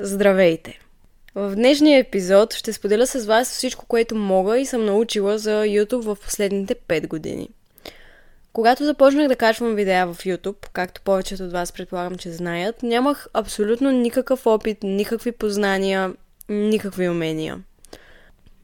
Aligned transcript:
Здравейте! 0.00 0.78
В 1.34 1.54
днешния 1.54 1.98
епизод 1.98 2.54
ще 2.54 2.72
споделя 2.72 3.06
с 3.06 3.26
вас 3.26 3.50
всичко, 3.50 3.86
което 3.86 4.14
мога 4.14 4.58
и 4.58 4.66
съм 4.66 4.84
научила 4.84 5.38
за 5.38 5.64
YouTube 5.64 6.00
в 6.00 6.16
последните 6.24 6.74
5 6.74 7.08
години. 7.08 7.48
Когато 8.52 8.84
започнах 8.84 9.28
да 9.28 9.36
качвам 9.36 9.74
видеа 9.74 10.06
в 10.06 10.24
YouTube, 10.24 10.68
както 10.72 11.00
повечето 11.00 11.44
от 11.44 11.52
вас 11.52 11.72
предполагам, 11.72 12.14
че 12.14 12.30
знаят, 12.30 12.82
нямах 12.82 13.28
абсолютно 13.34 13.90
никакъв 13.90 14.46
опит, 14.46 14.78
никакви 14.82 15.32
познания, 15.32 16.14
никакви 16.48 17.08
умения. 17.08 17.60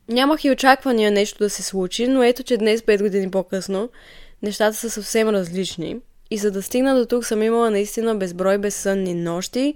Нямах 0.09 0.45
и 0.45 0.51
очаквания 0.51 1.11
нещо 1.11 1.39
да 1.39 1.51
се 1.51 1.63
случи, 1.63 2.09
но 2.09 2.23
ето, 2.23 2.43
че 2.43 2.57
днес, 2.57 2.81
5 2.81 3.03
години 3.03 3.31
по-късно, 3.31 3.89
нещата 4.43 4.77
са 4.77 4.91
съвсем 4.91 5.29
различни. 5.29 5.97
И 6.31 6.39
за 6.39 6.51
да 6.51 6.63
стигна 6.63 6.99
до 6.99 7.07
тук 7.07 7.25
съм 7.25 7.43
имала 7.43 7.71
наистина 7.71 8.15
безброй 8.15 8.59
безсънни 8.59 9.15
нощи, 9.15 9.75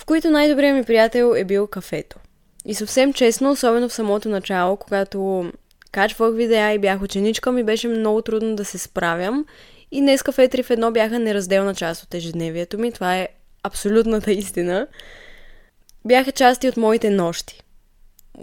в 0.00 0.04
които 0.04 0.30
най-добрият 0.30 0.76
ми 0.76 0.84
приятел 0.84 1.34
е 1.36 1.44
бил 1.44 1.66
кафето. 1.66 2.16
И 2.64 2.74
съвсем 2.74 3.12
честно, 3.12 3.50
особено 3.50 3.88
в 3.88 3.92
самото 3.92 4.28
начало, 4.28 4.76
когато 4.76 5.52
качвах 5.92 6.34
видеа 6.34 6.72
и 6.72 6.78
бях 6.78 7.02
ученичка, 7.02 7.52
ми 7.52 7.64
беше 7.64 7.88
много 7.88 8.22
трудно 8.22 8.56
да 8.56 8.64
се 8.64 8.78
справям. 8.78 9.44
И 9.90 10.00
днес 10.00 10.22
кафе 10.22 10.48
3 10.48 10.62
в 10.62 10.70
едно 10.70 10.90
бяха 10.90 11.18
неразделна 11.18 11.74
част 11.74 12.02
от 12.02 12.14
ежедневието 12.14 12.78
ми. 12.78 12.92
Това 12.92 13.16
е 13.16 13.28
абсолютната 13.62 14.32
истина. 14.32 14.86
Бяха 16.04 16.32
части 16.32 16.68
от 16.68 16.76
моите 16.76 17.10
нощи. 17.10 17.62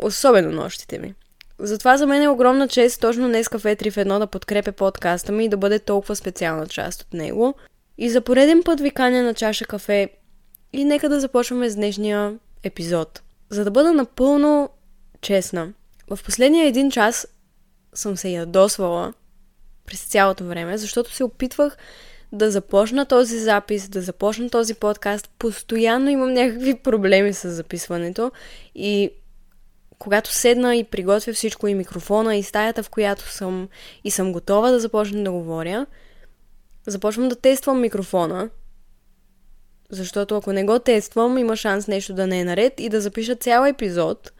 Особено 0.01 0.51
нощите 0.51 0.99
ми. 0.99 1.13
Затова 1.59 1.97
за 1.97 2.07
мен 2.07 2.21
е 2.21 2.29
огромна 2.29 2.67
чест 2.67 3.01
точно 3.01 3.27
днес 3.27 3.49
кафе 3.49 3.75
3 3.75 3.91
в 3.91 3.97
едно 3.97 4.19
да 4.19 4.27
подкрепя 4.27 4.71
подкаста 4.71 5.31
ми 5.31 5.45
и 5.45 5.49
да 5.49 5.57
бъде 5.57 5.79
толкова 5.79 6.15
специална 6.15 6.67
част 6.67 7.01
от 7.01 7.13
него. 7.13 7.55
И 7.97 8.09
за 8.09 8.21
пореден 8.21 8.63
път 8.63 8.81
ви 8.81 8.91
каня 8.91 9.23
на 9.23 9.33
чаша 9.33 9.65
кафе 9.65 10.09
и 10.73 10.85
нека 10.85 11.09
да 11.09 11.19
започваме 11.19 11.69
с 11.69 11.75
днешния 11.75 12.39
епизод. 12.63 13.21
За 13.49 13.63
да 13.63 13.71
бъда 13.71 13.93
напълно 13.93 14.69
честна, 15.21 15.73
в 16.09 16.19
последния 16.25 16.65
един 16.65 16.91
час 16.91 17.27
съм 17.93 18.17
се 18.17 18.29
ядосвала 18.29 19.13
през 19.85 20.05
цялото 20.05 20.43
време, 20.45 20.77
защото 20.77 21.13
се 21.13 21.23
опитвах 21.23 21.77
да 22.31 22.51
започна 22.51 23.05
този 23.05 23.39
запис, 23.39 23.89
да 23.89 24.01
започна 24.01 24.49
този 24.49 24.73
подкаст. 24.73 25.29
Постоянно 25.39 26.09
имам 26.09 26.33
някакви 26.33 26.75
проблеми 26.75 27.33
с 27.33 27.49
записването 27.49 28.31
и 28.75 29.11
когато 29.99 30.33
седна 30.33 30.75
и 30.75 30.83
приготвя 30.83 31.33
всичко 31.33 31.67
и 31.67 31.75
микрофона 31.75 32.35
и 32.35 32.43
стаята, 32.43 32.83
в 32.83 32.89
която 32.89 33.31
съм 33.31 33.69
и 34.03 34.11
съм 34.11 34.33
готова 34.33 34.71
да 34.71 34.79
започна 34.79 35.23
да 35.23 35.31
говоря, 35.31 35.85
започвам 36.87 37.29
да 37.29 37.35
тествам 37.35 37.81
микрофона, 37.81 38.49
защото 39.89 40.37
ако 40.37 40.53
не 40.53 40.63
го 40.63 40.79
тествам, 40.79 41.37
има 41.37 41.55
шанс 41.55 41.87
нещо 41.87 42.13
да 42.13 42.27
не 42.27 42.39
е 42.39 42.45
наред 42.45 42.79
и 42.79 42.89
да 42.89 43.01
запиша 43.01 43.35
цял 43.35 43.65
епизод 43.65 44.31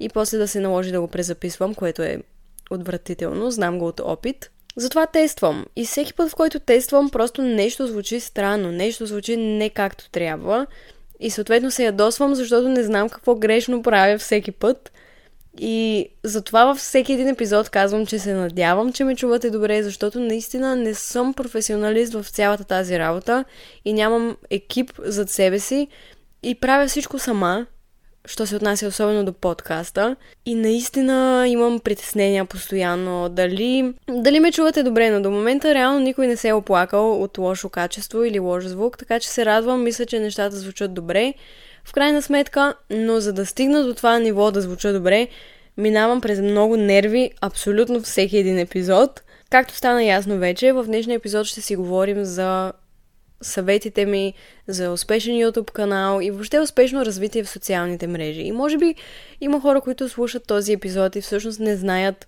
и 0.00 0.08
после 0.08 0.38
да 0.38 0.48
се 0.48 0.60
наложи 0.60 0.92
да 0.92 1.00
го 1.00 1.08
презаписвам, 1.08 1.74
което 1.74 2.02
е 2.02 2.22
отвратително, 2.70 3.50
знам 3.50 3.78
го 3.78 3.86
от 3.86 4.00
опит. 4.00 4.50
Затова 4.76 5.06
тествам. 5.06 5.66
И 5.76 5.84
всеки 5.84 6.14
път, 6.14 6.30
в 6.30 6.34
който 6.34 6.60
тествам, 6.60 7.10
просто 7.10 7.42
нещо 7.42 7.86
звучи 7.86 8.20
странно, 8.20 8.72
нещо 8.72 9.06
звучи 9.06 9.36
не 9.36 9.70
както 9.70 10.10
трябва. 10.10 10.66
И 11.20 11.30
съответно 11.30 11.70
се 11.70 11.84
ядосвам, 11.84 12.34
защото 12.34 12.68
не 12.68 12.82
знам 12.82 13.08
какво 13.08 13.34
грешно 13.34 13.82
правя 13.82 14.18
всеки 14.18 14.52
път. 14.52 14.92
И 15.58 16.08
затова 16.24 16.64
във 16.64 16.78
всеки 16.78 17.12
един 17.12 17.28
епизод 17.28 17.68
казвам, 17.68 18.06
че 18.06 18.18
се 18.18 18.34
надявам, 18.34 18.92
че 18.92 19.04
ме 19.04 19.16
чувате 19.16 19.50
добре, 19.50 19.82
защото 19.82 20.20
наистина 20.20 20.76
не 20.76 20.94
съм 20.94 21.34
професионалист 21.34 22.12
в 22.12 22.28
цялата 22.28 22.64
тази 22.64 22.98
работа 22.98 23.44
и 23.84 23.92
нямам 23.92 24.36
екип 24.50 24.92
зад 24.98 25.30
себе 25.30 25.58
си. 25.58 25.88
И 26.42 26.54
правя 26.54 26.86
всичко 26.86 27.18
сама, 27.18 27.66
що 28.26 28.46
се 28.46 28.56
отнася 28.56 28.86
особено 28.86 29.24
до 29.24 29.32
подкаста. 29.32 30.16
И 30.46 30.54
наистина 30.54 31.44
имам 31.48 31.80
притеснения 31.80 32.44
постоянно. 32.44 33.28
Дали, 33.28 33.94
дали 34.08 34.40
ме 34.40 34.52
чувате 34.52 34.82
добре, 34.82 35.10
но 35.10 35.22
до 35.22 35.30
момента 35.30 35.74
реално 35.74 36.00
никой 36.00 36.26
не 36.26 36.36
се 36.36 36.48
е 36.48 36.52
оплакал 36.52 37.22
от 37.22 37.38
лошо 37.38 37.68
качество 37.68 38.24
или 38.24 38.38
лош 38.38 38.64
звук, 38.64 38.98
така 38.98 39.20
че 39.20 39.28
се 39.28 39.44
радвам, 39.46 39.82
мисля, 39.82 40.06
че 40.06 40.20
нещата 40.20 40.56
звучат 40.56 40.94
добре. 40.94 41.34
В 41.84 41.92
крайна 41.92 42.22
сметка, 42.22 42.74
но 42.90 43.20
за 43.20 43.32
да 43.32 43.46
стигна 43.46 43.84
до 43.84 43.94
това 43.94 44.18
ниво 44.18 44.50
да 44.50 44.60
звуча 44.60 44.92
добре, 44.92 45.28
минавам 45.76 46.20
през 46.20 46.40
много 46.40 46.76
нерви 46.76 47.30
абсолютно 47.40 48.00
всеки 48.00 48.38
един 48.38 48.58
епизод. 48.58 49.22
Както 49.50 49.74
стана 49.74 50.04
ясно 50.04 50.38
вече, 50.38 50.72
в 50.72 50.84
днешния 50.84 51.16
епизод 51.16 51.46
ще 51.46 51.60
си 51.60 51.76
говорим 51.76 52.24
за 52.24 52.72
съветите 53.42 54.06
ми 54.06 54.34
за 54.68 54.92
успешен 54.92 55.34
YouTube 55.34 55.70
канал 55.70 56.20
и 56.22 56.30
въобще 56.30 56.60
успешно 56.60 57.04
развитие 57.04 57.44
в 57.44 57.48
социалните 57.48 58.06
мрежи. 58.06 58.42
И 58.42 58.52
може 58.52 58.78
би 58.78 58.94
има 59.40 59.60
хора, 59.60 59.80
които 59.80 60.08
слушат 60.08 60.46
този 60.46 60.72
епизод 60.72 61.16
и 61.16 61.20
всъщност 61.20 61.60
не 61.60 61.76
знаят 61.76 62.26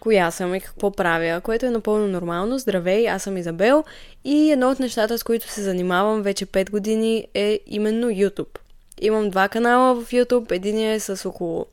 коя 0.00 0.30
съм 0.30 0.54
и 0.54 0.60
какво 0.60 0.90
правя, 0.90 1.40
което 1.40 1.66
е 1.66 1.70
напълно 1.70 2.08
нормално. 2.08 2.58
Здравей, 2.58 3.08
аз 3.08 3.22
съм 3.22 3.36
Изабел 3.36 3.84
и 4.24 4.50
едно 4.50 4.70
от 4.70 4.80
нещата, 4.80 5.18
с 5.18 5.22
които 5.22 5.48
се 5.48 5.62
занимавам 5.62 6.22
вече 6.22 6.46
5 6.46 6.70
години 6.70 7.26
е 7.34 7.60
именно 7.66 8.06
YouTube. 8.08 8.58
Имам 9.00 9.30
два 9.30 9.48
канала 9.48 9.94
в 9.94 10.10
YouTube, 10.10 10.52
единия 10.52 10.92
е 10.92 11.00
с 11.00 11.28
около 11.28 11.66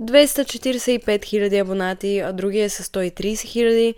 245 0.00 1.00
000 1.06 1.60
абонати, 1.60 2.18
а 2.18 2.32
другия 2.32 2.64
е 2.64 2.68
с 2.68 2.84
130 2.84 3.34
000. 3.34 3.94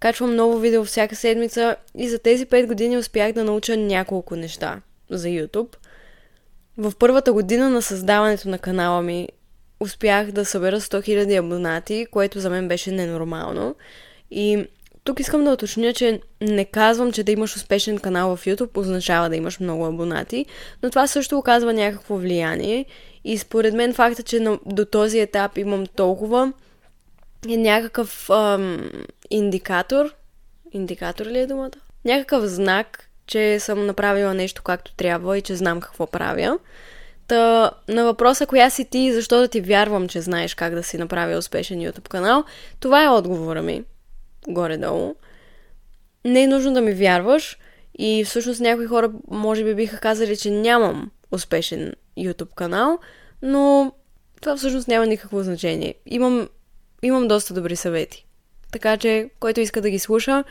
Качвам 0.00 0.36
ново 0.36 0.58
видео 0.58 0.84
всяка 0.84 1.16
седмица 1.16 1.76
и 1.98 2.08
за 2.08 2.18
тези 2.18 2.46
5 2.46 2.66
години 2.66 2.98
успях 2.98 3.32
да 3.32 3.44
науча 3.44 3.76
няколко 3.76 4.36
неща 4.36 4.80
за 5.10 5.28
YouTube. 5.28 5.76
В 6.78 6.92
първата 6.98 7.32
година 7.32 7.70
на 7.70 7.82
създаването 7.82 8.48
на 8.48 8.58
канала 8.58 9.02
ми 9.02 9.28
успях 9.80 10.32
да 10.32 10.44
събера 10.44 10.80
100 10.80 11.08
000 11.08 11.38
абонати, 11.38 12.06
което 12.10 12.40
за 12.40 12.50
мен 12.50 12.68
беше 12.68 12.90
ненормално. 12.90 13.74
И 14.30 14.66
тук 15.04 15.20
искам 15.20 15.44
да 15.44 15.50
уточня, 15.50 15.92
че 15.92 16.20
не 16.40 16.64
казвам, 16.64 17.12
че 17.12 17.22
да 17.22 17.32
имаш 17.32 17.56
успешен 17.56 17.98
канал 17.98 18.36
в 18.36 18.44
YouTube 18.44 18.78
означава 18.78 19.28
да 19.28 19.36
имаш 19.36 19.60
много 19.60 19.86
абонати, 19.86 20.46
но 20.82 20.90
това 20.90 21.06
също 21.06 21.38
оказва 21.38 21.72
някакво 21.72 22.16
влияние. 22.16 22.84
И 23.28 23.38
според 23.38 23.74
мен 23.74 23.94
факта, 23.94 24.22
че 24.22 24.58
до 24.66 24.84
този 24.84 25.20
етап 25.20 25.58
имам 25.58 25.86
толкова 25.86 26.52
е 27.48 27.56
някакъв 27.56 28.30
ам, 28.30 28.90
индикатор. 29.30 30.14
Индикатор 30.72 31.26
ли 31.26 31.38
е 31.38 31.46
думата? 31.46 31.70
Някакъв 32.04 32.44
знак, 32.44 33.08
че 33.26 33.60
съм 33.60 33.86
направила 33.86 34.34
нещо 34.34 34.62
както 34.62 34.94
трябва 34.94 35.38
и 35.38 35.42
че 35.42 35.56
знам 35.56 35.80
какво 35.80 36.06
правя. 36.06 36.58
Та, 37.28 37.70
на 37.88 38.04
въпроса 38.04 38.46
коя 38.46 38.70
си 38.70 38.84
ти 38.84 38.98
и 38.98 39.12
защо 39.12 39.38
да 39.38 39.48
ти 39.48 39.60
вярвам, 39.60 40.08
че 40.08 40.20
знаеш 40.20 40.54
как 40.54 40.74
да 40.74 40.82
си 40.82 40.98
направя 40.98 41.38
успешен 41.38 41.78
YouTube 41.78 42.08
канал, 42.08 42.44
това 42.80 43.04
е 43.04 43.08
отговора 43.08 43.62
ми. 43.62 43.84
Горе-долу. 44.48 45.14
Не 46.24 46.42
е 46.42 46.46
нужно 46.46 46.74
да 46.74 46.80
ми 46.80 46.92
вярваш 46.92 47.58
и 47.98 48.24
всъщност 48.24 48.60
някои 48.60 48.86
хора 48.86 49.10
може 49.30 49.64
би 49.64 49.74
биха 49.74 49.98
казали, 49.98 50.36
че 50.36 50.50
нямам 50.50 51.10
успешен 51.32 51.92
YouTube 52.18 52.54
канал, 52.54 52.98
но 53.42 53.92
това 54.40 54.56
всъщност 54.56 54.88
няма 54.88 55.06
никакво 55.06 55.42
значение. 55.42 55.94
Имам, 56.06 56.48
имам 57.02 57.28
доста 57.28 57.54
добри 57.54 57.76
съвети. 57.76 58.26
Така 58.72 58.96
че, 58.96 59.30
който 59.40 59.60
иска 59.60 59.80
да 59.80 59.90
ги 59.90 59.98
слуша, 59.98 60.44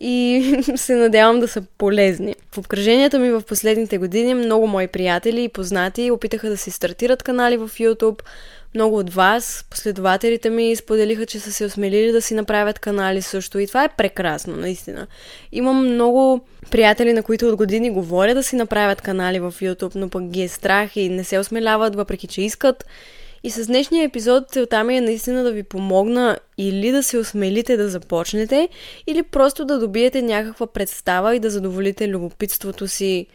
и 0.00 0.42
се 0.76 0.94
надявам 0.94 1.40
да 1.40 1.48
са 1.48 1.62
полезни. 1.78 2.34
В 2.52 2.58
обкръженията 2.58 3.18
ми 3.18 3.30
в 3.30 3.42
последните 3.42 3.98
години 3.98 4.34
много 4.34 4.66
мои 4.66 4.86
приятели 4.86 5.44
и 5.44 5.48
познати 5.48 6.10
опитаха 6.10 6.48
да 6.48 6.56
си 6.56 6.70
стартират 6.70 7.22
канали 7.22 7.56
в 7.56 7.68
YouTube. 7.68 8.22
Много 8.74 8.98
от 8.98 9.14
вас, 9.14 9.64
последователите 9.70 10.50
ми, 10.50 10.76
споделиха, 10.76 11.26
че 11.26 11.40
са 11.40 11.52
се 11.52 11.64
осмелили 11.64 12.12
да 12.12 12.22
си 12.22 12.34
направят 12.34 12.78
канали 12.78 13.22
също. 13.22 13.58
И 13.58 13.66
това 13.66 13.84
е 13.84 13.96
прекрасно, 13.96 14.56
наистина. 14.56 15.06
Имам 15.52 15.94
много 15.94 16.40
приятели, 16.70 17.12
на 17.12 17.22
които 17.22 17.48
от 17.48 17.56
години 17.56 17.90
говоря 17.90 18.34
да 18.34 18.42
си 18.42 18.56
направят 18.56 19.00
канали 19.00 19.40
в 19.40 19.54
YouTube, 19.60 19.94
но 19.94 20.08
пък 20.08 20.28
ги 20.28 20.42
е 20.42 20.48
страх 20.48 20.96
и 20.96 21.08
не 21.08 21.24
се 21.24 21.38
осмеляват, 21.38 21.96
въпреки 21.96 22.26
че 22.26 22.42
искат. 22.42 22.84
И 23.42 23.50
с 23.50 23.66
днешния 23.66 24.04
епизод 24.04 24.50
целта 24.50 24.84
ми 24.84 24.96
е 24.96 25.00
наистина 25.00 25.42
да 25.42 25.52
ви 25.52 25.62
помогна 25.62 26.38
или 26.58 26.90
да 26.92 27.02
се 27.02 27.18
осмелите 27.18 27.76
да 27.76 27.88
започнете, 27.88 28.68
или 29.06 29.22
просто 29.22 29.64
да 29.64 29.78
добиете 29.78 30.22
някаква 30.22 30.66
представа 30.66 31.36
и 31.36 31.40
да 31.40 31.50
задоволите 31.50 32.08
любопитството 32.08 32.88
си 32.88 33.26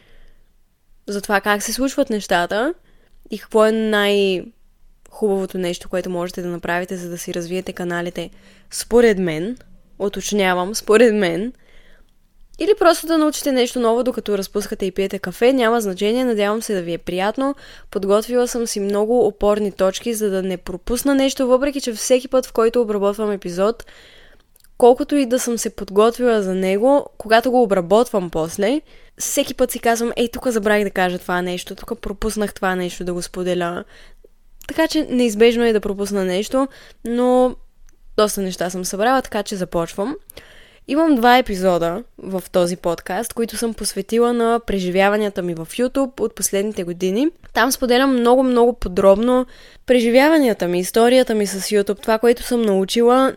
за 1.06 1.20
това 1.20 1.40
как 1.40 1.62
се 1.62 1.72
случват 1.72 2.10
нещата 2.10 2.74
и 3.30 3.38
какво 3.38 3.66
е 3.66 3.72
най- 3.72 4.44
хубавото 5.16 5.58
нещо, 5.58 5.88
което 5.88 6.10
можете 6.10 6.42
да 6.42 6.48
направите, 6.48 6.96
за 6.96 7.10
да 7.10 7.18
си 7.18 7.34
развиете 7.34 7.72
каналите. 7.72 8.30
Според 8.70 9.18
мен, 9.18 9.58
уточнявам, 9.98 10.74
според 10.74 11.14
мен– 11.14 11.52
или 12.58 12.74
просто 12.78 13.06
да 13.06 13.18
научите 13.18 13.52
нещо 13.52 13.80
ново, 13.80 14.02
докато 14.02 14.38
разпускате 14.38 14.86
и 14.86 14.90
пиете 14.90 15.18
кафе, 15.18 15.52
няма 15.52 15.80
значение, 15.80 16.24
надявам 16.24 16.62
се 16.62 16.74
да 16.74 16.82
ви 16.82 16.92
е 16.92 16.98
приятно. 16.98 17.54
Подготвила 17.90 18.48
съм 18.48 18.66
си 18.66 18.80
много 18.80 19.26
опорни 19.26 19.72
точки, 19.72 20.14
за 20.14 20.30
да 20.30 20.42
не 20.42 20.56
пропусна 20.56 21.14
нещо, 21.14 21.46
въпреки 21.46 21.80
че 21.80 21.92
всеки 21.92 22.28
път, 22.28 22.46
в 22.46 22.52
който 22.52 22.80
обработвам 22.80 23.32
епизод, 23.32 23.86
колкото 24.78 25.16
и 25.16 25.26
да 25.26 25.38
съм 25.38 25.58
се 25.58 25.70
подготвила 25.70 26.42
за 26.42 26.54
него, 26.54 27.06
когато 27.18 27.50
го 27.50 27.62
обработвам 27.62 28.30
после, 28.30 28.80
всеки 29.18 29.54
път 29.54 29.70
си 29.70 29.78
казвам, 29.78 30.12
ей, 30.16 30.28
тук 30.28 30.48
забравих 30.48 30.84
да 30.84 30.90
кажа 30.90 31.18
това 31.18 31.42
нещо, 31.42 31.74
тук 31.74 32.00
пропуснах 32.00 32.54
това 32.54 32.76
нещо 32.76 33.04
да 33.04 33.14
го 33.14 33.22
споделя. 33.22 33.84
Така 34.68 34.88
че 34.88 35.06
неизбежно 35.10 35.64
е 35.64 35.72
да 35.72 35.80
пропусна 35.80 36.24
нещо, 36.24 36.68
но 37.04 37.56
доста 38.16 38.40
неща 38.40 38.70
съм 38.70 38.84
събрала, 38.84 39.22
така 39.22 39.42
че 39.42 39.56
започвам. 39.56 40.16
Имам 40.88 41.14
два 41.14 41.38
епизода 41.38 42.02
в 42.18 42.42
този 42.52 42.76
подкаст, 42.76 43.32
които 43.32 43.56
съм 43.56 43.74
посветила 43.74 44.32
на 44.32 44.60
преживяванията 44.66 45.42
ми 45.42 45.54
в 45.54 45.68
YouTube 45.70 46.20
от 46.20 46.34
последните 46.34 46.84
години. 46.84 47.28
Там 47.52 47.72
споделям 47.72 48.20
много-много 48.20 48.72
подробно 48.72 49.46
преживяванията 49.86 50.68
ми, 50.68 50.80
историята 50.80 51.34
ми 51.34 51.46
с 51.46 51.60
YouTube, 51.60 52.02
това, 52.02 52.18
което 52.18 52.42
съм 52.42 52.62
научила, 52.62 53.32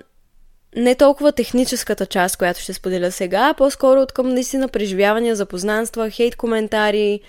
не 0.75 0.95
толкова 0.95 1.31
техническата 1.31 2.05
част, 2.05 2.37
която 2.37 2.59
ще 2.59 2.73
споделя 2.73 3.11
сега, 3.11 3.49
а 3.49 3.53
по-скоро 3.53 4.01
от 4.01 4.11
към 4.11 4.29
наистина 4.29 4.67
преживявания, 4.67 5.35
запознанства, 5.35 6.09
хейт 6.09 6.35
коментари, 6.35 7.19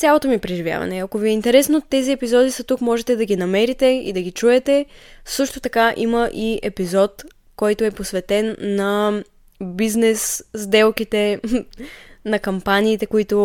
цялото 0.00 0.28
ми 0.28 0.38
преживяване. 0.38 0.98
Ако 0.98 1.18
ви 1.18 1.28
е 1.28 1.32
интересно, 1.32 1.80
тези 1.80 2.12
епизоди 2.12 2.50
са 2.50 2.64
тук, 2.64 2.80
можете 2.80 3.16
да 3.16 3.24
ги 3.24 3.36
намерите 3.36 3.86
и 3.86 4.12
да 4.12 4.20
ги 4.20 4.32
чуете. 4.32 4.86
Също 5.24 5.60
така 5.60 5.94
има 5.96 6.30
и 6.34 6.60
епизод, 6.62 7.24
който 7.56 7.84
е 7.84 7.90
посветен 7.90 8.56
на 8.58 9.22
бизнес 9.62 10.44
сделките, 10.56 11.40
на 12.24 12.38
кампаниите, 12.38 13.06
които 13.06 13.36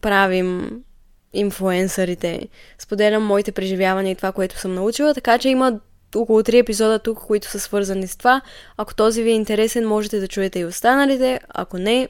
правим, 0.00 0.80
инфуенсърите. 1.32 2.48
Споделям 2.78 3.24
моите 3.24 3.52
преживявания 3.52 4.12
и 4.12 4.16
това, 4.16 4.32
което 4.32 4.58
съм 4.58 4.74
научила, 4.74 5.14
така 5.14 5.38
че 5.38 5.48
има 5.48 5.80
около 6.16 6.42
3 6.42 6.60
епизода 6.60 6.98
тук, 6.98 7.18
които 7.18 7.50
са 7.50 7.60
свързани 7.60 8.06
с 8.06 8.16
това. 8.16 8.40
Ако 8.76 8.94
този 8.94 9.22
ви 9.22 9.30
е 9.30 9.34
интересен, 9.34 9.88
можете 9.88 10.20
да 10.20 10.28
чуете 10.28 10.58
и 10.58 10.64
останалите. 10.64 11.40
Ако 11.48 11.78
не, 11.78 12.08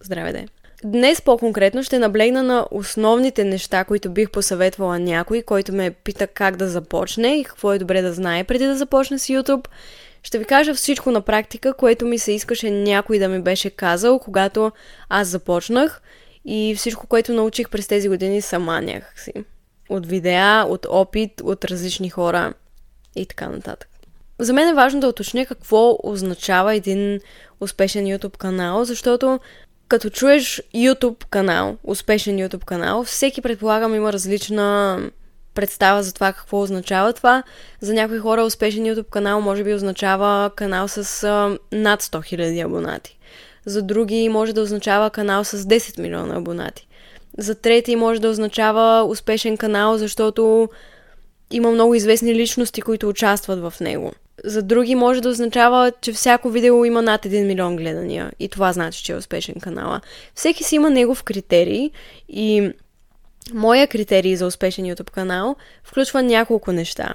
здраве 0.00 0.32
де! 0.32 0.46
Днес 0.84 1.22
по-конкретно 1.22 1.82
ще 1.82 1.98
наблегна 1.98 2.42
на 2.42 2.66
основните 2.70 3.44
неща, 3.44 3.84
които 3.84 4.10
бих 4.10 4.30
посъветвала 4.30 4.98
някой, 4.98 5.42
който 5.42 5.72
ме 5.72 5.90
пита 5.90 6.26
как 6.26 6.56
да 6.56 6.68
започне 6.68 7.36
и 7.36 7.44
какво 7.44 7.72
е 7.72 7.78
добре 7.78 8.02
да 8.02 8.12
знае 8.12 8.44
преди 8.44 8.66
да 8.66 8.76
започне 8.76 9.18
с 9.18 9.26
YouTube. 9.26 9.68
Ще 10.22 10.38
ви 10.38 10.44
кажа 10.44 10.74
всичко 10.74 11.10
на 11.10 11.20
практика, 11.20 11.74
което 11.74 12.06
ми 12.06 12.18
се 12.18 12.32
искаше 12.32 12.70
някой 12.70 13.18
да 13.18 13.28
ми 13.28 13.42
беше 13.42 13.70
казал, 13.70 14.18
когато 14.18 14.72
аз 15.08 15.28
започнах 15.28 16.02
и 16.44 16.74
всичко, 16.76 17.06
което 17.06 17.32
научих 17.32 17.70
през 17.70 17.86
тези 17.88 18.08
години 18.08 18.42
сама 18.42 18.80
някакси. 18.80 19.32
От 19.88 20.06
видеа, 20.06 20.64
от 20.68 20.86
опит, 20.90 21.40
от 21.40 21.64
различни 21.64 22.10
хора 22.10 22.54
и 23.16 23.26
така 23.26 23.48
нататък. 23.48 23.88
За 24.38 24.52
мен 24.52 24.68
е 24.68 24.74
важно 24.74 25.00
да 25.00 25.08
уточня 25.08 25.46
какво 25.46 25.98
означава 26.02 26.74
един 26.74 27.20
успешен 27.60 28.04
YouTube 28.04 28.36
канал, 28.36 28.84
защото 28.84 29.40
като 29.88 30.10
чуеш 30.10 30.62
YouTube 30.74 31.24
канал, 31.30 31.76
успешен 31.84 32.36
YouTube 32.36 32.64
канал, 32.64 33.04
всеки 33.04 33.42
предполагам 33.42 33.94
има 33.94 34.12
различна 34.12 35.00
представа 35.54 36.02
за 36.02 36.14
това 36.14 36.32
какво 36.32 36.60
означава 36.60 37.12
това. 37.12 37.42
За 37.80 37.94
някои 37.94 38.18
хора 38.18 38.44
успешен 38.44 38.84
YouTube 38.84 39.10
канал 39.10 39.40
може 39.40 39.64
би 39.64 39.74
означава 39.74 40.50
канал 40.56 40.88
с 40.88 41.24
а, 41.24 41.58
над 41.72 42.02
100 42.02 42.36
000 42.36 42.64
абонати. 42.64 43.18
За 43.66 43.82
други 43.82 44.28
може 44.28 44.52
да 44.52 44.60
означава 44.60 45.10
канал 45.10 45.44
с 45.44 45.58
10 45.58 46.02
милиона 46.02 46.36
абонати. 46.36 46.88
За 47.38 47.54
трети 47.54 47.96
може 47.96 48.20
да 48.20 48.28
означава 48.28 49.04
успешен 49.04 49.56
канал, 49.56 49.98
защото 49.98 50.68
има 51.50 51.70
много 51.70 51.94
известни 51.94 52.34
личности, 52.34 52.82
които 52.82 53.08
участват 53.08 53.60
в 53.60 53.80
него. 53.80 54.12
За 54.44 54.62
други 54.62 54.94
може 54.94 55.20
да 55.20 55.28
означава, 55.28 55.92
че 56.00 56.12
всяко 56.12 56.50
видео 56.50 56.84
има 56.84 57.02
над 57.02 57.24
1 57.24 57.46
милион 57.46 57.76
гледания 57.76 58.32
и 58.40 58.48
това 58.48 58.72
значи, 58.72 59.04
че 59.04 59.12
е 59.12 59.16
успешен 59.16 59.54
канала. 59.60 60.00
Всеки 60.34 60.64
си 60.64 60.74
има 60.74 60.90
негов 60.90 61.22
критерий 61.22 61.90
и 62.28 62.72
моя 63.54 63.86
критерий 63.86 64.36
за 64.36 64.46
успешен 64.46 64.84
YouTube 64.84 65.10
канал 65.10 65.56
включва 65.84 66.22
няколко 66.22 66.72
неща. 66.72 67.14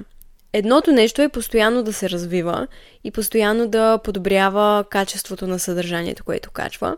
Едното 0.54 0.92
нещо 0.92 1.22
е 1.22 1.30
постоянно 1.30 1.84
да 1.84 1.94
се 1.94 2.10
развива 2.10 2.68
и 3.04 3.12
постоянно 3.12 3.68
да 3.68 3.98
подобрява 3.98 4.86
качеството 4.90 5.48
на 5.48 5.60
съдържанието, 5.60 6.24
което 6.24 6.52
качва. 6.52 6.98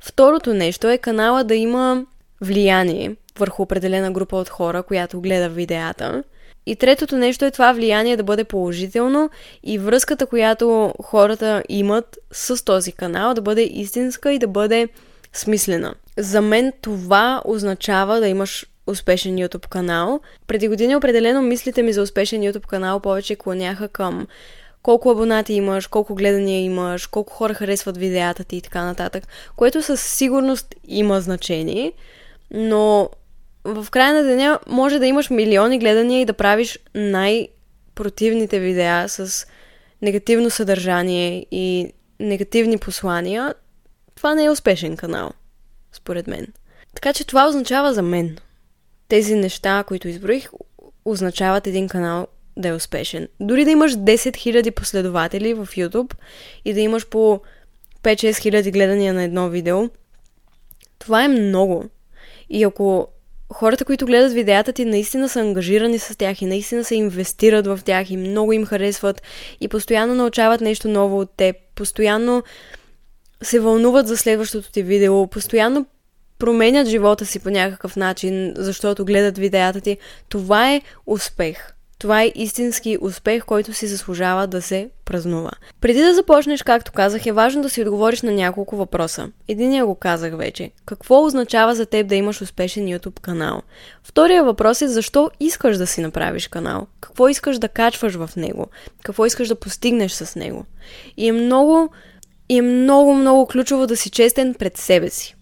Второто 0.00 0.54
нещо 0.54 0.88
е 0.88 0.98
канала 0.98 1.44
да 1.44 1.54
има 1.54 2.06
влияние 2.40 3.16
върху 3.38 3.62
определена 3.62 4.10
група 4.10 4.36
от 4.36 4.48
хора, 4.48 4.82
която 4.82 5.20
гледа 5.20 5.48
видеята. 5.48 6.22
И 6.66 6.76
третото 6.76 7.16
нещо 7.16 7.44
е 7.44 7.50
това 7.50 7.72
влияние 7.72 8.16
да 8.16 8.22
бъде 8.22 8.44
положително 8.44 9.30
и 9.62 9.78
връзката, 9.78 10.26
която 10.26 10.94
хората 11.02 11.62
имат 11.68 12.18
с 12.32 12.64
този 12.64 12.92
канал, 12.92 13.34
да 13.34 13.40
бъде 13.40 13.62
истинска 13.62 14.32
и 14.32 14.38
да 14.38 14.48
бъде 14.48 14.88
смислена. 15.32 15.94
За 16.18 16.40
мен 16.40 16.72
това 16.82 17.42
означава 17.44 18.20
да 18.20 18.28
имаш 18.28 18.66
успешен 18.86 19.36
YouTube 19.36 19.68
канал. 19.68 20.20
Преди 20.46 20.68
години 20.68 20.96
определено 20.96 21.42
мислите 21.42 21.82
ми 21.82 21.92
за 21.92 22.02
успешен 22.02 22.42
YouTube 22.42 22.66
канал 22.66 23.00
повече 23.00 23.36
клоняха 23.36 23.88
към 23.88 24.26
колко 24.82 25.10
абонати 25.10 25.52
имаш, 25.52 25.86
колко 25.86 26.14
гледания 26.14 26.60
имаш, 26.60 27.06
колко 27.06 27.32
хора 27.32 27.54
харесват 27.54 27.96
видеята 27.96 28.44
ти 28.44 28.56
и 28.56 28.60
така 28.60 28.84
нататък, 28.84 29.28
което 29.56 29.82
със 29.82 30.00
сигурност 30.00 30.74
има 30.88 31.20
значение, 31.20 31.92
но 32.50 33.10
в 33.64 33.86
края 33.90 34.14
на 34.14 34.22
деня 34.22 34.58
може 34.66 34.98
да 34.98 35.06
имаш 35.06 35.30
милиони 35.30 35.78
гледания 35.78 36.20
и 36.20 36.24
да 36.24 36.32
правиш 36.32 36.78
най-противните 36.94 38.60
видеа 38.60 39.08
с 39.08 39.46
негативно 40.02 40.50
съдържание 40.50 41.46
и 41.50 41.92
негативни 42.20 42.78
послания. 42.78 43.54
Това 44.14 44.34
не 44.34 44.44
е 44.44 44.50
успешен 44.50 44.96
канал, 44.96 45.30
според 45.92 46.26
мен. 46.26 46.46
Така 46.94 47.12
че 47.12 47.26
това 47.26 47.48
означава 47.48 47.94
за 47.94 48.02
мен. 48.02 48.38
Тези 49.08 49.34
неща, 49.34 49.84
които 49.86 50.08
изброих, 50.08 50.50
означават 51.04 51.66
един 51.66 51.88
канал 51.88 52.26
да 52.56 52.68
е 52.68 52.72
успешен. 52.72 53.28
Дори 53.40 53.64
да 53.64 53.70
имаш 53.70 53.92
10 53.92 54.14
000 54.16 54.70
последователи 54.70 55.54
в 55.54 55.66
YouTube 55.66 56.14
и 56.64 56.74
да 56.74 56.80
имаш 56.80 57.06
по 57.06 57.40
5-6 58.02 58.38
хиляди 58.38 58.70
гледания 58.70 59.14
на 59.14 59.22
едно 59.22 59.48
видео, 59.48 59.90
това 60.98 61.24
е 61.24 61.28
много. 61.28 61.84
И 62.50 62.64
ако 62.64 63.08
хората, 63.52 63.84
които 63.84 64.06
гледат 64.06 64.32
видеята 64.32 64.72
ти, 64.72 64.84
наистина 64.84 65.28
са 65.28 65.40
ангажирани 65.40 65.98
с 65.98 66.18
тях 66.18 66.42
и 66.42 66.46
наистина 66.46 66.84
се 66.84 66.94
инвестират 66.94 67.66
в 67.66 67.80
тях 67.84 68.10
и 68.10 68.16
много 68.16 68.52
им 68.52 68.66
харесват 68.66 69.22
и 69.60 69.68
постоянно 69.68 70.14
научават 70.14 70.60
нещо 70.60 70.88
ново 70.88 71.20
от 71.20 71.30
теб, 71.36 71.56
постоянно 71.74 72.42
се 73.42 73.60
вълнуват 73.60 74.08
за 74.08 74.16
следващото 74.16 74.72
ти 74.72 74.82
видео, 74.82 75.26
постоянно 75.26 75.86
променят 76.38 76.88
живота 76.88 77.26
си 77.26 77.38
по 77.38 77.50
някакъв 77.50 77.96
начин, 77.96 78.54
защото 78.56 79.04
гледат 79.04 79.38
видеята 79.38 79.80
ти. 79.80 79.98
Това 80.28 80.72
е 80.72 80.82
успех. 81.06 81.73
Това 81.98 82.22
е 82.22 82.32
истински 82.34 82.98
успех, 83.00 83.44
който 83.44 83.72
си 83.72 83.86
заслужава 83.86 84.46
да 84.46 84.62
се 84.62 84.90
празнува. 85.04 85.50
Преди 85.80 86.00
да 86.00 86.14
започнеш, 86.14 86.62
както 86.62 86.92
казах, 86.92 87.26
е 87.26 87.32
важно 87.32 87.62
да 87.62 87.70
си 87.70 87.82
отговориш 87.82 88.22
на 88.22 88.32
няколко 88.32 88.76
въпроса. 88.76 89.30
Единия 89.48 89.86
го 89.86 89.94
казах 89.94 90.36
вече. 90.36 90.70
Какво 90.86 91.24
означава 91.24 91.74
за 91.74 91.86
теб 91.86 92.06
да 92.06 92.14
имаш 92.14 92.42
успешен 92.42 92.86
YouTube 92.86 93.20
канал? 93.20 93.62
Втория 94.02 94.44
въпрос 94.44 94.82
е 94.82 94.88
защо 94.88 95.30
искаш 95.40 95.76
да 95.76 95.86
си 95.86 96.00
направиш 96.00 96.48
канал? 96.48 96.86
Какво 97.00 97.28
искаш 97.28 97.58
да 97.58 97.68
качваш 97.68 98.14
в 98.14 98.30
него? 98.36 98.66
Какво 99.02 99.26
искаш 99.26 99.48
да 99.48 99.54
постигнеш 99.54 100.12
с 100.12 100.36
него? 100.36 100.64
И 101.16 101.28
е 101.28 101.32
много, 101.32 101.88
и 102.48 102.58
е 102.58 102.62
много, 102.62 103.14
много 103.14 103.46
ключово 103.46 103.86
да 103.86 103.96
си 103.96 104.10
честен 104.10 104.54
пред 104.54 104.76
себе 104.76 105.10
си. 105.10 105.36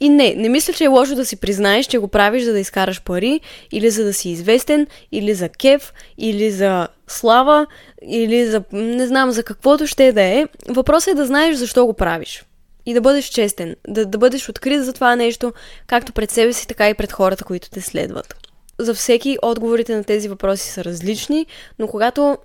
И 0.00 0.08
не, 0.08 0.34
не 0.34 0.48
мисля, 0.48 0.72
че 0.72 0.84
е 0.84 0.88
лошо 0.88 1.14
да 1.14 1.26
си 1.26 1.36
признаеш, 1.36 1.86
че 1.86 1.98
го 1.98 2.08
правиш 2.08 2.44
за 2.44 2.52
да 2.52 2.60
изкараш 2.60 3.02
пари, 3.02 3.40
или 3.72 3.90
за 3.90 4.04
да 4.04 4.12
си 4.12 4.30
известен, 4.30 4.86
или 5.12 5.34
за 5.34 5.48
кеф, 5.48 5.92
или 6.18 6.50
за 6.50 6.88
слава, 7.06 7.66
или 8.02 8.46
за 8.46 8.62
не 8.72 9.06
знам, 9.06 9.30
за 9.30 9.42
каквото 9.42 9.86
ще 9.86 10.12
да 10.12 10.22
е. 10.22 10.46
Въпросът 10.68 11.12
е 11.12 11.14
да 11.14 11.26
знаеш 11.26 11.56
защо 11.56 11.86
го 11.86 11.94
правиш. 11.94 12.44
И 12.86 12.94
да 12.94 13.00
бъдеш 13.00 13.24
честен, 13.24 13.76
да, 13.88 14.06
да 14.06 14.18
бъдеш 14.18 14.48
открит 14.48 14.84
за 14.84 14.92
това 14.92 15.16
нещо, 15.16 15.52
както 15.86 16.12
пред 16.12 16.30
себе 16.30 16.52
си, 16.52 16.66
така 16.66 16.90
и 16.90 16.94
пред 16.94 17.12
хората, 17.12 17.44
които 17.44 17.70
те 17.70 17.80
следват. 17.80 18.34
За 18.78 18.94
всеки 18.94 19.38
отговорите 19.42 19.96
на 19.96 20.04
тези 20.04 20.28
въпроси 20.28 20.70
са 20.70 20.84
различни, 20.84 21.46
но 21.78 21.88
когато 21.88 22.38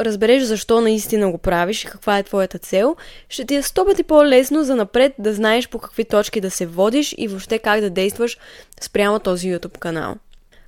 разбереш 0.00 0.42
защо 0.42 0.80
наистина 0.80 1.30
го 1.30 1.38
правиш 1.38 1.84
и 1.84 1.86
каква 1.86 2.18
е 2.18 2.22
твоята 2.22 2.58
цел, 2.58 2.96
ще 3.28 3.44
ти 3.44 3.54
е 3.54 3.62
сто 3.62 3.84
пъти 3.84 4.02
по-лесно 4.02 4.64
за 4.64 4.76
напред 4.76 5.12
да 5.18 5.34
знаеш 5.34 5.68
по 5.68 5.78
какви 5.78 6.04
точки 6.04 6.40
да 6.40 6.50
се 6.50 6.66
водиш 6.66 7.14
и 7.18 7.28
въобще 7.28 7.58
как 7.58 7.80
да 7.80 7.90
действаш 7.90 8.38
спрямо 8.80 9.18
този 9.18 9.48
YouTube 9.48 9.78
канал. 9.78 10.14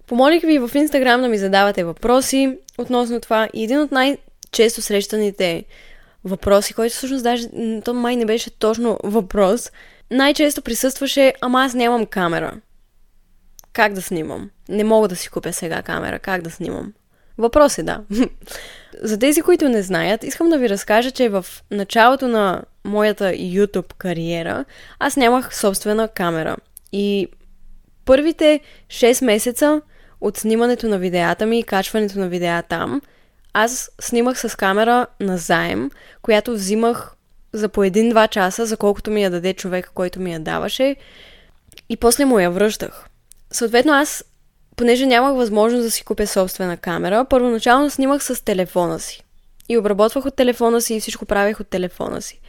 Помолих 0.07 0.43
ви 0.43 0.59
в 0.59 0.69
Instagram 0.69 1.21
да 1.21 1.29
ми 1.29 1.39
задавате 1.39 1.85
въпроси 1.85 2.59
относно 2.79 3.21
това 3.21 3.49
и 3.55 3.65
един 3.65 3.81
от 3.81 3.93
най-често 3.93 4.83
срещаните 4.83 5.65
въпроси, 6.25 6.75
който 6.75 6.95
всъщност 6.95 7.25
даже 7.25 7.49
то 7.85 7.95
май 7.95 8.17
не 8.17 8.27
беше 8.27 8.51
точно 8.51 8.99
въпрос, 9.05 9.73
най-често 10.11 10.63
присъстваше, 10.63 11.35
ама 11.41 11.65
аз 11.65 11.75
нямам 11.75 12.07
камера. 12.07 12.61
Как 13.73 13.93
да 13.93 14.03
снимам? 14.03 14.51
Не 14.69 14.85
мога 14.85 15.09
да 15.09 15.17
си 15.17 15.29
купя 15.29 15.53
сега 15.53 15.83
камера, 15.83 16.19
как 16.19 16.43
да 16.43 16.51
снимам? 16.51 16.93
Въпрос 17.39 17.79
е 17.79 17.83
да. 17.83 18.01
За 19.03 19.19
тези, 19.19 19.43
които 19.43 19.69
не 19.69 19.83
знаят, 19.83 20.25
искам 20.25 20.49
да 20.49 20.59
ви 20.59 20.69
разкажа, 20.69 21.11
че 21.11 21.29
в 21.29 21.47
началото 21.71 22.29
на 22.29 22.63
моята 22.85 23.25
YouTube 23.25 23.95
кариера 23.99 24.65
аз 24.99 25.17
нямах 25.17 25.57
собствена 25.57 26.09
камера. 26.09 26.57
И 26.93 27.29
първите 28.05 28.61
6 28.89 29.25
месеца 29.25 29.83
от 30.21 30.37
снимането 30.37 30.89
на 30.89 30.99
видеята 30.99 31.47
ми 31.47 31.59
и 31.59 31.63
качването 31.63 32.19
на 32.19 32.29
видеа 32.29 32.63
там, 32.63 33.01
аз 33.53 33.91
снимах 34.01 34.39
с 34.41 34.57
камера 34.57 35.07
на 35.21 35.39
заем, 35.39 35.91
която 36.23 36.53
взимах 36.53 37.13
за 37.53 37.69
по 37.69 37.85
един-два 37.85 38.29
часа, 38.29 38.67
за 38.67 38.77
колкото 38.77 39.11
ми 39.11 39.23
я 39.23 39.31
даде 39.31 39.55
човек, 39.55 39.91
който 39.95 40.21
ми 40.21 40.33
я 40.33 40.41
даваше. 40.41 40.97
И 41.89 41.97
после 41.97 42.25
му 42.25 42.39
я 42.39 42.51
връщах. 42.51 43.09
Съответно, 43.51 43.93
аз, 43.93 44.25
понеже 44.77 45.07
нямах 45.07 45.37
възможност 45.37 45.83
да 45.83 45.91
си 45.91 46.05
купя 46.05 46.27
собствена 46.27 46.77
камера, 46.77 47.25
първоначално 47.25 47.91
снимах 47.91 48.25
с 48.25 48.45
телефона 48.45 49.01
си. 49.01 49.23
И 49.69 49.79
обработвах 49.79 50.27
от 50.27 50.37
телефона 50.37 50.81
си 50.81 50.95
и 50.95 51.01
всичко 51.01 51.25
правих 51.25 51.61
от 51.61 51.69
телефона 51.69 52.23
си. 52.23 52.41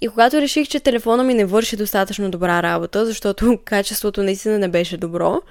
И 0.00 0.08
когато 0.08 0.40
реших, 0.40 0.68
че 0.68 0.80
телефона 0.80 1.24
ми 1.24 1.34
не 1.34 1.44
върши 1.44 1.76
достатъчно 1.76 2.30
добра 2.30 2.62
работа, 2.62 3.06
защото 3.06 3.58
качеството 3.64 4.22
наистина 4.22 4.58
не 4.58 4.68
беше 4.68 4.96
добро, 4.96 5.42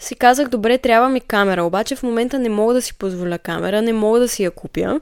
си 0.00 0.14
казах, 0.14 0.48
добре, 0.48 0.78
трябва 0.78 1.08
ми 1.08 1.20
камера, 1.20 1.64
обаче 1.64 1.96
в 1.96 2.02
момента 2.02 2.38
не 2.38 2.48
мога 2.48 2.74
да 2.74 2.82
си 2.82 2.94
позволя 2.94 3.38
камера, 3.38 3.82
не 3.82 3.92
мога 3.92 4.20
да 4.20 4.28
си 4.28 4.44
я 4.44 4.50
купя. 4.50 5.00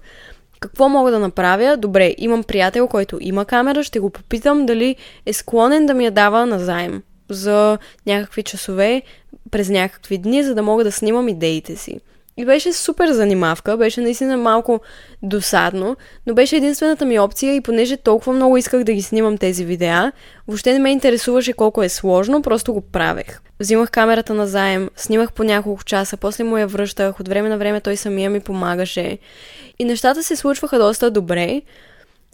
Какво 0.60 0.88
мога 0.88 1.10
да 1.10 1.18
направя? 1.18 1.76
Добре, 1.76 2.14
имам 2.18 2.44
приятел, 2.44 2.88
който 2.88 3.18
има 3.20 3.44
камера, 3.44 3.84
ще 3.84 4.00
го 4.00 4.10
попитам 4.10 4.66
дали 4.66 4.96
е 5.26 5.32
склонен 5.32 5.86
да 5.86 5.94
ми 5.94 6.04
я 6.04 6.10
дава 6.10 6.46
на 6.46 6.58
заем 6.58 7.02
за 7.28 7.78
някакви 8.06 8.42
часове 8.42 9.02
през 9.50 9.68
някакви 9.68 10.18
дни, 10.18 10.42
за 10.42 10.54
да 10.54 10.62
мога 10.62 10.84
да 10.84 10.92
снимам 10.92 11.28
идеите 11.28 11.76
си. 11.76 12.00
И 12.36 12.44
беше 12.44 12.72
супер 12.72 13.12
занимавка, 13.12 13.76
беше 13.76 14.00
наистина 14.00 14.36
малко 14.36 14.80
досадно, 15.22 15.96
но 16.26 16.34
беше 16.34 16.56
единствената 16.56 17.04
ми 17.04 17.18
опция 17.18 17.54
и 17.54 17.60
понеже 17.60 17.96
толкова 17.96 18.32
много 18.32 18.56
исках 18.56 18.84
да 18.84 18.92
ги 18.92 19.02
снимам 19.02 19.38
тези 19.38 19.64
видеа, 19.64 20.12
въобще 20.48 20.72
не 20.72 20.78
ме 20.78 20.90
интересуваше 20.90 21.52
колко 21.52 21.82
е 21.82 21.88
сложно, 21.88 22.42
просто 22.42 22.72
го 22.72 22.80
правех. 22.80 23.40
Взимах 23.60 23.90
камерата 23.90 24.34
на 24.34 24.46
заем, 24.46 24.90
снимах 24.96 25.32
по 25.32 25.44
няколко 25.44 25.84
часа, 25.84 26.16
после 26.16 26.44
му 26.44 26.58
я 26.58 26.66
връщах, 26.66 27.20
от 27.20 27.28
време 27.28 27.48
на 27.48 27.58
време 27.58 27.80
той 27.80 27.96
самия 27.96 28.30
ми 28.30 28.40
помагаше. 28.40 29.18
И 29.78 29.84
нещата 29.84 30.22
се 30.22 30.36
случваха 30.36 30.78
доста 30.78 31.10
добре, 31.10 31.62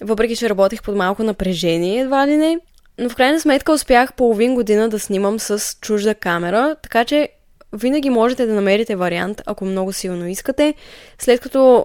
въпреки 0.02 0.36
че 0.36 0.50
работех 0.50 0.82
под 0.82 0.96
малко 0.96 1.22
напрежение, 1.22 2.00
едва 2.00 2.26
ли 2.26 2.36
не. 2.36 2.58
Но 3.00 3.08
в 3.08 3.16
крайна 3.16 3.40
сметка 3.40 3.72
успях 3.72 4.14
половин 4.14 4.54
година 4.54 4.88
да 4.88 4.98
снимам 4.98 5.38
с 5.38 5.76
чужда 5.80 6.14
камера, 6.14 6.76
така 6.82 7.04
че 7.04 7.28
винаги 7.72 8.10
можете 8.10 8.46
да 8.46 8.54
намерите 8.54 8.96
вариант, 8.96 9.42
ако 9.46 9.64
много 9.64 9.92
силно 9.92 10.28
искате. 10.28 10.74
След 11.18 11.40
като 11.40 11.84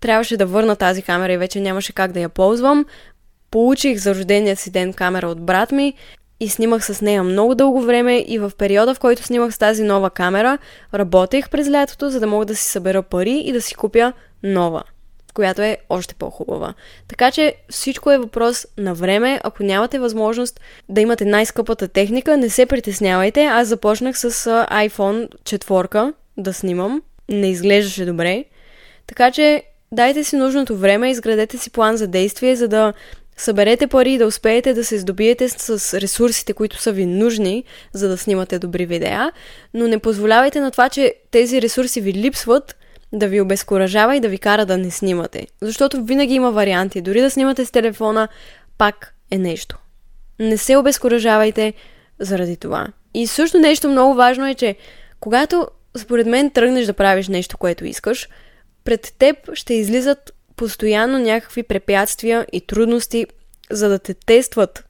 трябваше 0.00 0.36
да 0.36 0.46
върна 0.46 0.76
тази 0.76 1.02
камера 1.02 1.32
и 1.32 1.36
вече 1.36 1.60
нямаше 1.60 1.92
как 1.92 2.12
да 2.12 2.20
я 2.20 2.28
ползвам, 2.28 2.86
получих 3.50 3.98
за 3.98 4.14
рождения 4.14 4.56
си 4.56 4.70
ден 4.70 4.92
камера 4.92 5.28
от 5.28 5.40
брат 5.40 5.72
ми 5.72 5.94
и 6.40 6.48
снимах 6.48 6.84
с 6.84 7.00
нея 7.00 7.22
много 7.22 7.54
дълго 7.54 7.80
време 7.82 8.24
и 8.28 8.38
в 8.38 8.52
периода, 8.58 8.94
в 8.94 9.00
който 9.00 9.22
снимах 9.22 9.54
с 9.54 9.58
тази 9.58 9.82
нова 9.82 10.10
камера, 10.10 10.58
работех 10.94 11.50
през 11.50 11.70
лятото, 11.70 12.10
за 12.10 12.20
да 12.20 12.26
мога 12.26 12.46
да 12.46 12.56
си 12.56 12.64
събера 12.64 13.02
пари 13.02 13.42
и 13.44 13.52
да 13.52 13.60
си 13.60 13.74
купя 13.74 14.12
нова 14.42 14.82
която 15.32 15.62
е 15.62 15.76
още 15.88 16.14
по-хубава. 16.14 16.74
Така 17.08 17.30
че 17.30 17.54
всичко 17.70 18.10
е 18.10 18.18
въпрос 18.18 18.66
на 18.78 18.94
време. 18.94 19.40
Ако 19.44 19.62
нямате 19.62 19.98
възможност 19.98 20.60
да 20.88 21.00
имате 21.00 21.24
най-скъпата 21.24 21.88
техника, 21.88 22.36
не 22.36 22.48
се 22.48 22.66
притеснявайте. 22.66 23.44
Аз 23.44 23.68
започнах 23.68 24.18
с 24.18 24.30
iPhone 24.70 25.28
4 25.42 26.14
да 26.36 26.52
снимам. 26.54 27.02
Не 27.28 27.50
изглеждаше 27.50 28.04
добре. 28.04 28.44
Така 29.06 29.30
че 29.30 29.62
дайте 29.92 30.24
си 30.24 30.36
нужното 30.36 30.76
време, 30.76 31.10
изградете 31.10 31.58
си 31.58 31.70
план 31.70 31.96
за 31.96 32.06
действие, 32.06 32.56
за 32.56 32.68
да 32.68 32.92
съберете 33.36 33.86
пари 33.86 34.12
и 34.12 34.18
да 34.18 34.26
успеете 34.26 34.74
да 34.74 34.84
се 34.84 34.98
здобиете 34.98 35.48
с 35.48 36.00
ресурсите, 36.00 36.52
които 36.52 36.82
са 36.82 36.92
ви 36.92 37.06
нужни, 37.06 37.64
за 37.92 38.08
да 38.08 38.18
снимате 38.18 38.58
добри 38.58 38.86
видеа, 38.86 39.32
но 39.74 39.88
не 39.88 39.98
позволявайте 39.98 40.60
на 40.60 40.70
това, 40.70 40.88
че 40.88 41.14
тези 41.30 41.62
ресурси 41.62 42.00
ви 42.00 42.14
липсват, 42.14 42.76
да 43.12 43.28
ви 43.28 43.40
обезкуражава 43.40 44.16
и 44.16 44.20
да 44.20 44.28
ви 44.28 44.38
кара 44.38 44.66
да 44.66 44.78
не 44.78 44.90
снимате. 44.90 45.46
Защото 45.60 46.04
винаги 46.04 46.34
има 46.34 46.50
варианти. 46.50 47.00
Дори 47.00 47.20
да 47.20 47.30
снимате 47.30 47.64
с 47.66 47.70
телефона, 47.70 48.28
пак 48.78 49.14
е 49.30 49.38
нещо. 49.38 49.78
Не 50.38 50.56
се 50.56 50.76
обезкуражавайте 50.76 51.74
заради 52.18 52.56
това. 52.56 52.88
И 53.14 53.26
също 53.26 53.58
нещо 53.58 53.88
много 53.88 54.14
важно 54.14 54.46
е, 54.46 54.54
че 54.54 54.76
когато 55.20 55.68
според 55.96 56.26
мен 56.26 56.50
тръгнеш 56.50 56.86
да 56.86 56.92
правиш 56.92 57.28
нещо, 57.28 57.58
което 57.58 57.84
искаш, 57.84 58.28
пред 58.84 59.14
теб 59.18 59.36
ще 59.54 59.74
излизат 59.74 60.32
постоянно 60.56 61.18
някакви 61.18 61.62
препятствия 61.62 62.46
и 62.52 62.60
трудности, 62.60 63.26
за 63.70 63.88
да 63.88 63.98
те 63.98 64.14
тестват, 64.14 64.84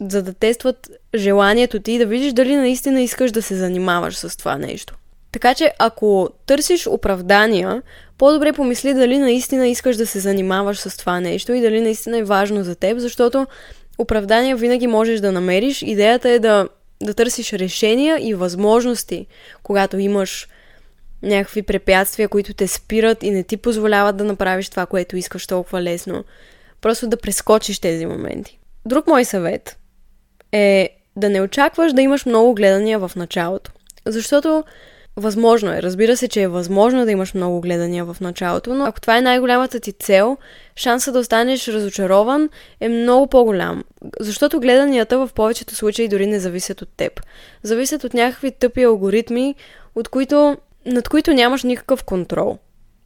за 0.00 0.22
да 0.22 0.34
тестват 0.34 0.90
желанието 1.14 1.80
ти 1.80 1.98
да 1.98 2.06
видиш 2.06 2.32
дали 2.32 2.56
наистина 2.56 3.00
искаш 3.00 3.32
да 3.32 3.42
се 3.42 3.56
занимаваш 3.56 4.16
с 4.16 4.36
това 4.36 4.58
нещо. 4.58 4.97
Така 5.38 5.54
че 5.54 5.72
ако 5.78 6.30
търсиш 6.46 6.86
оправдания, 6.86 7.82
по-добре 8.18 8.52
помисли 8.52 8.94
дали 8.94 9.18
наистина 9.18 9.68
искаш 9.68 9.96
да 9.96 10.06
се 10.06 10.20
занимаваш 10.20 10.78
с 10.78 10.96
това 10.96 11.20
нещо 11.20 11.52
и 11.52 11.60
дали 11.60 11.80
наистина 11.80 12.18
е 12.18 12.22
важно 12.22 12.64
за 12.64 12.74
теб, 12.74 12.98
защото 12.98 13.46
оправдания 13.98 14.56
винаги 14.56 14.86
можеш 14.86 15.20
да 15.20 15.32
намериш. 15.32 15.82
Идеята 15.82 16.30
е 16.30 16.38
да, 16.38 16.68
да 17.02 17.14
търсиш 17.14 17.52
решения 17.52 18.28
и 18.28 18.34
възможности, 18.34 19.26
когато 19.62 19.98
имаш 19.98 20.48
някакви 21.22 21.62
препятствия, 21.62 22.28
които 22.28 22.54
те 22.54 22.68
спират 22.68 23.22
и 23.22 23.30
не 23.30 23.42
ти 23.42 23.56
позволяват 23.56 24.16
да 24.16 24.24
направиш 24.24 24.68
това, 24.68 24.86
което 24.86 25.16
искаш 25.16 25.46
толкова 25.46 25.82
лесно. 25.82 26.24
Просто 26.80 27.06
да 27.06 27.16
прескочиш 27.16 27.78
тези 27.78 28.06
моменти. 28.06 28.58
Друг 28.86 29.06
мой 29.06 29.24
съвет 29.24 29.78
е 30.52 30.90
да 31.16 31.28
не 31.28 31.40
очакваш 31.40 31.92
да 31.92 32.02
имаш 32.02 32.26
много 32.26 32.54
гледания 32.54 32.98
в 32.98 33.10
началото. 33.16 33.72
Защото 34.06 34.64
Възможно 35.18 35.72
е. 35.72 35.82
Разбира 35.82 36.16
се, 36.16 36.28
че 36.28 36.42
е 36.42 36.48
възможно 36.48 37.04
да 37.04 37.10
имаш 37.10 37.34
много 37.34 37.60
гледания 37.60 38.04
в 38.04 38.16
началото, 38.20 38.74
но 38.74 38.84
ако 38.84 39.00
това 39.00 39.18
е 39.18 39.22
най-голямата 39.22 39.80
ти 39.80 39.92
цел, 39.92 40.36
шанса 40.76 41.12
да 41.12 41.18
останеш 41.18 41.68
разочарован 41.68 42.48
е 42.80 42.88
много 42.88 43.26
по-голям. 43.26 43.84
Защото 44.20 44.60
гледанията 44.60 45.18
в 45.18 45.30
повечето 45.34 45.74
случаи 45.74 46.08
дори 46.08 46.26
не 46.26 46.40
зависят 46.40 46.82
от 46.82 46.88
теб. 46.96 47.20
Зависят 47.62 48.04
от 48.04 48.14
някакви 48.14 48.50
тъпи 48.50 48.82
алгоритми, 48.82 49.54
от 49.94 50.08
които, 50.08 50.56
над 50.86 51.08
които 51.08 51.34
нямаш 51.34 51.62
никакъв 51.62 52.04
контрол. 52.04 52.58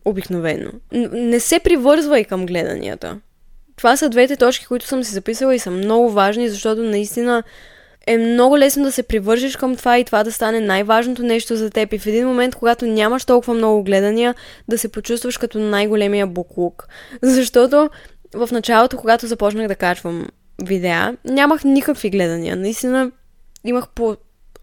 Обикновено. 0.05 0.71
Не 1.13 1.41
се 1.41 1.59
привързвай 1.59 2.25
към 2.25 2.47
гледанията. 2.47 3.21
Това 3.77 3.97
са 3.97 4.09
двете 4.09 4.37
точки, 4.37 4.67
които 4.67 4.87
съм 4.87 5.05
си 5.05 5.13
записала 5.13 5.55
и 5.55 5.59
са 5.59 5.71
много 5.71 6.11
важни, 6.11 6.49
защото 6.49 6.83
наистина 6.83 7.43
е 8.07 8.19
много 8.19 8.59
лесно 8.59 8.85
да 8.85 8.93
се 8.93 9.03
привържиш 9.03 9.57
към 9.57 9.77
това 9.77 9.99
и 9.99 10.05
това 10.05 10.25
да 10.25 10.33
стане 10.33 10.61
най-важното 10.61 11.23
нещо 11.23 11.57
за 11.57 11.71
теб. 11.71 11.93
И 11.93 11.99
в 11.99 12.07
един 12.07 12.29
момент, 12.29 12.55
когато 12.55 12.87
нямаш 12.87 13.25
толкова 13.25 13.55
много 13.55 13.85
гледания, 13.85 14.35
да 14.69 14.79
се 14.79 14.89
почувстваш 14.89 15.39
като 15.39 15.59
най-големия 15.59 16.27
буклук. 16.27 16.89
Защото 17.23 17.91
в 18.35 18.49
началото, 18.53 18.97
когато 18.97 19.27
започнах 19.27 19.69
да 19.69 19.75
качвам 19.75 20.27
видеа, 20.63 21.17
нямах 21.25 21.65
никакви 21.65 22.11
гледания. 22.11 22.57
Наистина 22.57 23.11
имах 23.65 23.89
по 23.89 24.17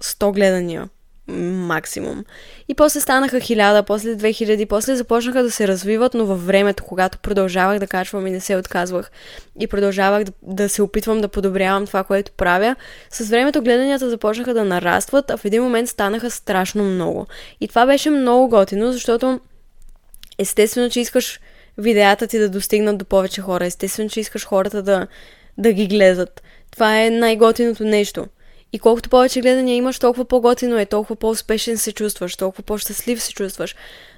100 0.03 0.33
гледания 0.33 0.89
максимум. 1.27 2.23
И 2.69 2.75
после 2.75 2.99
станаха 2.99 3.39
хиляда, 3.39 3.83
после 3.83 4.15
2000, 4.15 4.65
после 4.65 4.95
започнаха 4.95 5.43
да 5.43 5.51
се 5.51 5.67
развиват, 5.67 6.13
но 6.13 6.25
във 6.25 6.45
времето, 6.45 6.83
когато 6.83 7.17
продължавах 7.17 7.79
да 7.79 7.87
качвам 7.87 8.27
и 8.27 8.31
не 8.31 8.39
се 8.39 8.55
отказвах 8.55 9.11
и 9.59 9.67
продължавах 9.67 10.23
да, 10.23 10.31
да 10.41 10.69
се 10.69 10.81
опитвам 10.81 11.21
да 11.21 11.27
подобрявам 11.27 11.87
това, 11.87 12.03
което 12.03 12.31
правя, 12.31 12.75
с 13.11 13.29
времето 13.29 13.61
гледанията 13.61 14.09
започнаха 14.09 14.53
да 14.53 14.65
нарастват, 14.65 15.31
а 15.31 15.37
в 15.37 15.45
един 15.45 15.63
момент 15.63 15.89
станаха 15.89 16.31
страшно 16.31 16.83
много. 16.83 17.27
И 17.61 17.67
това 17.67 17.85
беше 17.85 18.09
много 18.09 18.49
готино, 18.49 18.91
защото 18.91 19.39
естествено, 20.37 20.89
че 20.89 20.99
искаш 20.99 21.39
видеята 21.77 22.27
ти 22.27 22.39
да 22.39 22.49
достигнат 22.49 22.97
до 22.97 23.05
повече 23.05 23.41
хора, 23.41 23.65
естествено, 23.65 24.09
че 24.09 24.19
искаш 24.19 24.45
хората 24.45 24.81
да, 24.81 25.07
да 25.57 25.73
ги 25.73 25.87
гледат. 25.87 26.43
Това 26.71 27.01
е 27.01 27.09
най-готиното 27.09 27.83
нещо– 27.83 28.27
и 28.73 28.79
колкото 28.79 29.09
повече 29.09 29.41
гледания 29.41 29.75
имаш, 29.75 29.99
толкова 29.99 30.25
по-готино 30.25 30.79
е, 30.79 30.85
толкова 30.85 31.15
по-успешен 31.15 31.77
се 31.77 31.91
чувстваш, 31.91 32.35
толкова 32.35 32.63
по-щастлив 32.63 33.23
се 33.23 33.33
чувстваш. 33.33 33.75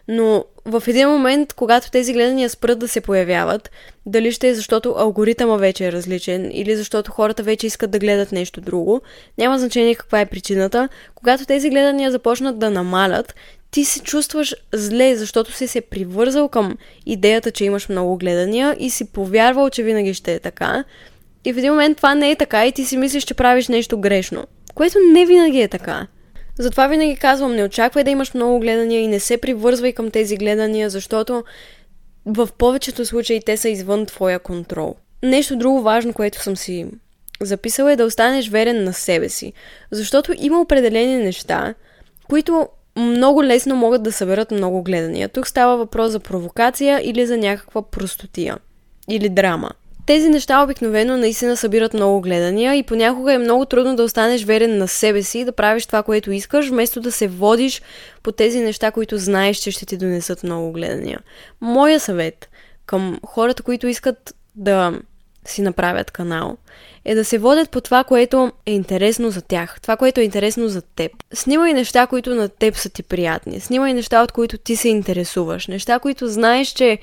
Но 0.08 0.46
в 0.65 0.84
един 0.88 1.10
момент, 1.10 1.53
когато 1.53 1.91
тези 1.91 2.13
гледания 2.13 2.50
спрат 2.50 2.79
да 2.79 2.88
се 2.88 3.01
появяват, 3.01 3.72
дали 4.05 4.31
ще 4.31 4.48
е 4.50 4.55
защото 4.55 4.96
алгоритъма 4.98 5.58
вече 5.58 5.88
е 5.88 5.91
различен 5.91 6.51
или 6.53 6.75
защото 6.75 7.12
хората 7.12 7.43
вече 7.43 7.67
искат 7.67 7.91
да 7.91 8.00
гледат 8.00 8.31
нещо 8.31 8.62
друго, 8.62 9.01
няма 9.38 9.60
значение 9.60 9.96
каква 9.96 10.22
е 10.22 10.25
причината, 10.25 10.89
когато 11.15 11.46
тези 11.46 11.70
гледания 11.70 12.12
започнат 12.12 12.60
да 12.60 12.70
намалят, 12.70 13.36
ти 13.72 13.86
се 13.86 14.00
чувстваш 14.00 14.55
зле, 14.74 15.15
защото 15.15 15.51
си 15.51 15.67
се 15.67 15.81
привързал 15.81 16.50
към 16.50 16.77
идеята, 17.05 17.51
че 17.51 17.65
имаш 17.65 17.89
много 17.89 18.17
гледания 18.17 18.75
и 18.79 18.89
си 18.89 19.12
повярвал, 19.12 19.70
че 19.70 19.84
винаги 19.84 20.13
ще 20.13 20.34
е 20.34 20.39
така. 20.39 20.84
И 21.45 21.53
в 21.53 21.57
един 21.57 21.71
момент 21.71 21.98
това 21.98 22.15
не 22.15 22.31
е 22.31 22.36
така 22.36 22.65
и 22.65 22.71
ти 22.71 22.86
си 22.86 22.98
мислиш, 22.98 23.24
че 23.24 23.33
правиш 23.33 23.67
нещо 23.67 23.98
грешно. 23.98 24.45
Което 24.75 24.98
не 25.13 25.25
винаги 25.25 25.62
е 25.62 25.67
така. 25.67 26.07
Затова 26.60 26.88
винаги 26.88 27.15
казвам, 27.15 27.55
не 27.55 27.63
очаквай 27.63 28.03
да 28.03 28.12
имаш 28.12 28.33
много 28.33 28.60
гледания 28.60 29.01
и 29.01 29.07
не 29.07 29.19
се 29.19 29.38
привързвай 29.38 29.93
към 29.93 30.12
тези 30.12 30.38
гледания, 30.38 30.89
защото 30.89 31.43
в 32.25 32.50
повечето 32.57 33.05
случаи 33.05 33.41
те 33.45 33.57
са 33.57 33.69
извън 33.69 34.05
твоя 34.05 34.39
контрол. 34.39 34.95
Нещо 35.24 35.55
друго 35.55 35.81
важно, 35.81 36.13
което 36.13 36.43
съм 36.43 36.57
си 36.57 36.88
записала 37.41 37.91
е 37.91 37.95
да 37.95 38.05
останеш 38.05 38.50
верен 38.50 38.83
на 38.83 38.93
себе 38.93 39.29
си. 39.29 39.53
Защото 39.91 40.33
има 40.38 40.62
определени 40.62 41.17
неща, 41.17 41.74
които 42.29 42.67
много 42.95 43.43
лесно 43.43 43.75
могат 43.75 44.03
да 44.03 44.12
съберат 44.12 44.51
много 44.51 44.83
гледания. 44.83 45.29
Тук 45.29 45.48
става 45.48 45.77
въпрос 45.77 46.12
за 46.12 46.19
провокация 46.19 47.01
или 47.03 47.25
за 47.25 47.38
някаква 47.38 47.81
простотия. 47.81 48.57
Или 49.10 49.29
драма. 49.29 49.69
Тези 50.12 50.30
неща 50.30 50.63
обикновено 50.63 51.18
наистина 51.18 51.58
събират 51.58 51.94
много 51.94 52.22
гледания 52.22 52.75
и 52.75 52.84
понякога 52.84 53.34
е 53.34 53.38
много 53.38 53.65
трудно 53.65 53.96
да 53.96 54.03
останеш 54.03 54.44
верен 54.44 54.77
на 54.77 54.88
себе 54.88 55.24
си 55.24 55.39
и 55.39 55.46
да 55.46 55.51
правиш 55.51 55.86
това, 55.86 56.03
което 56.03 56.32
искаш, 56.32 56.70
вместо 56.70 57.01
да 57.01 57.12
се 57.12 57.27
водиш 57.27 57.82
по 58.24 58.32
тези 58.32 58.60
неща, 58.60 58.91
които 58.91 59.18
знаеш, 59.18 59.58
че 59.58 59.72
ще 59.72 59.86
ти 59.86 59.98
донесат 59.98 60.44
много 60.44 60.72
гледания. 60.72 61.20
Моя 61.62 62.00
съвет 62.00 62.50
към 62.86 63.20
хората, 63.25 63.63
които 63.63 63.88
искат 63.88 64.36
да 64.56 64.94
си 65.46 65.62
направят 65.62 66.12
канал, 66.12 66.58
е 67.06 67.15
да 67.15 67.25
се 67.25 67.38
водят 67.38 67.70
по 67.70 67.82
това, 67.82 68.03
което 68.03 68.51
е 68.65 68.72
интересно 68.72 69.32
за 69.32 69.41
тях, 69.41 69.82
това, 69.82 69.98
което 69.98 70.20
е 70.20 70.24
интересно 70.24 70.68
за 70.68 70.82
теб. 70.82 71.12
Снимай 71.34 71.74
неща, 71.74 72.08
които 72.08 72.36
на 72.36 72.50
теб 72.50 72.75
са 72.75 72.89
ти 72.89 73.03
приятни. 73.03 73.60
Снимай 73.60 73.94
неща, 73.94 74.24
от 74.24 74.32
които 74.32 74.58
ти 74.58 74.75
се 74.75 74.89
интересуваш. 74.89 75.68
Неща, 75.68 76.00
които 76.00 76.27
знаеш, 76.27 76.68
че 76.68 77.00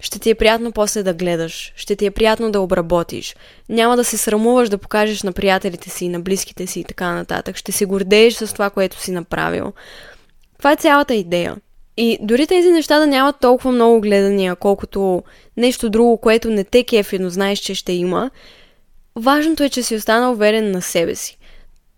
ще 0.00 0.18
ти 0.18 0.30
е 0.30 0.34
приятно 0.34 0.72
после 0.72 1.02
да 1.02 1.14
гледаш, 1.14 1.72
ще 1.76 1.96
ти 1.96 2.06
е 2.06 2.10
приятно 2.10 2.50
да 2.50 2.60
обработиш. 2.60 3.36
Няма 3.68 3.96
да 3.96 4.04
се 4.04 4.16
срамуваш 4.16 4.68
да 4.68 4.78
покажеш 4.78 5.22
на 5.22 5.32
приятелите 5.32 5.90
си, 5.90 6.08
на 6.08 6.20
близките 6.20 6.66
си 6.66 6.80
и 6.80 6.84
така 6.84 7.14
нататък. 7.14 7.56
Ще 7.56 7.72
се 7.72 7.84
гордееш 7.84 8.34
с 8.34 8.52
това, 8.52 8.70
което 8.70 9.00
си 9.00 9.12
направил. 9.12 9.72
Това 10.58 10.72
е 10.72 10.76
цялата 10.76 11.14
идея. 11.14 11.56
И 11.96 12.18
дори 12.20 12.46
тези 12.46 12.70
неща 12.70 12.98
да 12.98 13.06
нямат 13.06 13.36
толкова 13.40 13.72
много 13.72 14.00
гледания, 14.00 14.56
колкото 14.56 15.22
нещо 15.56 15.90
друго, 15.90 16.18
което 16.18 16.50
не 16.50 16.64
те 16.64 16.84
кефи, 16.84 17.18
но 17.18 17.30
знаеш, 17.30 17.58
че 17.58 17.74
ще 17.74 17.92
има, 17.92 18.30
важното 19.16 19.62
е, 19.62 19.68
че 19.68 19.82
си 19.82 19.94
останал 19.94 20.32
уверен 20.32 20.70
на 20.70 20.82
себе 20.82 21.14
си. 21.14 21.38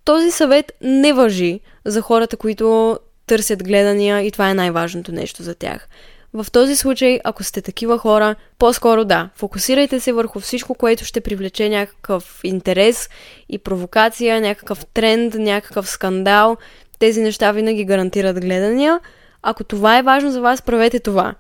Този 0.05 0.31
съвет 0.31 0.73
не 0.81 1.13
въжи 1.13 1.61
за 1.85 2.01
хората, 2.01 2.37
които 2.37 2.99
търсят 3.27 3.65
гледания 3.65 4.21
и 4.21 4.31
това 4.31 4.51
е 4.51 4.55
най-важното 4.55 5.13
нещо 5.13 5.43
за 5.43 5.55
тях. 5.55 5.89
В 6.35 6.47
този 6.53 6.77
случай, 6.77 7.21
ако 7.25 7.45
сте 7.45 7.63
такива 7.63 7.99
хора, 7.99 8.35
по-скоро 8.59 9.05
да, 9.05 9.29
фокусирайте 9.35 10.01
се 10.01 10.13
върху 10.13 10.41
всичко, 10.41 10.75
което 10.75 11.05
ще 11.05 11.21
привлече 11.21 11.69
някакъв 11.69 12.41
интерес 12.45 13.09
и 13.49 13.59
провокация, 13.59 14.41
някакъв 14.41 14.87
тренд, 14.87 15.35
някакъв 15.35 15.89
скандал. 15.89 16.57
Тези 16.99 17.23
неща 17.23 17.53
винаги 17.53 17.85
гарантират 17.85 18.41
гледания. 18.41 19.01
Ако 19.43 19.65
това 19.65 19.99
е 19.99 20.03
важно 20.03 20.31
за 20.31 20.41
вас, 20.41 20.63
правете 20.63 21.01
това. 21.01 21.35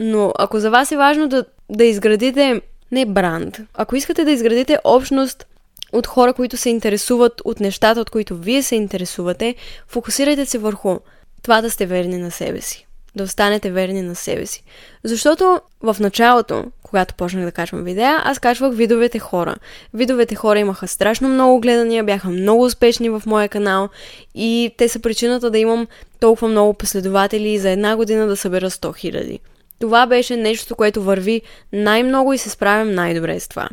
Но 0.00 0.32
ако 0.38 0.60
за 0.60 0.70
вас 0.70 0.92
е 0.92 0.96
важно 0.96 1.28
да, 1.28 1.44
да 1.70 1.84
изградите 1.84 2.60
не 2.92 3.06
бранд, 3.06 3.60
ако 3.74 3.96
искате 3.96 4.24
да 4.24 4.30
изградите 4.30 4.78
общност 4.84 5.46
от 5.92 6.06
хора, 6.06 6.32
които 6.32 6.56
се 6.56 6.70
интересуват 6.70 7.42
от 7.44 7.60
нещата, 7.60 8.00
от 8.00 8.10
които 8.10 8.36
вие 8.36 8.62
се 8.62 8.76
интересувате, 8.76 9.54
фокусирайте 9.88 10.46
се 10.46 10.58
върху 10.58 10.98
това 11.42 11.60
да 11.60 11.70
сте 11.70 11.86
верни 11.86 12.18
на 12.18 12.30
себе 12.30 12.60
си 12.60 12.86
да 13.16 13.24
останете 13.24 13.70
верни 13.70 14.02
на 14.02 14.14
себе 14.14 14.46
си. 14.46 14.64
Защото 15.04 15.60
в 15.82 15.96
началото, 16.00 16.64
когато 16.82 17.14
почнах 17.14 17.44
да 17.44 17.52
качвам 17.52 17.84
видеа, 17.84 18.22
аз 18.24 18.38
качвах 18.38 18.74
видовете 18.74 19.18
хора. 19.18 19.56
Видовете 19.94 20.34
хора 20.34 20.58
имаха 20.58 20.88
страшно 20.88 21.28
много 21.28 21.60
гледания, 21.60 22.04
бяха 22.04 22.28
много 22.28 22.64
успешни 22.64 23.10
в 23.10 23.22
моя 23.26 23.48
канал 23.48 23.88
и 24.34 24.74
те 24.78 24.88
са 24.88 24.98
причината 24.98 25.50
да 25.50 25.58
имам 25.58 25.86
толкова 26.20 26.48
много 26.48 26.74
последователи 26.74 27.48
и 27.48 27.58
за 27.58 27.70
една 27.70 27.96
година 27.96 28.26
да 28.26 28.36
събера 28.36 28.70
100 28.70 29.12
000. 29.12 29.38
Това 29.80 30.06
беше 30.06 30.36
нещо, 30.36 30.76
което 30.76 31.02
върви 31.02 31.42
най-много 31.72 32.32
и 32.32 32.38
се 32.38 32.50
справям 32.50 32.94
най-добре 32.94 33.40
с 33.40 33.48
това 33.48 33.68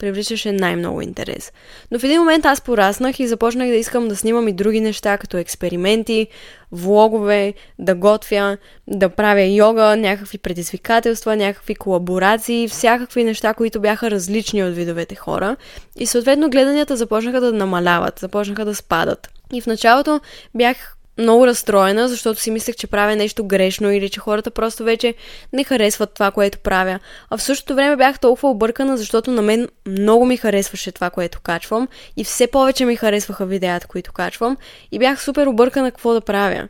привличаше 0.00 0.52
най-много 0.52 1.00
интерес. 1.00 1.52
Но 1.90 1.98
в 1.98 2.04
един 2.04 2.20
момент 2.20 2.44
аз 2.44 2.60
пораснах 2.60 3.20
и 3.20 3.28
започнах 3.28 3.68
да 3.68 3.74
искам 3.74 4.08
да 4.08 4.16
снимам 4.16 4.48
и 4.48 4.52
други 4.52 4.80
неща, 4.80 5.18
като 5.18 5.36
експерименти, 5.36 6.26
влогове, 6.72 7.54
да 7.78 7.94
готвя, 7.94 8.56
да 8.88 9.08
правя 9.08 9.42
йога, 9.44 9.96
някакви 9.96 10.38
предизвикателства, 10.38 11.36
някакви 11.36 11.74
колаборации, 11.74 12.68
всякакви 12.68 13.24
неща, 13.24 13.54
които 13.54 13.80
бяха 13.80 14.10
различни 14.10 14.64
от 14.64 14.74
видовете 14.74 15.14
хора. 15.14 15.56
И 15.96 16.06
съответно 16.06 16.50
гледанията 16.50 16.96
започнаха 16.96 17.40
да 17.40 17.52
намаляват, 17.52 18.18
започнаха 18.18 18.64
да 18.64 18.74
спадат. 18.74 19.28
И 19.52 19.60
в 19.60 19.66
началото 19.66 20.20
бях 20.54 20.96
много 21.20 21.46
разстроена, 21.46 22.08
защото 22.08 22.40
си 22.40 22.50
мислех, 22.50 22.76
че 22.76 22.86
правя 22.86 23.16
нещо 23.16 23.44
грешно 23.44 23.92
или 23.92 24.08
че 24.08 24.20
хората 24.20 24.50
просто 24.50 24.84
вече 24.84 25.14
не 25.52 25.64
харесват 25.64 26.14
това, 26.14 26.30
което 26.30 26.58
правя. 26.58 26.98
А 27.30 27.36
в 27.36 27.42
същото 27.42 27.74
време 27.74 27.96
бях 27.96 28.20
толкова 28.20 28.50
объркана, 28.50 28.98
защото 28.98 29.30
на 29.30 29.42
мен 29.42 29.68
много 29.86 30.24
ми 30.24 30.36
харесваше 30.36 30.92
това, 30.92 31.10
което 31.10 31.40
качвам 31.40 31.88
и 32.16 32.24
все 32.24 32.46
повече 32.46 32.84
ми 32.84 32.96
харесваха 32.96 33.46
видеята, 33.46 33.86
които 33.86 34.12
качвам 34.12 34.56
и 34.92 34.98
бях 34.98 35.22
супер 35.22 35.46
объркана 35.46 35.90
какво 35.90 36.12
да 36.12 36.20
правя. 36.20 36.68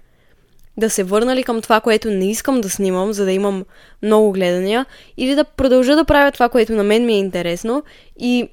Да 0.76 0.90
се 0.90 1.04
върна 1.04 1.36
ли 1.36 1.42
към 1.42 1.62
това, 1.62 1.80
което 1.80 2.10
не 2.10 2.30
искам 2.30 2.60
да 2.60 2.70
снимам, 2.70 3.12
за 3.12 3.24
да 3.24 3.32
имам 3.32 3.64
много 4.02 4.32
гледания, 4.32 4.86
или 5.16 5.34
да 5.34 5.44
продължа 5.44 5.96
да 5.96 6.04
правя 6.04 6.32
това, 6.32 6.48
което 6.48 6.72
на 6.72 6.84
мен 6.84 7.06
ми 7.06 7.12
е 7.12 7.18
интересно 7.18 7.82
и 8.18 8.48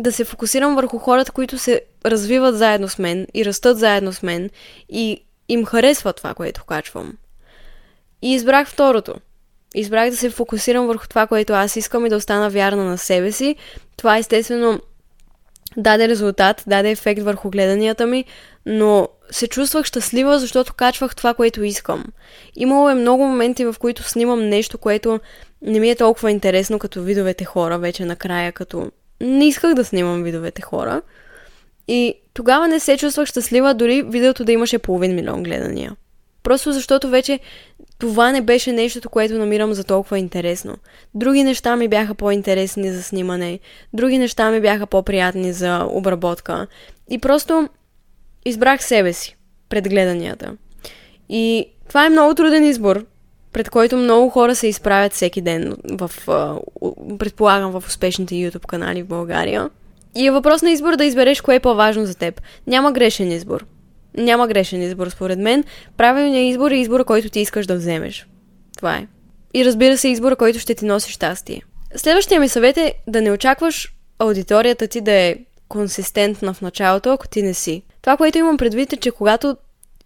да 0.00 0.12
се 0.12 0.24
фокусирам 0.24 0.74
върху 0.74 0.98
хората, 0.98 1.32
които 1.32 1.58
се 1.58 1.80
развиват 2.06 2.58
заедно 2.58 2.88
с 2.88 2.98
мен 2.98 3.26
и 3.34 3.44
растат 3.44 3.78
заедно 3.78 4.12
с 4.12 4.22
мен 4.22 4.50
и 4.88 5.24
им 5.48 5.64
харесва 5.64 6.12
това, 6.12 6.34
което 6.34 6.64
качвам. 6.64 7.12
И 8.22 8.34
избрах 8.34 8.68
второто. 8.68 9.14
Избрах 9.74 10.10
да 10.10 10.16
се 10.16 10.30
фокусирам 10.30 10.86
върху 10.86 11.08
това, 11.08 11.26
което 11.26 11.52
аз 11.52 11.76
искам 11.76 12.06
и 12.06 12.08
да 12.08 12.16
остана 12.16 12.50
вярна 12.50 12.84
на 12.84 12.98
себе 12.98 13.32
си. 13.32 13.56
Това 13.96 14.18
естествено 14.18 14.80
даде 15.76 16.08
резултат, 16.08 16.64
даде 16.66 16.90
ефект 16.90 17.22
върху 17.22 17.50
гледанията 17.50 18.06
ми, 18.06 18.24
но 18.66 19.08
се 19.30 19.46
чувствах 19.46 19.86
щастлива, 19.86 20.38
защото 20.38 20.74
качвах 20.74 21.16
това, 21.16 21.34
което 21.34 21.62
искам. 21.62 22.04
Имало 22.56 22.90
е 22.90 22.94
много 22.94 23.24
моменти, 23.24 23.64
в 23.64 23.74
които 23.78 24.02
снимам 24.02 24.48
нещо, 24.48 24.78
което 24.78 25.20
не 25.62 25.80
ми 25.80 25.90
е 25.90 25.96
толкова 25.96 26.30
интересно 26.30 26.78
като 26.78 27.02
видовете 27.02 27.44
хора, 27.44 27.78
вече 27.78 28.04
накрая, 28.04 28.52
като 28.52 28.90
не 29.20 29.48
исках 29.48 29.74
да 29.74 29.84
снимам 29.84 30.22
видовете 30.22 30.62
хора. 30.62 31.02
И 31.88 32.14
тогава 32.34 32.68
не 32.68 32.80
се 32.80 32.96
чувствах 32.96 33.26
щастлива 33.26 33.74
дори 33.74 34.02
видеото 34.02 34.44
да 34.44 34.52
имаше 34.52 34.78
половин 34.78 35.14
милион 35.14 35.42
гледания. 35.42 35.96
Просто 36.42 36.72
защото 36.72 37.08
вече 37.08 37.40
това 37.98 38.32
не 38.32 38.40
беше 38.40 38.72
нещото, 38.72 39.10
което 39.10 39.34
намирам 39.34 39.74
за 39.74 39.84
толкова 39.84 40.18
интересно. 40.18 40.76
Други 41.14 41.44
неща 41.44 41.76
ми 41.76 41.88
бяха 41.88 42.14
по-интересни 42.14 42.92
за 42.92 43.02
снимане, 43.02 43.58
други 43.92 44.18
неща 44.18 44.50
ми 44.50 44.60
бяха 44.60 44.86
по-приятни 44.86 45.52
за 45.52 45.86
обработка. 45.90 46.66
И 47.10 47.18
просто 47.18 47.68
избрах 48.44 48.84
себе 48.84 49.12
си 49.12 49.36
пред 49.68 49.88
гледанията. 49.88 50.56
И 51.28 51.66
това 51.88 52.06
е 52.06 52.10
много 52.10 52.34
труден 52.34 52.64
избор, 52.64 53.06
пред 53.52 53.70
който 53.70 53.96
много 53.96 54.30
хора 54.30 54.54
се 54.54 54.66
изправят 54.66 55.12
всеки 55.12 55.40
ден 55.40 55.76
в, 55.90 56.10
предполагам, 57.18 57.70
в 57.70 57.84
успешните 57.86 58.34
YouTube 58.34 58.66
канали 58.66 59.02
в 59.02 59.06
България. 59.06 59.70
И 60.16 60.26
е 60.26 60.30
въпрос 60.30 60.62
на 60.62 60.70
избор 60.70 60.96
да 60.96 61.04
избереш 61.04 61.40
кое 61.40 61.54
е 61.54 61.60
по-важно 61.60 62.06
за 62.06 62.14
теб. 62.14 62.42
Няма 62.66 62.92
грешен 62.92 63.32
избор. 63.32 63.66
Няма 64.16 64.48
грешен 64.48 64.82
избор, 64.82 65.08
според 65.08 65.38
мен. 65.38 65.64
Правилният 65.96 66.50
избор 66.50 66.70
е 66.70 66.76
избора, 66.76 67.04
който 67.04 67.30
ти 67.30 67.40
искаш 67.40 67.66
да 67.66 67.76
вземеш. 67.76 68.26
Това 68.76 68.96
е. 68.96 69.06
И 69.54 69.64
разбира 69.64 69.98
се, 69.98 70.08
избора, 70.08 70.36
който 70.36 70.58
ще 70.58 70.74
ти 70.74 70.84
носи 70.84 71.12
щастие. 71.12 71.62
Следващия 71.96 72.40
ми 72.40 72.48
съвет 72.48 72.76
е 72.76 72.94
да 73.06 73.22
не 73.22 73.30
очакваш 73.30 73.94
аудиторията 74.18 74.86
ти 74.86 75.00
да 75.00 75.12
е 75.12 75.36
консистентна 75.68 76.54
в 76.54 76.62
началото, 76.62 77.12
ако 77.12 77.28
ти 77.28 77.42
не 77.42 77.54
си. 77.54 77.82
Това, 78.02 78.16
което 78.16 78.38
имам 78.38 78.56
предвид 78.56 78.92
е, 78.92 78.96
че 78.96 79.10
когато 79.10 79.56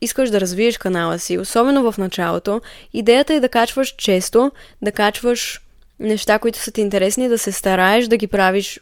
искаш 0.05 0.31
да 0.31 0.41
развиеш 0.41 0.79
канала 0.79 1.19
си, 1.19 1.39
особено 1.39 1.93
в 1.93 1.99
началото, 1.99 2.61
идеята 2.93 3.35
е 3.35 3.41
да 3.41 3.49
качваш 3.49 3.95
често, 3.99 4.53
да 4.83 4.93
качваш 4.93 5.61
неща, 6.01 6.39
които 6.39 6.59
са 6.59 6.73
ти 6.73 6.81
интересни, 6.81 7.29
да 7.29 7.39
се 7.39 7.53
стараеш 7.53 8.07
да 8.07 8.17
ги 8.17 8.27
правиш 8.27 8.81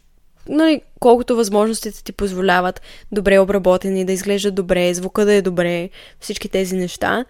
нали, 0.48 0.80
колкото 1.00 1.36
възможностите 1.36 2.04
ти 2.04 2.12
позволяват, 2.12 2.82
добре 3.12 3.38
обработени, 3.38 4.04
да 4.04 4.12
изглеждат 4.12 4.54
добре, 4.54 4.94
звука 4.94 5.24
да 5.24 5.32
е 5.32 5.42
добре, 5.42 5.90
всички 6.20 6.48
тези 6.48 6.76
неща. 6.76 7.24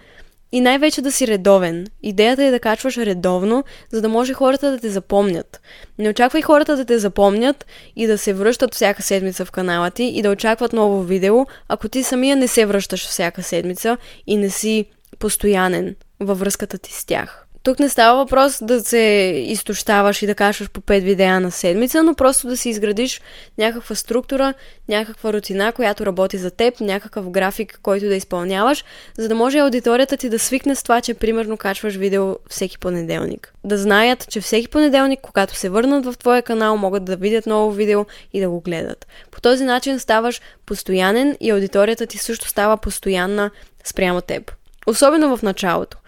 И 0.52 0.60
най-вече 0.60 1.02
да 1.02 1.12
си 1.12 1.26
редовен. 1.26 1.86
Идеята 2.02 2.44
е 2.44 2.50
да 2.50 2.60
качваш 2.60 2.96
редовно, 2.96 3.64
за 3.90 4.02
да 4.02 4.08
може 4.08 4.32
хората 4.32 4.70
да 4.70 4.78
те 4.78 4.90
запомнят. 4.90 5.60
Не 5.98 6.08
очаквай 6.08 6.42
хората 6.42 6.76
да 6.76 6.84
те 6.84 6.98
запомнят 6.98 7.66
и 7.96 8.06
да 8.06 8.18
се 8.18 8.32
връщат 8.32 8.74
всяка 8.74 9.02
седмица 9.02 9.44
в 9.44 9.50
канала 9.50 9.90
ти 9.90 10.04
и 10.04 10.22
да 10.22 10.30
очакват 10.30 10.72
ново 10.72 11.02
видео, 11.02 11.46
ако 11.68 11.88
ти 11.88 12.02
самия 12.02 12.36
не 12.36 12.48
се 12.48 12.66
връщаш 12.66 13.06
всяка 13.06 13.42
седмица 13.42 13.96
и 14.26 14.36
не 14.36 14.50
си 14.50 14.86
постоянен 15.18 15.96
във 16.20 16.38
връзката 16.38 16.78
ти 16.78 16.92
с 16.92 17.04
тях. 17.04 17.46
Тук 17.62 17.78
не 17.78 17.88
става 17.88 18.24
въпрос 18.24 18.58
да 18.62 18.80
се 18.80 18.98
изтощаваш 19.46 20.22
и 20.22 20.26
да 20.26 20.34
кашваш 20.34 20.70
по 20.70 20.80
5 20.80 21.02
видеа 21.02 21.40
на 21.40 21.50
седмица, 21.50 22.02
но 22.02 22.14
просто 22.14 22.48
да 22.48 22.56
си 22.56 22.68
изградиш 22.68 23.20
някаква 23.58 23.94
структура, 23.94 24.54
някаква 24.88 25.32
рутина, 25.32 25.72
която 25.72 26.06
работи 26.06 26.38
за 26.38 26.50
теб, 26.50 26.80
някакъв 26.80 27.30
график, 27.30 27.78
който 27.82 28.06
да 28.06 28.14
изпълняваш, 28.14 28.84
за 29.18 29.28
да 29.28 29.34
може 29.34 29.58
аудиторията 29.58 30.16
ти 30.16 30.28
да 30.28 30.38
свикне 30.38 30.74
с 30.74 30.82
това, 30.82 31.00
че 31.00 31.14
примерно 31.14 31.56
качваш 31.56 31.94
видео 31.94 32.36
всеки 32.48 32.78
понеделник. 32.78 33.54
Да 33.64 33.78
знаят, 33.78 34.28
че 34.28 34.40
всеки 34.40 34.68
понеделник, 34.68 35.20
когато 35.20 35.56
се 35.56 35.68
върнат 35.68 36.06
в 36.06 36.18
твоя 36.18 36.42
канал, 36.42 36.76
могат 36.76 37.04
да 37.04 37.16
видят 37.16 37.46
ново 37.46 37.70
видео 37.70 38.06
и 38.32 38.40
да 38.40 38.50
го 38.50 38.60
гледат. 38.60 39.06
По 39.30 39.40
този 39.40 39.64
начин 39.64 40.00
ставаш 40.00 40.40
постоянен 40.66 41.36
и 41.40 41.50
аудиторията 41.50 42.06
ти 42.06 42.18
също 42.18 42.48
става 42.48 42.76
постоянна 42.76 43.50
спрямо 43.84 44.20
теб. 44.20 44.52
Особено 44.86 45.36
в 45.36 45.42
началото. 45.42 45.98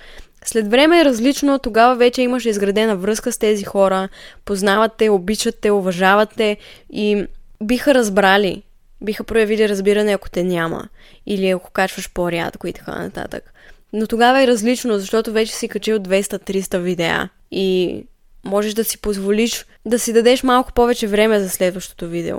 След 0.44 0.70
време 0.70 1.00
е 1.00 1.04
различно, 1.04 1.58
тогава 1.58 1.96
вече 1.96 2.22
имаш 2.22 2.44
изградена 2.44 2.96
връзка 2.96 3.32
с 3.32 3.38
тези 3.38 3.64
хора, 3.64 4.08
познават 4.44 4.92
те, 4.98 5.10
обичат 5.10 5.58
те, 5.60 5.70
уважават 5.70 6.28
те 6.36 6.56
и 6.92 7.26
биха 7.62 7.94
разбрали, 7.94 8.62
биха 9.00 9.24
проявили 9.24 9.68
разбиране, 9.68 10.12
ако 10.12 10.30
те 10.30 10.42
няма. 10.42 10.88
Или 11.26 11.48
ако 11.48 11.70
качваш 11.70 12.12
по-рядко 12.12 12.66
и 12.66 12.72
така 12.72 12.92
нататък. 12.92 13.52
Но 13.92 14.06
тогава 14.06 14.42
е 14.42 14.46
различно, 14.46 14.98
защото 14.98 15.32
вече 15.32 15.54
си 15.54 15.68
качил 15.68 15.98
200-300 15.98 16.78
видеа 16.78 17.28
и 17.50 18.04
можеш 18.44 18.74
да 18.74 18.84
си 18.84 18.98
позволиш 18.98 19.66
да 19.86 19.98
си 19.98 20.12
дадеш 20.12 20.42
малко 20.42 20.72
повече 20.72 21.06
време 21.06 21.40
за 21.40 21.48
следващото 21.50 22.08
видео. 22.08 22.38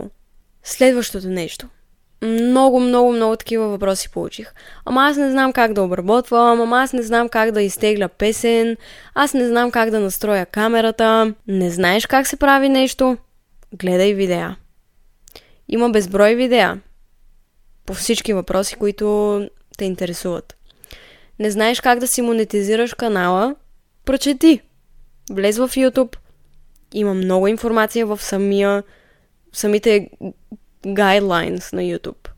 Следващото 0.64 1.28
нещо. 1.28 1.68
Много, 2.22 2.80
много, 2.80 3.12
много 3.12 3.36
такива 3.36 3.68
въпроси 3.68 4.10
получих. 4.10 4.54
Ама 4.86 5.02
аз 5.02 5.18
не 5.18 5.32
знам 5.32 5.54
как 5.54 5.74
да 5.74 5.84
обработвам, 5.84 6.62
ама 6.62 6.82
аз 6.82 6.94
не 6.94 7.02
знам 7.02 7.30
как 7.30 7.52
да 7.52 7.62
изтегля 7.62 8.08
песен, 8.08 8.78
аз 9.14 9.34
не 9.34 9.48
знам 9.48 9.72
как 9.72 9.90
да 9.90 10.00
настроя 10.00 10.46
камерата. 10.46 11.34
Не 11.48 11.70
знаеш 11.70 12.08
как 12.08 12.28
се 12.28 12.36
прави 12.36 12.70
нещо? 12.70 13.18
Гледай 13.74 14.14
видеа. 14.14 14.56
Има 15.70 15.90
безброй 15.90 16.36
видеа 16.36 16.78
по 17.86 17.94
всички 17.94 18.34
въпроси, 18.34 18.76
които 18.76 19.50
те 19.78 19.86
интересуват. 19.86 20.56
Не 21.40 21.52
знаеш 21.52 21.82
как 21.82 22.00
да 22.00 22.08
си 22.08 22.22
монетизираш 22.22 22.94
канала? 22.94 23.56
Прочети. 24.06 24.62
Влез 25.32 25.58
в 25.58 25.70
YouTube. 25.70 26.16
Има 26.94 27.14
много 27.14 27.48
информация 27.48 28.06
в 28.06 28.22
самия, 28.22 28.84
самите 29.54 30.10
guidelines 30.86 31.74
на 31.74 31.82
YouTube. 31.82 32.30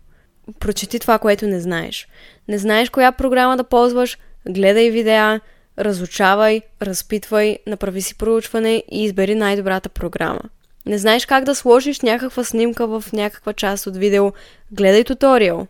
Прочети 0.60 1.00
това, 1.00 1.20
което 1.20 1.48
не 1.48 1.60
знаеш. 1.60 2.08
Не 2.48 2.58
знаеш 2.58 2.90
коя 2.90 3.12
програма 3.12 3.58
да 3.58 3.64
ползваш, 3.64 4.18
гледай 4.50 4.90
видеа, 4.90 5.40
разучавай, 5.80 6.62
разпитвай, 6.82 7.58
направи 7.68 8.02
си 8.02 8.16
проучване 8.16 8.84
и 8.92 9.04
избери 9.04 9.36
най-добрата 9.36 9.90
програма. 9.90 10.42
Не 10.86 10.98
знаеш 10.98 11.26
как 11.26 11.44
да 11.44 11.56
сложиш 11.56 12.02
някаква 12.02 12.44
снимка 12.44 12.88
в 12.88 13.04
някаква 13.14 13.54
част 13.54 13.88
от 13.88 13.98
видео, 13.98 14.32
гледай 14.72 15.04
туториал. 15.04 15.68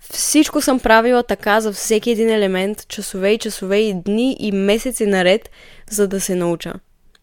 Всичко 0.00 0.60
съм 0.60 0.80
правила 0.80 1.22
така 1.22 1.60
за 1.60 1.72
всеки 1.72 2.10
един 2.10 2.30
елемент, 2.30 2.88
часове 2.88 3.30
и 3.30 3.38
часове 3.38 3.78
и 3.78 3.94
дни 3.94 4.36
и 4.40 4.52
месеци 4.52 5.06
наред, 5.06 5.50
за 5.90 6.08
да 6.08 6.20
се 6.20 6.34
науча 6.34 6.74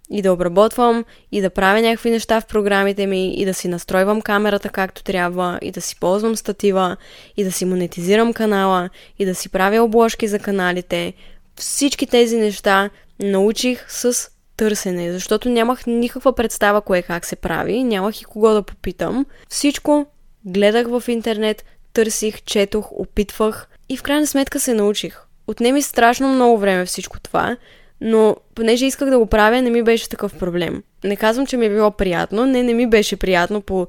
и 0.10 0.22
да 0.22 0.34
обработвам 0.34 1.06
и 1.32 1.42
да 1.42 1.50
правя 1.50 1.82
някакви 1.82 2.10
неща 2.10 2.42
в 2.42 2.46
програмите 2.46 3.08
ми 3.08 3.34
и 3.34 3.46
да 3.46 3.54
си 3.54 3.68
настройвам 3.68 4.22
камерата 4.22 4.70
както 4.70 5.04
трябва 5.04 5.60
и 5.62 5.72
да 5.72 5.82
си 5.82 5.96
ползвам 6.00 6.36
статива 6.36 6.98
и 7.38 7.44
да 7.44 7.52
си 7.52 7.66
монетизирам 7.66 8.34
канала 8.34 8.90
и 9.20 9.26
да 9.26 9.36
си 9.36 9.50
правя 9.50 9.84
обложки 9.84 10.28
за 10.28 10.40
каналите. 10.40 11.14
Всички 11.56 12.08
тези 12.08 12.38
неща 12.38 12.90
научих 13.20 13.92
с 13.92 14.30
търсене, 14.58 15.12
защото 15.12 15.50
нямах 15.50 15.88
никаква 15.88 16.34
представа 16.34 16.82
кое 16.82 17.02
как 17.02 17.26
се 17.26 17.36
прави, 17.36 17.84
нямах 17.84 18.22
и 18.22 18.26
кого 18.26 18.50
да 18.50 18.64
попитам. 18.64 19.26
Всичко 19.50 20.06
гледах 20.46 20.88
в 20.88 21.04
интернет, 21.08 21.66
търсих, 21.94 22.42
четох, 22.42 22.92
опитвах 22.92 23.68
и 23.90 23.98
в 23.98 24.04
крайна 24.04 24.28
сметка 24.28 24.60
се 24.60 24.74
научих. 24.74 25.20
Отнеми 25.48 25.82
страшно 25.82 26.34
много 26.34 26.58
време 26.58 26.86
всичко 26.86 27.20
това, 27.20 27.58
но 28.06 28.36
понеже 28.56 28.86
исках 28.86 29.10
да 29.10 29.20
го 29.20 29.26
правя, 29.26 29.62
не 29.62 29.70
ми 29.70 29.84
беше 29.84 30.10
такъв 30.10 30.34
проблем. 30.34 30.84
Не 31.04 31.16
казвам, 31.16 31.48
че 31.48 31.58
ми 31.58 31.66
е 31.66 31.70
било 31.70 31.92
приятно, 31.92 32.46
не, 32.46 32.64
не 32.64 32.74
ми 32.74 32.88
беше 32.88 33.16
приятно 33.16 33.62
по 33.62 33.88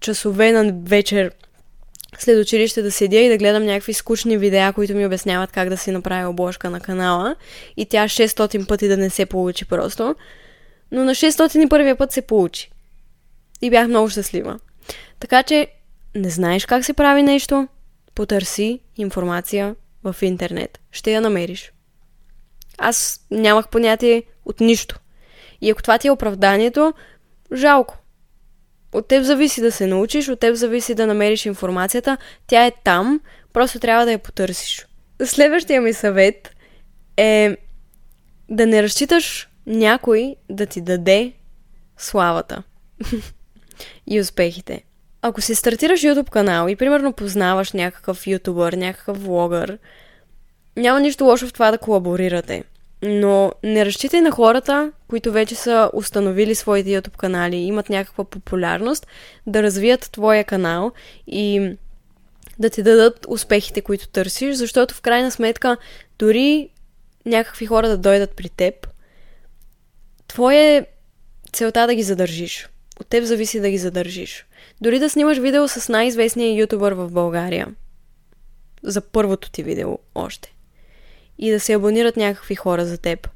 часове 0.00 0.52
на 0.52 0.72
вечер 0.84 1.32
след 2.18 2.42
училище 2.42 2.82
да 2.82 2.90
седя 2.90 3.18
и 3.18 3.28
да 3.28 3.38
гледам 3.38 3.64
някакви 3.64 3.92
скучни 3.92 4.38
видеа, 4.38 4.72
които 4.72 4.94
ми 4.94 5.06
обясняват 5.06 5.52
как 5.52 5.68
да 5.68 5.76
си 5.76 5.90
направя 5.90 6.28
обложка 6.28 6.70
на 6.70 6.80
канала 6.80 7.36
и 7.76 7.86
тя 7.86 8.04
600 8.04 8.68
пъти 8.68 8.88
да 8.88 8.96
не 8.96 9.10
се 9.10 9.26
получи 9.26 9.64
просто. 9.64 10.14
Но 10.92 11.04
на 11.04 11.14
600 11.14 11.64
и 11.64 11.68
първия 11.68 11.96
път 11.96 12.12
се 12.12 12.22
получи. 12.22 12.70
И 13.62 13.70
бях 13.70 13.88
много 13.88 14.08
щастлива. 14.08 14.58
Така 15.20 15.42
че 15.42 15.66
не 16.14 16.30
знаеш 16.30 16.66
как 16.66 16.84
се 16.84 16.92
прави 16.92 17.22
нещо, 17.22 17.68
потърси 18.14 18.80
информация 18.96 19.74
в 20.04 20.16
интернет. 20.22 20.80
Ще 20.92 21.12
я 21.12 21.20
намериш. 21.20 21.72
Аз 22.84 23.26
нямах 23.30 23.68
понятие 23.68 24.22
от 24.44 24.60
нищо. 24.60 24.98
И 25.60 25.70
ако 25.70 25.82
това 25.82 25.98
ти 25.98 26.08
е 26.08 26.10
оправданието, 26.10 26.94
жалко. 27.54 27.98
От 28.92 29.08
теб 29.08 29.24
зависи 29.24 29.60
да 29.60 29.72
се 29.72 29.86
научиш, 29.86 30.28
от 30.28 30.40
теб 30.40 30.54
зависи 30.54 30.94
да 30.94 31.06
намериш 31.06 31.46
информацията. 31.46 32.16
Тя 32.46 32.66
е 32.66 32.72
там, 32.84 33.20
просто 33.52 33.78
трябва 33.78 34.04
да 34.04 34.12
я 34.12 34.18
потърсиш. 34.18 34.86
Следващия 35.24 35.80
ми 35.80 35.92
съвет 35.92 36.50
е 37.16 37.56
да 38.48 38.66
не 38.66 38.82
разчиташ 38.82 39.48
някой 39.66 40.36
да 40.50 40.66
ти 40.66 40.80
даде 40.80 41.32
славата 41.96 42.62
и 44.06 44.20
успехите. 44.20 44.82
Ако 45.22 45.40
си 45.40 45.54
стартираш 45.54 46.00
YouTube 46.00 46.30
канал 46.30 46.68
и 46.68 46.76
примерно 46.76 47.12
познаваш 47.12 47.72
някакъв 47.72 48.26
ютубър, 48.26 48.72
някакъв 48.72 49.22
влогър, 49.22 49.78
няма 50.76 51.00
нищо 51.00 51.24
лошо 51.24 51.46
в 51.46 51.52
това 51.52 51.70
да 51.70 51.78
колаборирате. 51.78 52.64
Но 53.02 53.52
не 53.62 53.86
разчитай 53.86 54.20
на 54.20 54.30
хората, 54.30 54.92
които 55.08 55.32
вече 55.32 55.54
са 55.54 55.90
установили 55.92 56.54
своите 56.54 56.90
YouTube 56.90 57.16
канали, 57.16 57.56
имат 57.56 57.88
някаква 57.88 58.24
популярност, 58.24 59.06
да 59.46 59.62
развият 59.62 60.08
твоя 60.12 60.44
канал 60.44 60.92
и 61.26 61.76
да 62.58 62.70
ти 62.70 62.82
дадат 62.82 63.26
успехите, 63.28 63.80
които 63.80 64.08
търсиш, 64.08 64.56
защото 64.56 64.94
в 64.94 65.00
крайна 65.00 65.30
сметка 65.30 65.76
дори 66.18 66.68
някакви 67.26 67.66
хора 67.66 67.88
да 67.88 67.98
дойдат 67.98 68.30
при 68.30 68.48
теб, 68.48 68.88
твоя 70.28 70.76
е 70.76 70.86
целта 71.52 71.86
да 71.86 71.94
ги 71.94 72.02
задържиш. 72.02 72.68
От 73.00 73.06
теб 73.06 73.24
зависи 73.24 73.60
да 73.60 73.70
ги 73.70 73.78
задържиш. 73.78 74.46
Дори 74.80 74.98
да 74.98 75.10
снимаш 75.10 75.38
видео 75.38 75.68
с 75.68 75.88
най-известния 75.88 76.60
ютубър 76.60 76.92
в 76.92 77.10
България. 77.10 77.68
За 78.82 79.00
първото 79.00 79.50
ти 79.50 79.62
видео 79.62 79.98
още 80.14 80.54
и 81.42 81.50
да 81.50 81.60
се 81.60 81.72
абонират 81.72 82.16
някакви 82.16 82.54
хора 82.54 82.86
за 82.86 82.98
теб. 82.98 83.28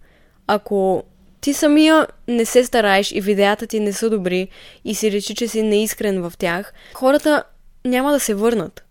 Ако 0.47 1.03
ти 1.41 1.53
самия 1.53 2.07
не 2.29 2.45
се 2.45 2.65
стараеш 2.65 3.13
и 3.13 3.21
видеята 3.21 3.67
ти 3.67 3.81
не 3.81 3.93
са 3.93 4.11
добри 4.11 4.49
и 4.85 4.95
си 4.95 5.13
речи, 5.13 5.35
че 5.35 5.49
си 5.49 5.63
неискрен 5.63 6.23
в 6.23 6.33
тях, 6.39 6.73
хората 6.95 7.45
няма 7.85 8.13
да 8.13 8.21
се 8.21 8.35
върнат. 8.35 8.85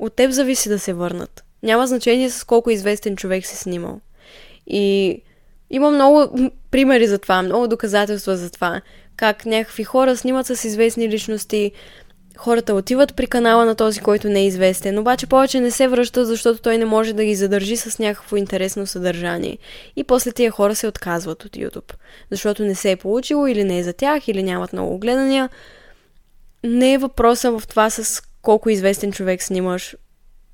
От 0.00 0.16
теб 0.16 0.30
зависи 0.30 0.68
да 0.68 0.78
се 0.78 0.92
върнат. 0.92 1.44
Няма 1.62 1.86
значение 1.86 2.30
с 2.30 2.44
колко 2.44 2.70
известен 2.70 3.16
човек 3.16 3.46
си 3.46 3.56
снимал. 3.56 4.00
И 4.66 5.22
има 5.70 5.90
много 5.90 6.50
примери 6.70 7.06
за 7.06 7.18
това, 7.18 7.42
много 7.42 7.68
доказателства 7.68 8.36
за 8.36 8.50
това. 8.50 8.80
Как 9.16 9.46
някакви 9.46 9.84
хора 9.84 10.16
снимат 10.16 10.46
с 10.46 10.64
известни 10.64 11.08
личности, 11.08 11.72
хората 12.40 12.74
отиват 12.74 13.14
при 13.14 13.26
канала 13.26 13.64
на 13.64 13.74
този, 13.74 14.00
който 14.00 14.28
не 14.28 14.40
е 14.40 14.46
известен, 14.46 14.98
обаче 14.98 15.26
повече 15.26 15.60
не 15.60 15.70
се 15.70 15.88
връщат, 15.88 16.26
защото 16.26 16.62
той 16.62 16.78
не 16.78 16.84
може 16.84 17.12
да 17.12 17.24
ги 17.24 17.34
задържи 17.34 17.76
с 17.76 17.98
някакво 17.98 18.36
интересно 18.36 18.86
съдържание. 18.86 19.58
И 19.96 20.04
после 20.04 20.32
тия 20.32 20.50
хора 20.50 20.74
се 20.74 20.88
отказват 20.88 21.44
от 21.44 21.52
YouTube, 21.52 21.92
защото 22.30 22.64
не 22.64 22.74
се 22.74 22.90
е 22.90 22.96
получило 22.96 23.46
или 23.46 23.64
не 23.64 23.78
е 23.78 23.82
за 23.82 23.92
тях, 23.92 24.28
или 24.28 24.42
нямат 24.42 24.72
много 24.72 24.98
гледания. 24.98 25.48
Не 26.64 26.92
е 26.92 26.98
въпроса 26.98 27.58
в 27.58 27.62
това 27.68 27.90
с 27.90 28.22
колко 28.42 28.70
известен 28.70 29.12
човек 29.12 29.42
снимаш. 29.42 29.96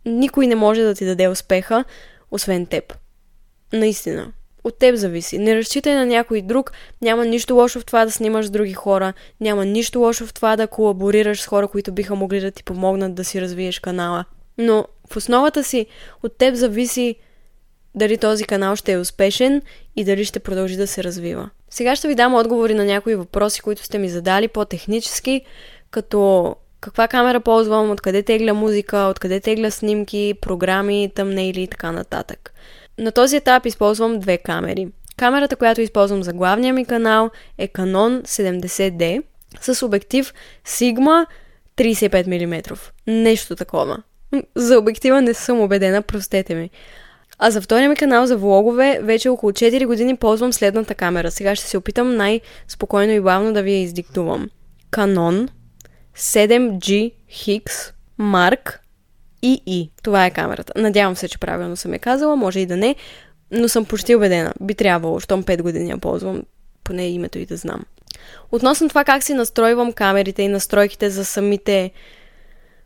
Никой 0.07 0.47
не 0.47 0.55
може 0.55 0.83
да 0.83 0.95
ти 0.95 1.07
даде 1.07 1.29
успеха, 1.29 1.85
освен 2.31 2.67
теб. 2.67 2.95
Наистина. 3.73 4.33
От 4.67 4.79
теб 4.79 4.95
зависи. 4.95 5.39
Не 5.39 5.57
разчитай 5.57 5.95
на 5.95 6.07
някой 6.07 6.43
друг. 6.43 6.73
Няма 7.03 7.25
нищо 7.25 7.55
лошо 7.55 7.81
в 7.81 7.85
това 7.85 8.05
да 8.05 8.11
снимаш 8.11 8.47
с 8.47 8.51
други 8.51 8.73
хора. 8.73 9.13
Няма 9.41 9.65
нищо 9.65 10.01
лошо 10.01 10.27
в 10.27 10.35
това 10.35 10.57
да 10.57 10.67
колаборираш 10.67 11.41
с 11.41 11.47
хора, 11.47 11.69
които 11.69 11.93
биха 11.93 12.15
могли 12.15 12.41
да 12.41 12.51
ти 12.51 12.65
помогнат 12.65 13.15
да 13.15 13.25
си 13.25 13.41
развиеш 13.41 13.79
канала. 13.79 14.25
Но 14.59 14.87
в 15.11 15.17
основата 15.17 15.65
си 15.65 15.87
от 16.23 16.39
теб 16.39 16.55
зависи 16.55 17.15
дали 17.95 18.19
този 18.19 18.45
канал 18.45 18.77
ще 18.77 18.93
е 18.93 18.99
успешен 18.99 19.63
и 19.97 20.05
дали 20.05 20.25
ще 20.25 20.41
продължи 20.41 20.77
да 20.77 20.87
се 20.87 21.05
развива. 21.05 21.51
Сега 21.71 21.97
ще 21.97 22.09
ви 22.09 22.15
дам 22.15 22.35
отговори 22.35 22.75
на 22.75 22.85
някои 22.85 23.15
въпроси, 23.15 23.61
които 23.61 23.85
сте 23.85 23.99
ми 23.99 24.09
задали 24.09 24.49
по-технически, 24.49 25.41
като 25.91 26.55
каква 26.81 27.09
камера 27.09 27.41
ползвам, 27.41 27.91
откъде 27.91 28.23
тегля 28.23 28.55
музика, 28.55 28.99
откъде 28.99 29.41
тегля 29.41 29.71
снимки, 29.71 30.35
програми, 30.41 31.13
тъмнейли 31.15 31.63
и 31.63 31.69
така 31.69 31.93
нататък. 31.93 32.53
На 32.99 33.13
този 33.13 33.37
етап 33.37 33.67
използвам 33.67 34.19
две 34.19 34.39
камери. 34.39 34.89
Камерата, 35.17 35.57
която 35.57 35.81
използвам 35.81 36.23
за 36.23 36.33
главния 36.33 36.75
ми 36.75 36.85
канал 36.85 37.31
е 37.59 37.69
Canon 37.69 38.23
70D 38.23 39.23
с 39.61 39.87
обектив 39.87 40.35
Sigma 40.67 41.27
35 41.77 42.27
мм. 42.27 42.77
Нещо 43.07 43.57
такова. 43.57 44.03
За 44.55 44.79
обектива 44.79 45.23
не 45.23 45.35
съм 45.35 45.61
убедена, 45.61 46.03
простете 46.03 46.55
ми. 46.55 46.71
А 47.39 47.51
за 47.51 47.61
втория 47.61 47.89
ми 47.89 47.97
канал 47.97 48.27
за 48.27 48.37
влогове 48.37 49.01
вече 49.03 49.29
около 49.29 49.53
4 49.53 49.87
години 49.87 50.17
ползвам 50.17 50.53
следната 50.53 50.95
камера. 50.95 51.31
Сега 51.31 51.57
ще 51.57 51.67
се 51.67 51.79
опитам 51.79 52.17
най-спокойно 52.17 53.13
и 53.13 53.21
бавно 53.21 53.53
да 53.53 53.63
ви 53.63 53.73
я 53.73 53.83
издиктувам. 53.83 54.51
Canon 54.93 55.49
7G 56.17 57.13
Hix 57.33 57.93
Mark 58.21 58.79
II. 59.47 59.91
Това 60.03 60.27
е 60.27 60.31
камерата. 60.31 60.73
Надявам 60.77 61.17
се, 61.17 61.29
че 61.29 61.39
правилно 61.39 61.77
съм 61.77 61.93
я 61.93 61.99
казала, 61.99 62.37
може 62.37 62.61
и 62.61 62.67
да 62.67 62.77
не, 62.77 62.95
но 63.51 63.69
съм 63.69 63.85
почти 63.85 64.15
убедена. 64.15 64.53
Би 64.61 64.75
трябвало, 64.75 65.21
щом 65.21 65.45
5 65.45 65.63
години 65.63 65.91
я 65.91 65.99
ползвам, 65.99 66.43
поне 66.85 67.09
името 67.09 67.39
и 67.39 67.47
да 67.47 67.57
знам. 67.57 67.85
Относно 68.53 68.89
това 68.89 69.05
как 69.05 69.23
си 69.23 69.35
настройвам 69.35 69.93
камерите 69.93 70.43
и 70.43 70.49
настройките 70.49 71.11
за 71.11 71.25
самите 71.25 71.91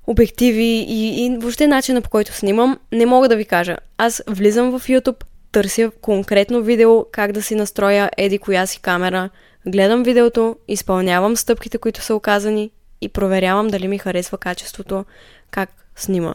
обективи 0.07 0.87
и, 0.88 1.27
и 1.27 1.37
въобще 1.38 1.66
начина 1.66 2.03
по 2.03 2.11
който 2.11 2.33
снимам, 2.33 2.79
не 2.92 3.07
мога 3.07 3.29
да 3.29 3.37
ви 3.37 3.44
кажа. 3.44 3.77
Аз 3.99 4.23
влизам 4.29 4.79
в 4.79 4.88
YouTube, 4.88 5.25
търся 5.53 5.90
конкретно 6.01 6.62
видео 6.62 7.05
как 7.12 7.33
да 7.33 7.42
си 7.42 7.55
настроя 7.55 8.11
еди 8.16 8.38
коя 8.38 8.66
си 8.66 8.81
камера, 8.81 9.31
гледам 9.66 10.03
видеото, 10.03 10.57
изпълнявам 10.68 11.37
стъпките, 11.37 11.79
които 11.79 12.01
са 12.01 12.14
оказани 12.14 12.70
и 13.01 13.09
проверявам 13.09 13.68
дали 13.68 13.88
ми 13.88 13.99
харесва 13.99 14.38
качеството, 14.38 15.05
как 15.51 15.70
снима. 15.96 16.35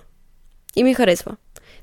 И 0.75 0.83
ми 0.83 0.93
харесва. 0.93 1.35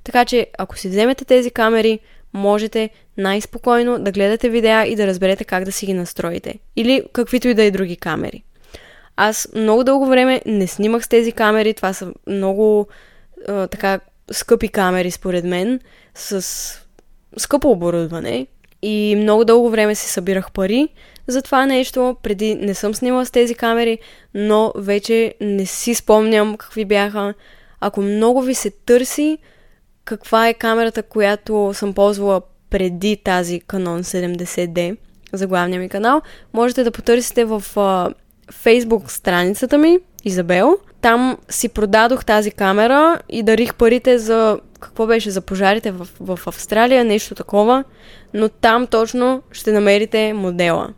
Така 0.05 0.25
че, 0.25 0.47
ако 0.59 0.79
си 0.79 0.89
вземете 0.89 1.25
тези 1.25 1.51
камери, 1.51 1.99
можете 2.33 2.91
най-спокойно 3.17 3.99
да 3.99 4.13
гледате 4.13 4.49
видеа 4.49 4.87
и 4.87 4.97
да 4.97 5.07
разберете 5.07 5.45
как 5.45 5.65
да 5.65 5.73
си 5.73 5.87
ги 5.87 5.95
настроите. 5.95 6.59
Или 6.77 7.03
каквито 7.13 7.49
и 7.49 7.55
да 7.55 7.63
е 7.63 7.71
други 7.71 7.97
камери. 7.97 8.43
Аз 9.17 9.49
много 9.55 9.85
дълго 9.85 10.07
време 10.07 10.43
не 10.47 10.67
снимах 10.67 11.05
с 11.05 11.09
тези 11.09 11.33
камери. 11.33 11.75
Това 11.75 11.93
са 11.93 12.13
много 12.27 12.89
а, 13.49 13.67
така 13.67 14.01
скъпи 14.31 14.69
камери, 14.69 15.11
според 15.11 15.45
мен, 15.45 15.81
с 16.15 16.47
скъпо 17.37 17.71
оборудване. 17.71 18.47
И 18.83 19.15
много 19.19 19.45
дълго 19.45 19.71
време 19.71 19.95
си 19.95 20.09
събирах 20.09 20.53
пари 20.53 20.89
за 21.27 21.43
това 21.43 21.67
нещо. 21.67 22.17
Преди 22.23 22.55
не 22.55 22.75
съм 22.75 22.95
снимала 22.95 23.27
с 23.27 23.31
тези 23.31 23.55
камери, 23.55 23.99
но 24.35 24.73
вече 24.77 25.35
не 25.41 25.67
си 25.67 25.95
спомням 25.95 26.57
какви 26.57 26.85
бяха. 26.85 27.35
Ако 27.85 28.03
много 28.03 28.43
ви 28.43 28.55
се 28.55 28.71
търси 28.71 29.39
каква 30.05 30.49
е 30.49 30.55
камерата, 30.55 31.03
която 31.03 31.71
съм 31.75 31.95
ползвала 31.95 32.41
преди 32.71 33.17
тази 33.17 33.61
Canon 33.61 34.03
70D 34.03 34.97
за 35.33 35.47
главния 35.47 35.81
ми 35.81 35.89
канал, 35.89 36.23
можете 36.53 36.85
да 36.85 36.91
потърсите 36.91 37.45
в 37.45 37.63
uh, 37.75 38.15
Facebook 38.53 39.11
страницата 39.11 39.79
ми, 39.79 39.99
Изабел. 40.25 40.79
Там 41.01 41.37
си 41.49 41.69
продадох 41.69 42.25
тази 42.25 42.51
камера 42.51 43.19
и 43.29 43.43
дарих 43.43 43.75
парите 43.75 44.19
за 44.19 44.59
какво 44.81 45.07
беше 45.07 45.31
за 45.31 45.41
пожарите 45.41 45.91
в, 45.91 46.09
в 46.21 46.39
Австралия, 46.47 47.05
нещо 47.05 47.35
такова, 47.35 47.85
но 48.35 48.49
там 48.49 48.87
точно 48.87 49.43
ще 49.53 49.73
намерите 49.73 50.33
модела. 50.33 50.89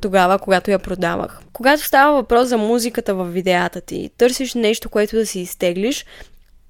Тогава, 0.00 0.38
когато 0.38 0.70
я 0.70 0.78
продавах. 0.78 1.40
Когато 1.52 1.84
става 1.84 2.16
въпрос 2.16 2.48
за 2.48 2.58
музиката 2.58 3.14
в 3.14 3.24
видеята 3.24 3.80
ти, 3.80 4.10
търсиш 4.18 4.54
нещо, 4.54 4.88
което 4.88 5.16
да 5.16 5.26
си 5.26 5.40
изтеглиш, 5.40 6.06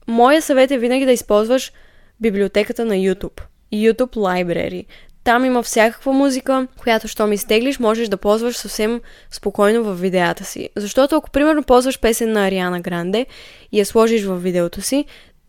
моя 0.07 0.43
съвет 0.43 0.71
е 0.71 0.79
винаги 0.79 1.05
да 1.05 1.13
използваш 1.13 1.73
библиотеката 2.21 2.85
на 2.85 2.95
YouTube. 2.95 3.41
YouTube 3.73 4.17
Library. 4.17 4.87
Там 5.25 5.45
има 5.45 5.63
всякаква 5.63 6.13
музика, 6.13 6.67
която, 6.79 7.09
що 7.09 7.27
ми 7.27 7.39
стеглиш, 7.39 7.79
можеш 7.79 8.09
да 8.09 8.17
ползваш 8.17 8.57
съвсем 8.57 9.01
спокойно 9.31 9.85
в 9.85 9.95
видеята 9.95 10.45
си. 10.45 10.69
Защото 10.77 11.17
ако, 11.17 11.31
примерно, 11.31 11.63
ползваш 11.63 12.01
песен 12.01 12.33
на 12.33 12.47
Ариана 12.47 12.81
Гранде 12.81 13.27
и 13.73 13.79
я 13.79 13.87
сложиш 13.87 14.25
в 14.25 14.37
видеото 14.37 14.81
си, 14.81 15.05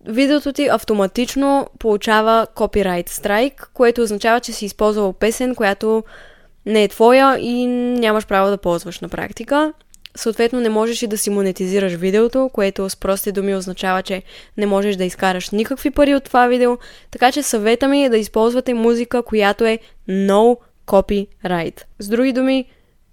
видеото 0.05 0.53
ти 0.53 0.67
автоматично 0.67 1.67
получава 1.79 2.47
копирайт 2.55 3.09
страйк, 3.09 3.71
което 3.73 4.01
означава, 4.01 4.39
че 4.39 4.53
си 4.53 4.65
използвал 4.65 5.13
песен, 5.13 5.55
която 5.55 6.03
не 6.65 6.83
е 6.83 6.87
твоя 6.87 7.37
и 7.39 7.65
нямаш 7.67 8.27
право 8.27 8.49
да 8.49 8.57
ползваш 8.57 8.99
на 8.99 9.09
практика. 9.09 9.73
Съответно, 10.15 10.59
не 10.59 10.69
можеш 10.69 11.01
и 11.01 11.07
да 11.07 11.17
си 11.17 11.29
монетизираш 11.29 11.93
видеото, 11.93 12.49
което 12.53 12.89
с 12.89 12.95
прости 12.95 13.31
думи 13.31 13.55
означава, 13.55 14.03
че 14.03 14.23
не 14.57 14.65
можеш 14.65 14.95
да 14.95 15.03
изкараш 15.03 15.49
никакви 15.49 15.91
пари 15.91 16.15
от 16.15 16.23
това 16.23 16.47
видео. 16.47 16.77
Така 17.11 17.31
че 17.31 17.43
съвета 17.43 17.87
ми 17.87 18.03
е 18.03 18.09
да 18.09 18.17
използвате 18.17 18.73
музика, 18.73 19.23
която 19.23 19.65
е 19.65 19.79
no 20.09 20.57
copyright. 20.87 21.81
С 21.99 22.07
други 22.07 22.33
думи, 22.33 22.65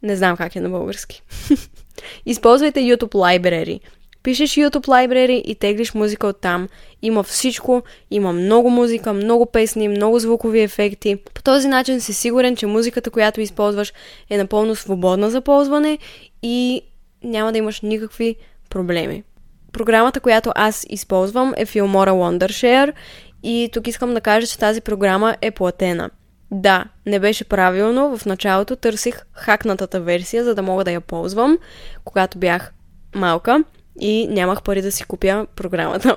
не 0.03 0.17
знам 0.17 0.37
как 0.37 0.57
е 0.57 0.61
на 0.61 0.71
български. 0.71 1.23
Използвайте 2.27 2.81
YouTube 2.81 3.15
Library. 3.15 3.81
Пишеш 4.23 4.51
YouTube 4.51 4.87
Library 4.87 5.43
и 5.43 5.55
теглиш 5.55 5.95
музика 5.95 6.27
от 6.27 6.41
там. 6.41 6.69
Има 7.03 7.23
всичко, 7.23 7.83
има 8.11 8.33
много 8.33 8.71
музика, 8.71 9.13
много 9.13 9.47
песни, 9.47 9.89
много 9.89 10.19
звукови 10.19 10.61
ефекти. 10.61 11.17
По 11.35 11.43
този 11.43 11.69
начин 11.69 12.01
си 12.01 12.13
сигурен, 12.13 12.57
че 12.57 12.67
музиката, 12.67 13.11
която 13.11 13.41
използваш 13.41 13.93
е 14.31 14.39
напълно 14.39 14.75
свободна 14.75 15.31
за 15.31 15.41
ползване 15.41 15.99
и 16.43 16.83
няма 17.25 17.53
да 17.53 17.59
имаш 17.59 17.81
никакви 17.81 18.37
проблеми. 18.71 19.25
Програмата, 19.73 20.21
която 20.21 20.53
аз 20.55 20.87
използвам 20.89 21.55
е 21.57 21.67
Filmora 21.67 22.11
Wondershare 22.11 22.93
и 23.43 23.71
тук 23.73 23.87
искам 23.87 24.15
да 24.15 24.21
кажа, 24.21 24.47
че 24.47 24.59
тази 24.59 24.81
програма 24.81 25.37
е 25.43 25.51
платена. 25.51 26.11
Да, 26.51 26.85
не 27.07 27.21
беше 27.21 27.45
правилно, 27.45 28.19
в 28.19 28.27
началото 28.27 28.77
търсих 28.77 29.23
хакнатата 29.33 30.01
версия, 30.01 30.45
за 30.45 30.55
да 30.55 30.63
мога 30.63 30.85
да 30.85 30.91
я 30.93 31.01
ползвам, 31.01 31.59
когато 32.05 32.39
бях 32.39 32.73
малка 33.15 33.65
и 34.01 34.27
нямах 34.31 34.63
пари 34.63 34.83
да 34.83 34.93
си 34.93 35.05
купя 35.05 35.47
програмата. 35.57 36.17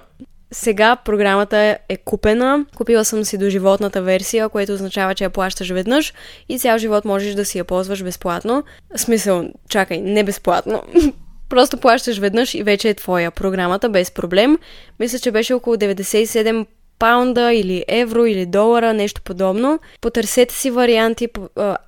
Сега 0.54 0.96
програмата 0.96 1.78
е 1.90 1.98
купена. 1.98 2.66
Купила 2.76 3.06
съм 3.06 3.26
си 3.26 3.38
до 3.38 3.50
животната 3.50 4.02
версия, 4.02 4.50
което 4.50 4.74
означава, 4.74 5.16
че 5.16 5.24
я 5.24 5.30
плащаш 5.30 5.70
веднъж 5.70 6.14
и 6.50 6.60
цял 6.60 6.78
живот 6.78 7.06
можеш 7.06 7.36
да 7.36 7.46
си 7.46 7.58
я 7.58 7.64
ползваш 7.64 8.04
безплатно. 8.04 8.64
Смисъл, 8.96 9.50
чакай, 9.70 10.02
не 10.02 10.24
безплатно. 10.24 10.84
Просто 11.50 11.78
плащаш 11.78 12.18
веднъж 12.18 12.54
и 12.54 12.64
вече 12.64 12.90
е 12.90 12.94
твоя 12.94 13.32
програмата 13.32 13.90
без 13.90 14.12
проблем. 14.12 14.58
Мисля, 15.00 15.20
че 15.20 15.32
беше 15.32 15.54
около 15.54 15.76
97 15.76 16.66
паунда 17.02 17.54
или 17.54 17.86
евро 17.88 18.26
или 18.26 18.46
долара, 18.46 18.94
нещо 18.94 19.22
подобно. 19.22 19.80
Потърсете 20.02 20.56
си 20.56 20.72
варианти. 20.72 21.28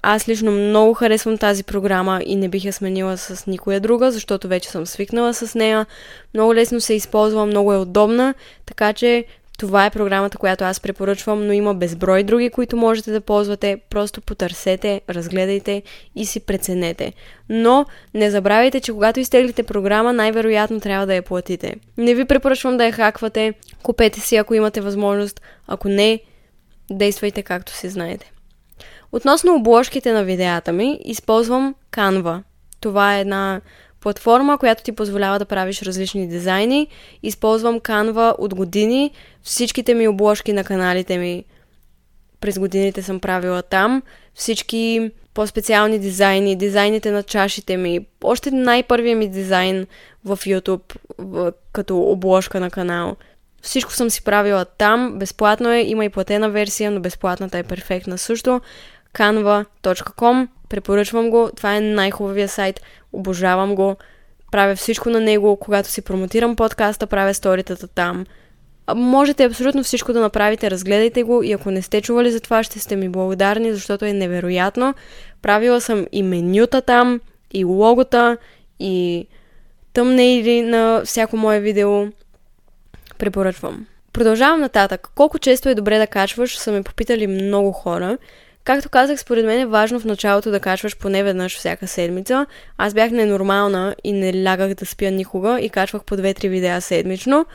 Аз 0.02 0.28
лично 0.30 0.52
много 0.52 0.93
харесвам 0.93 1.38
тази 1.38 1.63
програма 1.63 2.21
и 2.26 2.36
не 2.36 2.49
бих 2.49 2.65
я 2.65 2.73
сменила 2.73 3.17
с 3.17 3.47
никоя 3.47 3.80
друга, 3.80 4.12
защото 4.12 4.47
вече 4.47 4.69
съм 4.69 4.86
свикнала 4.86 5.34
с 5.34 5.56
нея. 5.56 5.86
Много 6.34 6.56
лесно 6.56 6.82
се 6.82 6.93
използва, 6.93 7.45
много 7.45 7.73
е 7.73 7.78
удобна, 7.78 8.34
така 8.65 8.93
че 8.93 9.26
това 9.63 9.86
е 9.86 9.89
програмата, 9.89 10.38
която 10.38 10.63
аз 10.63 10.80
препоръчвам, 10.80 11.47
но 11.47 11.54
има 11.54 11.73
безброй 11.73 12.23
други, 12.23 12.49
които 12.49 12.78
можете 12.78 13.12
да 13.12 13.21
ползвате. 13.21 13.78
Просто 13.89 14.21
потърсете, 14.21 15.02
разгледайте 15.10 15.84
и 16.15 16.26
си 16.26 16.39
преценете. 16.39 17.13
Но 17.49 17.86
не 18.13 18.32
забравяйте, 18.32 18.80
че 18.80 18.91
когато 18.91 19.19
изтеглите 19.19 19.63
програма, 19.63 20.13
най-вероятно 20.13 20.80
трябва 20.80 21.06
да 21.06 21.15
я 21.15 21.21
платите. 21.21 21.76
Не 21.97 22.13
ви 22.13 22.26
препоръчвам 22.26 22.78
да 22.78 22.86
я 22.86 22.91
хаквате, 22.91 23.54
купете 23.84 24.19
си 24.19 24.36
ако 24.36 24.54
имате 24.54 24.82
възможност, 24.82 25.41
ако 25.67 25.89
не, 25.89 26.19
действайте 26.91 27.43
както 27.43 27.71
си 27.71 27.89
знаете. 27.89 28.32
Относно 29.12 29.56
обложките 29.56 30.12
на 30.12 30.23
видеята 30.23 30.71
ми, 30.71 30.99
използвам 31.06 31.76
Canva. 31.91 32.43
Това 32.80 33.17
е 33.17 33.21
една 33.21 33.62
платформа, 34.04 34.58
която 34.58 34.84
ти 34.84 34.92
позволява 34.92 35.39
да 35.39 35.46
правиш 35.46 35.82
различни 35.82 36.28
дизайни. 36.28 36.88
Използвам 37.24 37.80
Canva 37.80 38.36
от 38.38 38.56
години. 38.56 39.12
Всичките 39.44 39.94
ми 39.94 40.08
обложки 40.08 40.54
на 40.54 40.63
каналите 40.63 41.18
ми 41.18 41.44
през 42.39 42.60
годините 42.60 43.02
съм 43.02 43.20
правила 43.20 43.62
там. 43.62 44.02
Всички 44.34 45.12
по-специални 45.34 46.00
дизайни, 46.00 46.56
дизайните 46.56 47.12
на 47.12 47.24
чашите 47.24 47.78
ми, 47.78 48.06
още 48.24 48.52
най-първият 48.52 49.20
ми 49.20 49.30
дизайн 49.30 49.88
в 50.26 50.38
YouTube 50.38 50.96
като 51.74 52.02
обложка 52.02 52.60
на 52.60 52.70
канал. 52.70 53.16
Всичко 53.62 53.94
съм 53.94 54.10
си 54.10 54.24
правила 54.24 54.66
там, 54.66 55.20
безплатно 55.20 55.70
е, 55.70 55.82
има 55.82 56.06
и 56.06 56.10
платена 56.10 56.50
версия, 56.50 56.92
но 56.92 57.00
безплатната 57.00 57.58
е 57.58 57.63
перфектна 57.63 58.18
също. 58.18 58.62
canva.com 59.13 60.48
Препоръчвам 60.70 61.30
го. 61.30 61.50
Това 61.56 61.76
е 61.76 61.82
най-хубавия 61.82 62.48
сайт. 62.48 62.82
Обожавам 63.13 63.76
го. 63.76 63.95
Правя 64.52 64.76
всичко 64.76 65.10
на 65.10 65.19
него. 65.21 65.56
Когато 65.56 65.89
си 65.89 66.02
промотирам 66.02 66.56
подкаста, 66.56 67.08
правя 67.08 67.34
сторитата 67.34 67.88
там. 67.88 68.26
Можете 68.95 69.43
абсолютно 69.43 69.84
всичко 69.84 70.13
да 70.13 70.21
направите, 70.21 70.71
разгледайте 70.71 71.23
го 71.23 71.43
и 71.43 71.52
ако 71.52 71.71
не 71.71 71.82
сте 71.82 72.02
чували 72.02 72.32
за 72.32 72.39
това, 72.39 72.63
ще 72.63 72.80
сте 72.80 72.95
ми 72.95 73.10
благодарни, 73.10 73.73
защото 73.73 74.06
е 74.06 74.13
невероятно. 74.13 74.93
Правила 75.41 75.82
съм 75.82 76.08
и 76.12 76.23
менюта 76.23 76.82
там, 76.82 77.21
и 77.52 77.63
логота, 77.63 78.38
и 78.80 79.28
тъмнейли 79.93 80.62
на 80.62 81.02
всяко 81.06 81.38
мое 81.38 81.60
видео. 81.60 82.06
Препоръчвам. 83.17 83.86
Продължавам 84.13 84.60
нататък. 84.60 85.08
Колко 85.15 85.39
често 85.39 85.69
е 85.69 85.76
добре 85.76 85.97
да 85.97 86.08
качваш, 86.08 86.58
са 86.58 86.71
ме 86.71 86.84
попитали 86.84 87.28
много 87.28 87.71
хора. 87.71 88.17
Както 88.63 88.89
казах, 88.89 89.19
според 89.19 89.45
мен 89.45 89.60
е 89.60 89.65
важно 89.65 89.99
в 89.99 90.06
началото 90.06 90.52
да 90.52 90.60
качваш 90.60 90.97
поне 90.97 91.23
веднъж 91.23 91.58
всяка 91.58 91.88
седмица. 91.88 92.45
Аз 92.78 92.93
бях 92.93 93.12
ненормална 93.12 93.95
и 94.04 94.13
не 94.13 94.43
лягах 94.43 94.73
да 94.73 94.86
спя 94.86 95.12
никога 95.12 95.60
и 95.62 95.69
качвах 95.69 96.04
по 96.04 96.17
2-3 96.17 96.49
видеа 96.49 96.82
седмично, 96.82 97.45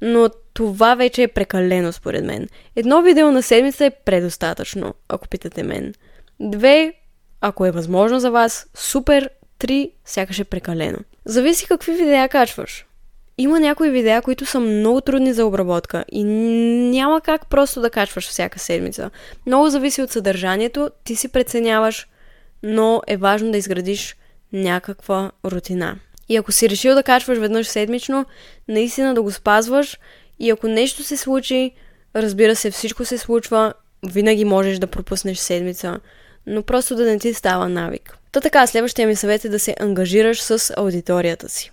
но 0.00 0.28
това 0.54 0.94
вече 0.94 1.22
е 1.22 1.28
прекалено 1.28 1.92
според 1.92 2.24
мен. 2.24 2.48
Едно 2.76 3.02
видео 3.02 3.32
на 3.32 3.42
седмица 3.42 3.84
е 3.84 3.90
предостатъчно, 3.90 4.94
ако 5.08 5.28
питате 5.28 5.62
мен. 5.62 5.94
Две, 6.40 6.92
ако 7.40 7.66
е 7.66 7.70
възможно 7.70 8.20
за 8.20 8.30
вас, 8.30 8.66
супер, 8.74 9.30
три, 9.58 9.90
сякаш 10.04 10.38
е 10.38 10.44
прекалено. 10.44 10.98
Зависи 11.24 11.66
какви 11.66 11.92
видеа 11.92 12.28
качваш. 12.28 12.87
Има 13.40 13.60
някои 13.60 13.90
видеа, 13.90 14.22
които 14.22 14.46
са 14.46 14.60
много 14.60 15.00
трудни 15.00 15.32
за 15.32 15.46
обработка 15.46 16.04
и 16.12 16.24
няма 16.24 17.20
как 17.20 17.46
просто 17.46 17.80
да 17.80 17.90
качваш 17.90 18.28
всяка 18.28 18.58
седмица. 18.58 19.10
Много 19.46 19.70
зависи 19.70 20.02
от 20.02 20.10
съдържанието, 20.10 20.90
ти 21.04 21.16
си 21.16 21.28
преценяваш, 21.28 22.08
но 22.62 23.02
е 23.06 23.16
важно 23.16 23.52
да 23.52 23.58
изградиш 23.58 24.16
някаква 24.52 25.30
рутина. 25.44 25.96
И 26.28 26.36
ако 26.36 26.52
си 26.52 26.70
решил 26.70 26.94
да 26.94 27.02
качваш 27.02 27.38
веднъж 27.38 27.66
седмично, 27.66 28.26
наистина 28.68 29.14
да 29.14 29.22
го 29.22 29.30
спазваш 29.30 29.98
и 30.38 30.50
ако 30.50 30.68
нещо 30.68 31.02
се 31.02 31.16
случи, 31.16 31.72
разбира 32.16 32.56
се, 32.56 32.70
всичко 32.70 33.04
се 33.04 33.18
случва, 33.18 33.74
винаги 34.06 34.44
можеш 34.44 34.78
да 34.78 34.86
пропуснеш 34.86 35.38
седмица, 35.38 36.00
но 36.46 36.62
просто 36.62 36.94
да 36.94 37.04
не 37.04 37.18
ти 37.18 37.34
става 37.34 37.68
навик. 37.68 38.18
Та 38.32 38.40
така, 38.40 38.66
следващия 38.66 39.08
ми 39.08 39.16
съвет 39.16 39.44
е 39.44 39.48
да 39.48 39.58
се 39.58 39.74
ангажираш 39.80 40.42
с 40.42 40.72
аудиторията 40.76 41.48
си. 41.48 41.72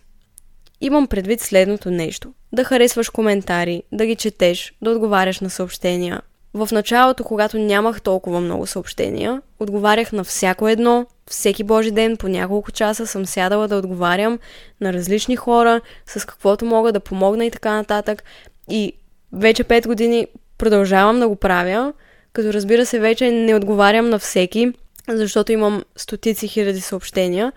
Имам 0.82 1.08
предвид 1.08 1.42
следното 1.42 1.92
нещо. 1.92 2.34
Да 2.54 2.64
харесваш 2.64 3.10
коментари, 3.10 3.84
да 3.92 4.06
ги 4.06 4.16
четеш, 4.16 4.74
да 4.82 4.92
отговаряш 4.92 5.40
на 5.40 5.50
съобщения. 5.50 6.22
В 6.54 6.70
началото, 6.72 7.24
когато 7.24 7.58
нямах 7.58 8.02
толкова 8.02 8.42
много 8.42 8.68
съобщения, 8.68 9.42
отговарях 9.60 10.12
на 10.12 10.24
всяко 10.24 10.68
едно, 10.68 11.06
всеки 11.30 11.64
божи 11.64 11.92
ден 11.92 12.18
по 12.18 12.28
няколко 12.28 12.72
часа 12.72 13.08
съм 13.08 13.26
сядала 13.26 13.68
да 13.68 13.76
отговарям 13.76 14.40
на 14.82 14.94
различни 14.94 15.36
хора, 15.36 15.82
с 16.06 16.26
каквото 16.26 16.66
мога 16.66 16.92
да 16.92 17.00
помогна 17.00 17.46
и 17.46 17.52
така 17.52 17.74
нататък. 17.74 18.24
И 18.70 18.94
вече 19.34 19.64
5 19.64 19.88
години 19.88 20.28
продължавам 20.58 21.20
да 21.20 21.28
го 21.28 21.36
правя, 21.36 21.94
като 22.34 22.54
разбира 22.54 22.86
се 22.86 23.00
вече 23.00 23.32
не 23.32 23.56
отговарям 23.56 24.10
на 24.10 24.20
всеки, 24.20 24.74
защото 25.10 25.52
имам 25.52 25.84
стотици 25.96 26.48
хиляди 26.48 26.82
съобщения, 26.82 27.52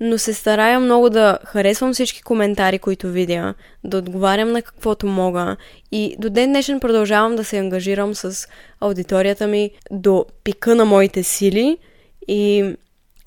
но 0.00 0.18
се 0.18 0.34
старая 0.34 0.80
много 0.80 1.10
да 1.10 1.38
харесвам 1.44 1.92
всички 1.92 2.22
коментари, 2.22 2.78
които 2.78 3.08
видя, 3.08 3.54
да 3.84 3.98
отговарям 3.98 4.52
на 4.52 4.62
каквото 4.62 5.06
мога 5.06 5.56
и 5.92 6.16
до 6.18 6.30
ден 6.30 6.48
днешен 6.50 6.80
продължавам 6.80 7.36
да 7.36 7.44
се 7.44 7.58
ангажирам 7.58 8.14
с 8.14 8.48
аудиторията 8.80 9.46
ми 9.46 9.70
до 9.90 10.26
пика 10.44 10.74
на 10.74 10.84
моите 10.84 11.22
сили 11.22 11.78
и 12.28 12.74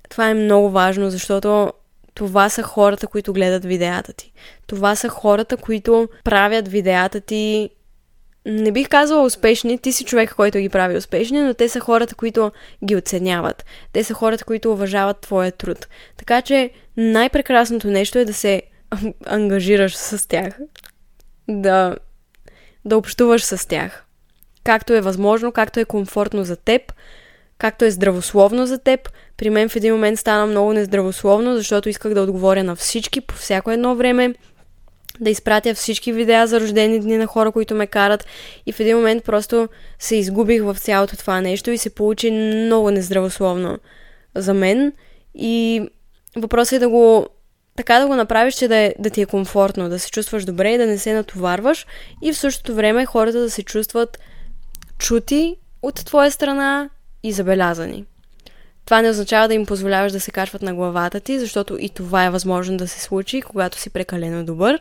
това 0.10 0.30
е 0.30 0.34
много 0.34 0.70
важно, 0.70 1.10
защото 1.10 1.74
това 2.14 2.50
са 2.50 2.64
хората, 2.64 3.08
които 3.08 3.34
гледат 3.34 3.66
видеята 3.66 4.14
ти. 4.14 4.32
Това 4.68 4.96
са 4.96 5.10
хората, 5.10 5.58
които 5.58 6.10
правят 6.24 6.68
видеята 6.68 7.22
ти 7.22 7.70
не 8.46 8.72
бих 8.72 8.90
казала 8.90 9.24
успешни, 9.24 9.78
ти 9.78 9.92
си 9.92 10.04
човек, 10.06 10.36
който 10.36 10.60
ги 10.60 10.70
прави 10.70 10.98
успешни, 10.98 11.42
но 11.42 11.54
те 11.54 11.70
са 11.70 11.80
хората, 11.80 12.16
които 12.16 12.52
ги 12.86 12.96
оценяват. 12.96 13.66
Те 13.94 14.04
са 14.04 14.14
хората, 14.14 14.46
които 14.46 14.72
уважават 14.72 15.20
твоя 15.20 15.52
труд. 15.52 15.88
Така 16.18 16.42
че 16.42 16.70
най-прекрасното 16.98 17.88
нещо 17.88 18.20
е 18.20 18.26
да 18.26 18.34
се 18.34 18.62
ангажираш 19.26 19.96
с 19.96 20.28
тях. 20.28 20.60
Да, 21.50 21.96
да 22.86 22.98
общуваш 22.98 23.44
с 23.44 23.68
тях. 23.68 24.06
Както 24.64 24.94
е 24.94 25.02
възможно, 25.02 25.52
както 25.52 25.80
е 25.80 25.86
комфортно 25.86 26.44
за 26.44 26.56
теб, 26.56 26.94
както 27.58 27.86
е 27.86 27.92
здравословно 27.92 28.66
за 28.66 28.78
теб. 28.78 29.10
При 29.38 29.50
мен 29.50 29.70
в 29.70 29.76
един 29.76 29.94
момент 29.94 30.20
стана 30.20 30.46
много 30.46 30.74
нездравословно, 30.74 31.56
защото 31.56 31.90
исках 31.90 32.14
да 32.14 32.22
отговоря 32.22 32.64
на 32.64 32.76
всички 32.76 33.22
по 33.22 33.36
всяко 33.36 33.72
едно 33.72 33.96
време 33.96 34.36
да 35.20 35.30
изпратя 35.30 35.74
всички 35.74 36.14
видеа 36.14 36.48
за 36.48 36.62
рождени 36.62 37.00
дни 37.00 37.18
на 37.18 37.26
хора, 37.26 37.52
които 37.52 37.76
ме 37.76 37.88
карат. 37.88 38.26
И 38.66 38.72
в 38.72 38.80
един 38.80 38.98
момент 38.98 39.24
просто 39.24 39.70
се 40.00 40.16
изгубих 40.16 40.64
в 40.64 40.76
цялото 40.80 41.18
това 41.18 41.42
нещо 41.42 41.72
и 41.72 41.78
се 41.78 41.90
получи 41.90 42.32
много 42.32 42.92
нездравословно 42.92 43.78
за 44.36 44.54
мен. 44.54 44.94
И 45.36 45.82
въпросът 46.36 46.74
е 46.74 46.80
да 46.80 46.90
го 46.90 47.28
така 47.76 48.00
да 48.00 48.08
го 48.08 48.16
направиш, 48.16 48.56
че 48.56 48.68
да, 48.68 48.76
е, 48.76 48.96
да 49.00 49.10
ти 49.10 49.22
е 49.22 49.26
комфортно, 49.26 49.90
да 49.90 50.00
се 50.00 50.12
чувстваш 50.12 50.46
добре 50.46 50.74
и 50.74 50.78
да 50.78 50.86
не 50.86 50.98
се 50.98 51.14
натоварваш. 51.14 51.88
И 52.22 52.34
в 52.34 52.38
същото 52.38 52.76
време 52.76 53.06
хората 53.06 53.40
да 53.40 53.50
се 53.50 53.64
чувстват 53.64 54.20
чути 54.98 55.56
от 55.82 56.06
твоя 56.06 56.32
страна 56.32 56.90
и 57.24 57.32
забелязани. 57.32 58.06
Това 58.86 59.02
не 59.02 59.10
означава 59.10 59.48
да 59.48 59.54
им 59.54 59.66
позволяваш 59.66 60.12
да 60.12 60.20
се 60.20 60.32
качват 60.32 60.62
на 60.62 60.74
главата 60.74 61.20
ти, 61.20 61.40
защото 61.40 61.78
и 61.80 61.90
това 61.90 62.26
е 62.26 62.30
възможно 62.30 62.78
да 62.78 62.88
се 62.88 63.02
случи, 63.02 63.42
когато 63.42 63.80
си 63.80 63.90
прекалено 63.90 64.46
добър. 64.46 64.80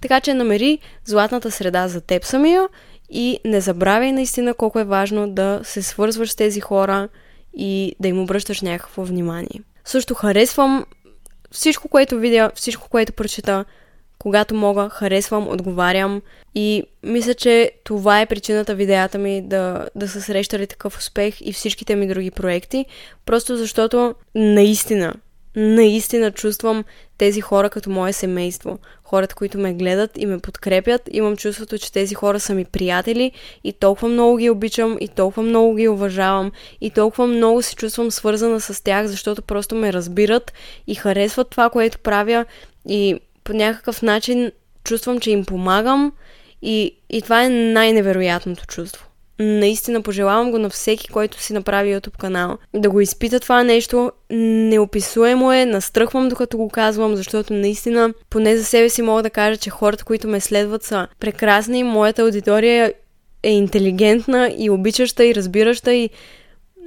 Така 0.00 0.20
че 0.20 0.34
намери 0.34 0.78
златната 1.04 1.50
среда 1.50 1.88
за 1.88 2.00
теб 2.00 2.24
самия 2.24 2.68
и 3.10 3.38
не 3.44 3.60
забравяй 3.60 4.12
наистина 4.12 4.54
колко 4.54 4.78
е 4.78 4.84
важно 4.84 5.30
да 5.30 5.60
се 5.64 5.82
свързваш 5.82 6.30
с 6.30 6.36
тези 6.36 6.60
хора 6.60 7.08
и 7.56 7.94
да 8.00 8.08
им 8.08 8.22
обръщаш 8.22 8.60
някакво 8.60 9.04
внимание. 9.04 9.62
Също 9.84 10.14
харесвам 10.14 10.84
всичко, 11.50 11.88
което 11.88 12.18
видя, 12.18 12.50
всичко, 12.54 12.88
което 12.88 13.12
прочета, 13.12 13.64
когато 14.20 14.54
мога, 14.54 14.88
харесвам, 14.88 15.48
отговарям. 15.48 16.22
И 16.54 16.82
мисля, 17.02 17.34
че 17.34 17.70
това 17.84 18.20
е 18.20 18.26
причината 18.26 18.74
видеята 18.74 19.18
ми 19.18 19.42
да, 19.42 19.88
да 19.94 20.08
са 20.08 20.20
срещали 20.20 20.66
такъв 20.66 20.98
успех 20.98 21.40
и 21.40 21.52
всичките 21.52 21.96
ми 21.96 22.06
други 22.06 22.30
проекти, 22.30 22.86
просто 23.26 23.56
защото 23.56 24.14
наистина, 24.34 25.14
наистина 25.56 26.30
чувствам 26.30 26.84
тези 27.18 27.40
хора 27.40 27.70
като 27.70 27.90
мое 27.90 28.12
семейство. 28.12 28.78
Хората, 29.04 29.34
които 29.34 29.58
ме 29.58 29.74
гледат 29.74 30.10
и 30.18 30.26
ме 30.26 30.38
подкрепят, 30.38 31.02
имам 31.10 31.36
чувството, 31.36 31.78
че 31.78 31.92
тези 31.92 32.14
хора 32.14 32.40
са 32.40 32.54
ми 32.54 32.64
приятели 32.64 33.32
и 33.64 33.72
толкова 33.72 34.08
много 34.08 34.36
ги 34.36 34.50
обичам 34.50 34.96
и 35.00 35.08
толкова 35.08 35.42
много 35.42 35.74
ги 35.74 35.88
уважавам 35.88 36.52
и 36.80 36.90
толкова 36.90 37.26
много 37.26 37.62
се 37.62 37.76
чувствам 37.76 38.10
свързана 38.10 38.60
с 38.60 38.84
тях, 38.84 39.06
защото 39.06 39.42
просто 39.42 39.74
ме 39.74 39.92
разбират 39.92 40.52
и 40.86 40.94
харесват 40.94 41.50
това, 41.50 41.70
което 41.70 41.98
правя. 41.98 42.44
И 42.88 43.20
по 43.44 43.52
някакъв 43.52 44.02
начин 44.02 44.52
чувствам, 44.84 45.20
че 45.20 45.30
им 45.30 45.44
помагам 45.44 46.12
и, 46.62 46.96
и 47.10 47.22
това 47.22 47.44
е 47.44 47.48
най-невероятното 47.48 48.66
чувство. 48.66 49.06
Наистина 49.38 50.02
пожелавам 50.02 50.50
го 50.50 50.58
на 50.58 50.70
всеки, 50.70 51.08
който 51.08 51.40
си 51.40 51.52
направи 51.52 51.94
YouTube 51.94 52.18
канал. 52.18 52.58
Да 52.74 52.90
го 52.90 53.00
изпита 53.00 53.40
това 53.40 53.62
нещо, 53.62 54.12
неописуемо 54.30 55.52
е, 55.52 55.66
настръхвам 55.66 56.28
докато 56.28 56.56
го 56.56 56.68
казвам, 56.68 57.16
защото 57.16 57.52
наистина, 57.52 58.14
поне 58.30 58.56
за 58.56 58.64
себе 58.64 58.88
си 58.88 59.02
мога 59.02 59.22
да 59.22 59.30
кажа, 59.30 59.56
че 59.56 59.70
хората, 59.70 60.04
които 60.04 60.28
ме 60.28 60.40
следват 60.40 60.82
са 60.82 61.08
прекрасни, 61.20 61.82
моята 61.82 62.22
аудитория 62.22 62.92
е 63.42 63.50
интелигентна 63.50 64.54
и 64.58 64.70
обичаща 64.70 65.24
и 65.24 65.34
разбираща 65.34 65.94
и 65.94 66.10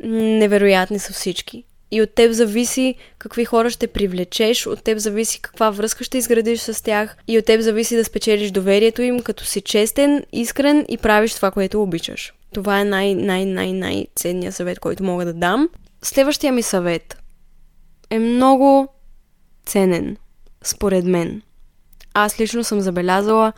невероятни 0.04 1.00
са 1.00 1.14
всички. 1.14 1.64
И 1.94 2.02
от 2.02 2.16
теб 2.16 2.32
зависи 2.32 2.96
какви 3.18 3.46
хора 3.46 3.70
ще 3.70 3.88
привлечеш, 3.88 4.68
от 4.68 4.84
теб 4.84 4.98
зависи 4.98 5.42
каква 5.42 5.70
връзка 5.70 6.04
ще 6.04 6.18
изградиш 6.18 6.60
с 6.60 6.84
тях 6.84 7.18
и 7.28 7.38
от 7.38 7.46
теб 7.46 7.62
зависи 7.62 7.96
да 7.96 8.06
спечелиш 8.06 8.52
доверието 8.52 9.02
им, 9.02 9.20
като 9.20 9.46
си 9.46 9.62
честен, 9.62 10.24
искрен 10.32 10.86
и 10.90 10.98
правиш 10.98 11.34
това, 11.34 11.52
което 11.52 11.82
обичаш. 11.82 12.34
Това 12.54 12.80
е 12.80 12.86
най-най-най-най-ценният 12.86 14.56
съвет, 14.56 14.80
който 14.80 15.04
мога 15.04 15.26
да 15.26 15.34
дам. 15.34 15.70
Следващия 16.02 16.54
ми 16.54 16.62
съвет 16.62 17.18
е 18.10 18.20
много 18.20 18.88
ценен, 19.66 20.18
според 20.64 21.06
мен. 21.06 21.42
Аз 22.14 22.40
лично 22.40 22.64
съм 22.64 22.82
забелязала 22.82 23.54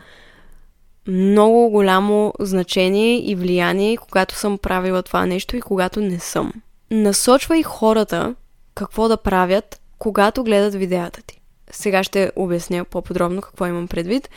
много 1.08 1.70
голямо 1.70 2.34
значение 2.40 3.30
и 3.30 3.34
влияние, 3.34 3.96
когато 3.96 4.34
съм 4.34 4.58
правила 4.58 5.02
това 5.02 5.26
нещо 5.26 5.56
и 5.56 5.60
когато 5.60 6.00
не 6.00 6.18
съм 6.18 6.52
насочвай 6.90 7.62
хората 7.62 8.34
какво 8.74 9.08
да 9.08 9.16
правят, 9.16 9.80
когато 9.98 10.44
гледат 10.44 10.74
видеята 10.74 11.22
ти. 11.26 11.40
Сега 11.70 12.02
ще 12.02 12.32
обясня 12.36 12.84
по-подробно 12.84 13.42
какво 13.42 13.66
имам 13.66 13.88
предвид. 13.88 14.28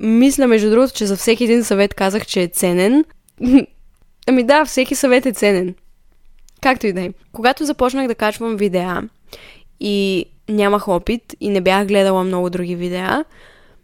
Мисля, 0.00 0.46
между 0.46 0.70
другото, 0.70 0.94
че 0.94 1.06
за 1.06 1.16
всеки 1.16 1.44
един 1.44 1.64
съвет 1.64 1.94
казах, 1.94 2.26
че 2.26 2.42
е 2.42 2.48
ценен. 2.48 3.04
ами 4.26 4.42
да, 4.42 4.64
всеки 4.64 4.94
съвет 4.94 5.26
е 5.26 5.32
ценен. 5.32 5.74
Както 6.60 6.86
и 6.86 6.92
да 6.92 7.00
е. 7.00 7.10
Когато 7.32 7.64
започнах 7.64 8.08
да 8.08 8.14
качвам 8.14 8.56
видеа 8.56 9.02
и 9.80 10.26
нямах 10.48 10.88
опит 10.88 11.34
и 11.40 11.48
не 11.48 11.60
бях 11.60 11.86
гледала 11.86 12.24
много 12.24 12.50
други 12.50 12.76
видеа, 12.76 13.24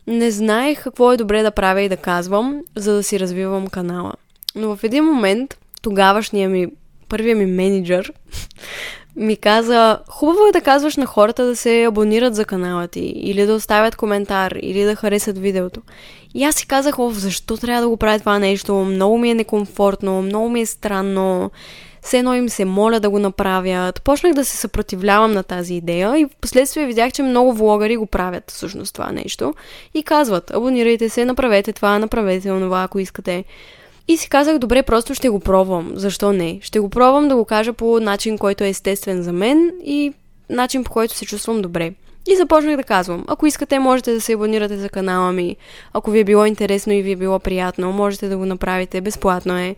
не 0.06 0.30
знаех 0.30 0.82
какво 0.82 1.12
е 1.12 1.16
добре 1.16 1.42
да 1.42 1.50
правя 1.50 1.82
и 1.82 1.88
да 1.88 1.96
казвам, 1.96 2.62
за 2.76 2.94
да 2.94 3.02
си 3.02 3.20
развивам 3.20 3.66
канала. 3.66 4.12
Но 4.54 4.76
в 4.76 4.84
един 4.84 5.04
момент 5.04 5.58
тогавашния 5.82 6.48
ми 6.48 6.66
първия 7.12 7.36
ми 7.36 7.46
менеджер 7.46 8.12
ми 9.16 9.36
каза, 9.36 9.98
хубаво 10.08 10.46
е 10.46 10.52
да 10.52 10.60
казваш 10.60 10.96
на 10.96 11.06
хората 11.06 11.44
да 11.44 11.56
се 11.56 11.84
абонират 11.84 12.34
за 12.34 12.44
канала 12.44 12.88
ти, 12.88 13.00
или 13.00 13.46
да 13.46 13.54
оставят 13.54 13.96
коментар, 13.96 14.52
или 14.62 14.84
да 14.84 14.96
харесат 14.96 15.38
видеото. 15.38 15.80
И 16.34 16.44
аз 16.44 16.54
си 16.54 16.66
казах, 16.66 16.98
о, 16.98 17.10
защо 17.10 17.56
трябва 17.56 17.82
да 17.82 17.88
го 17.88 17.96
правя 17.96 18.18
това 18.18 18.38
нещо? 18.38 18.74
Много 18.74 19.18
ми 19.18 19.30
е 19.30 19.34
некомфортно, 19.34 20.22
много 20.22 20.48
ми 20.48 20.60
е 20.60 20.66
странно. 20.66 21.50
Все 22.02 22.18
едно 22.18 22.34
им 22.34 22.48
се 22.48 22.64
моля 22.64 23.00
да 23.00 23.10
го 23.10 23.18
направят. 23.18 24.02
Почнах 24.02 24.34
да 24.34 24.44
се 24.44 24.56
съпротивлявам 24.56 25.32
на 25.32 25.42
тази 25.42 25.74
идея 25.74 26.18
и 26.18 26.24
в 26.24 26.36
последствие 26.40 26.86
видях, 26.86 27.12
че 27.12 27.22
много 27.22 27.52
влогари 27.52 27.96
го 27.96 28.06
правят 28.06 28.50
всъщност 28.50 28.94
това 28.94 29.12
нещо. 29.12 29.54
И 29.94 30.02
казват, 30.02 30.50
абонирайте 30.50 31.08
се, 31.08 31.24
направете 31.24 31.72
това, 31.72 31.98
направете 31.98 32.48
това, 32.48 32.82
ако 32.82 32.98
искате. 32.98 33.44
И 34.09 34.16
си 34.16 34.28
казах, 34.28 34.59
добре, 34.59 34.82
просто 34.82 35.14
ще 35.14 35.28
го 35.28 35.40
пробвам. 35.40 35.92
Защо 35.94 36.32
не? 36.32 36.59
Ще 36.62 36.80
го 36.80 36.88
пробвам 36.88 37.28
да 37.28 37.36
го 37.36 37.44
кажа 37.44 37.72
по 37.72 38.00
начин, 38.00 38.38
който 38.38 38.64
е 38.64 38.68
естествен 38.68 39.22
за 39.22 39.32
мен 39.32 39.70
и 39.84 40.12
начин, 40.50 40.84
по 40.84 40.90
който 40.90 41.14
се 41.14 41.26
чувствам 41.26 41.62
добре. 41.62 41.92
И 42.28 42.36
започнах 42.36 42.76
да 42.76 42.82
казвам, 42.82 43.24
ако 43.28 43.46
искате, 43.46 43.78
можете 43.78 44.12
да 44.12 44.20
се 44.20 44.32
абонирате 44.32 44.76
за 44.76 44.88
канала 44.88 45.32
ми. 45.32 45.57
Ако 45.92 46.11
ви 46.11 46.20
е 46.20 46.24
било 46.24 46.46
интересно 46.46 46.92
и 46.92 47.03
ви 47.03 47.12
е 47.12 47.16
било 47.16 47.38
приятно, 47.38 47.92
можете 47.92 48.28
да 48.28 48.36
го 48.36 48.46
направите, 48.46 49.00
безплатно 49.00 49.59
е. 49.59 49.76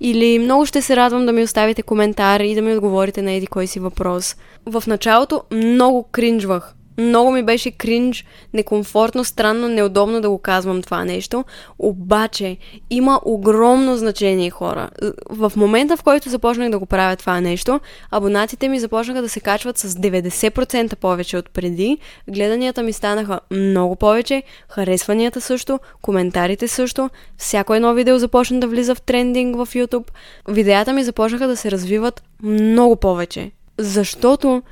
Или 0.00 0.38
много 0.38 0.66
ще 0.66 0.82
се 0.82 0.96
радвам 0.96 1.26
да 1.26 1.32
ми 1.32 1.42
оставите 1.42 1.82
коментар 1.82 2.40
и 2.40 2.54
да 2.54 2.62
ми 2.62 2.74
отговорите 2.74 3.22
на 3.22 3.32
еди 3.32 3.46
кой 3.46 3.66
си 3.66 3.80
въпрос. 3.80 4.36
В 4.66 4.84
началото 4.86 5.42
много 5.50 6.02
кринжвах. 6.02 6.75
Много 6.98 7.30
ми 7.30 7.42
беше 7.42 7.70
кринж, 7.70 8.24
некомфортно, 8.54 9.24
странно, 9.24 9.68
неудобно 9.68 10.20
да 10.20 10.30
го 10.30 10.38
казвам 10.38 10.82
това 10.82 11.04
нещо. 11.04 11.44
Обаче 11.78 12.56
има 12.90 13.20
огромно 13.24 13.96
значение 13.96 14.50
хора. 14.50 14.90
В 15.30 15.52
момента, 15.56 15.96
в 15.96 16.02
който 16.02 16.28
започнах 16.28 16.70
да 16.70 16.78
го 16.78 16.86
правя 16.86 17.16
това 17.16 17.40
нещо, 17.40 17.80
абонатите 18.10 18.68
ми 18.68 18.80
започнаха 18.80 19.22
да 19.22 19.28
се 19.28 19.40
качват 19.40 19.78
с 19.78 19.94
90% 19.94 20.96
повече 20.96 21.36
от 21.36 21.50
преди. 21.50 21.98
Гледанията 22.30 22.82
ми 22.82 22.92
станаха 22.92 23.40
много 23.50 23.96
повече, 23.96 24.42
харесванията 24.68 25.40
също, 25.40 25.80
коментарите 26.02 26.68
също. 26.68 27.10
Всяко 27.36 27.74
едно 27.74 27.94
видео 27.94 28.18
започна 28.18 28.60
да 28.60 28.66
влиза 28.66 28.94
в 28.94 29.02
трендинг 29.02 29.56
в 29.56 29.66
YouTube. 29.66 30.08
Видеята 30.48 30.92
ми 30.92 31.04
започнаха 31.04 31.48
да 31.48 31.56
се 31.56 31.70
развиват 31.70 32.22
много 32.42 32.96
повече. 32.96 33.50
Защото 33.78 34.62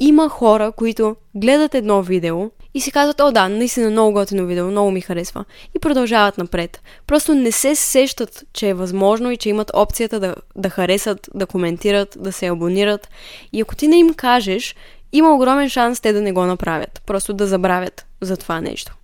има 0.00 0.28
хора, 0.28 0.72
които 0.72 1.16
гледат 1.34 1.74
едно 1.74 2.02
видео 2.02 2.50
и 2.74 2.80
си 2.80 2.92
казват, 2.92 3.20
о 3.20 3.32
да, 3.32 3.48
наистина 3.48 3.90
много 3.90 4.12
готино 4.12 4.46
видео, 4.46 4.66
много 4.66 4.90
ми 4.90 5.00
харесва. 5.00 5.44
И 5.76 5.78
продължават 5.78 6.38
напред. 6.38 6.82
Просто 7.06 7.34
не 7.34 7.52
се 7.52 7.74
сещат, 7.74 8.44
че 8.52 8.68
е 8.68 8.74
възможно 8.74 9.30
и 9.30 9.36
че 9.36 9.48
имат 9.48 9.70
опцията 9.74 10.20
да, 10.20 10.34
да 10.56 10.70
харесат, 10.70 11.28
да 11.34 11.46
коментират, 11.46 12.16
да 12.20 12.32
се 12.32 12.46
абонират. 12.46 13.08
И 13.52 13.60
ако 13.60 13.76
ти 13.76 13.88
не 13.88 13.96
им 13.96 14.14
кажеш, 14.14 14.76
има 15.12 15.34
огромен 15.34 15.68
шанс 15.68 16.00
те 16.00 16.12
да 16.12 16.20
не 16.20 16.32
го 16.32 16.44
направят. 16.44 17.02
Просто 17.06 17.32
да 17.32 17.46
забравят 17.46 18.06
за 18.20 18.36
това 18.36 18.60
нещо. 18.60 18.96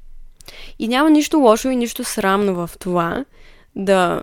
И 0.78 0.88
няма 0.88 1.10
нищо 1.10 1.38
лошо 1.38 1.68
и 1.68 1.76
нищо 1.76 2.04
срамно 2.04 2.54
в 2.54 2.70
това 2.78 3.24
да 3.76 4.22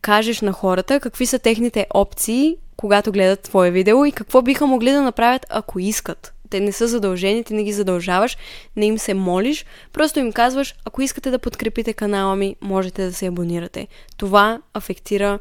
кажеш 0.00 0.40
на 0.40 0.52
хората 0.52 1.00
какви 1.00 1.26
са 1.26 1.38
техните 1.38 1.86
опции 1.94 2.56
когато 2.78 3.12
гледат 3.12 3.40
твое 3.40 3.70
видео 3.70 4.04
и 4.04 4.12
какво 4.12 4.42
биха 4.42 4.66
могли 4.66 4.90
да 4.90 5.02
направят, 5.02 5.46
ако 5.50 5.78
искат. 5.78 6.34
Те 6.50 6.60
не 6.60 6.72
са 6.72 6.88
задължени, 6.88 7.44
ти 7.44 7.54
не 7.54 7.64
ги 7.64 7.72
задължаваш, 7.72 8.36
не 8.76 8.86
им 8.86 8.98
се 8.98 9.14
молиш, 9.14 9.66
просто 9.92 10.18
им 10.18 10.32
казваш, 10.32 10.74
ако 10.84 11.02
искате 11.02 11.30
да 11.30 11.38
подкрепите 11.38 11.92
канала 11.92 12.36
ми, 12.36 12.56
можете 12.60 13.04
да 13.04 13.12
се 13.12 13.26
абонирате. 13.26 13.88
Това 14.16 14.62
афектира, 14.74 15.38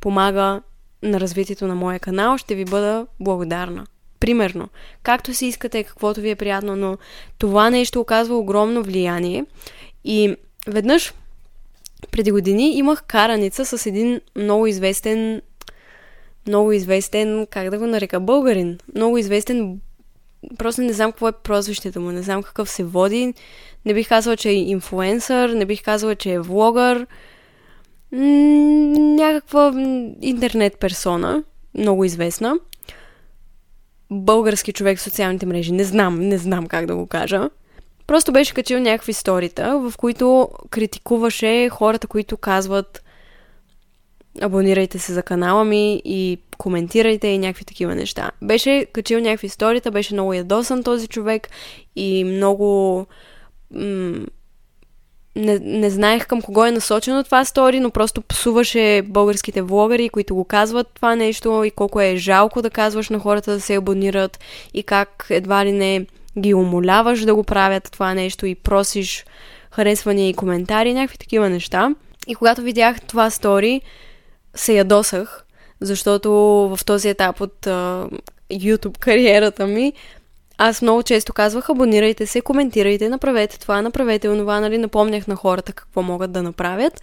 помага 0.00 0.62
на 1.02 1.20
развитието 1.20 1.66
на 1.66 1.74
моя 1.74 1.98
канал, 1.98 2.38
ще 2.38 2.54
ви 2.54 2.64
бъда 2.64 3.06
благодарна. 3.20 3.86
Примерно, 4.20 4.68
както 5.02 5.34
си 5.34 5.46
искате, 5.46 5.84
каквото 5.84 6.20
ви 6.20 6.30
е 6.30 6.36
приятно, 6.36 6.76
но 6.76 6.98
това 7.38 7.70
нещо 7.70 8.00
оказва 8.00 8.38
огромно 8.38 8.82
влияние. 8.82 9.44
И 10.04 10.36
веднъж 10.66 11.14
преди 12.10 12.30
години 12.30 12.76
имах 12.76 13.02
караница 13.02 13.64
с 13.64 13.86
един 13.86 14.20
много 14.36 14.66
известен 14.66 15.42
много 16.46 16.72
известен, 16.72 17.46
как 17.50 17.70
да 17.70 17.78
го 17.78 17.86
нарека, 17.86 18.20
българин. 18.20 18.78
Много 18.94 19.18
известен, 19.18 19.80
просто 20.58 20.82
не 20.82 20.92
знам 20.92 21.12
какво 21.12 21.28
е 21.28 21.32
прозвището 21.32 22.00
му, 22.00 22.10
не 22.10 22.22
знам 22.22 22.42
какъв 22.42 22.70
се 22.70 22.84
води. 22.84 23.34
Не 23.84 23.94
бих 23.94 24.08
казала, 24.08 24.36
че 24.36 24.48
е 24.48 24.54
инфлуенсър, 24.54 25.48
не 25.48 25.64
бих 25.64 25.82
казала, 25.82 26.14
че 26.14 26.32
е 26.32 26.40
влогър. 26.40 27.06
Някаква 28.12 29.72
интернет 30.22 30.78
персона, 30.78 31.44
много 31.78 32.04
известна. 32.04 32.58
Български 34.10 34.72
човек 34.72 34.98
в 34.98 35.02
социалните 35.02 35.46
мрежи, 35.46 35.72
не 35.72 35.84
знам, 35.84 36.18
не 36.18 36.38
знам 36.38 36.66
как 36.66 36.86
да 36.86 36.96
го 36.96 37.06
кажа. 37.06 37.50
Просто 38.06 38.32
беше 38.32 38.54
качил 38.54 38.80
някакви 38.80 39.12
сторита, 39.12 39.78
в 39.78 39.96
които 39.96 40.48
критикуваше 40.70 41.68
хората, 41.68 42.06
които 42.06 42.36
казват 42.36 43.02
абонирайте 44.40 44.98
се 44.98 45.12
за 45.12 45.22
канала 45.22 45.64
ми 45.64 46.02
и 46.04 46.38
коментирайте 46.58 47.28
и 47.28 47.38
някакви 47.38 47.64
такива 47.64 47.94
неща. 47.94 48.30
Беше 48.42 48.86
качил 48.92 49.20
някакви 49.20 49.46
историта, 49.46 49.90
беше 49.90 50.14
много 50.14 50.34
ядосан 50.34 50.82
този 50.82 51.08
човек 51.08 51.48
и 51.96 52.24
много... 52.24 53.06
М- 53.74 54.26
не, 55.36 55.58
не 55.58 55.90
знаех 55.90 56.26
към 56.26 56.42
кого 56.42 56.64
е 56.64 56.70
насочено 56.70 57.24
това 57.24 57.44
стори, 57.44 57.80
но 57.80 57.90
просто 57.90 58.22
псуваше 58.22 59.02
българските 59.06 59.62
влогари, 59.62 60.08
които 60.08 60.34
го 60.34 60.44
казват 60.44 60.86
това 60.94 61.16
нещо 61.16 61.64
и 61.64 61.70
колко 61.70 62.00
е 62.00 62.16
жалко 62.16 62.62
да 62.62 62.70
казваш 62.70 63.10
на 63.10 63.18
хората 63.18 63.52
да 63.52 63.60
се 63.60 63.74
абонират 63.74 64.38
и 64.74 64.82
как 64.82 65.26
едва 65.30 65.64
ли 65.64 65.72
не 65.72 66.06
ги 66.38 66.54
умоляваш 66.54 67.20
да 67.20 67.34
го 67.34 67.44
правят 67.44 67.88
това 67.92 68.14
нещо 68.14 68.46
и 68.46 68.54
просиш 68.54 69.24
харесвания 69.70 70.28
и 70.28 70.34
коментари, 70.34 70.94
някакви 70.94 71.18
такива 71.18 71.50
неща. 71.50 71.94
И 72.26 72.34
когато 72.34 72.62
видях 72.62 73.00
това 73.00 73.30
стори, 73.30 73.80
се 74.56 74.72
ядосах, 74.72 75.44
защото 75.80 76.32
в 76.76 76.84
този 76.86 77.08
етап 77.08 77.40
от 77.40 77.66
а, 77.66 78.08
YouTube 78.52 78.98
кариерата 78.98 79.66
ми 79.66 79.92
аз 80.58 80.82
много 80.82 81.02
често 81.02 81.32
казвах, 81.32 81.70
абонирайте 81.70 82.26
се, 82.26 82.40
коментирайте, 82.40 83.08
направете 83.08 83.58
това, 83.58 83.82
направете 83.82 84.28
онова, 84.28 84.60
нали, 84.60 84.78
напомнях 84.78 85.26
на 85.26 85.36
хората 85.36 85.72
какво 85.72 86.02
могат 86.02 86.32
да 86.32 86.42
направят. 86.42 87.02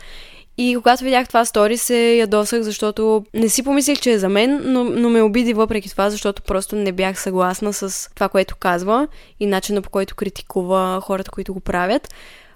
И 0.57 0.75
когато 0.75 1.03
видях 1.03 1.27
това 1.27 1.45
стори, 1.45 1.77
се 1.77 2.15
ядосах, 2.15 2.61
защото 2.61 3.25
не 3.33 3.49
си 3.49 3.63
помислих, 3.63 3.99
че 3.99 4.11
е 4.11 4.19
за 4.19 4.29
мен, 4.29 4.61
но, 4.63 4.83
но 4.83 5.09
ме 5.09 5.21
обиди 5.21 5.53
въпреки 5.53 5.89
това, 5.89 6.09
защото 6.09 6.41
просто 6.41 6.75
не 6.75 6.91
бях 6.91 7.21
съгласна 7.21 7.73
с 7.73 8.09
това, 8.15 8.29
което 8.29 8.55
казва 8.55 9.07
и 9.39 9.45
начина 9.45 9.81
по 9.81 9.89
който 9.89 10.15
критикува 10.15 11.01
хората, 11.03 11.31
които 11.31 11.53
го 11.53 11.59
правят. 11.59 12.13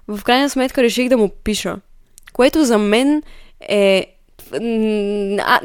В 0.08 0.20
крайна 0.24 0.50
сметка 0.50 0.82
реших 0.82 1.08
да 1.08 1.16
му 1.16 1.28
пиша, 1.28 1.76
което 2.32 2.64
за 2.64 2.78
мен 2.78 3.22
е 3.60 4.17
а, 4.52 5.60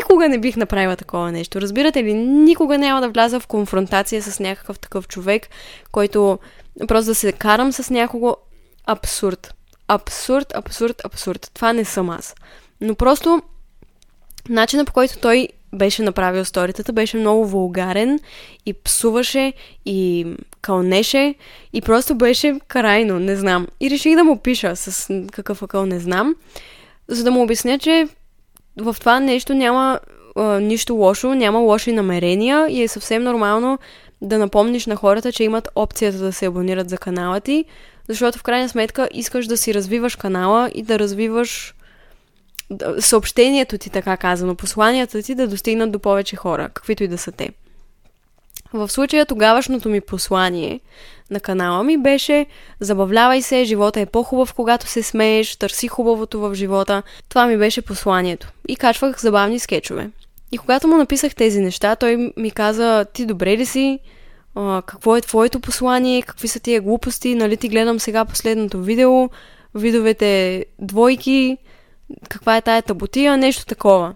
никога 0.00 0.28
не 0.28 0.38
бих 0.38 0.56
направила 0.56 0.96
такова 0.96 1.32
нещо. 1.32 1.60
Разбирате 1.60 2.04
ли? 2.04 2.14
Никога 2.14 2.78
няма 2.78 3.00
да 3.00 3.08
вляза 3.08 3.40
в 3.40 3.46
конфронтация 3.46 4.22
с 4.22 4.40
някакъв 4.40 4.78
такъв 4.78 5.08
човек, 5.08 5.48
който 5.92 6.38
просто 6.88 7.10
да 7.10 7.14
се 7.14 7.32
карам 7.32 7.72
с 7.72 7.90
някого. 7.90 8.36
Абсурд. 8.86 9.54
Абсурд, 9.88 10.52
абсурд, 10.54 11.00
абсурд. 11.04 11.50
Това 11.54 11.72
не 11.72 11.84
съм 11.84 12.10
аз. 12.10 12.34
Но 12.80 12.94
просто 12.94 13.42
начинът 14.48 14.86
по 14.86 14.92
който 14.92 15.18
той 15.18 15.48
беше 15.74 16.02
направил 16.02 16.44
сторитата 16.44 16.92
беше 16.92 17.16
много 17.16 17.46
вулгарен 17.46 18.20
и 18.66 18.72
псуваше 18.72 19.52
и 19.86 20.26
кълнеше 20.60 21.34
и 21.72 21.80
просто 21.80 22.14
беше 22.14 22.60
крайно, 22.68 23.18
не 23.18 23.36
знам. 23.36 23.66
И 23.80 23.90
реших 23.90 24.16
да 24.16 24.24
му 24.24 24.38
пиша 24.38 24.76
с 24.76 25.08
какъв 25.32 25.62
акъл 25.62 25.86
не 25.86 26.00
знам, 26.00 26.34
за 27.08 27.24
да 27.24 27.30
му 27.30 27.42
обясня, 27.42 27.78
че 27.78 28.08
в 28.76 28.96
това 29.00 29.20
нещо 29.20 29.54
няма 29.54 30.00
а, 30.36 30.60
нищо 30.60 30.94
лошо, 30.94 31.34
няма 31.34 31.58
лоши 31.58 31.92
намерения 31.92 32.66
и 32.70 32.82
е 32.82 32.88
съвсем 32.88 33.22
нормално 33.22 33.78
да 34.20 34.38
напомниш 34.38 34.86
на 34.86 34.96
хората, 34.96 35.32
че 35.32 35.44
имат 35.44 35.68
опцията 35.74 36.18
да 36.18 36.32
се 36.32 36.46
абонират 36.46 36.90
за 36.90 36.98
канала 36.98 37.40
ти, 37.40 37.64
защото 38.08 38.38
в 38.38 38.42
крайна 38.42 38.68
сметка 38.68 39.08
искаш 39.12 39.46
да 39.46 39.56
си 39.56 39.74
развиваш 39.74 40.16
канала 40.16 40.70
и 40.74 40.82
да 40.82 40.98
развиваш 40.98 41.74
съобщението 42.98 43.78
ти, 43.78 43.90
така 43.90 44.16
казано, 44.16 44.54
посланията 44.54 45.22
ти 45.22 45.34
да 45.34 45.48
достигнат 45.48 45.92
до 45.92 45.98
повече 45.98 46.36
хора, 46.36 46.68
каквито 46.74 47.04
и 47.04 47.08
да 47.08 47.18
са 47.18 47.32
те. 47.32 47.50
В 48.72 48.88
случая 48.88 49.26
тогавашното 49.26 49.88
ми 49.88 50.00
послание 50.00 50.80
на 51.30 51.40
канала 51.40 51.84
ми 51.84 51.98
беше 51.98 52.46
забавлявай 52.80 53.42
се, 53.42 53.64
живота 53.64 54.00
е 54.00 54.06
по-хубав, 54.06 54.54
когато 54.54 54.86
се 54.86 55.02
смееш, 55.02 55.56
търси 55.56 55.88
хубавото 55.88 56.40
в 56.40 56.54
живота. 56.54 57.02
Това 57.28 57.46
ми 57.46 57.56
беше 57.56 57.82
посланието. 57.82 58.52
И 58.68 58.76
качвах 58.76 59.20
забавни 59.20 59.58
скетчове. 59.58 60.10
И 60.52 60.58
когато 60.58 60.88
му 60.88 60.96
написах 60.96 61.34
тези 61.34 61.60
неща, 61.60 61.96
той 61.96 62.32
ми 62.36 62.50
каза, 62.50 63.06
ти 63.12 63.26
добре 63.26 63.56
ли 63.56 63.66
си? 63.66 63.98
А, 64.54 64.82
какво 64.86 65.16
е 65.16 65.20
твоето 65.20 65.60
послание? 65.60 66.22
Какви 66.22 66.48
са 66.48 66.60
тия 66.60 66.80
глупости? 66.80 67.34
Нали 67.34 67.56
ти 67.56 67.68
гледам 67.68 68.00
сега 68.00 68.24
последното 68.24 68.82
видео? 68.82 69.30
Видовете 69.74 70.64
двойки? 70.78 71.58
Каква 72.28 72.56
е 72.56 72.62
тая 72.62 72.82
таботия? 72.82 73.36
Нещо 73.36 73.66
такова. 73.66 74.14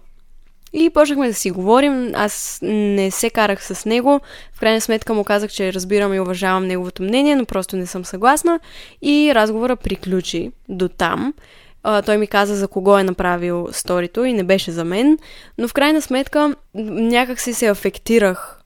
И 0.73 0.89
почнахме 0.89 1.27
да 1.27 1.33
си 1.33 1.51
говорим, 1.51 2.11
аз 2.15 2.59
не 2.61 3.11
се 3.11 3.29
карах 3.29 3.63
с 3.63 3.85
него, 3.85 4.21
в 4.53 4.59
крайна 4.59 4.81
сметка 4.81 5.13
му 5.13 5.23
казах, 5.23 5.51
че 5.51 5.73
разбирам 5.73 6.13
и 6.13 6.19
уважавам 6.19 6.67
неговото 6.67 7.03
мнение, 7.03 7.35
но 7.35 7.45
просто 7.45 7.75
не 7.75 7.85
съм 7.85 8.05
съгласна. 8.05 8.59
И 9.01 9.31
разговора 9.35 9.75
приключи 9.75 10.51
до 10.69 10.89
там. 10.89 11.33
А, 11.83 12.01
той 12.01 12.17
ми 12.17 12.27
каза 12.27 12.55
за 12.55 12.67
кого 12.67 12.97
е 12.97 13.03
направил 13.03 13.67
сторито 13.71 14.25
и 14.25 14.33
не 14.33 14.43
беше 14.43 14.71
за 14.71 14.85
мен, 14.85 15.17
но 15.57 15.67
в 15.67 15.73
крайна 15.73 16.01
сметка 16.01 16.55
някак 16.75 17.39
си 17.39 17.53
се 17.53 17.67
афектирах. 17.67 18.61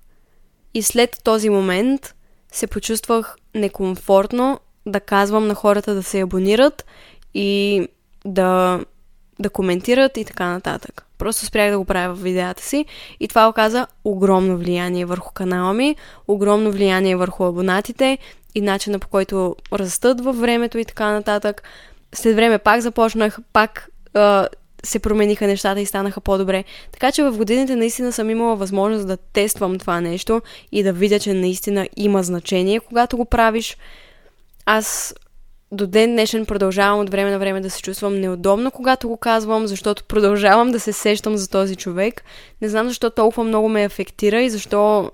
И 0.74 0.82
след 0.82 1.18
този 1.24 1.50
момент 1.50 2.16
се 2.52 2.68
почувствах 2.68 3.36
некомфортно 3.56 4.60
да 4.86 5.00
казвам 5.00 5.48
на 5.48 5.56
хората 5.56 5.96
да 5.96 6.04
се 6.04 6.20
абонират 6.20 6.86
и 7.34 7.88
да, 8.26 8.80
да 9.40 9.50
коментират 9.50 10.18
и 10.18 10.26
така 10.26 10.46
нататък. 10.46 11.06
Просто 11.18 11.46
спрях 11.46 11.72
да 11.72 11.78
го 11.78 11.86
правя 11.86 12.16
в 12.16 12.22
видеята 12.22 12.64
си 12.64 12.86
и 13.20 13.28
това 13.28 13.50
оказа 13.50 13.88
огромно 14.04 14.58
влияние 14.58 15.06
върху 15.06 15.34
канала 15.34 15.74
ми, 15.74 15.96
огромно 16.28 16.72
влияние 16.72 17.16
върху 17.16 17.44
абонатите 17.44 18.18
и 18.56 18.62
начина 18.62 19.00
по 19.00 19.08
който 19.08 19.56
растат 19.74 20.22
във 20.22 20.40
времето 20.40 20.78
и 20.78 20.86
така 20.86 21.12
нататък. 21.12 21.64
След 22.14 22.36
време 22.36 22.58
пак 22.58 22.82
започнах, 22.82 23.38
пак 23.54 23.90
а, 24.14 24.48
се 24.84 25.00
промениха 25.00 25.48
нещата 25.48 25.82
и 25.82 25.86
станаха 25.86 26.22
по-добре. 26.22 26.64
Така 26.92 27.12
че 27.12 27.24
в 27.24 27.38
годините 27.38 27.76
наистина 27.76 28.12
съм 28.12 28.30
имала 28.30 28.56
възможност 28.56 29.08
да 29.08 29.18
тествам 29.18 29.80
това 29.80 30.02
нещо 30.02 30.42
и 30.72 30.84
да 30.84 30.94
видя, 30.94 31.20
че 31.20 31.34
наистина 31.34 31.88
има 31.98 32.24
значение, 32.24 32.80
когато 32.80 33.18
го 33.18 33.26
правиш. 33.26 33.78
Аз 34.66 35.16
до 35.74 35.88
ден 35.88 36.12
днешен 36.12 36.46
продължавам 36.46 37.00
от 37.00 37.10
време 37.10 37.32
на 37.32 37.40
време 37.40 37.62
да 37.62 37.70
се 37.70 37.82
чувствам 37.82 38.20
неудобно, 38.20 38.72
когато 38.72 39.08
го 39.08 39.18
казвам, 39.18 39.68
защото 39.68 40.04
продължавам 40.04 40.72
да 40.72 40.80
се 40.80 40.94
сещам 40.94 41.38
за 41.38 41.50
този 41.50 41.76
човек. 41.76 42.24
Не 42.62 42.70
знам 42.70 42.88
защо 42.88 43.10
толкова 43.10 43.44
много 43.44 43.70
ме 43.70 43.86
афектира 43.86 44.42
и 44.42 44.50
защо 44.50 45.12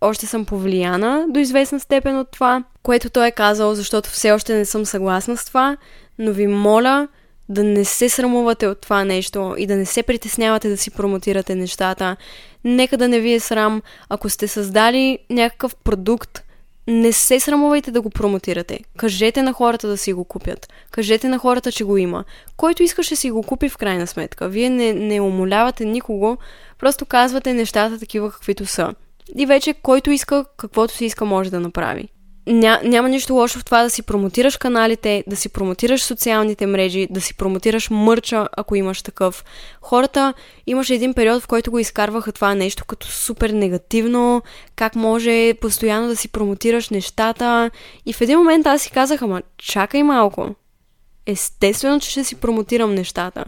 още 0.00 0.26
съм 0.26 0.44
повлияна 0.44 1.26
до 1.28 1.40
известна 1.40 1.80
степен 1.80 2.18
от 2.18 2.30
това, 2.30 2.64
което 2.82 3.10
той 3.10 3.26
е 3.26 3.30
казал, 3.30 3.74
защото 3.74 4.10
все 4.10 4.32
още 4.32 4.54
не 4.54 4.64
съм 4.64 4.86
съгласна 4.86 5.36
с 5.36 5.44
това, 5.44 5.76
но 6.18 6.32
ви 6.32 6.46
моля 6.46 7.08
да 7.48 7.64
не 7.64 7.84
се 7.84 8.08
срамувате 8.08 8.66
от 8.66 8.80
това 8.80 9.04
нещо 9.04 9.54
и 9.58 9.66
да 9.66 9.76
не 9.76 9.86
се 9.86 10.02
притеснявате 10.02 10.68
да 10.68 10.76
си 10.76 10.90
промотирате 10.90 11.54
нещата. 11.54 12.16
Нека 12.64 12.96
да 12.96 13.08
не 13.08 13.20
ви 13.20 13.32
е 13.32 13.40
срам, 13.40 13.82
ако 14.08 14.28
сте 14.28 14.48
създали 14.48 15.18
някакъв 15.30 15.76
продукт, 15.76 16.42
не 16.86 17.12
се 17.12 17.40
срамувайте 17.40 17.90
да 17.90 18.00
го 18.00 18.10
промотирате. 18.10 18.80
Кажете 18.96 19.42
на 19.42 19.52
хората 19.52 19.88
да 19.88 19.96
си 19.96 20.12
го 20.12 20.24
купят. 20.24 20.68
Кажете 20.90 21.28
на 21.28 21.38
хората, 21.38 21.72
че 21.72 21.84
го 21.84 21.96
има. 21.96 22.24
Който 22.56 22.82
искаше 22.82 23.16
си 23.16 23.30
го 23.30 23.42
купи 23.42 23.68
в 23.68 23.76
крайна 23.76 24.06
сметка. 24.06 24.48
Вие 24.48 24.70
не, 24.70 24.92
не 24.92 25.20
умолявате 25.20 25.84
никого, 25.84 26.36
просто 26.78 27.06
казвате 27.06 27.52
нещата 27.52 27.98
такива 27.98 28.32
каквито 28.32 28.66
са. 28.66 28.94
И 29.36 29.46
вече 29.46 29.74
който 29.74 30.10
иска, 30.10 30.44
каквото 30.56 30.94
си 30.94 31.04
иска, 31.04 31.24
може 31.24 31.50
да 31.50 31.60
направи 31.60 32.08
ня, 32.46 32.80
няма 32.84 33.08
нищо 33.08 33.34
лошо 33.34 33.58
в 33.58 33.64
това 33.64 33.82
да 33.82 33.90
си 33.90 34.02
промотираш 34.02 34.56
каналите, 34.56 35.24
да 35.26 35.36
си 35.36 35.48
промотираш 35.48 36.02
социалните 36.02 36.66
мрежи, 36.66 37.06
да 37.10 37.20
си 37.20 37.34
промотираш 37.34 37.90
мърча, 37.90 38.48
ако 38.56 38.76
имаш 38.76 39.02
такъв. 39.02 39.44
Хората 39.80 40.34
имаше 40.66 40.94
един 40.94 41.14
период, 41.14 41.42
в 41.42 41.46
който 41.46 41.70
го 41.70 41.78
изкарваха 41.78 42.32
това 42.32 42.54
нещо 42.54 42.84
като 42.84 43.06
супер 43.06 43.50
негативно, 43.50 44.42
как 44.76 44.96
може 44.96 45.54
постоянно 45.60 46.08
да 46.08 46.16
си 46.16 46.28
промотираш 46.28 46.90
нещата. 46.90 47.70
И 48.06 48.12
в 48.12 48.20
един 48.20 48.38
момент 48.38 48.66
аз 48.66 48.82
си 48.82 48.90
казах, 48.90 49.22
ама 49.22 49.42
чакай 49.58 50.02
малко. 50.02 50.54
Естествено, 51.26 52.00
че 52.00 52.10
ще 52.10 52.24
си 52.24 52.34
промотирам 52.34 52.94
нещата. 52.94 53.44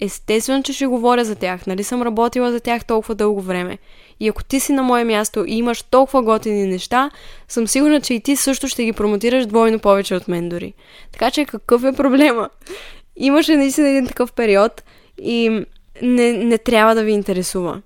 Естествено, 0.00 0.62
че 0.62 0.72
ще 0.72 0.86
говоря 0.86 1.24
за 1.24 1.34
тях. 1.34 1.66
Нали 1.66 1.84
съм 1.84 2.02
работила 2.02 2.52
за 2.52 2.60
тях 2.60 2.84
толкова 2.84 3.14
дълго 3.14 3.40
време. 3.40 3.78
И 4.20 4.28
ако 4.28 4.44
ти 4.44 4.60
си 4.60 4.72
на 4.72 4.82
мое 4.82 5.04
място 5.04 5.44
и 5.48 5.54
имаш 5.54 5.82
толкова 5.82 6.22
готини 6.22 6.66
неща, 6.66 7.10
съм 7.48 7.68
сигурна, 7.68 8.00
че 8.00 8.14
и 8.14 8.20
ти 8.20 8.36
също 8.36 8.68
ще 8.68 8.84
ги 8.84 8.92
промотираш 8.92 9.46
двойно 9.46 9.78
повече 9.78 10.14
от 10.14 10.28
мен 10.28 10.48
дори. 10.48 10.74
Така 11.12 11.30
че 11.30 11.44
какъв 11.44 11.84
е 11.84 11.92
проблема? 11.92 12.48
Имаше 13.16 13.56
наистина 13.56 13.88
един 13.88 14.06
такъв 14.06 14.32
период 14.32 14.82
и 15.22 15.64
не, 16.02 16.32
не 16.32 16.58
трябва 16.58 16.94
да 16.94 17.04
ви 17.04 17.12
интересува. 17.12 17.82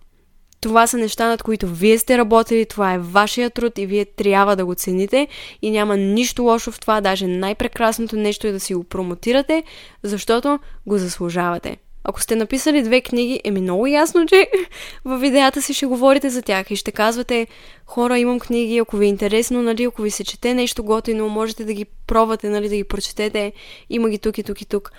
Това 0.61 0.87
са 0.87 0.99
неща, 0.99 1.29
над 1.29 1.43
които 1.43 1.69
вие 1.69 1.99
сте 1.99 2.19
работили, 2.19 2.67
това 2.67 2.95
е 2.95 2.99
вашия 2.99 3.51
труд 3.51 3.79
и 3.79 3.87
вие 3.87 4.05
трябва 4.05 4.57
да 4.57 4.67
го 4.67 4.75
цените 4.75 5.29
и 5.63 5.71
няма 5.71 5.97
нищо 5.97 6.43
лошо 6.43 6.73
в 6.73 6.81
това, 6.81 7.01
даже 7.01 7.27
най-прекрасното 7.27 8.17
нещо 8.17 8.47
е 8.47 8.53
да 8.53 8.61
си 8.61 8.75
го 8.75 8.85
промотирате, 8.85 9.63
защото 10.03 10.59
го 10.87 10.99
заслужавате. 10.99 11.77
Ако 12.09 12.21
сте 12.21 12.37
написали 12.37 12.83
две 12.83 13.01
книги, 13.01 13.41
е 13.45 13.51
ми 13.51 13.61
много 13.61 13.87
ясно, 13.87 14.27
че 14.27 14.49
в 15.05 15.19
видеята 15.19 15.63
си 15.63 15.75
ще 15.75 15.87
говорите 15.87 16.31
за 16.31 16.43
тях 16.43 16.71
и 16.71 16.77
ще 16.77 16.93
казвате 16.93 17.47
хора, 17.87 18.19
имам 18.19 18.41
книги, 18.41 18.79
ако 18.79 18.97
ви 18.97 19.07
е 19.07 19.09
интересно, 19.09 19.63
нали, 19.63 19.85
ако 19.85 20.03
ви 20.03 20.11
се 20.11 20.25
чете 20.25 20.55
нещо 20.55 20.85
готино, 20.85 21.29
можете 21.29 21.65
да 21.65 21.73
ги 21.73 21.87
пробвате, 22.07 22.49
нали, 22.49 22.69
да 22.69 22.77
ги 22.77 22.85
прочетете, 22.85 23.53
има 23.91 24.11
ги 24.11 24.19
тук 24.19 24.39
и 24.39 24.43
тук 24.43 24.63
и 24.63 24.67
тук. 24.67 24.93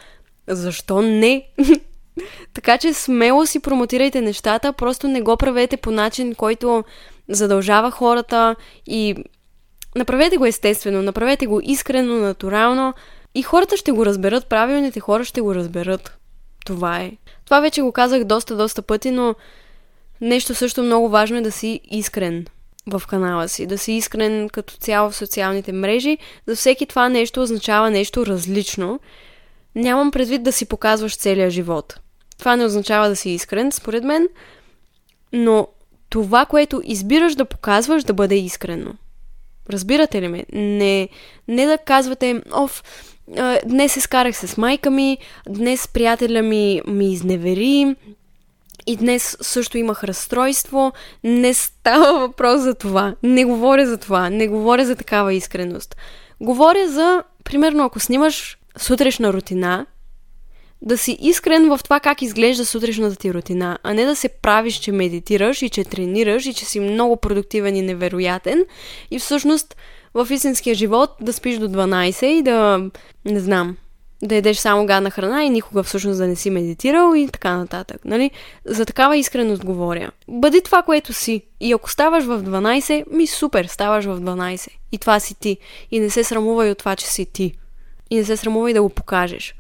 Защо 0.48 1.02
не? 1.02 1.48
така 2.54 2.78
че 2.78 2.94
смело 2.94 3.46
си 3.46 3.60
промотирайте 3.60 4.22
нещата, 4.22 4.74
просто 4.74 5.08
не 5.08 5.22
го 5.22 5.38
правете 5.38 5.78
по 5.78 5.92
начин, 5.92 6.36
който 6.36 6.84
задължава 7.30 7.92
хората 7.92 8.56
и 8.88 9.16
направете 9.96 10.38
го 10.38 10.46
естествено, 10.46 11.02
направете 11.02 11.48
го 11.48 11.62
искрено, 11.64 12.14
натурално 12.14 12.94
и 13.36 13.42
хората 13.42 13.78
ще 13.78 13.92
го 13.92 14.06
разберат, 14.06 14.50
правилните 14.50 15.00
хора 15.00 15.26
ще 15.26 15.42
го 15.42 15.56
разберат. 15.56 16.17
Това 16.68 16.98
е. 16.98 17.12
Това 17.46 17.60
вече 17.60 17.82
го 17.82 17.92
казах 17.92 18.24
доста, 18.24 18.58
доста 18.58 18.82
пъти, 18.82 19.12
но 19.12 19.36
нещо 20.22 20.56
също 20.56 20.84
много 20.84 21.10
важно 21.10 21.38
е 21.38 21.42
да 21.42 21.52
си 21.52 21.80
искрен 21.92 22.46
в 22.88 23.02
канала 23.08 23.50
си, 23.50 23.66
да 23.66 23.78
си 23.78 23.92
искрен 23.92 24.50
като 24.50 24.74
цяло 24.74 25.10
в 25.10 25.16
социалните 25.16 25.72
мрежи. 25.72 26.18
За 26.48 26.56
всеки 26.56 26.86
това 26.86 27.10
нещо 27.10 27.42
означава 27.42 27.92
нещо 27.92 28.26
различно. 28.26 29.00
Нямам 29.76 30.12
предвид 30.12 30.44
да 30.44 30.52
си 30.52 30.66
показваш 30.66 31.18
целия 31.18 31.50
живот. 31.50 32.00
Това 32.40 32.56
не 32.56 32.66
означава 32.66 33.10
да 33.10 33.16
си 33.16 33.30
искрен, 33.30 33.72
според 33.72 34.04
мен, 34.04 34.28
но 35.34 35.68
това, 36.10 36.46
което 36.46 36.82
избираш 36.84 37.36
да 37.36 37.46
показваш, 37.46 38.04
да 38.04 38.14
бъде 38.14 38.36
искрено. 38.36 38.94
Разбирате 39.70 40.22
ли 40.22 40.28
ме? 40.28 40.46
Не, 40.54 41.10
не 41.48 41.66
да 41.66 41.78
казвате, 41.78 42.42
оф, 42.52 42.84
днес 43.66 43.94
се 43.94 44.02
скарах 44.02 44.38
с 44.38 44.58
майка 44.58 44.92
ми, 44.92 45.18
днес 45.50 45.88
приятеля 45.88 46.42
ми 46.42 46.82
ми 46.88 47.14
изневери, 47.14 47.96
и 48.88 48.96
днес 48.96 49.38
също 49.42 49.78
имах 49.78 50.04
разстройство. 50.04 50.92
Не 51.24 51.54
става 51.54 52.20
въпрос 52.20 52.62
за 52.62 52.74
това. 52.74 53.16
Не 53.24 53.46
говоря 53.46 53.88
за 53.88 53.98
това. 53.98 54.30
Не 54.30 54.48
говоря 54.48 54.86
за 54.86 54.96
такава 54.96 55.34
искреност. 55.34 55.96
Говоря 56.42 56.90
за, 56.90 57.24
примерно, 57.44 57.84
ако 57.84 58.00
снимаш 58.00 58.58
сутрешна 58.78 59.34
рутина, 59.34 59.86
да 60.82 60.98
си 60.98 61.18
искрен 61.22 61.70
в 61.70 61.80
това 61.84 62.00
как 62.00 62.22
изглежда 62.22 62.66
сутрешната 62.66 63.16
ти 63.16 63.34
рутина, 63.34 63.78
а 63.84 63.94
не 63.94 64.06
да 64.06 64.16
се 64.16 64.30
правиш, 64.30 64.76
че 64.76 64.92
медитираш 64.92 65.62
и 65.62 65.70
че 65.70 65.84
тренираш 65.84 66.46
и 66.46 66.54
че 66.54 66.66
си 66.66 66.80
много 66.80 67.18
продуктивен 67.18 67.76
и 67.76 67.82
невероятен 67.82 68.66
и 69.12 69.20
всъщност 69.20 69.76
в 70.26 70.32
истинския 70.32 70.76
живот 70.76 71.12
да 71.22 71.34
спиш 71.34 71.58
до 71.58 71.70
12 71.70 72.26
и 72.26 72.42
да, 72.42 72.90
не 73.26 73.40
знам, 73.40 73.78
да 74.24 74.36
едеш 74.36 74.58
само 74.58 74.86
гадна 74.86 75.12
храна 75.12 75.44
и 75.44 75.50
никога 75.50 75.84
всъщност 75.84 76.18
да 76.18 76.28
не 76.28 76.36
си 76.36 76.50
медитирал 76.50 77.16
и 77.16 77.28
така 77.28 77.58
нататък. 77.58 78.06
Нали? 78.06 78.32
За 78.66 78.86
такава 78.86 79.18
искреност 79.18 79.66
говоря. 79.66 80.12
Бъди 80.28 80.62
това, 80.62 80.82
което 80.82 81.14
си. 81.14 81.42
И 81.60 81.74
ако 81.74 81.92
ставаш 81.92 82.24
в 82.24 82.44
12, 82.44 83.04
ми 83.12 83.28
супер, 83.28 83.66
ставаш 83.66 84.06
в 84.06 84.22
12. 84.22 84.70
И 84.92 84.98
това 84.98 85.20
си 85.20 85.36
ти. 85.40 85.58
И 85.92 86.00
не 86.00 86.10
се 86.10 86.24
срамувай 86.24 86.72
от 86.72 86.78
това, 86.78 86.96
че 86.96 87.08
си 87.08 87.26
ти. 87.26 87.54
И 88.10 88.16
не 88.16 88.24
се 88.24 88.38
срамувай 88.38 88.74
да 88.74 88.82
го 88.82 88.90
покажеш. 88.90 89.56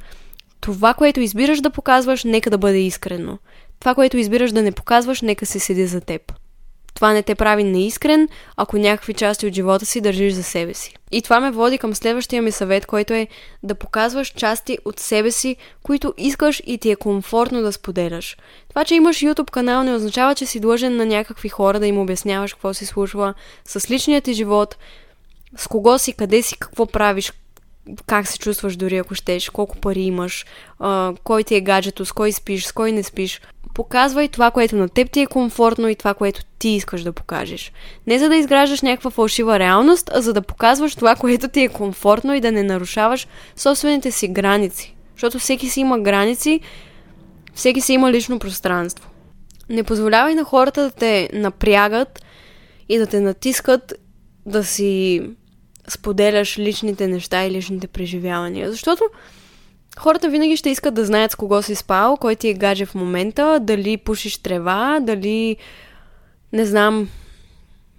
Това, 0.61 0.93
което 0.93 1.19
избираш 1.19 1.61
да 1.61 1.69
показваш, 1.69 2.23
нека 2.23 2.49
да 2.49 2.57
бъде 2.57 2.79
искрено. 2.79 3.37
Това, 3.79 3.95
което 3.95 4.17
избираш 4.17 4.51
да 4.51 4.61
не 4.61 4.71
показваш, 4.71 5.21
нека 5.21 5.45
се 5.45 5.59
седи 5.59 5.85
за 5.85 6.01
теб. 6.01 6.33
Това 6.97 7.13
не 7.13 7.23
те 7.23 7.35
прави 7.35 7.63
неискрен, 7.63 8.29
ако 8.55 8.77
някакви 8.77 9.13
части 9.13 9.47
от 9.47 9.53
живота 9.53 9.85
си 9.85 10.01
държиш 10.01 10.33
за 10.33 10.43
себе 10.43 10.73
си. 10.73 10.93
И 11.11 11.21
това 11.21 11.39
ме 11.39 11.51
води 11.51 11.77
към 11.77 11.95
следващия 11.95 12.41
ми 12.41 12.51
съвет, 12.51 12.85
който 12.85 13.13
е 13.13 13.27
да 13.63 13.75
показваш 13.75 14.27
части 14.27 14.77
от 14.85 14.99
себе 14.99 15.31
си, 15.31 15.55
които 15.83 16.13
искаш 16.17 16.61
и 16.65 16.77
ти 16.77 16.91
е 16.91 16.95
комфортно 16.95 17.61
да 17.61 17.71
споделяш. 17.71 18.37
Това, 18.69 18.85
че 18.85 18.95
имаш 18.95 19.17
YouTube 19.17 19.51
канал 19.51 19.83
не 19.83 19.95
означава, 19.95 20.35
че 20.35 20.45
си 20.45 20.59
длъжен 20.59 20.95
на 20.95 21.05
някакви 21.05 21.49
хора 21.49 21.79
да 21.79 21.87
им 21.87 21.97
обясняваш 21.97 22.53
какво 22.53 22.73
се 22.73 22.85
случва 22.85 23.33
с 23.65 23.91
личният 23.91 24.23
ти 24.23 24.33
живот, 24.33 24.77
с 25.57 25.67
кого 25.67 25.99
си, 25.99 26.13
къде 26.13 26.41
си, 26.41 26.57
какво 26.59 26.85
правиш, 26.85 27.33
как 28.05 28.27
се 28.27 28.39
чувстваш 28.39 28.75
дори 28.75 28.97
ако 28.97 29.15
щеш, 29.15 29.49
колко 29.49 29.77
пари 29.77 30.01
имаш, 30.01 30.45
а, 30.79 31.13
кой 31.23 31.43
ти 31.43 31.55
е 31.55 31.61
гаджето, 31.61 32.05
с 32.05 32.11
кой 32.11 32.31
спиш, 32.31 32.65
с 32.65 32.71
кой 32.71 32.91
не 32.91 33.03
спиш. 33.03 33.41
Показвай 33.73 34.27
това, 34.27 34.51
което 34.51 34.75
на 34.75 34.89
теб 34.89 35.11
ти 35.11 35.21
е 35.21 35.25
комфортно 35.25 35.89
и 35.89 35.95
това, 35.95 36.13
което 36.13 36.41
ти 36.59 36.69
искаш 36.69 37.03
да 37.03 37.13
покажеш. 37.13 37.71
Не 38.07 38.19
за 38.19 38.29
да 38.29 38.35
изграждаш 38.35 38.81
някаква 38.81 39.11
фалшива 39.11 39.59
реалност, 39.59 40.11
а 40.13 40.21
за 40.21 40.33
да 40.33 40.41
показваш 40.41 40.95
това, 40.95 41.15
което 41.15 41.47
ти 41.47 41.61
е 41.61 41.67
комфортно 41.67 42.33
и 42.33 42.41
да 42.41 42.51
не 42.51 42.63
нарушаваш 42.63 43.27
собствените 43.55 44.11
си 44.11 44.27
граници. 44.27 44.95
Защото 45.13 45.39
всеки 45.39 45.69
си 45.69 45.79
има 45.79 45.99
граници, 45.99 46.59
всеки 47.53 47.81
си 47.81 47.93
има 47.93 48.11
лично 48.11 48.39
пространство. 48.39 49.09
Не 49.69 49.83
позволявай 49.83 50.35
на 50.35 50.43
хората 50.43 50.83
да 50.83 50.91
те 50.91 51.29
напрягат 51.33 52.23
и 52.89 52.97
да 52.97 53.07
те 53.07 53.19
натискат 53.19 53.93
да 54.45 54.63
си 54.63 55.21
споделяш 55.89 56.59
личните 56.59 57.07
неща 57.07 57.45
и 57.45 57.51
личните 57.51 57.87
преживявания. 57.87 58.71
Защото 58.71 59.03
хората 59.99 60.29
винаги 60.29 60.57
ще 60.57 60.69
искат 60.69 60.93
да 60.93 61.05
знаят 61.05 61.31
с 61.31 61.35
кого 61.35 61.61
си 61.61 61.75
спал, 61.75 62.17
кой 62.17 62.35
ти 62.35 62.49
е 62.49 62.53
гадже 62.53 62.85
в 62.85 62.95
момента, 62.95 63.59
дали 63.61 63.97
пушиш 63.97 64.37
трева, 64.37 64.99
дали 65.01 65.57
не 66.53 66.65
знам, 66.65 67.09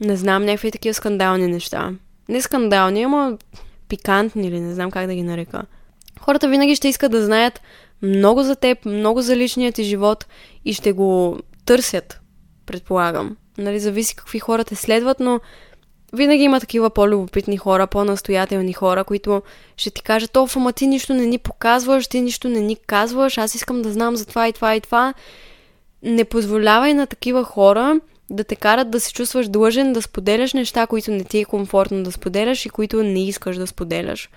не 0.01 0.17
знам, 0.17 0.45
някакви 0.45 0.71
такива 0.71 0.95
скандални 0.95 1.47
неща. 1.47 1.93
Не 2.29 2.43
скандални, 2.43 3.03
ама 3.03 3.39
пикантни 3.89 4.49
или 4.49 4.61
не 4.61 4.75
знам 4.75 4.91
как 4.91 5.07
да 5.07 5.15
ги 5.15 5.23
нарека. 5.23 5.63
Хората 6.21 6.49
винаги 6.49 6.77
ще 6.77 6.89
искат 6.89 7.13
да 7.13 7.25
знаят 7.25 7.61
много 8.03 8.43
за 8.43 8.57
теб, 8.57 8.85
много 8.85 9.23
за 9.23 9.37
личният 9.37 9.75
ти 9.75 9.85
живот 9.85 10.27
и 10.65 10.75
ще 10.75 10.93
го 10.93 11.39
търсят, 11.65 12.21
предполагам. 12.67 13.37
Нали, 13.59 13.81
зависи 13.81 14.17
какви 14.17 14.39
хора 14.39 14.65
те 14.65 14.75
следват, 14.75 15.21
но 15.21 15.41
винаги 16.13 16.43
има 16.43 16.61
такива 16.61 16.91
по-любопитни 16.91 17.57
хора, 17.57 17.87
по-настоятелни 17.87 18.73
хора, 18.73 19.05
които 19.05 19.43
ще 19.77 19.91
ти 19.91 20.03
кажат, 20.03 20.37
о, 20.37 20.49
ама 20.57 20.73
ти 20.73 20.87
нищо 20.87 21.15
не 21.15 21.27
ни 21.27 21.39
показваш, 21.39 22.07
ти 22.07 22.21
нищо 22.21 22.49
не 22.49 22.61
ни 22.61 22.77
казваш, 22.77 23.39
аз 23.39 23.55
искам 23.55 23.83
да 23.83 23.93
знам 23.93 24.17
за 24.17 24.27
това 24.27 24.49
и 24.49 24.53
това 24.53 24.77
и 24.77 24.81
това. 24.81 25.15
Не 26.03 26.25
позволявай 26.25 26.95
на 26.95 27.07
такива 27.07 27.45
хора 27.45 28.01
да 28.31 28.45
те 28.45 28.57
карат 28.57 28.91
да 28.91 29.01
се 29.01 29.13
чувстваш 29.13 29.49
длъжен 29.49 29.93
да 29.93 30.03
споделяш 30.03 30.53
неща, 30.53 30.87
които 30.87 31.11
не 31.11 31.25
ти 31.25 31.39
е 31.39 31.45
комфортно 31.45 32.03
да 32.03 32.13
споделяш 32.13 32.67
и 32.67 32.69
които 32.69 33.03
не 33.03 33.25
искаш 33.25 33.57
да 33.57 33.67
споделяш. 33.67 34.31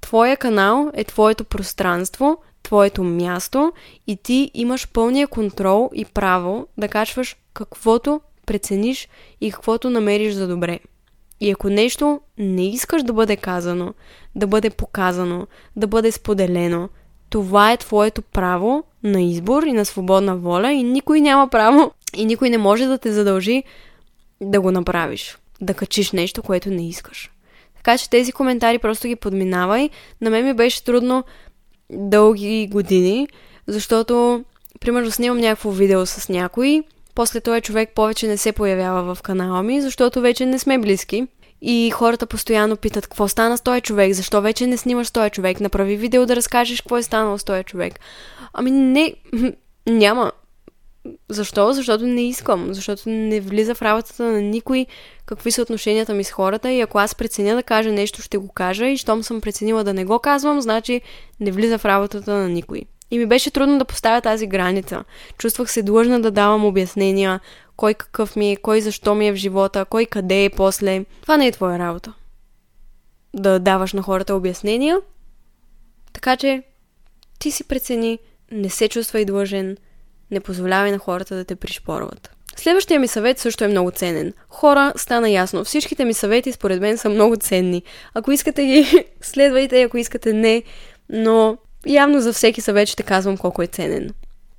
Твоя 0.00 0.36
канал 0.36 0.90
е 0.94 1.04
твоето 1.04 1.44
пространство, 1.44 2.38
твоето 2.62 3.04
място 3.04 3.72
и 4.06 4.16
ти 4.16 4.50
имаш 4.54 4.88
пълния 4.88 5.28
контрол 5.28 5.90
и 5.94 6.04
право 6.04 6.66
да 6.78 6.88
качваш 6.88 7.36
каквото 7.54 8.20
прецениш 8.46 9.08
и 9.40 9.52
каквото 9.52 9.90
намериш 9.90 10.34
за 10.34 10.48
добре. 10.48 10.78
И 11.40 11.50
ако 11.50 11.68
нещо 11.68 12.20
не 12.38 12.68
искаш 12.68 13.02
да 13.02 13.12
бъде 13.12 13.36
казано, 13.36 13.94
да 14.34 14.46
бъде 14.46 14.70
показано, 14.70 15.46
да 15.76 15.86
бъде 15.86 16.12
споделено, 16.12 16.88
това 17.30 17.72
е 17.72 17.76
твоето 17.76 18.22
право 18.22 18.84
на 19.02 19.22
избор 19.22 19.62
и 19.62 19.72
на 19.72 19.84
свободна 19.84 20.36
воля 20.36 20.72
и 20.72 20.82
никой 20.82 21.20
няма 21.20 21.48
право 21.48 21.92
и 22.16 22.24
никой 22.24 22.50
не 22.50 22.58
може 22.58 22.86
да 22.86 22.98
те 22.98 23.12
задължи 23.12 23.62
да 24.40 24.60
го 24.60 24.70
направиш, 24.70 25.38
да 25.60 25.74
качиш 25.74 26.12
нещо, 26.12 26.42
което 26.42 26.70
не 26.70 26.88
искаш. 26.88 27.30
Така 27.76 27.98
че 27.98 28.10
тези 28.10 28.32
коментари 28.32 28.78
просто 28.78 29.08
ги 29.08 29.16
подминавай. 29.16 29.90
На 30.20 30.30
мен 30.30 30.44
ми 30.44 30.54
беше 30.54 30.84
трудно 30.84 31.24
дълги 31.90 32.68
години, 32.72 33.28
защото, 33.66 34.44
примерно, 34.80 35.10
снимам 35.10 35.38
някакво 35.38 35.70
видео 35.70 36.06
с 36.06 36.28
някой, 36.28 36.82
после 37.16 37.40
този 37.40 37.60
човек 37.60 37.90
повече 37.94 38.26
не 38.26 38.36
се 38.36 38.52
появява 38.52 39.14
в 39.14 39.22
канала 39.22 39.62
ми, 39.62 39.80
защото 39.80 40.20
вече 40.20 40.46
не 40.46 40.58
сме 40.58 40.78
близки. 40.78 41.26
И 41.62 41.90
хората 41.90 42.26
постоянно 42.26 42.76
питат, 42.76 43.06
какво 43.06 43.28
стана 43.28 43.58
с 43.58 43.60
този 43.60 43.80
човек, 43.80 44.12
защо 44.12 44.42
вече 44.42 44.66
не 44.66 44.76
снимаш 44.76 45.10
този 45.10 45.30
човек, 45.30 45.60
направи 45.60 45.96
видео 45.96 46.26
да 46.26 46.36
разкажеш 46.36 46.80
какво 46.80 46.96
е 46.96 47.02
станало 47.02 47.38
с 47.38 47.44
този 47.44 47.64
човек. 47.64 48.00
Ами 48.52 48.70
не, 48.70 49.14
няма. 49.86 50.32
Защо? 51.28 51.72
Защото 51.72 52.06
не 52.06 52.28
искам. 52.28 52.74
Защото 52.74 53.02
не 53.06 53.40
влиза 53.40 53.74
в 53.74 53.82
работата 53.82 54.22
на 54.22 54.40
никой 54.40 54.86
какви 55.26 55.50
са 55.50 55.62
отношенията 55.62 56.14
ми 56.14 56.24
с 56.24 56.30
хората 56.30 56.72
и 56.72 56.80
ако 56.80 56.98
аз 56.98 57.14
преценя 57.14 57.54
да 57.54 57.62
кажа 57.62 57.92
нещо, 57.92 58.22
ще 58.22 58.38
го 58.38 58.48
кажа 58.48 58.86
и 58.86 58.96
щом 58.96 59.22
съм 59.22 59.40
преценила 59.40 59.84
да 59.84 59.94
не 59.94 60.04
го 60.04 60.18
казвам, 60.18 60.60
значи 60.60 61.00
не 61.40 61.52
влиза 61.52 61.78
в 61.78 61.84
работата 61.84 62.32
на 62.32 62.48
никой. 62.48 62.82
И 63.10 63.18
ми 63.18 63.26
беше 63.26 63.50
трудно 63.50 63.78
да 63.78 63.84
поставя 63.84 64.20
тази 64.20 64.46
граница. 64.46 65.04
Чувствах 65.38 65.70
се 65.70 65.82
длъжна 65.82 66.20
да 66.20 66.30
давам 66.30 66.64
обяснения, 66.64 67.40
кой 67.76 67.94
какъв 67.94 68.36
ми 68.36 68.52
е, 68.52 68.56
кой 68.56 68.80
защо 68.80 69.14
ми 69.14 69.28
е 69.28 69.32
в 69.32 69.36
живота, 69.36 69.84
кой 69.84 70.06
къде 70.06 70.44
е 70.44 70.50
после. 70.50 71.04
Това 71.22 71.36
не 71.36 71.46
е 71.46 71.52
твоя 71.52 71.78
работа. 71.78 72.12
Да 73.34 73.58
даваш 73.58 73.92
на 73.92 74.02
хората 74.02 74.34
обяснения. 74.34 74.98
Така 76.12 76.36
че 76.36 76.62
ти 77.38 77.50
си 77.50 77.64
прецени, 77.64 78.18
не 78.52 78.70
се 78.70 78.88
чувствай 78.88 79.24
длъжен, 79.24 79.76
не 80.30 80.40
позволявай 80.40 80.92
на 80.92 80.98
хората 80.98 81.36
да 81.36 81.44
те 81.44 81.56
пришпорват. 81.56 82.30
Следващия 82.56 83.00
ми 83.00 83.08
съвет 83.08 83.38
също 83.38 83.64
е 83.64 83.68
много 83.68 83.90
ценен. 83.90 84.32
Хора, 84.48 84.92
стана 84.96 85.30
ясно. 85.30 85.64
Всичките 85.64 86.04
ми 86.04 86.14
съвети 86.14 86.52
според 86.52 86.80
мен 86.80 86.98
са 86.98 87.08
много 87.08 87.36
ценни. 87.36 87.82
Ако 88.14 88.32
искате 88.32 88.64
ги, 88.64 89.04
следвайте, 89.20 89.82
ако 89.82 89.98
искате 89.98 90.32
не. 90.32 90.62
Но 91.08 91.58
явно 91.86 92.20
за 92.20 92.32
всеки 92.32 92.60
съвет 92.60 92.88
ще 92.88 93.02
казвам 93.02 93.36
колко 93.36 93.62
е 93.62 93.66
ценен. 93.66 94.10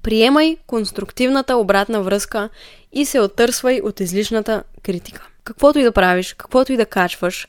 Приемай 0.03 0.57
конструктивната 0.67 1.55
обратна 1.55 2.01
връзка 2.01 2.49
и 2.93 3.05
се 3.05 3.19
оттърсвай 3.19 3.82
от 3.84 3.99
излишната 3.99 4.63
критика. 4.84 5.28
Каквото 5.43 5.80
и 5.80 5.84
да 5.84 5.91
правиш, 5.91 6.34
каквото 6.34 6.73
и 6.73 6.78
да 6.78 6.86
качваш, 6.86 7.47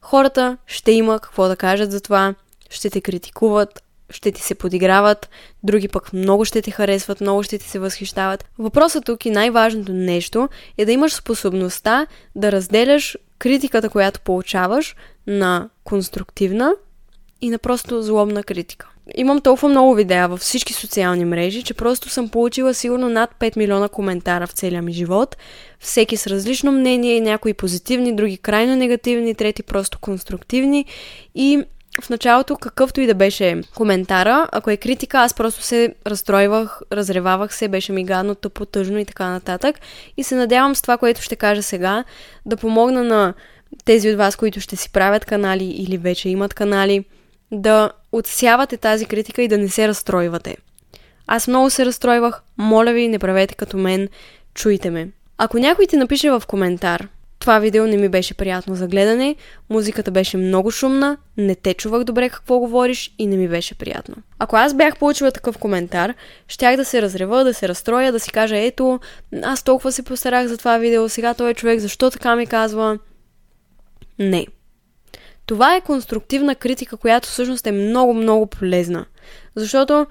хората 0.00 0.56
ще 0.66 0.92
има 0.92 1.20
какво 1.20 1.48
да 1.48 1.56
кажат 1.56 1.92
за 1.92 2.00
това, 2.00 2.34
ще 2.70 2.90
те 2.90 3.00
критикуват, 3.00 3.82
ще 4.10 4.32
ти 4.32 4.42
се 4.42 4.54
подиграват, 4.54 5.28
други 5.62 5.88
пък 5.88 6.12
много 6.12 6.44
ще 6.44 6.62
те 6.62 6.70
харесват, 6.70 7.20
много 7.20 7.42
ще 7.42 7.58
ти 7.58 7.68
се 7.68 7.78
възхищават. 7.78 8.44
Въпросът 8.58 9.04
тук 9.04 9.26
и 9.26 9.30
най-важното 9.30 9.92
нещо 9.92 10.48
е 10.78 10.84
да 10.84 10.92
имаш 10.92 11.14
способността 11.14 12.06
да 12.34 12.52
разделяш 12.52 13.16
критиката, 13.38 13.90
която 13.90 14.20
получаваш 14.20 14.96
на 15.26 15.68
конструктивна 15.84 16.72
и 17.42 17.50
на 17.50 17.58
просто 17.58 18.02
злобна 18.02 18.42
критика. 18.42 18.88
Имам 19.16 19.40
толкова 19.40 19.68
много 19.68 19.94
видеа 19.94 20.28
във 20.28 20.40
всички 20.40 20.72
социални 20.72 21.24
мрежи, 21.24 21.62
че 21.62 21.74
просто 21.74 22.08
съм 22.08 22.28
получила 22.28 22.74
сигурно 22.74 23.08
над 23.08 23.30
5 23.40 23.56
милиона 23.56 23.88
коментара 23.88 24.46
в 24.46 24.52
целия 24.52 24.82
ми 24.82 24.92
живот. 24.92 25.36
Всеки 25.80 26.16
с 26.16 26.26
различно 26.26 26.72
мнение, 26.72 27.20
някои 27.20 27.54
позитивни, 27.54 28.16
други 28.16 28.38
крайно 28.38 28.76
негативни, 28.76 29.34
трети 29.34 29.62
просто 29.62 29.98
конструктивни. 29.98 30.86
И 31.34 31.64
в 32.02 32.10
началото, 32.10 32.56
какъвто 32.56 33.00
и 33.00 33.06
да 33.06 33.14
беше 33.14 33.60
коментара, 33.74 34.48
ако 34.52 34.70
е 34.70 34.76
критика, 34.76 35.18
аз 35.18 35.34
просто 35.34 35.62
се 35.62 35.94
разстройвах, 36.06 36.80
разревавах 36.92 37.54
се, 37.54 37.68
беше 37.68 37.92
ми 37.92 38.04
гадно, 38.04 38.34
тъпо, 38.34 38.66
тъжно 38.66 38.98
и 38.98 39.04
така 39.04 39.30
нататък. 39.30 39.80
И 40.16 40.24
се 40.24 40.34
надявам 40.34 40.74
с 40.74 40.82
това, 40.82 40.96
което 40.96 41.22
ще 41.22 41.36
кажа 41.36 41.62
сега, 41.62 42.04
да 42.46 42.56
помогна 42.56 43.04
на 43.04 43.34
тези 43.84 44.10
от 44.10 44.16
вас, 44.16 44.36
които 44.36 44.60
ще 44.60 44.76
си 44.76 44.92
правят 44.92 45.24
канали 45.24 45.64
или 45.64 45.98
вече 45.98 46.28
имат 46.28 46.54
канали, 46.54 47.04
да 47.52 47.90
отсявате 48.12 48.76
тази 48.76 49.06
критика 49.06 49.42
и 49.42 49.48
да 49.48 49.58
не 49.58 49.68
се 49.68 49.88
разстройвате. 49.88 50.56
Аз 51.26 51.48
много 51.48 51.70
се 51.70 51.86
разстройвах, 51.86 52.42
моля 52.58 52.92
ви, 52.92 53.08
не 53.08 53.18
правете 53.18 53.54
като 53.54 53.76
мен, 53.76 54.08
чуйте 54.54 54.90
ме. 54.90 55.08
Ако 55.38 55.58
някой 55.58 55.86
ти 55.86 55.96
напише 55.96 56.30
в 56.30 56.42
коментар, 56.46 57.08
това 57.38 57.58
видео 57.58 57.86
не 57.86 57.96
ми 57.96 58.08
беше 58.08 58.34
приятно 58.34 58.74
за 58.74 58.86
гледане, 58.86 59.36
музиката 59.70 60.10
беше 60.10 60.36
много 60.36 60.70
шумна, 60.70 61.16
не 61.36 61.54
те 61.54 61.74
чувах 61.74 62.04
добре 62.04 62.28
какво 62.28 62.58
говориш 62.58 63.14
и 63.18 63.26
не 63.26 63.36
ми 63.36 63.48
беше 63.48 63.74
приятно. 63.74 64.14
Ако 64.38 64.56
аз 64.56 64.74
бях 64.74 64.98
получила 64.98 65.30
такъв 65.30 65.58
коментар, 65.58 66.14
щях 66.48 66.76
да 66.76 66.84
се 66.84 67.02
разрева, 67.02 67.44
да 67.44 67.54
се 67.54 67.68
разстроя, 67.68 68.12
да 68.12 68.20
си 68.20 68.30
кажа, 68.30 68.58
ето, 68.58 69.00
аз 69.42 69.62
толкова 69.62 69.92
се 69.92 70.02
постарах 70.02 70.46
за 70.46 70.56
това 70.58 70.78
видео, 70.78 71.08
сега 71.08 71.34
той 71.34 71.50
е 71.50 71.54
човек, 71.54 71.80
защо 71.80 72.10
така 72.10 72.36
ми 72.36 72.46
казва? 72.46 72.98
Не. 74.18 74.46
Това 75.46 75.76
е 75.76 75.80
конструктивна 75.80 76.54
критика, 76.54 76.96
която 76.96 77.28
всъщност 77.28 77.66
е 77.66 77.72
много, 77.72 78.14
много 78.14 78.46
полезна. 78.46 79.06
Защото 79.56 80.06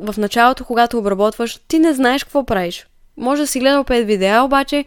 в 0.00 0.14
началото, 0.18 0.64
когато 0.64 0.98
обработваш, 0.98 1.60
ти 1.68 1.78
не 1.78 1.94
знаеш 1.94 2.24
какво 2.24 2.44
правиш. 2.44 2.86
Може 3.16 3.42
да 3.42 3.46
си 3.46 3.60
гледал 3.60 3.84
5 3.84 4.04
видеа, 4.04 4.42
обаче 4.42 4.84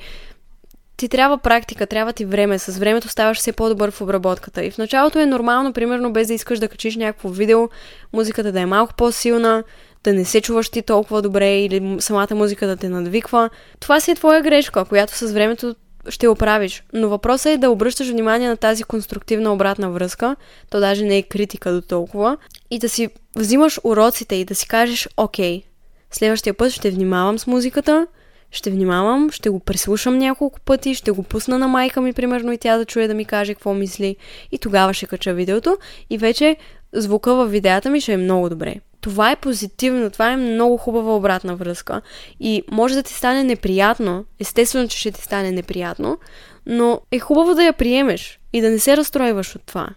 ти 0.98 1.10
трябва 1.10 1.38
практика, 1.38 1.88
трябва 1.88 2.14
ти 2.14 2.26
време. 2.26 2.60
С 2.60 2.78
времето 2.78 3.10
ставаш 3.10 3.38
все 3.38 3.52
по-добър 3.52 3.92
в 3.92 4.02
обработката. 4.02 4.66
И 4.66 4.72
в 4.72 4.78
началото 4.78 5.20
е 5.20 5.26
нормално, 5.26 5.74
примерно, 5.74 6.14
без 6.14 6.28
да 6.28 6.34
искаш 6.34 6.60
да 6.60 6.68
качиш 6.68 6.96
някакво 6.96 7.30
видео, 7.30 7.70
музиката 8.14 8.52
да 8.52 8.60
е 8.60 8.66
малко 8.66 8.94
по-силна, 8.94 9.64
да 10.04 10.14
не 10.14 10.26
се 10.26 10.42
чуваш 10.42 10.70
ти 10.70 10.82
толкова 10.82 11.22
добре 11.22 11.60
или 11.60 11.98
самата 12.00 12.36
музика 12.36 12.68
да 12.68 12.76
те 12.76 12.90
надвиква. 12.90 13.50
Това 13.80 14.00
си 14.00 14.12
е 14.12 14.16
твоя 14.16 14.42
грешка, 14.42 14.86
която 14.86 15.14
с 15.18 15.32
времето 15.32 15.76
ще 16.10 16.28
оправиш. 16.28 16.84
Но 16.94 17.10
въпросът 17.10 17.46
е 17.46 17.58
да 17.58 17.70
обръщаш 17.70 18.10
внимание 18.10 18.48
на 18.48 18.58
тази 18.58 18.84
конструктивна 18.84 19.54
обратна 19.54 19.90
връзка, 19.92 20.36
то 20.70 20.80
даже 20.80 21.06
не 21.06 21.18
е 21.18 21.24
критика 21.24 21.74
до 21.74 21.82
толкова, 21.82 22.38
и 22.72 22.80
да 22.80 22.90
си 22.90 23.10
взимаш 23.36 23.80
уроците 23.84 24.36
и 24.36 24.46
да 24.46 24.56
си 24.56 24.68
кажеш, 24.68 25.10
окей, 25.18 25.64
следващия 26.12 26.54
път 26.54 26.72
ще 26.72 26.92
внимавам 26.92 27.40
с 27.40 27.48
музиката, 27.48 28.08
ще 28.52 28.70
внимавам, 28.70 29.32
ще 29.32 29.50
го 29.50 29.60
преслушам 29.60 30.18
няколко 30.18 30.60
пъти, 30.60 30.96
ще 30.96 31.12
го 31.12 31.24
пусна 31.24 31.60
на 31.60 31.68
майка 31.68 32.02
ми, 32.02 32.14
примерно, 32.14 32.52
и 32.52 32.58
тя 32.58 32.78
да 32.78 32.86
чуе 32.86 33.08
да 33.08 33.14
ми 33.14 33.26
каже 33.26 33.54
какво 33.54 33.74
мисли. 33.74 34.16
И 34.52 34.58
тогава 34.58 34.94
ще 34.94 35.06
кача 35.06 35.34
видеото 35.34 35.78
и 36.10 36.18
вече 36.18 36.58
звука 36.94 37.34
в 37.34 37.48
видеята 37.48 37.90
ми 37.90 38.02
ще 38.02 38.14
е 38.14 38.18
много 38.18 38.50
добре. 38.50 38.76
Това 39.02 39.32
е 39.32 39.36
позитивно, 39.36 40.10
това 40.10 40.32
е 40.32 40.38
много 40.38 40.78
хубава 40.78 41.16
обратна 41.16 41.56
връзка. 41.56 42.02
И 42.40 42.64
може 42.72 42.96
да 42.96 43.04
ти 43.04 43.14
стане 43.14 43.44
неприятно, 43.44 44.26
естествено, 44.40 44.88
че 44.88 44.98
ще 44.98 45.12
ти 45.12 45.22
стане 45.22 45.52
неприятно, 45.52 46.18
но 46.66 47.02
е 47.12 47.20
хубаво 47.20 47.56
да 47.56 47.64
я 47.64 47.74
приемеш 47.74 48.40
и 48.54 48.62
да 48.62 48.70
не 48.70 48.80
се 48.80 48.98
разстройваш 48.98 49.56
от 49.56 49.62
това. 49.66 49.88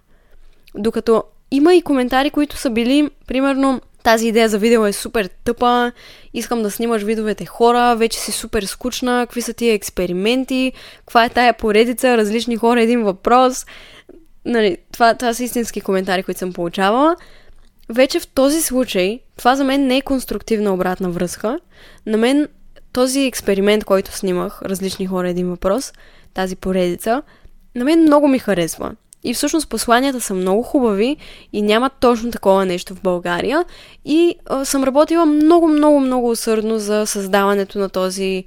Докато 0.75 1.25
има 1.51 1.75
и 1.75 1.83
коментари, 1.83 2.31
които 2.31 2.57
са 2.57 2.71
били, 2.71 3.11
примерно, 3.27 3.81
тази 4.03 4.29
идея 4.29 4.49
за 4.49 4.59
видео 4.59 4.87
е 4.87 4.93
супер 4.93 5.31
тъпа, 5.45 5.93
искам 6.35 6.63
да 6.63 6.71
снимаш 6.71 7.03
видовете 7.03 7.47
хора, 7.47 7.97
вече 7.97 8.19
си 8.19 8.33
супер 8.33 8.63
скучна, 8.63 9.27
какви 9.27 9.43
са 9.43 9.53
тия 9.53 9.75
експерименти, 9.75 10.73
каква 10.99 11.25
е 11.25 11.29
тая 11.29 11.55
поредица, 11.55 12.17
различни 12.17 12.57
хора, 12.57 12.83
един 12.83 13.03
въпрос. 13.03 13.67
Нали, 14.45 14.77
това, 14.93 15.15
това 15.15 15.35
са 15.35 15.45
истински 15.45 15.81
коментари, 15.81 16.23
които 16.23 16.39
съм 16.39 16.53
получавала. 16.53 17.17
Вече 17.91 18.21
в 18.21 18.27
този 18.27 18.63
случай, 18.63 19.21
това 19.37 19.57
за 19.57 19.65
мен 19.65 19.87
не 19.87 19.97
е 19.97 20.03
конструктивна 20.03 20.75
обратна 20.75 21.11
връзка. 21.11 21.61
На 22.07 22.17
мен 22.17 22.49
този 22.93 23.21
експеримент, 23.21 23.85
който 23.85 24.13
снимах, 24.13 24.63
различни 24.63 25.07
хора, 25.07 25.29
един 25.31 25.51
въпрос, 25.51 25.93
тази 26.35 26.57
поредица, 26.57 27.23
на 27.75 27.85
мен 27.85 28.03
много 28.03 28.29
ми 28.29 28.39
харесва. 28.39 28.93
И 29.25 29.35
всъщност 29.35 29.69
посланията 29.69 30.21
са 30.21 30.35
много 30.35 30.63
хубави 30.63 31.17
и 31.53 31.63
няма 31.63 31.91
точно 31.91 32.31
такова 32.31 32.67
нещо 32.67 32.95
в 32.95 33.03
България. 33.03 33.65
И 34.05 34.35
а, 34.47 34.65
съм 34.65 34.85
работила 34.85 35.27
много, 35.27 35.69
много, 35.69 36.01
много 36.01 36.31
усърдно 36.31 36.79
за 36.79 37.07
създаването 37.07 37.79
на 37.79 37.89
този 37.89 38.45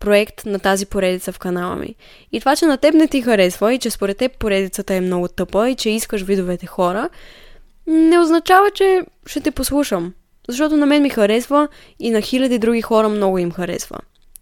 проект, 0.00 0.46
на 0.46 0.58
тази 0.58 0.86
поредица 0.86 1.32
в 1.32 1.38
канала 1.38 1.76
ми. 1.76 1.94
И 2.32 2.40
това, 2.40 2.56
че 2.56 2.66
на 2.66 2.76
теб 2.76 2.94
не 2.94 3.08
ти 3.08 3.22
харесва 3.22 3.74
и 3.74 3.78
че 3.78 3.90
според 3.90 4.16
теб 4.16 4.38
поредицата 4.38 4.94
е 4.94 5.00
много 5.00 5.28
тъпа 5.28 5.70
и 5.70 5.74
че 5.74 5.90
искаш 5.90 6.22
видовете 6.22 6.66
хора, 6.66 7.08
не 7.86 8.18
означава, 8.18 8.70
че 8.70 9.02
ще 9.26 9.40
те 9.40 9.50
послушам. 9.50 10.14
Защото 10.48 10.76
на 10.76 10.86
мен 10.86 11.02
ми 11.02 11.10
харесва 11.10 11.68
и 11.98 12.10
на 12.10 12.20
хиляди 12.20 12.58
други 12.58 12.82
хора 12.82 13.08
много 13.08 13.38
им 13.38 13.52
харесва. 13.52 13.98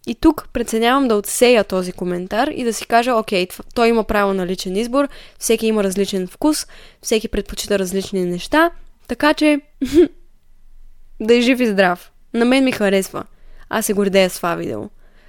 И 0.07 0.15
тук 0.15 0.47
преценявам 0.53 1.07
да 1.07 1.15
отсея 1.15 1.63
този 1.63 1.91
коментар 1.91 2.47
и 2.47 2.63
да 2.63 2.73
си 2.73 2.87
кажа, 2.87 3.15
окей, 3.15 3.47
той 3.75 3.87
има 3.87 4.03
право 4.03 4.33
на 4.33 4.47
личен 4.47 4.75
избор, 4.75 5.07
всеки 5.39 5.67
има 5.67 5.83
различен 5.83 6.27
вкус, 6.27 6.67
всеки 7.01 7.27
предпочита 7.27 7.79
различни 7.79 8.25
неща, 8.25 8.71
така 9.07 9.33
че 9.33 9.61
да 11.19 11.35
е 11.35 11.41
жив 11.41 11.59
и 11.59 11.67
здрав. 11.67 12.11
На 12.33 12.45
мен 12.45 12.63
ми 12.63 12.71
харесва. 12.71 13.23
Аз 13.69 13.85
се 13.85 13.93
гордея 13.93 14.29
с 14.29 14.35
това 14.35 14.55
видео. 14.55 14.81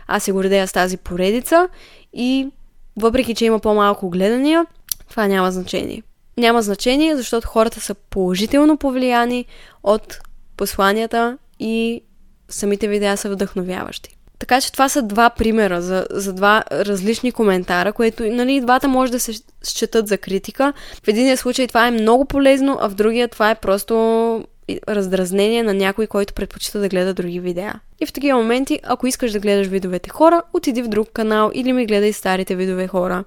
Аз 0.06 0.22
се 0.22 0.32
гордея 0.32 0.68
с 0.68 0.72
тази 0.72 0.96
поредица 0.96 1.68
и 2.12 2.48
въпреки, 2.96 3.34
че 3.34 3.44
има 3.44 3.58
по-малко 3.58 4.10
гледания, 4.10 4.66
това 5.10 5.26
няма 5.26 5.52
значение. 5.52 6.02
Няма 6.36 6.62
значение, 6.62 7.16
защото 7.16 7.48
хората 7.48 7.80
са 7.80 7.94
положително 7.94 8.76
повлияни 8.76 9.46
от 9.82 10.18
посланията 10.56 11.38
и 11.60 12.02
самите 12.48 12.88
видеа 12.88 13.16
са 13.16 13.30
вдъхновяващи. 13.30 14.16
Така 14.38 14.60
че 14.60 14.72
това 14.72 14.88
са 14.88 15.02
два 15.02 15.30
примера 15.30 15.82
за, 15.82 16.06
за 16.10 16.32
два 16.32 16.64
различни 16.72 17.32
коментара, 17.32 17.92
което, 17.92 18.24
нали, 18.24 18.60
двата 18.60 18.88
може 18.88 19.12
да 19.12 19.20
се 19.20 19.32
считат 19.62 20.08
за 20.08 20.18
критика. 20.18 20.72
В 21.04 21.08
единия 21.08 21.36
случай 21.36 21.66
това 21.66 21.86
е 21.86 21.90
много 21.90 22.24
полезно, 22.24 22.78
а 22.80 22.88
в 22.88 22.94
другия 22.94 23.28
това 23.28 23.50
е 23.50 23.54
просто 23.54 24.44
раздразнение 24.88 25.62
на 25.62 25.74
някой, 25.74 26.06
който 26.06 26.34
предпочита 26.34 26.80
да 26.80 26.88
гледа 26.88 27.14
други 27.14 27.40
видеа. 27.40 27.74
И 28.00 28.06
в 28.06 28.12
такива 28.12 28.38
моменти, 28.38 28.80
ако 28.82 29.06
искаш 29.06 29.32
да 29.32 29.40
гледаш 29.40 29.66
видовете 29.66 30.10
хора, 30.10 30.42
отиди 30.52 30.82
в 30.82 30.88
друг 30.88 31.08
канал 31.12 31.50
или 31.54 31.72
ми 31.72 31.86
гледай 31.86 32.12
старите 32.12 32.56
видове 32.56 32.88
хора. 32.88 33.24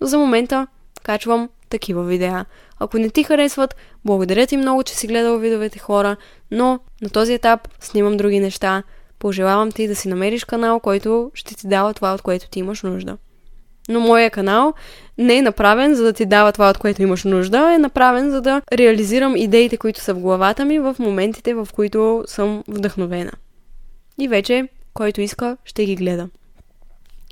За 0.00 0.18
момента 0.18 0.66
качвам 1.02 1.48
такива 1.74 2.04
видеа. 2.04 2.44
Ако 2.78 2.98
не 2.98 3.10
ти 3.10 3.22
харесват, 3.24 3.76
благодаря 4.04 4.46
ти 4.46 4.56
много, 4.56 4.82
че 4.82 4.94
си 4.94 5.06
гледал 5.06 5.38
видовете 5.38 5.78
хора, 5.78 6.16
но 6.50 6.78
на 7.02 7.10
този 7.10 7.34
етап 7.34 7.68
снимам 7.80 8.16
други 8.16 8.40
неща. 8.40 8.82
Пожелавам 9.18 9.72
ти 9.72 9.88
да 9.88 9.96
си 9.96 10.08
намериш 10.08 10.44
канал, 10.44 10.80
който 10.80 11.30
ще 11.34 11.54
ти 11.54 11.68
дава 11.68 11.94
това, 11.94 12.14
от 12.14 12.22
което 12.22 12.48
ти 12.48 12.58
имаш 12.58 12.82
нужда. 12.82 13.16
Но 13.88 14.00
моя 14.00 14.30
канал 14.30 14.74
не 15.18 15.36
е 15.36 15.42
направен 15.42 15.94
за 15.94 16.04
да 16.04 16.12
ти 16.12 16.26
дава 16.26 16.52
това, 16.52 16.70
от 16.70 16.78
което 16.78 17.02
имаш 17.02 17.24
нужда, 17.24 17.72
е 17.74 17.78
направен 17.78 18.30
за 18.30 18.40
да 18.40 18.62
реализирам 18.72 19.36
идеите, 19.36 19.76
които 19.76 20.00
са 20.00 20.14
в 20.14 20.20
главата 20.20 20.64
ми 20.64 20.78
в 20.78 20.96
моментите, 20.98 21.54
в 21.54 21.68
които 21.74 22.24
съм 22.26 22.64
вдъхновена. 22.68 23.32
И 24.18 24.28
вече, 24.28 24.68
който 24.94 25.20
иска, 25.20 25.56
ще 25.64 25.84
ги 25.84 25.96
гледа. 25.96 26.28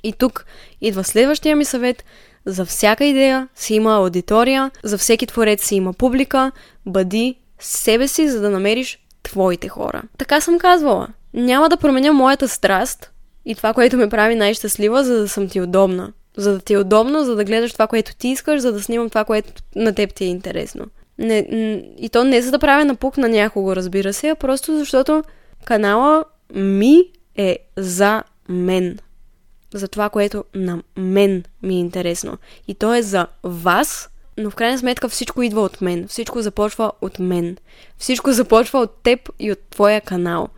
И 0.02 0.12
тук 0.12 0.46
идва 0.80 1.04
следващия 1.04 1.56
ми 1.56 1.64
съвет. 1.64 2.04
За 2.46 2.64
всяка 2.64 3.04
идея 3.04 3.48
си 3.54 3.74
има 3.74 3.96
аудитория, 3.96 4.70
за 4.84 4.98
всеки 4.98 5.26
творец 5.26 5.64
си 5.64 5.74
има 5.74 5.92
публика, 5.92 6.52
бъди 6.86 7.34
себе 7.58 8.08
си, 8.08 8.28
за 8.28 8.40
да 8.40 8.50
намериш 8.50 8.98
твоите 9.22 9.68
хора. 9.68 10.02
Така 10.18 10.40
съм 10.40 10.58
казвала. 10.58 11.08
Няма 11.34 11.68
да 11.68 11.76
променя 11.76 12.12
моята 12.12 12.48
страст 12.48 13.10
и 13.44 13.54
това, 13.54 13.74
което 13.74 13.96
ме 13.96 14.08
прави 14.08 14.34
най-щастлива, 14.34 15.04
за 15.04 15.20
да 15.20 15.28
съм 15.28 15.48
ти 15.48 15.60
удобна. 15.60 16.12
За 16.36 16.52
да 16.52 16.58
ти 16.58 16.72
е 16.72 16.78
удобно, 16.78 17.24
за 17.24 17.36
да 17.36 17.44
гледаш 17.44 17.72
това, 17.72 17.86
което 17.86 18.16
ти 18.16 18.28
искаш, 18.28 18.60
за 18.60 18.72
да 18.72 18.82
снимам 18.82 19.08
това, 19.08 19.24
което 19.24 19.52
на 19.76 19.94
теб 19.94 20.14
ти 20.14 20.24
е 20.24 20.28
интересно. 20.28 20.86
Не, 21.18 21.38
и 21.98 22.08
то 22.12 22.24
не 22.24 22.42
за 22.42 22.50
да 22.50 22.58
правя 22.58 22.84
напук 22.84 23.16
на 23.16 23.28
някого, 23.28 23.76
разбира 23.76 24.12
се, 24.12 24.28
а 24.28 24.34
просто 24.34 24.78
защото 24.78 25.22
канала 25.64 26.24
ми 26.54 27.02
е 27.36 27.58
за 27.76 28.22
мен. 28.48 28.98
За 29.74 29.88
това, 29.88 30.08
което 30.08 30.44
на 30.54 30.82
мен 30.96 31.44
ми 31.62 31.74
е 31.74 31.78
интересно. 31.78 32.38
И 32.68 32.74
то 32.74 32.94
е 32.94 33.02
за 33.02 33.26
вас, 33.42 34.10
но 34.38 34.50
в 34.50 34.54
крайна 34.54 34.78
сметка 34.78 35.08
всичко 35.08 35.42
идва 35.42 35.60
от 35.60 35.80
мен. 35.80 36.08
Всичко 36.08 36.42
започва 36.42 36.92
от 37.00 37.18
мен. 37.18 37.56
Всичко 37.98 38.32
започва 38.32 38.78
от 38.78 39.02
теб 39.02 39.30
и 39.38 39.52
от 39.52 39.58
твоя 39.70 40.00
канал. 40.00 40.48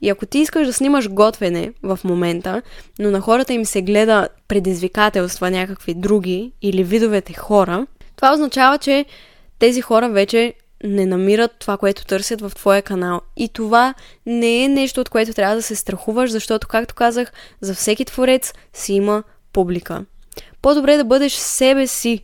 И 0.00 0.08
ако 0.08 0.26
ти 0.26 0.38
искаш 0.38 0.66
да 0.66 0.72
снимаш 0.72 1.08
готвене 1.08 1.72
в 1.82 1.98
момента, 2.04 2.62
но 2.98 3.10
на 3.10 3.20
хората 3.20 3.52
им 3.52 3.64
се 3.64 3.82
гледа 3.82 4.28
предизвикателства 4.48 5.50
някакви 5.50 5.94
други 5.94 6.52
или 6.62 6.84
видовете 6.84 7.32
хора, 7.32 7.86
това 8.16 8.32
означава, 8.32 8.78
че 8.78 9.04
тези 9.58 9.80
хора 9.80 10.08
вече 10.08 10.54
не 10.84 11.06
намират 11.06 11.50
това, 11.58 11.76
което 11.76 12.04
търсят 12.04 12.40
в 12.40 12.52
твоя 12.54 12.82
канал. 12.82 13.20
И 13.36 13.48
това 13.48 13.94
не 14.26 14.64
е 14.64 14.68
нещо, 14.68 15.00
от 15.00 15.08
което 15.08 15.34
трябва 15.34 15.56
да 15.56 15.62
се 15.62 15.76
страхуваш, 15.76 16.30
защото, 16.30 16.68
както 16.68 16.94
казах, 16.94 17.32
за 17.60 17.74
всеки 17.74 18.04
творец 18.04 18.52
си 18.72 18.92
има 18.92 19.22
публика. 19.52 20.04
По-добре 20.62 20.96
да 20.96 21.04
бъдеш 21.04 21.32
себе 21.32 21.86
си. 21.86 22.20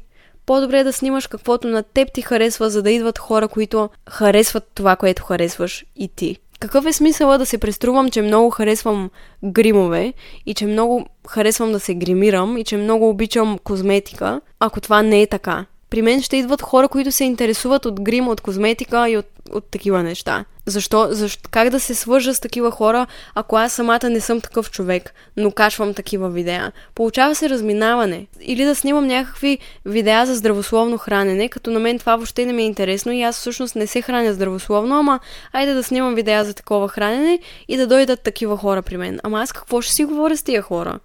По-добре 0.46 0.84
да 0.84 0.92
снимаш 0.92 1.26
каквото 1.26 1.68
на 1.68 1.82
теб 1.82 2.12
ти 2.12 2.22
харесва, 2.22 2.70
за 2.70 2.82
да 2.82 2.90
идват 2.90 3.18
хора, 3.18 3.48
които 3.48 3.90
харесват 4.10 4.70
това, 4.74 4.96
което 4.96 5.24
харесваш 5.24 5.84
и 5.96 6.08
ти. 6.08 6.36
Какъв 6.60 6.86
е 6.86 6.92
смисъла 6.92 7.38
да 7.38 7.46
се 7.46 7.58
преструвам, 7.58 8.10
че 8.10 8.22
много 8.22 8.50
харесвам 8.50 9.10
гримове 9.44 10.12
и 10.46 10.54
че 10.54 10.66
много 10.66 11.06
харесвам 11.28 11.72
да 11.72 11.80
се 11.80 11.94
гримирам 11.94 12.56
и 12.56 12.64
че 12.64 12.76
много 12.76 13.08
обичам 13.08 13.58
козметика, 13.64 14.40
ако 14.60 14.80
това 14.80 15.02
не 15.02 15.22
е 15.22 15.26
така? 15.26 15.66
При 15.90 16.02
мен 16.02 16.22
ще 16.22 16.36
идват 16.36 16.62
хора, 16.62 16.88
които 16.88 17.12
се 17.12 17.24
интересуват 17.24 17.86
от 17.86 18.00
грим, 18.00 18.28
от 18.28 18.40
козметика 18.40 19.10
и 19.10 19.16
от, 19.16 19.26
от 19.52 19.64
такива 19.70 20.02
неща. 20.02 20.44
Защо, 20.66 21.08
защо? 21.10 21.48
Как 21.50 21.70
да 21.70 21.80
се 21.80 21.94
свържа 21.94 22.34
с 22.34 22.40
такива 22.40 22.70
хора, 22.70 23.06
ако 23.34 23.56
аз 23.56 23.72
самата 23.72 24.10
не 24.10 24.20
съм 24.20 24.40
такъв 24.40 24.70
човек, 24.70 25.14
но 25.36 25.50
качвам 25.50 25.94
такива 25.94 26.30
видеа? 26.30 26.72
Получава 26.94 27.34
се 27.34 27.50
разминаване. 27.50 28.26
Или 28.40 28.64
да 28.64 28.74
снимам 28.74 29.06
някакви 29.06 29.58
видеа 29.84 30.26
за 30.26 30.34
здравословно 30.34 30.98
хранене, 30.98 31.48
като 31.48 31.70
на 31.70 31.80
мен 31.80 31.98
това 31.98 32.16
въобще 32.16 32.46
не 32.46 32.52
ми 32.52 32.62
е 32.62 32.66
интересно 32.66 33.12
и 33.12 33.22
аз 33.22 33.36
всъщност 33.36 33.76
не 33.76 33.86
се 33.86 34.02
храня 34.02 34.32
здравословно, 34.32 34.98
ама 34.98 35.20
айде 35.52 35.74
да 35.74 35.82
снимам 35.82 36.14
видеа 36.14 36.44
за 36.44 36.54
такова 36.54 36.88
хранене 36.88 37.38
и 37.68 37.76
да 37.76 37.86
дойдат 37.86 38.22
такива 38.22 38.56
хора 38.56 38.82
при 38.82 38.96
мен. 38.96 39.20
Ама 39.22 39.40
аз 39.40 39.52
какво 39.52 39.80
ще 39.80 39.94
си 39.94 40.04
говоря 40.04 40.36
с 40.36 40.42
тия 40.42 40.62
хора? 40.62 40.98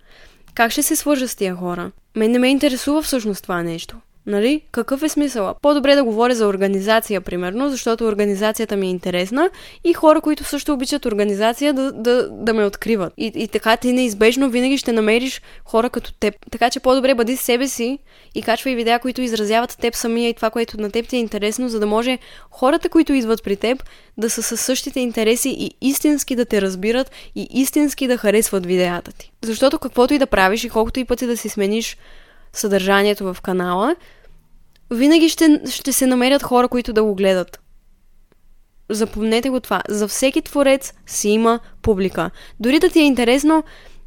Как 0.54 0.72
ще 0.72 0.84
се 0.84 0.96
свържа 0.96 1.28
с 1.28 1.36
тия 1.36 1.56
хора? 1.56 1.92
Мен 2.16 2.32
не 2.32 2.40
ме 2.40 2.48
интересува 2.48 3.02
всъщност 3.02 3.44
това 3.44 3.64
нещо. 3.64 3.98
Нали? 4.26 4.62
Какъв 4.72 5.04
е 5.04 5.10
смисъла? 5.10 5.56
По-добре 5.62 5.96
да 5.96 6.04
говоря 6.04 6.36
за 6.36 6.48
организация, 6.48 7.22
примерно, 7.22 7.70
защото 7.70 8.06
организацията 8.06 8.78
ми 8.78 8.88
е 8.88 8.90
интересна 8.90 9.50
и 9.84 9.94
хора, 9.94 10.22
които 10.22 10.44
също 10.44 10.74
обичат 10.74 11.06
организация, 11.06 11.74
да, 11.74 11.92
да, 11.92 12.30
да 12.30 12.54
ме 12.54 12.66
откриват. 12.66 13.14
И, 13.18 13.32
и 13.36 13.48
така 13.48 13.78
ти 13.78 13.94
неизбежно 13.94 14.50
винаги 14.50 14.78
ще 14.78 14.92
намериш 14.92 15.42
хора 15.66 15.90
като 15.90 16.14
теб. 16.14 16.36
Така 16.52 16.70
че 16.70 16.80
по-добре 16.80 17.16
бъди 17.16 17.38
себе 17.38 17.68
си 17.68 18.00
и 18.36 18.42
качвай 18.42 18.76
видеа, 18.76 19.00
които 19.00 19.22
изразяват 19.22 19.78
теб 19.78 19.96
самия 19.96 20.30
и 20.30 20.34
това, 20.34 20.50
което 20.50 20.82
на 20.82 20.92
теб 20.92 21.08
ти 21.08 21.16
е 21.16 21.20
интересно, 21.20 21.70
за 21.70 21.80
да 21.80 21.86
може 21.86 22.18
хората, 22.52 22.90
които 22.90 23.14
идват 23.14 23.44
при 23.44 23.56
теб, 23.56 23.84
да 24.18 24.30
са 24.30 24.44
със 24.44 24.62
същите 24.62 25.00
интереси 25.00 25.50
и 25.50 25.72
истински 25.82 26.36
да 26.36 26.46
те 26.46 26.62
разбират 26.62 27.12
и 27.36 27.48
истински 27.52 28.08
да 28.08 28.18
харесват 28.18 28.66
видеята 28.66 29.12
ти. 29.12 29.32
Защото 29.44 29.80
каквото 29.80 30.14
и 30.14 30.20
да 30.20 30.28
правиш 30.28 30.64
и 30.64 30.70
колкото 30.70 31.00
и 31.00 31.06
пъти 31.06 31.26
да 31.26 31.38
си 31.38 31.50
смениш 31.50 31.98
съдържанието 32.54 33.34
в 33.34 33.42
канала, 33.42 33.96
винаги 34.92 35.30
ще, 35.30 35.62
ще 35.70 35.94
се 35.94 36.06
намерят 36.06 36.44
хора, 36.44 36.68
които 36.68 36.94
да 36.94 37.04
го 37.04 37.16
гледат. 37.16 37.60
Запомнете 38.90 39.50
го 39.50 39.60
това. 39.60 39.82
За 39.90 40.08
всеки 40.08 40.42
творец 40.42 40.94
си 41.06 41.30
има 41.30 41.60
публика. 41.82 42.32
Дори 42.60 42.80
да 42.80 42.90
ти 42.90 43.00
е 43.00 43.04
интересно 43.04 43.64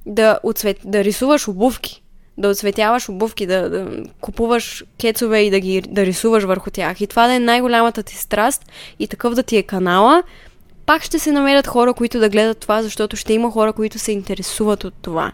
да, 0.07 0.39
отцвет, 0.43 0.79
да 0.85 1.05
рисуваш 1.05 1.49
обувки, 1.49 2.03
да 2.39 2.49
отцветяваш 2.49 3.09
обувки, 3.09 3.47
да, 3.47 3.71
да 3.71 4.03
купуваш 4.21 4.85
кецове 5.01 5.41
и 5.41 5.51
да 5.51 5.61
ги 5.61 5.81
да 5.81 6.07
рисуваш 6.07 6.45
върху 6.45 6.71
тях. 6.71 7.01
И 7.01 7.07
това 7.07 7.27
да 7.27 7.35
е 7.35 7.39
най-голямата 7.39 8.03
ти 8.03 8.17
страст 8.17 8.65
и 8.99 9.09
такъв 9.09 9.35
да 9.35 9.43
ти 9.43 9.57
е 9.57 9.63
канала, 9.63 10.23
пак 10.87 11.03
ще 11.03 11.19
се 11.19 11.33
намерят 11.33 11.67
хора, 11.67 11.95
които 11.95 12.19
да 12.19 12.29
гледат 12.29 12.59
това, 12.59 12.83
защото 12.83 13.17
ще 13.17 13.33
има 13.33 13.51
хора, 13.51 13.73
които 13.73 13.99
се 13.99 14.13
интересуват 14.13 14.85
от 14.85 14.95
това. 15.03 15.33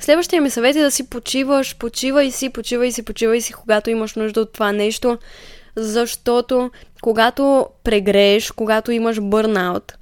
Следващия 0.00 0.42
ми 0.42 0.50
съвет 0.50 0.76
е 0.76 0.82
да 0.82 0.90
си 0.90 1.10
почиваш, 1.10 1.76
почивай 1.76 2.30
си, 2.30 2.48
почивай 2.48 2.92
си, 2.92 3.02
почивай 3.02 3.40
си, 3.40 3.52
когато 3.52 3.90
имаш 3.90 4.14
нужда 4.14 4.40
от 4.40 4.52
това 4.52 4.72
нещо, 4.72 5.18
защото 5.76 6.70
когато 7.02 7.66
прегрееш, 7.84 8.50
когато 8.50 8.92
имаш 8.92 9.20
бърнаут, 9.20 9.92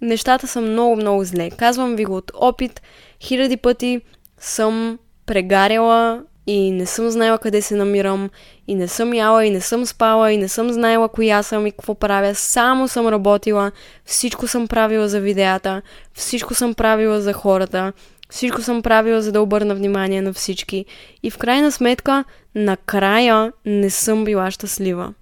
нещата 0.00 0.46
са 0.46 0.60
много, 0.60 0.96
много 0.96 1.24
зле. 1.24 1.50
Казвам 1.50 1.96
ви 1.96 2.04
го 2.04 2.16
от 2.16 2.32
опит. 2.34 2.82
Хиляди 3.20 3.56
пъти 3.56 4.00
съм 4.38 4.98
прегаряла 5.26 6.22
и 6.46 6.70
не 6.70 6.86
съм 6.86 7.10
знаела 7.10 7.38
къде 7.38 7.62
се 7.62 7.74
намирам, 7.74 8.30
и 8.68 8.74
не 8.74 8.88
съм 8.88 9.14
яла, 9.14 9.46
и 9.46 9.50
не 9.50 9.60
съм 9.60 9.86
спала, 9.86 10.32
и 10.32 10.36
не 10.36 10.48
съм 10.48 10.72
знаела 10.72 11.08
коя 11.08 11.42
съм 11.42 11.66
и 11.66 11.70
какво 11.70 11.94
правя. 11.94 12.34
Само 12.34 12.88
съм 12.88 13.08
работила, 13.08 13.72
всичко 14.04 14.48
съм 14.48 14.68
правила 14.68 15.08
за 15.08 15.20
видеята, 15.20 15.82
всичко 16.14 16.54
съм 16.54 16.74
правила 16.74 17.20
за 17.20 17.32
хората, 17.32 17.92
всичко 18.30 18.62
съм 18.62 18.82
правила 18.82 19.22
за 19.22 19.32
да 19.32 19.40
обърна 19.40 19.74
внимание 19.74 20.22
на 20.22 20.32
всички. 20.32 20.84
И 21.22 21.30
в 21.30 21.38
крайна 21.38 21.72
сметка, 21.72 22.24
накрая 22.54 23.52
не 23.66 23.90
съм 23.90 24.24
била 24.24 24.50
щастлива. 24.50 25.14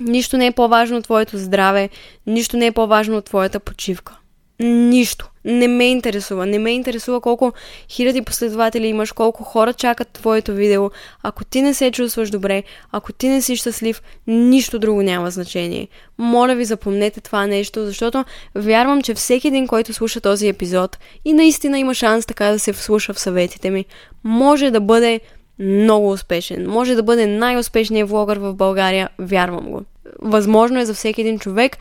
Нищо 0.00 0.36
не 0.36 0.46
е 0.46 0.52
по-важно 0.52 0.96
от 0.96 1.04
твоето 1.04 1.38
здраве, 1.38 1.88
нищо 2.26 2.56
не 2.56 2.66
е 2.66 2.72
по-важно 2.72 3.16
от 3.16 3.24
твоята 3.24 3.60
почивка. 3.60 4.16
Нищо. 4.60 5.30
Не 5.44 5.68
ме 5.68 5.84
интересува. 5.84 6.46
Не 6.46 6.58
ме 6.58 6.70
интересува 6.70 7.20
колко 7.20 7.52
хиляди 7.90 8.22
последователи 8.22 8.86
имаш, 8.86 9.12
колко 9.12 9.44
хора 9.44 9.72
чакат 9.72 10.08
твоето 10.08 10.52
видео. 10.52 10.90
Ако 11.22 11.44
ти 11.44 11.62
не 11.62 11.74
се 11.74 11.90
чувстваш 11.90 12.30
добре, 12.30 12.62
ако 12.92 13.12
ти 13.12 13.28
не 13.28 13.42
си 13.42 13.56
щастлив, 13.56 14.02
нищо 14.26 14.78
друго 14.78 15.02
няма 15.02 15.30
значение. 15.30 15.88
Моля 16.18 16.54
ви, 16.54 16.64
запомнете 16.64 17.20
това 17.20 17.46
нещо, 17.46 17.86
защото 17.86 18.24
вярвам, 18.54 19.02
че 19.02 19.14
всеки 19.14 19.48
един, 19.48 19.66
който 19.66 19.92
слуша 19.92 20.20
този 20.20 20.48
епизод 20.48 20.98
и 21.24 21.32
наистина 21.32 21.78
има 21.78 21.94
шанс 21.94 22.26
така 22.26 22.46
да 22.46 22.58
се 22.58 22.72
вслуша 22.72 23.14
в 23.14 23.20
съветите 23.20 23.70
ми, 23.70 23.84
може 24.24 24.70
да 24.70 24.80
бъде 24.80 25.20
много 25.58 26.10
успешен. 26.10 26.70
Може 26.70 26.94
да 26.94 27.02
бъде 27.02 27.26
най-успешният 27.26 28.08
влогър 28.08 28.38
в 28.38 28.54
България, 28.54 29.08
вярвам 29.18 29.70
го. 29.70 29.82
Възможно 30.22 30.80
е 30.80 30.84
за 30.84 30.94
всеки 30.94 31.20
един 31.20 31.38
човек, 31.38 31.78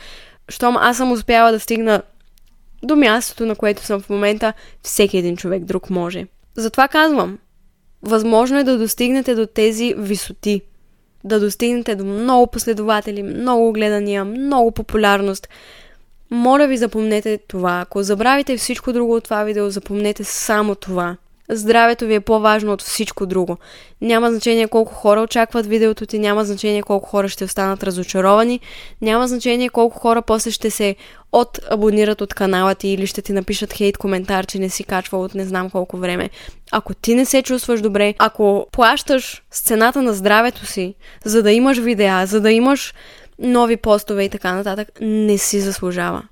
щом 0.49 0.77
аз 0.77 0.97
съм 0.97 1.11
успяла 1.11 1.51
да 1.51 1.59
стигна 1.59 2.01
до 2.83 2.95
мястото, 2.95 3.45
на 3.45 3.55
което 3.55 3.83
съм 3.83 4.01
в 4.01 4.09
момента, 4.09 4.53
всеки 4.83 5.17
един 5.17 5.37
човек 5.37 5.63
друг 5.63 5.89
може. 5.89 6.27
Затова 6.55 6.87
казвам, 6.87 7.37
възможно 8.01 8.59
е 8.59 8.63
да 8.63 8.77
достигнете 8.77 9.35
до 9.35 9.47
тези 9.47 9.93
висоти, 9.97 10.61
да 11.23 11.39
достигнете 11.39 11.95
до 11.95 12.05
много 12.05 12.47
последователи, 12.47 13.23
много 13.23 13.73
гледания, 13.73 14.25
много 14.25 14.71
популярност. 14.71 15.49
Моля 16.31 16.67
ви, 16.67 16.77
запомнете 16.77 17.39
това. 17.47 17.79
Ако 17.81 18.03
забравите 18.03 18.57
всичко 18.57 18.93
друго 18.93 19.15
от 19.15 19.23
това 19.23 19.43
видео, 19.43 19.69
запомнете 19.69 20.23
само 20.23 20.75
това. 20.75 21.17
Здравето 21.55 22.05
ви 22.05 22.13
е 22.13 22.19
по-важно 22.19 22.73
от 22.73 22.81
всичко 22.81 23.25
друго. 23.25 23.57
Няма 24.01 24.31
значение 24.31 24.67
колко 24.67 24.93
хора 24.93 25.21
очакват 25.21 25.65
видеото 25.65 26.05
ти, 26.05 26.19
няма 26.19 26.45
значение 26.45 26.83
колко 26.83 27.09
хора 27.09 27.29
ще 27.29 27.43
останат 27.43 27.83
разочаровани, 27.83 28.59
няма 29.01 29.27
значение 29.27 29.69
колко 29.69 29.99
хора 29.99 30.21
после 30.21 30.51
ще 30.51 30.69
се 30.69 30.95
от-абонират 31.31 32.21
от 32.21 32.33
канала 32.33 32.75
ти 32.75 32.87
или 32.87 33.07
ще 33.07 33.21
ти 33.21 33.33
напишат 33.33 33.73
хейт 33.73 33.97
коментар, 33.97 34.45
че 34.45 34.59
не 34.59 34.69
си 34.69 34.83
качвал 34.83 35.23
от 35.23 35.35
не 35.35 35.45
знам 35.45 35.69
колко 35.69 35.97
време. 35.97 36.29
Ако 36.71 36.93
ти 36.93 37.15
не 37.15 37.25
се 37.25 37.41
чувстваш 37.41 37.81
добре, 37.81 38.13
ако 38.17 38.67
плащаш 38.71 39.43
с 39.51 39.61
цената 39.61 40.01
на 40.01 40.13
здравето 40.13 40.65
си, 40.65 40.95
за 41.25 41.43
да 41.43 41.51
имаш 41.51 41.77
видеа, 41.77 42.25
за 42.25 42.41
да 42.41 42.51
имаш 42.51 42.93
нови 43.39 43.77
постове 43.77 44.23
и 44.23 44.29
така 44.29 44.53
нататък, 44.53 44.87
не 45.01 45.37
си 45.37 45.59
заслужава 45.59 46.23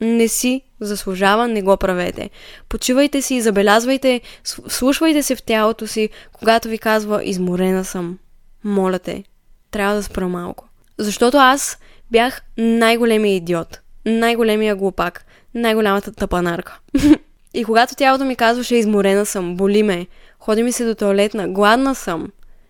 не 0.00 0.28
си 0.28 0.62
заслужава, 0.80 1.48
не 1.48 1.62
го 1.62 1.76
правете. 1.76 2.30
Почивайте 2.68 3.22
си, 3.22 3.40
забелязвайте, 3.40 4.20
слушвайте 4.68 5.22
се 5.22 5.36
в 5.36 5.42
тялото 5.42 5.86
си, 5.86 6.08
когато 6.32 6.68
ви 6.68 6.78
казва 6.78 7.24
изморена 7.24 7.84
съм. 7.84 8.18
Моля 8.64 8.98
те, 8.98 9.24
трябва 9.70 9.94
да 9.94 10.02
спра 10.02 10.28
малко. 10.28 10.68
Защото 10.98 11.36
аз 11.36 11.78
бях 12.10 12.42
най-големия 12.58 13.36
идиот, 13.36 13.80
най-големия 14.06 14.76
глупак, 14.76 15.26
най-голямата 15.54 16.12
тъпанарка. 16.12 16.78
И 17.54 17.64
когато 17.64 17.94
тялото 17.94 18.24
ми 18.24 18.36
казваше 18.36 18.76
изморена 18.76 19.26
съм, 19.26 19.56
боли 19.56 19.82
ме, 19.82 20.06
ходи 20.38 20.62
ми 20.62 20.72
се 20.72 20.84
до 20.84 20.94
туалетна, 20.94 21.48
гладна 21.48 21.94
съм, 21.94 22.28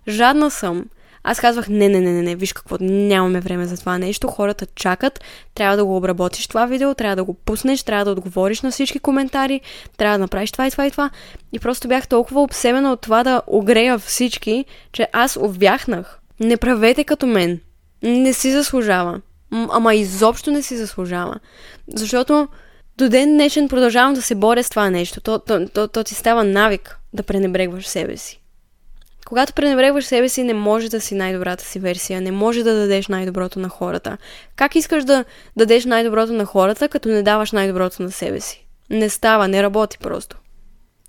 жадна 0.09 0.50
съм, 0.50 0.84
аз 1.29 1.41
казвах, 1.41 1.68
не, 1.68 1.89
не, 1.89 2.01
не, 2.01 2.12
не, 2.12 2.22
не, 2.22 2.37
виж 2.37 2.53
какво, 2.53 2.77
нямаме 2.81 3.41
време 3.41 3.66
за 3.66 3.77
това 3.77 3.99
нещо, 3.99 4.29
хората 4.29 4.66
чакат, 4.74 5.20
трябва 5.55 5.77
да 5.77 5.85
го 5.85 5.97
обработиш 5.97 6.47
това 6.47 6.66
видео, 6.66 6.95
трябва 6.95 7.16
да 7.16 7.24
го 7.24 7.35
пуснеш, 7.35 7.83
трябва 7.83 8.05
да 8.05 8.11
отговориш 8.11 8.61
на 8.61 8.70
всички 8.70 8.99
коментари, 8.99 9.61
трябва 9.97 10.18
да 10.18 10.22
направиш 10.22 10.53
това 10.53 10.66
и 10.66 10.70
това 10.70 10.87
и 10.87 10.91
това. 10.91 11.11
И 11.53 11.59
просто 11.59 11.89
бях 11.89 12.09
толкова 12.09 12.43
обсемена 12.43 12.93
от 12.93 13.01
това 13.01 13.24
да 13.24 13.43
огрея 13.47 13.99
всички, 13.99 14.64
че 14.93 15.09
аз 15.12 15.37
увяхнах. 15.37 16.18
Не 16.41 16.57
правете 16.57 17.05
като 17.05 17.27
мен. 17.27 17.61
Не 18.03 18.33
си 18.33 18.53
заслужава. 18.53 19.20
Ама 19.53 19.95
изобщо 19.95 20.51
не 20.51 20.62
си 20.62 20.77
заслужава. 20.77 21.35
Защото 21.95 22.49
до 22.99 23.09
ден 23.09 23.33
днешен 23.33 23.68
продължавам 23.68 24.14
да 24.14 24.22
се 24.22 24.35
боря 24.35 24.64
с 24.64 24.70
това 24.70 24.91
нещо. 24.91 25.20
То, 25.20 25.39
то, 25.39 25.68
то, 25.68 25.89
то 25.89 26.05
ти 26.05 26.14
става 26.14 26.45
навик 26.45 26.99
да 27.12 27.22
пренебрегваш 27.22 27.87
себе 27.87 28.16
си. 28.16 28.41
Когато 29.27 29.53
пренебрегваш 29.53 30.05
себе 30.05 30.29
си, 30.29 30.43
не 30.43 30.55
може 30.55 30.89
да 30.89 31.01
си 31.01 31.14
най-добрата 31.14 31.64
си 31.64 31.79
версия, 31.79 32.20
не 32.20 32.31
може 32.31 32.62
да 32.62 32.74
дадеш 32.74 33.09
най-доброто 33.09 33.59
на 33.59 33.68
хората. 33.68 34.18
Как 34.57 34.77
искаш 34.77 35.05
да 35.05 35.24
дадеш 35.57 35.85
най-доброто 35.85 36.33
на 36.33 36.45
хората, 36.45 36.89
като 36.89 37.09
не 37.09 37.22
даваш 37.22 37.53
най-доброто 37.53 38.03
на 38.03 38.11
себе 38.11 38.41
си? 38.41 38.66
Не 38.91 39.09
става, 39.09 39.49
не 39.49 39.62
работи 39.62 39.99
просто. 39.99 40.37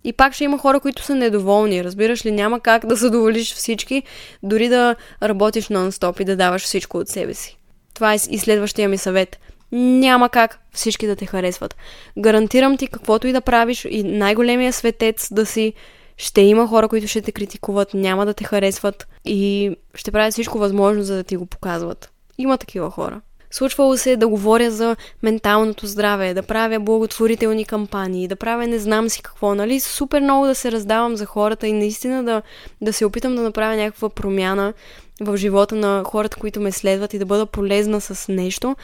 И 0.04 0.14
пак 0.14 0.34
ще 0.34 0.44
има 0.44 0.58
хора, 0.58 0.80
които 0.80 1.04
са 1.04 1.16
недоволни. 1.16 1.84
Разбираш 1.84 2.26
ли, 2.26 2.32
няма 2.32 2.60
как 2.60 2.86
да 2.86 2.96
задоволиш 2.96 3.54
всички, 3.54 4.04
дори 4.44 4.70
да 4.70 4.96
работиш 5.24 5.68
нон-стоп 5.68 6.22
и 6.22 6.26
да 6.26 6.36
даваш 6.36 6.64
всичко 6.64 6.98
от 6.98 7.08
себе 7.08 7.34
си. 7.34 7.58
Това 7.94 8.14
е 8.14 8.18
и 8.30 8.40
следващия 8.40 8.90
ми 8.90 8.98
съвет. 8.98 9.40
Няма 9.72 10.30
как 10.30 10.60
всички 10.74 11.08
да 11.08 11.16
те 11.16 11.26
харесват. 11.26 11.76
Гарантирам 12.20 12.78
ти 12.78 12.88
каквото 12.88 13.28
и 13.28 13.32
да 13.32 13.42
правиш 13.42 13.88
и 13.90 14.04
най-големия 14.04 14.74
светец 14.74 15.28
да 15.32 15.46
си, 15.46 15.74
ще 16.18 16.42
има 16.42 16.68
хора, 16.68 16.88
които 16.88 17.08
ще 17.08 17.22
те 17.22 17.32
критикуват, 17.32 17.94
няма 17.94 18.26
да 18.26 18.34
те 18.34 18.44
харесват 18.44 19.08
и 19.26 19.72
ще 19.94 20.12
правят 20.12 20.34
всичко 20.34 20.58
възможно, 20.58 21.04
за 21.04 21.16
да 21.16 21.24
ти 21.24 21.38
го 21.38 21.46
показват. 21.46 22.12
Има 22.38 22.58
такива 22.58 22.92
хора. 22.92 23.22
Случвало 23.52 23.98
се 23.98 24.18
да 24.18 24.28
говоря 24.28 24.72
за 24.72 24.96
менталното 25.24 25.88
здраве, 25.88 26.34
да 26.34 26.44
правя 26.44 26.80
благотворителни 26.80 27.66
кампании, 27.66 28.28
да 28.28 28.36
правя 28.36 28.68
не 28.68 28.80
знам 28.80 29.10
си 29.10 29.22
какво, 29.22 29.56
нали? 29.56 29.80
Супер 29.80 30.22
много 30.22 30.46
да 30.46 30.56
се 30.56 30.72
раздавам 30.72 31.16
за 31.16 31.26
хората 31.26 31.68
и 31.68 31.74
наистина 31.74 32.24
да, 32.24 32.42
да 32.82 32.94
се 32.94 33.06
опитам 33.06 33.36
да 33.36 33.42
направя 33.42 33.76
някаква 33.76 34.10
промяна 34.10 34.74
в 35.22 35.38
живота 35.38 35.76
на 35.76 36.04
хората, 36.06 36.38
които 36.40 36.62
ме 36.62 36.72
следват 36.72 37.14
и 37.14 37.20
да 37.20 37.26
бъда 37.26 37.46
полезна 37.46 38.02
с 38.02 38.32
нещо. 38.32 38.76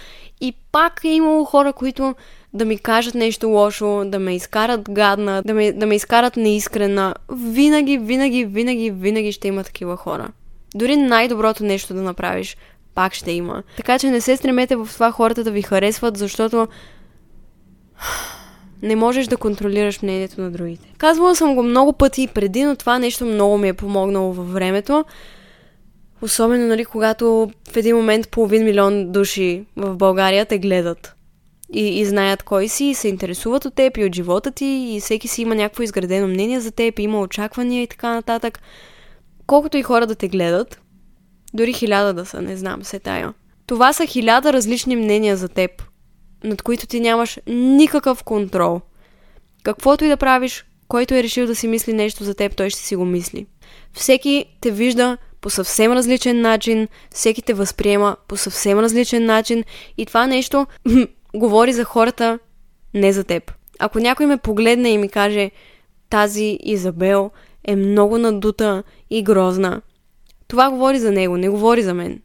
И 0.42 0.54
пак 0.72 1.02
е 1.04 1.08
имало 1.08 1.46
хора, 1.46 1.74
които 1.74 2.16
да 2.54 2.66
ми 2.66 2.78
кажат 2.78 3.16
нещо 3.16 3.47
лошо, 3.47 4.06
да 4.06 4.20
ме 4.20 4.36
изкарат 4.36 4.89
гадна, 4.89 5.41
да 5.45 5.54
ме, 5.54 5.72
да 5.72 5.86
ме 5.86 5.95
изкарат 5.95 6.38
неискрена. 6.38 7.16
Винаги, 7.32 7.97
винаги, 7.97 8.45
винаги, 8.45 8.91
винаги 8.91 9.32
ще 9.32 9.47
има 9.47 9.64
такива 9.64 9.97
хора. 9.97 10.28
Дори 10.76 10.95
най-доброто 10.95 11.64
нещо 11.64 11.93
да 11.93 12.01
направиш, 12.01 12.58
пак 12.95 13.14
ще 13.14 13.32
има. 13.32 13.64
Така 13.78 13.99
че 13.99 14.12
не 14.12 14.22
се 14.22 14.38
стремете 14.38 14.76
в 14.76 14.89
това 14.93 15.12
хората 15.12 15.43
да 15.43 15.51
ви 15.51 15.62
харесват, 15.62 16.18
защото 16.18 16.68
не 18.82 18.95
можеш 18.95 19.28
да 19.28 19.38
контролираш 19.38 20.01
мнението 20.01 20.41
на 20.41 20.51
другите. 20.51 20.93
Казвала 20.97 21.36
съм 21.36 21.56
го 21.56 21.64
много 21.64 21.93
пъти 21.93 22.22
и 22.22 22.28
преди, 22.28 22.64
но 22.64 22.76
това 22.76 22.99
нещо 22.99 23.26
много 23.26 23.58
ми 23.58 23.68
е 23.68 23.74
помогнало 23.74 24.34
във 24.34 24.54
времето. 24.54 25.06
Особено, 26.22 26.68
нали, 26.68 26.86
когато 26.86 27.51
в 27.72 27.78
един 27.78 27.95
момент 27.95 28.30
половин 28.30 28.64
милион 28.64 29.12
души 29.12 29.66
в 29.76 29.95
България 29.95 30.45
те 30.45 30.60
гледат 30.60 31.16
и, 31.74 31.99
и 31.99 32.05
знаят 32.05 32.43
кой 32.43 32.67
си, 32.67 32.86
и 32.86 32.95
се 32.95 33.07
интересуват 33.07 33.65
от 33.65 33.76
теб 33.76 33.97
и 33.97 34.05
от 34.05 34.15
живота 34.15 34.51
ти, 34.51 34.65
и 34.65 34.99
всеки 35.01 35.28
си 35.28 35.41
има 35.41 35.55
някакво 35.55 35.84
изградено 35.84 36.28
мнение 36.28 36.59
за 36.59 36.71
теб, 36.71 36.99
има 36.99 37.19
очаквания 37.19 37.84
и 37.84 37.88
така 37.88 38.13
нататък. 38.13 38.59
Колкото 39.47 39.78
и 39.78 39.84
хора 39.84 40.07
да 40.07 40.15
те 40.15 40.28
гледат, 40.28 40.82
дори 41.53 41.74
хиляда 41.74 42.13
да 42.13 42.26
са, 42.26 42.41
не 42.41 42.57
знам, 42.57 42.84
се 42.84 42.99
тая. 42.99 43.34
Това 43.67 43.93
са 43.93 44.05
хиляда 44.05 44.53
различни 44.53 44.95
мнения 44.95 45.38
за 45.38 45.49
теб, 45.49 45.71
над 46.43 46.61
които 46.61 46.88
ти 46.88 46.99
нямаш 46.99 47.39
никакъв 47.47 48.24
контрол. 48.24 48.82
Каквото 49.63 50.05
и 50.05 50.07
да 50.07 50.17
правиш, 50.17 50.65
който 50.88 51.13
е 51.13 51.24
решил 51.24 51.47
да 51.47 51.55
си 51.55 51.67
мисли 51.67 51.93
нещо 51.93 52.24
за 52.24 52.34
теб, 52.34 52.55
той 52.55 52.69
ще 52.69 52.82
си 52.82 52.95
го 52.95 53.05
мисли. 53.05 53.45
Всеки 53.93 54.45
те 54.61 54.71
вижда 54.71 55.17
по 55.41 55.49
съвсем 55.49 55.91
различен 55.91 56.41
начин, 56.41 56.88
всеки 57.11 57.41
те 57.41 57.53
възприема 57.53 58.15
по 58.28 58.38
съвсем 58.38 58.80
различен 58.80 59.26
начин 59.26 59.63
и 59.97 60.05
това 60.05 60.28
нещо 60.28 60.67
говори 61.36 61.74
за 61.74 61.84
хората, 61.84 62.40
не 62.94 63.14
за 63.14 63.24
теб. 63.24 63.54
Ако 63.80 64.00
някой 64.00 64.26
ме 64.26 64.38
погледне 64.38 64.90
и 64.90 64.98
ми 64.98 65.10
каже, 65.10 65.52
тази 66.10 66.60
Изабел 66.64 67.32
е 67.64 67.76
много 67.76 68.18
надута 68.18 68.84
и 69.10 69.24
грозна, 69.24 69.82
това 70.48 70.70
говори 70.70 71.00
за 71.00 71.12
него, 71.12 71.38
не 71.38 71.50
говори 71.50 71.84
за 71.84 71.94
мен. 71.94 72.22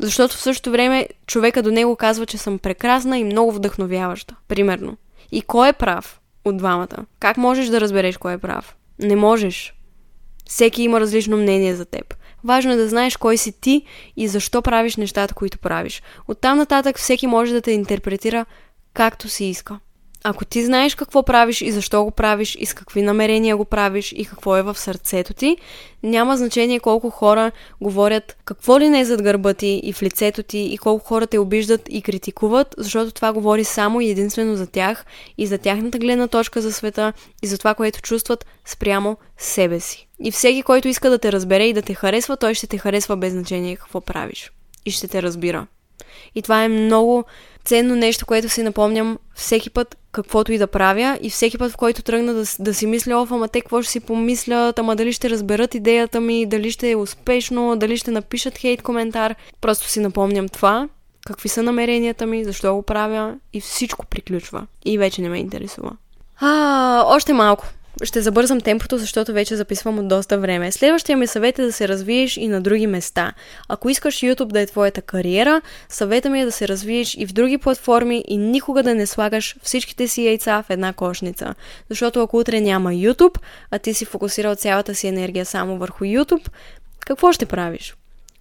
Защото 0.00 0.36
в 0.36 0.40
същото 0.40 0.70
време 0.70 1.08
човека 1.26 1.62
до 1.62 1.70
него 1.70 1.96
казва, 1.96 2.26
че 2.26 2.38
съм 2.38 2.58
прекрасна 2.58 3.18
и 3.18 3.24
много 3.24 3.52
вдъхновяваща. 3.52 4.36
Примерно. 4.48 4.96
И 5.32 5.42
кой 5.42 5.68
е 5.68 5.72
прав 5.72 6.20
от 6.44 6.56
двамата? 6.56 7.06
Как 7.20 7.36
можеш 7.36 7.66
да 7.66 7.80
разбереш 7.80 8.16
кой 8.16 8.32
е 8.32 8.38
прав? 8.38 8.76
Не 8.98 9.16
можеш. 9.16 9.74
Всеки 10.46 10.82
има 10.82 11.00
различно 11.00 11.36
мнение 11.36 11.74
за 11.74 11.84
теб. 11.84 12.14
Важно 12.44 12.72
е 12.72 12.76
да 12.76 12.88
знаеш 12.88 13.16
кой 13.16 13.36
си 13.36 13.52
ти 13.60 13.82
и 14.16 14.28
защо 14.28 14.62
правиш 14.62 14.96
нещата, 14.96 15.34
които 15.34 15.58
правиш. 15.58 16.02
Оттам 16.28 16.58
нататък 16.58 16.98
всеки 16.98 17.26
може 17.26 17.52
да 17.52 17.60
те 17.60 17.72
интерпретира 17.72 18.46
както 18.94 19.28
си 19.28 19.44
иска. 19.44 19.78
Ако 20.24 20.44
ти 20.44 20.64
знаеш 20.64 20.94
какво 20.94 21.22
правиш 21.22 21.60
и 21.60 21.72
защо 21.72 22.04
го 22.04 22.10
правиш 22.10 22.56
и 22.60 22.66
с 22.66 22.74
какви 22.74 23.02
намерения 23.02 23.56
го 23.56 23.64
правиш 23.64 24.12
и 24.16 24.24
какво 24.24 24.56
е 24.56 24.62
в 24.62 24.78
сърцето 24.78 25.34
ти, 25.34 25.56
няма 26.02 26.36
значение 26.36 26.80
колко 26.80 27.10
хора 27.10 27.52
говорят 27.80 28.36
какво 28.44 28.80
ли 28.80 28.88
не 28.88 29.00
е 29.00 29.04
зад 29.04 29.22
гърба 29.22 29.54
ти 29.54 29.80
и 29.84 29.92
в 29.92 30.02
лицето 30.02 30.42
ти 30.42 30.58
и 30.58 30.78
колко 30.78 31.06
хора 31.06 31.26
те 31.26 31.38
обиждат 31.38 31.80
и 31.88 32.02
критикуват, 32.02 32.74
защото 32.78 33.12
това 33.12 33.32
говори 33.32 33.64
само 33.64 34.00
и 34.00 34.10
единствено 34.10 34.56
за 34.56 34.66
тях 34.66 35.04
и 35.38 35.46
за 35.46 35.58
тяхната 35.58 35.98
гледна 35.98 36.28
точка 36.28 36.60
за 36.60 36.72
света 36.72 37.12
и 37.42 37.46
за 37.46 37.58
това, 37.58 37.74
което 37.74 38.02
чувстват 38.02 38.46
спрямо 38.64 39.16
себе 39.38 39.80
си. 39.80 40.08
И 40.24 40.30
всеки, 40.30 40.62
който 40.62 40.88
иска 40.88 41.10
да 41.10 41.18
те 41.18 41.32
разбере 41.32 41.64
и 41.64 41.72
да 41.72 41.82
те 41.82 41.94
харесва, 41.94 42.36
той 42.36 42.54
ще 42.54 42.66
те 42.66 42.78
харесва 42.78 43.16
без 43.16 43.32
значение 43.32 43.76
какво 43.76 44.00
правиш. 44.00 44.52
И 44.86 44.90
ще 44.90 45.08
те 45.08 45.22
разбира. 45.22 45.66
И 46.34 46.42
това 46.42 46.64
е 46.64 46.68
много 46.68 47.24
ценно 47.64 47.96
нещо, 47.96 48.26
което 48.26 48.48
си 48.48 48.62
напомням 48.62 49.18
всеки 49.34 49.70
път, 49.70 49.96
каквото 50.12 50.52
и 50.52 50.58
да 50.58 50.66
правя 50.66 51.18
и 51.22 51.30
всеки 51.30 51.58
път, 51.58 51.72
в 51.72 51.76
който 51.76 52.02
тръгна 52.02 52.34
да, 52.34 52.44
да 52.58 52.74
си 52.74 52.86
мисля, 52.86 53.22
оф, 53.22 53.32
ама 53.32 53.48
те 53.48 53.60
какво 53.60 53.82
ще 53.82 53.92
си 53.92 54.00
помислят, 54.00 54.78
ама 54.78 54.96
дали 54.96 55.12
ще 55.12 55.30
разберат 55.30 55.74
идеята 55.74 56.20
ми, 56.20 56.46
дали 56.46 56.70
ще 56.70 56.90
е 56.90 56.96
успешно, 56.96 57.76
дали 57.76 57.96
ще 57.96 58.10
напишат 58.10 58.58
хейт 58.58 58.82
коментар. 58.82 59.34
Просто 59.60 59.88
си 59.88 60.00
напомням 60.00 60.48
това, 60.48 60.88
какви 61.26 61.48
са 61.48 61.62
намеренията 61.62 62.26
ми, 62.26 62.44
защо 62.44 62.74
го 62.74 62.82
правя 62.82 63.34
и 63.52 63.60
всичко 63.60 64.06
приключва. 64.06 64.66
И 64.84 64.98
вече 64.98 65.22
не 65.22 65.28
ме 65.28 65.38
интересува. 65.38 65.92
А, 66.40 67.04
още 67.06 67.32
малко 67.32 67.64
ще 68.02 68.20
забързам 68.20 68.60
темпото, 68.60 68.98
защото 68.98 69.32
вече 69.32 69.56
записвам 69.56 69.98
от 69.98 70.08
доста 70.08 70.38
време. 70.38 70.72
Следващия 70.72 71.16
ми 71.16 71.26
съвет 71.26 71.58
е 71.58 71.62
да 71.62 71.72
се 71.72 71.88
развиеш 71.88 72.36
и 72.36 72.48
на 72.48 72.60
други 72.60 72.86
места. 72.86 73.32
Ако 73.68 73.88
искаш 73.88 74.14
YouTube 74.14 74.52
да 74.52 74.60
е 74.60 74.66
твоята 74.66 75.02
кариера, 75.02 75.60
съвета 75.88 76.30
ми 76.30 76.40
е 76.40 76.44
да 76.44 76.52
се 76.52 76.68
развиеш 76.68 77.14
и 77.14 77.26
в 77.26 77.32
други 77.32 77.58
платформи 77.58 78.24
и 78.28 78.36
никога 78.36 78.82
да 78.82 78.94
не 78.94 79.06
слагаш 79.06 79.56
всичките 79.62 80.08
си 80.08 80.26
яйца 80.26 80.62
в 80.62 80.70
една 80.70 80.92
кошница. 80.92 81.54
Защото 81.90 82.22
ако 82.22 82.38
утре 82.38 82.60
няма 82.60 82.90
YouTube, 82.90 83.38
а 83.70 83.78
ти 83.78 83.94
си 83.94 84.04
фокусирал 84.04 84.54
цялата 84.54 84.94
си 84.94 85.08
енергия 85.08 85.44
само 85.44 85.78
върху 85.78 86.04
YouTube, 86.04 86.48
какво 87.00 87.32
ще 87.32 87.46
правиш? 87.46 87.94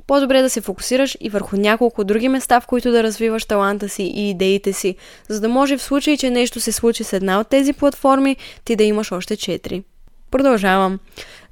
По-добре 0.07 0.41
да 0.41 0.49
се 0.49 0.61
фокусираш 0.61 1.17
и 1.19 1.29
върху 1.29 1.57
няколко 1.57 2.03
други 2.03 2.29
места, 2.29 2.59
в 2.59 2.67
които 2.67 2.91
да 2.91 3.03
развиваш 3.03 3.45
таланта 3.45 3.89
си 3.89 4.03
и 4.03 4.29
идеите 4.29 4.73
си, 4.73 4.95
за 5.29 5.41
да 5.41 5.49
може 5.49 5.77
в 5.77 5.83
случай, 5.83 6.17
че 6.17 6.29
нещо 6.29 6.59
се 6.59 6.71
случи 6.71 7.03
с 7.03 7.13
една 7.13 7.39
от 7.39 7.47
тези 7.47 7.73
платформи, 7.73 8.37
ти 8.65 8.75
да 8.75 8.83
имаш 8.83 9.11
още 9.11 9.37
четири. 9.37 9.83
Продължавам. 10.31 10.99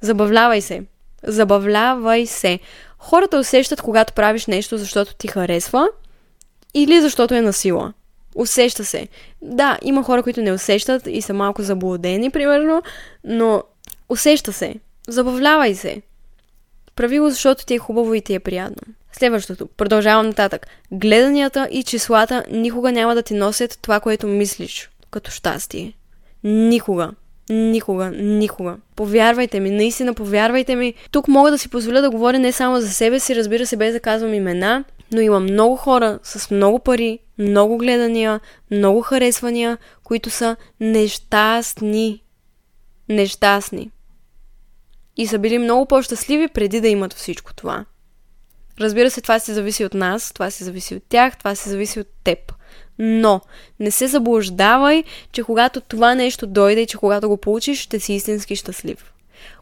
Забавлявай 0.02 0.62
се. 0.62 0.84
Забавлявай 1.24 2.26
се. 2.26 2.60
Хората 2.98 3.38
усещат, 3.38 3.82
когато 3.82 4.14
правиш 4.14 4.46
нещо, 4.48 4.78
защото 4.78 5.16
ти 5.16 5.28
харесва 5.28 5.88
или 6.74 7.02
защото 7.02 7.34
е 7.34 7.42
на 7.42 7.54
сила. 7.54 7.94
Усеща 8.36 8.86
се. 8.86 9.08
Да, 9.42 9.78
има 9.82 10.04
хора, 10.04 10.24
които 10.24 10.42
не 10.42 10.52
усещат 10.52 11.08
и 11.08 11.22
са 11.22 11.34
малко 11.34 11.62
заблудени, 11.62 12.30
примерно, 12.30 12.82
но 13.24 13.64
усеща 14.10 14.54
се. 14.54 14.76
Забавлявай 15.08 15.76
се. 15.76 16.02
Прави 17.00 17.20
го, 17.20 17.30
защото 17.30 17.66
ти 17.66 17.74
е 17.74 17.78
хубаво 17.78 18.14
и 18.14 18.22
ти 18.22 18.34
е 18.34 18.40
приятно. 18.40 18.94
Следващото. 19.12 19.68
Продължавам 19.68 20.26
нататък. 20.26 20.68
Гледанията 20.92 21.68
и 21.72 21.84
числата 21.84 22.44
никога 22.52 22.92
няма 22.92 23.16
да 23.16 23.22
ти 23.22 23.34
носят 23.34 23.80
това, 23.82 24.00
което 24.00 24.28
мислиш 24.28 24.90
като 25.12 25.32
щастие. 25.32 25.94
Никога. 26.44 27.12
Никога, 27.50 28.12
никога. 28.12 28.78
Повярвайте 28.96 29.60
ми, 29.60 29.70
наистина 29.70 30.14
повярвайте 30.14 30.76
ми. 30.76 30.94
Тук 31.12 31.28
мога 31.28 31.52
да 31.52 31.58
си 31.58 31.70
позволя 31.70 32.02
да 32.02 32.10
говоря 32.10 32.40
не 32.40 32.52
само 32.52 32.82
за 32.82 32.90
себе 32.90 33.20
си, 33.20 33.36
разбира 33.36 33.66
се, 33.66 33.78
без 33.78 33.94
да 33.94 34.00
казвам 34.00 34.34
имена, 34.34 34.84
но 35.12 35.22
има 35.22 35.40
много 35.40 35.76
хора 35.76 36.20
с 36.24 36.52
много 36.52 36.80
пари, 36.80 37.20
много 37.38 37.78
гледания, 37.78 38.40
много 38.72 39.02
харесвания, 39.02 39.78
които 40.04 40.30
са 40.30 40.56
нещастни. 40.80 42.24
Нещастни 43.10 43.92
и 45.18 45.28
са 45.28 45.40
били 45.40 45.58
много 45.58 45.86
по-щастливи 45.86 46.48
преди 46.48 46.82
да 46.82 46.88
имат 46.88 47.14
всичко 47.14 47.54
това. 47.54 47.86
Разбира 48.80 49.10
се, 49.10 49.22
това 49.22 49.40
си 49.40 49.54
зависи 49.54 49.86
от 49.86 49.94
нас, 49.94 50.32
това 50.34 50.52
си 50.52 50.64
зависи 50.64 50.96
от 50.96 51.04
тях, 51.10 51.38
това 51.38 51.56
си 51.56 51.70
зависи 51.70 52.00
от 52.00 52.08
теб. 52.24 52.54
Но 53.00 53.42
не 53.80 53.92
се 53.92 54.08
заблуждавай, 54.08 55.04
че 55.32 55.44
когато 55.44 55.82
това 55.82 56.16
нещо 56.16 56.48
дойде 56.48 56.82
и 56.82 56.88
че 56.88 56.98
когато 56.98 57.30
го 57.30 57.38
получиш, 57.38 57.82
ще 57.82 58.00
си 58.00 58.14
истински 58.14 58.56
щастлив. 58.56 59.14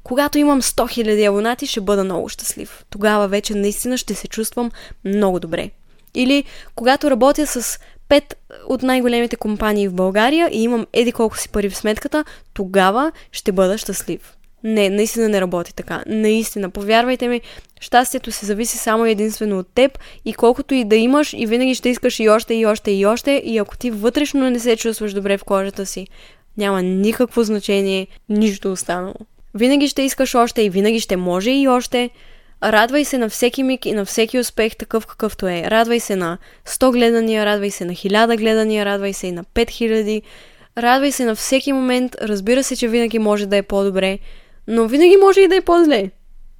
Когато 0.03 0.37
имам 0.37 0.61
100 0.61 1.05
000 1.05 1.29
абонати, 1.29 1.67
ще 1.67 1.81
бъда 1.81 2.03
много 2.03 2.29
щастлив. 2.29 2.85
Тогава 2.89 3.27
вече 3.27 3.53
наистина 3.55 3.97
ще 3.97 4.15
се 4.15 4.27
чувствам 4.27 4.71
много 5.05 5.39
добре. 5.39 5.71
Или 6.15 6.43
когато 6.75 7.11
работя 7.11 7.47
с 7.47 7.79
пет 8.09 8.37
от 8.67 8.83
най-големите 8.83 9.35
компании 9.35 9.87
в 9.87 9.93
България 9.93 10.49
и 10.51 10.63
имам 10.63 10.87
еди 10.93 11.11
колко 11.11 11.37
си 11.37 11.49
пари 11.49 11.69
в 11.69 11.77
сметката, 11.77 12.25
тогава 12.53 13.11
ще 13.31 13.51
бъда 13.51 13.77
щастлив. 13.77 14.36
Не, 14.63 14.89
наистина 14.89 15.29
не 15.29 15.41
работи 15.41 15.75
така. 15.75 16.03
Наистина, 16.07 16.69
повярвайте 16.69 17.27
ми, 17.27 17.41
щастието 17.79 18.31
се 18.31 18.45
зависи 18.45 18.77
само 18.77 19.05
единствено 19.05 19.59
от 19.59 19.67
теб 19.75 19.99
и 20.25 20.33
колкото 20.33 20.73
и 20.73 20.83
да 20.83 20.95
имаш 20.95 21.33
и 21.33 21.45
винаги 21.45 21.75
ще 21.75 21.89
искаш 21.89 22.19
и 22.19 22.29
още, 22.29 22.53
и 22.53 22.65
още, 22.65 22.91
и 22.91 23.05
още 23.05 23.41
и 23.45 23.57
ако 23.57 23.77
ти 23.77 23.91
вътрешно 23.91 24.49
не 24.49 24.59
се 24.59 24.75
чувстваш 24.75 25.13
добре 25.13 25.37
в 25.37 25.43
кожата 25.43 25.85
си, 25.85 26.07
няма 26.57 26.81
никакво 26.81 27.43
значение, 27.43 28.07
нищо 28.29 28.71
останало. 28.71 29.15
Винаги 29.53 29.87
ще 29.87 30.01
искаш 30.01 30.35
още 30.35 30.61
и 30.61 30.69
винаги 30.69 30.99
ще 30.99 31.17
може 31.17 31.51
и 31.51 31.67
още. 31.67 32.09
Радвай 32.63 33.05
се 33.05 33.17
на 33.17 33.29
всеки 33.29 33.63
миг 33.63 33.85
и 33.85 33.91
на 33.91 34.05
всеки 34.05 34.39
успех 34.39 34.75
такъв 34.75 35.07
какъвто 35.07 35.47
е. 35.47 35.63
Радвай 35.67 35.99
се 35.99 36.15
на 36.15 36.37
100 36.67 36.91
гледания, 36.91 37.45
радвай 37.45 37.71
се 37.71 37.85
на 37.85 37.93
1000 37.93 38.37
гледания, 38.37 38.85
радвай 38.85 39.13
се 39.13 39.27
и 39.27 39.31
на 39.31 39.43
5000. 39.43 40.21
Радвай 40.77 41.11
се 41.11 41.25
на 41.25 41.35
всеки 41.35 41.73
момент. 41.73 42.15
Разбира 42.21 42.63
се, 42.63 42.75
че 42.75 42.87
винаги 42.87 43.19
може 43.19 43.45
да 43.45 43.57
е 43.57 43.61
по-добре 43.61 44.19
но 44.67 44.87
винаги 44.87 45.17
може 45.21 45.41
и 45.41 45.47
да 45.47 45.55
е 45.55 45.61
по-зле. 45.61 46.11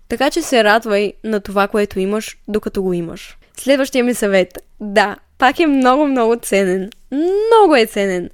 Така 0.10 0.30
че 0.32 0.42
се 0.42 0.64
радвай 0.64 1.14
на 1.24 1.40
това, 1.40 1.68
което 1.68 2.00
имаш, 2.00 2.38
докато 2.48 2.84
го 2.84 2.94
имаш. 2.94 3.38
Следващия 3.58 4.04
ми 4.04 4.14
съвет. 4.14 4.58
Да, 4.80 5.16
пак 5.38 5.60
е 5.60 5.68
много, 5.68 6.08
много 6.08 6.36
ценен. 6.42 6.90
Много 7.12 7.76
е 7.76 7.86
ценен. 7.86 8.30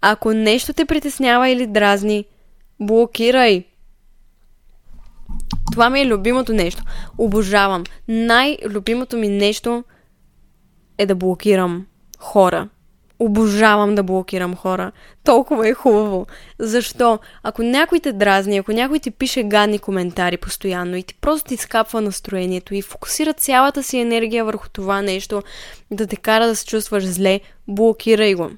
Ако 0.00 0.32
нещо 0.32 0.72
те 0.72 0.84
притеснява 0.84 1.48
или 1.48 1.66
дразни, 1.66 2.24
блокирай. 2.80 3.64
Това 5.72 5.90
ми 5.90 6.00
е 6.00 6.06
любимото 6.06 6.52
нещо. 6.52 6.82
Обожавам. 7.18 7.84
Най-любимото 8.08 9.16
ми 9.16 9.28
нещо 9.28 9.84
е 10.98 11.06
да 11.06 11.14
блокирам 11.14 11.86
хора. 12.18 12.68
Обожавам 13.18 13.94
да 13.94 14.02
блокирам 14.02 14.56
хора. 14.56 14.92
Толкова 15.24 15.68
е 15.68 15.74
хубаво. 15.74 16.26
Защо? 16.58 17.18
Ако 17.42 17.62
някой 17.62 18.00
те 18.00 18.12
дразни, 18.12 18.56
ако 18.56 18.72
някой 18.72 18.98
ти 18.98 19.10
пише 19.10 19.42
гадни 19.42 19.78
коментари 19.78 20.36
постоянно 20.36 20.96
и 20.96 21.02
ти 21.02 21.14
просто 21.14 21.48
ти 21.48 21.56
скапва 21.56 22.00
настроението 22.00 22.74
и 22.74 22.82
фокусира 22.82 23.32
цялата 23.32 23.82
си 23.82 23.98
енергия 23.98 24.44
върху 24.44 24.68
това 24.68 25.02
нещо, 25.02 25.42
да 25.90 26.06
те 26.06 26.16
кара 26.16 26.46
да 26.46 26.56
се 26.56 26.66
чувстваш 26.66 27.04
зле, 27.04 27.40
блокирай 27.68 28.34
го. 28.34 28.50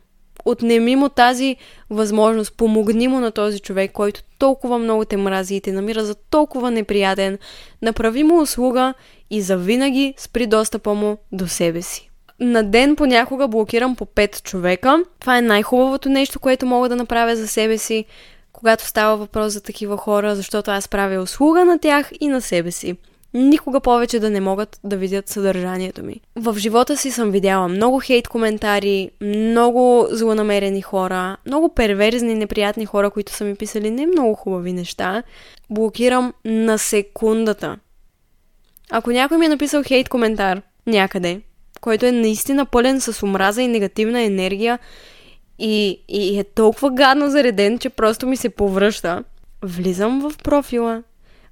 Отнеми 0.45 0.97
му 0.97 1.09
тази 1.09 1.57
възможност, 1.91 2.57
помогни 2.57 3.09
му 3.09 3.21
на 3.21 3.31
този 3.31 3.61
човек, 3.61 3.93
който 3.93 4.23
толкова 4.39 4.79
много 4.79 5.05
те 5.05 5.17
мрази 5.17 5.55
и 5.55 5.61
те 5.61 5.73
намира 5.73 6.05
за 6.05 6.15
толкова 6.15 6.71
неприятен, 6.71 7.39
направи 7.83 8.23
му 8.23 8.41
услуга 8.41 8.95
и 9.31 9.43
завинаги 9.43 10.15
спри 10.17 10.47
достъпа 10.47 10.95
му 10.95 11.17
до 11.33 11.49
себе 11.49 11.83
си 11.83 12.08
на 12.41 12.63
ден 12.63 12.97
понякога 12.97 13.49
блокирам 13.49 13.97
по 13.97 14.07
5 14.07 14.43
човека. 14.43 15.03
Това 15.21 15.39
е 15.39 15.43
най-хубавото 15.43 16.09
нещо, 16.09 16.41
което 16.41 16.67
мога 16.67 16.89
да 16.89 16.97
направя 16.97 17.37
за 17.37 17.49
себе 17.49 17.79
си, 17.79 18.05
когато 18.53 18.85
става 18.87 19.17
въпрос 19.17 19.53
за 19.53 19.61
такива 19.61 19.97
хора, 19.97 20.37
защото 20.37 20.71
аз 20.71 20.89
правя 20.89 21.23
услуга 21.23 21.65
на 21.65 21.79
тях 21.79 22.11
и 22.21 22.29
на 22.29 22.41
себе 22.41 22.71
си. 22.71 22.97
Никога 23.35 23.81
повече 23.81 24.21
да 24.21 24.31
не 24.31 24.41
могат 24.41 24.81
да 24.85 24.97
видят 24.97 25.29
съдържанието 25.29 26.05
ми. 26.05 26.21
В 26.37 26.59
живота 26.59 26.97
си 26.97 27.11
съм 27.11 27.31
видяла 27.31 27.69
много 27.69 28.01
хейт 28.01 28.29
коментари, 28.29 29.11
много 29.21 30.07
злонамерени 30.11 30.83
хора, 30.83 31.37
много 31.47 31.75
перверзни, 31.75 32.35
неприятни 32.35 32.87
хора, 32.87 33.11
които 33.11 33.33
са 33.33 33.45
ми 33.45 33.55
писали 33.55 33.91
не 33.91 34.07
много 34.07 34.35
хубави 34.35 34.73
неща. 34.73 35.23
Блокирам 35.71 36.33
на 36.45 36.79
секундата. 36.79 37.77
Ако 38.91 39.11
някой 39.11 39.39
ми 39.39 39.47
е 39.47 39.49
написал 39.49 39.83
хейт 39.83 40.09
коментар 40.09 40.63
някъде, 40.87 41.41
който 41.81 42.07
е 42.07 42.13
наистина 42.13 42.67
пълен 42.67 43.01
с 43.01 43.23
омраза 43.23 43.63
и 43.63 43.69
негативна 43.69 44.23
енергия 44.23 44.79
и, 45.59 46.01
и 46.09 46.39
е 46.39 46.45
толкова 46.45 46.91
гадно 46.91 47.31
зареден, 47.31 47.79
че 47.79 47.89
просто 47.89 48.27
ми 48.27 48.37
се 48.37 48.49
повръща. 48.49 49.25
Влизам 49.63 50.21
в 50.21 50.39
профила, 50.39 51.03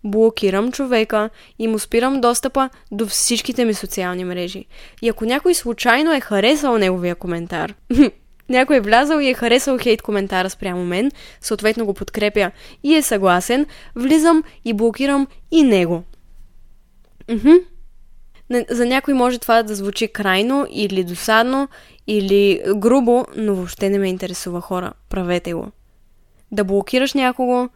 блокирам 0.04 0.72
човека 0.72 1.30
и 1.58 1.68
му 1.68 1.78
спирам 1.78 2.20
достъпа 2.20 2.70
до 2.90 3.06
всичките 3.06 3.64
ми 3.64 3.74
социални 3.74 4.24
мрежи. 4.24 4.64
И 5.02 5.08
ако 5.08 5.24
някой 5.24 5.54
случайно 5.54 6.12
е 6.12 6.20
харесал 6.20 6.78
неговия 6.78 7.14
коментар, 7.14 7.74
някой 8.48 8.76
е 8.76 8.80
влязал 8.80 9.18
и 9.18 9.28
е 9.28 9.34
харесал 9.34 9.78
хейт 9.78 10.02
коментара 10.02 10.50
спрямо 10.50 10.84
мен, 10.84 11.10
съответно 11.40 11.86
го 11.86 11.94
подкрепя 11.94 12.50
и 12.82 12.94
е 12.94 13.02
съгласен, 13.02 13.66
влизам 13.96 14.42
и 14.64 14.72
блокирам 14.72 15.26
и 15.50 15.62
него. 15.62 16.02
Мхм. 17.30 17.54
За 18.70 18.86
някой 18.86 19.14
може 19.14 19.38
това 19.38 19.62
да 19.62 19.74
звучи 19.74 20.08
крайно 20.08 20.66
или 20.70 21.04
досадно, 21.04 21.68
или 22.06 22.62
грубо, 22.76 23.24
но 23.36 23.54
въобще 23.54 23.90
не 23.90 23.98
ме 23.98 24.08
интересува 24.08 24.60
хора. 24.60 24.92
Правете 25.08 25.54
го. 25.54 25.70
Да 26.52 26.64
блокираш 26.64 27.14
някого 27.14 27.68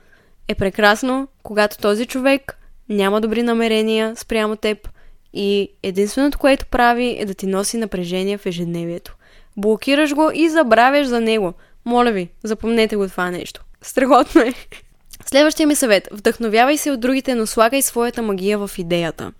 е 0.48 0.54
прекрасно, 0.54 1.28
когато 1.42 1.78
този 1.78 2.06
човек 2.06 2.58
няма 2.88 3.20
добри 3.20 3.42
намерения 3.42 4.16
спрямо 4.16 4.56
теб 4.56 4.88
и 5.32 5.68
единственото, 5.82 6.38
което 6.38 6.66
прави 6.66 7.16
е 7.18 7.24
да 7.24 7.34
ти 7.34 7.46
носи 7.46 7.76
напрежение 7.76 8.38
в 8.38 8.46
ежедневието. 8.46 9.16
Блокираш 9.56 10.14
го 10.14 10.30
и 10.34 10.48
забравяш 10.48 11.06
за 11.06 11.20
него. 11.20 11.52
Моля 11.84 12.12
ви, 12.12 12.28
запомнете 12.42 12.96
го 12.96 13.08
това 13.08 13.30
нещо. 13.30 13.64
Страхотно 13.82 14.40
е. 14.40 14.54
Следващия 15.26 15.66
ми 15.66 15.74
съвет. 15.74 16.08
Вдъхновявай 16.12 16.76
се 16.78 16.90
от 16.90 17.00
другите, 17.00 17.34
но 17.34 17.46
слагай 17.46 17.82
своята 17.82 18.22
магия 18.22 18.58
в 18.58 18.70
идеята. 18.78 19.32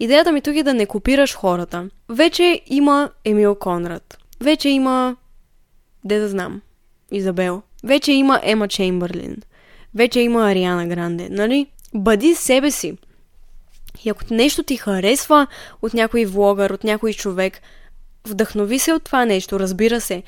Идеята 0.00 0.32
ми 0.32 0.40
тук 0.40 0.56
е 0.56 0.62
да 0.62 0.74
не 0.74 0.86
копираш 0.86 1.34
хората. 1.34 1.88
Вече 2.08 2.62
има 2.66 3.10
Емил 3.24 3.54
Конрад. 3.54 4.18
Вече 4.40 4.68
има... 4.68 5.16
Де 6.04 6.18
да 6.18 6.28
знам. 6.28 6.60
Изабел. 7.12 7.62
Вече 7.84 8.12
има 8.12 8.40
Ема 8.42 8.68
Чеймбърлин. 8.68 9.36
Вече 9.94 10.20
има 10.20 10.50
Ариана 10.50 10.86
Гранде, 10.86 11.28
нали? 11.30 11.66
Бъди 11.94 12.34
себе 12.34 12.70
си. 12.70 12.96
И 14.04 14.08
ако 14.08 14.20
нещо 14.30 14.62
ти 14.62 14.76
харесва 14.76 15.46
от 15.82 15.94
някой 15.94 16.24
влогър, 16.24 16.70
от 16.70 16.84
някой 16.84 17.12
човек, 17.12 17.60
вдъхнови 18.28 18.78
се 18.78 18.92
от 18.92 19.04
това 19.04 19.24
нещо, 19.24 19.60
разбира 19.60 20.00
се. 20.00 20.22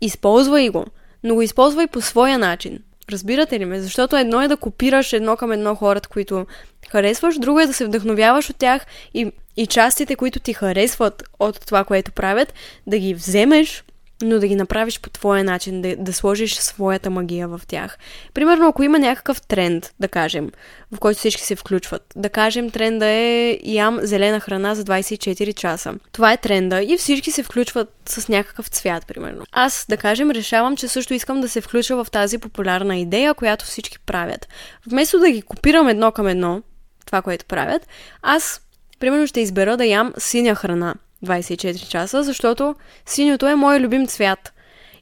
Използвай 0.00 0.68
го, 0.68 0.84
но 1.24 1.34
го 1.34 1.42
използвай 1.42 1.86
по 1.86 2.00
своя 2.00 2.38
начин. 2.38 2.78
Разбирате 3.10 3.60
ли 3.60 3.64
ме? 3.64 3.80
Защото 3.80 4.16
едно 4.16 4.42
е 4.42 4.48
да 4.48 4.56
копираш 4.56 5.12
едно 5.12 5.36
към 5.36 5.52
едно 5.52 5.74
хората, 5.74 6.08
които 6.08 6.46
харесваш, 6.90 7.38
друго 7.38 7.60
е 7.60 7.66
да 7.66 7.72
се 7.72 7.84
вдъхновяваш 7.86 8.50
от 8.50 8.56
тях 8.56 8.86
и, 9.14 9.32
и 9.56 9.66
частите, 9.66 10.16
които 10.16 10.40
ти 10.40 10.52
харесват 10.52 11.22
от 11.38 11.66
това, 11.66 11.84
което 11.84 12.12
правят, 12.12 12.54
да 12.86 12.98
ги 12.98 13.14
вземеш 13.14 13.84
но 14.22 14.38
да 14.38 14.46
ги 14.46 14.56
направиш 14.56 15.00
по 15.00 15.10
твоя 15.10 15.44
начин, 15.44 15.82
да, 15.82 15.96
да 15.96 16.12
сложиш 16.12 16.54
своята 16.54 17.10
магия 17.10 17.48
в 17.48 17.60
тях. 17.68 17.98
Примерно, 18.34 18.68
ако 18.68 18.82
има 18.82 18.98
някакъв 18.98 19.42
тренд, 19.42 19.94
да 20.00 20.08
кажем, 20.08 20.50
в 20.92 20.98
който 20.98 21.18
всички 21.18 21.42
се 21.42 21.56
включват, 21.56 22.02
да 22.16 22.28
кажем, 22.28 22.70
тренда 22.70 23.06
е 23.06 23.58
ям 23.62 23.98
зелена 24.02 24.40
храна 24.40 24.74
за 24.74 24.84
24 24.84 25.54
часа. 25.54 25.94
Това 26.12 26.32
е 26.32 26.36
тренда 26.36 26.82
и 26.82 26.96
всички 26.98 27.32
се 27.32 27.42
включват 27.42 27.94
с 28.06 28.28
някакъв 28.28 28.68
цвят, 28.68 29.06
примерно. 29.06 29.44
Аз, 29.52 29.86
да 29.88 29.96
кажем, 29.96 30.30
решавам, 30.30 30.76
че 30.76 30.88
също 30.88 31.14
искам 31.14 31.40
да 31.40 31.48
се 31.48 31.60
включа 31.60 31.96
в 31.96 32.10
тази 32.10 32.38
популярна 32.38 32.96
идея, 32.96 33.34
която 33.34 33.64
всички 33.64 33.98
правят. 33.98 34.48
Вместо 34.86 35.18
да 35.18 35.30
ги 35.30 35.42
копирам 35.42 35.88
едно 35.88 36.12
към 36.12 36.26
едно, 36.26 36.62
това, 37.06 37.22
което 37.22 37.44
правят, 37.44 37.88
аз, 38.22 38.60
примерно, 39.00 39.26
ще 39.26 39.40
избера 39.40 39.76
да 39.76 39.84
ям 39.84 40.12
синя 40.18 40.54
храна. 40.54 40.94
24 41.24 41.88
часа, 41.88 42.22
защото 42.22 42.74
синьото 43.06 43.46
е 43.46 43.54
мой 43.54 43.80
любим 43.80 44.06
цвят 44.06 44.52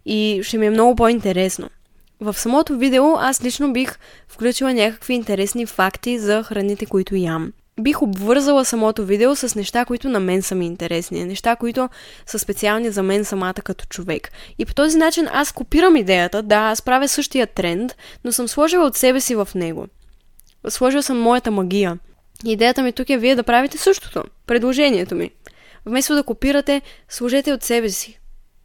и 0.06 0.40
ще 0.42 0.58
ми 0.58 0.66
е 0.66 0.70
много 0.70 0.96
по-интересно. 0.96 1.70
В 2.20 2.34
самото 2.38 2.78
видео 2.78 3.16
аз 3.18 3.44
лично 3.44 3.72
бих 3.72 3.98
включила 4.28 4.74
някакви 4.74 5.14
интересни 5.14 5.66
факти 5.66 6.18
за 6.18 6.42
храните, 6.42 6.86
които 6.86 7.16
ям. 7.16 7.52
Бих 7.80 8.02
обвързала 8.02 8.64
самото 8.64 9.04
видео 9.04 9.36
с 9.36 9.54
неща, 9.54 9.84
които 9.84 10.08
на 10.08 10.20
мен 10.20 10.42
са 10.42 10.54
ми 10.54 10.66
интересни, 10.66 11.24
неща, 11.24 11.56
които 11.56 11.88
са 12.26 12.38
специални 12.38 12.90
за 12.90 13.02
мен 13.02 13.24
самата 13.24 13.54
като 13.54 13.86
човек. 13.86 14.32
И 14.58 14.64
по 14.64 14.74
този 14.74 14.98
начин 14.98 15.28
аз 15.32 15.52
копирам 15.52 15.96
идеята, 15.96 16.42
да, 16.42 16.56
аз 16.56 16.82
правя 16.82 17.08
същия 17.08 17.46
тренд, 17.46 17.96
но 18.24 18.32
съм 18.32 18.48
сложила 18.48 18.86
от 18.86 18.96
себе 18.96 19.20
си 19.20 19.34
в 19.34 19.48
него. 19.54 19.86
Сложила 20.68 21.02
съм 21.02 21.20
моята 21.20 21.50
магия. 21.50 21.98
Идеята 22.44 22.82
ми 22.82 22.92
тук 22.92 23.10
е 23.10 23.18
вие 23.18 23.36
да 23.36 23.42
правите 23.42 23.78
същото. 23.78 24.24
Предложението 24.46 25.14
ми. 25.14 25.30
Вместо 25.86 26.14
да 26.14 26.22
копирате, 26.22 26.82
служете 27.08 27.52
от 27.52 27.62
себе 27.62 27.88
си. 27.88 28.18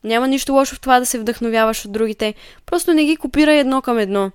Няма 0.04 0.28
нищо 0.28 0.54
лошо 0.54 0.76
в 0.76 0.80
това 0.80 1.00
да 1.00 1.06
се 1.06 1.20
вдъхновяваш 1.20 1.86
от 1.86 1.92
другите. 1.92 2.34
Просто 2.66 2.94
не 2.94 3.06
ги 3.06 3.18
копирай 3.18 3.60
едно 3.60 3.82
към 3.82 3.98
едно. 3.98 4.32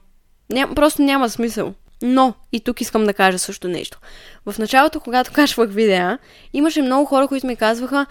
Ням, 0.50 0.74
просто 0.74 1.02
няма 1.02 1.28
смисъл. 1.30 1.74
Но, 2.02 2.34
и 2.52 2.60
тук 2.60 2.80
искам 2.80 3.04
да 3.04 3.14
кажа 3.14 3.38
също 3.38 3.68
нещо. 3.68 3.98
В 4.46 4.58
началото, 4.58 5.00
когато 5.00 5.32
качвах 5.34 5.70
видеа, 5.70 6.18
имаше 6.52 6.82
много 6.82 7.04
хора, 7.04 7.28
които 7.28 7.46
ми 7.46 7.56
казваха 7.56 8.06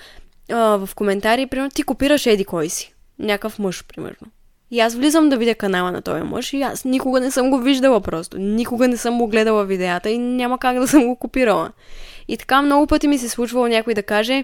а, 0.52 0.58
в 0.58 0.90
коментари, 0.96 1.48
примерно, 1.48 1.72
ти 1.72 1.84
копираш 1.84 2.26
еди 2.26 2.46
кой 2.46 2.70
си. 2.70 2.94
Някакъв 3.20 3.60
мъж, 3.60 3.84
примерно. 3.84 4.28
И 4.72 4.80
аз 4.80 4.96
влизам 4.96 5.30
да 5.30 5.38
видя 5.38 5.56
канала 5.56 5.92
на 5.92 6.02
този 6.02 6.24
мъж 6.24 6.54
и 6.54 6.62
аз 6.62 6.86
никога 6.86 7.20
не 7.20 7.32
съм 7.32 7.50
го 7.50 7.58
виждала 7.60 8.02
просто. 8.02 8.38
Никога 8.38 8.88
не 8.88 8.98
съм 8.98 9.14
му 9.14 9.28
гледала 9.28 9.66
видеята 9.66 10.10
и 10.10 10.18
няма 10.18 10.58
как 10.58 10.80
да 10.80 10.88
съм 10.88 11.06
го 11.06 11.16
копирала. 11.16 11.72
И 12.28 12.38
така 12.38 12.62
много 12.62 12.88
пъти 12.88 13.08
ми 13.08 13.18
се 13.18 13.30
случвало 13.30 13.68
някой 13.68 13.94
да 13.94 14.04
каже, 14.04 14.44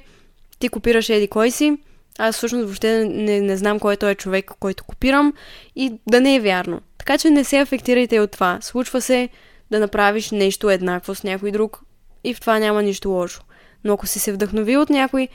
ти 0.61 0.69
копираш 0.69 1.09
еди 1.09 1.27
кой 1.27 1.51
си, 1.51 1.77
аз 2.19 2.35
всъщност 2.35 2.65
въобще 2.65 3.05
не, 3.05 3.41
не 3.41 3.57
знам 3.57 3.79
кой 3.79 3.93
е 3.93 3.97
този 3.97 4.15
човек, 4.15 4.51
който 4.59 4.83
копирам 4.83 5.33
и 5.75 5.93
да 6.07 6.21
не 6.21 6.35
е 6.35 6.39
вярно. 6.39 6.81
Така 6.97 7.17
че 7.17 7.29
не 7.29 7.43
се 7.43 7.59
афектирайте 7.59 8.19
от 8.19 8.31
това. 8.31 8.57
Случва 8.61 9.01
се 9.01 9.29
да 9.71 9.79
направиш 9.79 10.31
нещо 10.31 10.69
еднакво 10.69 11.15
с 11.15 11.23
някой 11.23 11.51
друг 11.51 11.81
и 12.23 12.33
в 12.33 12.39
това 12.39 12.59
няма 12.59 12.83
нищо 12.83 13.09
лошо. 13.09 13.41
Но 13.83 13.93
ако 13.93 14.07
си 14.07 14.19
се 14.19 14.33
вдъхнови 14.33 14.77
от 14.77 14.89
някой, 14.89 15.27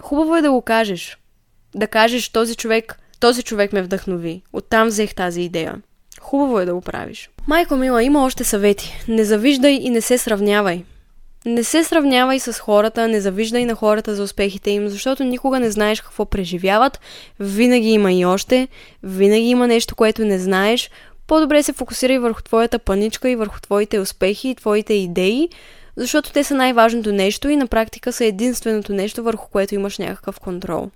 хубаво 0.00 0.36
е 0.36 0.42
да 0.42 0.52
го 0.52 0.62
кажеш. 0.62 1.18
Да 1.74 1.86
кажеш 1.86 2.28
този 2.28 2.56
човек, 2.56 2.98
този 3.20 3.42
човек 3.42 3.72
ме 3.72 3.82
вдъхнови. 3.82 4.42
Оттам 4.52 4.88
взех 4.88 5.14
тази 5.14 5.42
идея. 5.42 5.74
Хубаво 6.20 6.60
е 6.60 6.64
да 6.64 6.74
го 6.74 6.80
правиш. 6.80 7.30
Майко 7.46 7.76
мила, 7.76 8.02
има 8.02 8.24
още 8.24 8.44
съвети. 8.44 9.04
Не 9.08 9.24
завиждай 9.24 9.72
и 9.72 9.90
не 9.90 10.00
се 10.00 10.18
сравнявай. 10.18 10.84
Не 11.46 11.64
се 11.64 11.84
сравнявай 11.84 12.40
с 12.40 12.52
хората, 12.52 13.08
не 13.08 13.20
завиждай 13.20 13.64
на 13.64 13.74
хората 13.74 14.14
за 14.14 14.22
успехите 14.22 14.70
им, 14.70 14.88
защото 14.88 15.24
никога 15.24 15.60
не 15.60 15.70
знаеш 15.70 16.00
какво 16.00 16.24
преживяват. 16.24 17.00
Винаги 17.40 17.88
има 17.88 18.12
и 18.12 18.24
още, 18.24 18.68
винаги 19.02 19.46
има 19.46 19.66
нещо, 19.66 19.96
което 19.96 20.24
не 20.24 20.38
знаеш. 20.38 20.90
По-добре 21.26 21.62
се 21.62 21.72
фокусирай 21.72 22.18
върху 22.18 22.42
твоята 22.42 22.78
паничка 22.78 23.30
и 23.30 23.36
върху 23.36 23.60
твоите 23.60 23.98
успехи 23.98 24.48
и 24.48 24.54
твоите 24.54 24.94
идеи, 24.94 25.48
защото 25.96 26.32
те 26.32 26.44
са 26.44 26.54
най-важното 26.54 27.12
нещо 27.12 27.48
и 27.48 27.56
на 27.56 27.66
практика 27.66 28.12
са 28.12 28.24
единственото 28.24 28.92
нещо, 28.92 29.22
върху 29.22 29.48
което 29.50 29.74
имаш 29.74 29.98
някакъв 29.98 30.40
контрол. 30.40 30.90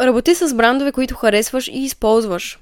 Работи 0.00 0.34
с 0.34 0.54
брандове, 0.54 0.92
които 0.92 1.14
харесваш 1.14 1.68
и 1.68 1.78
използваш, 1.78 2.58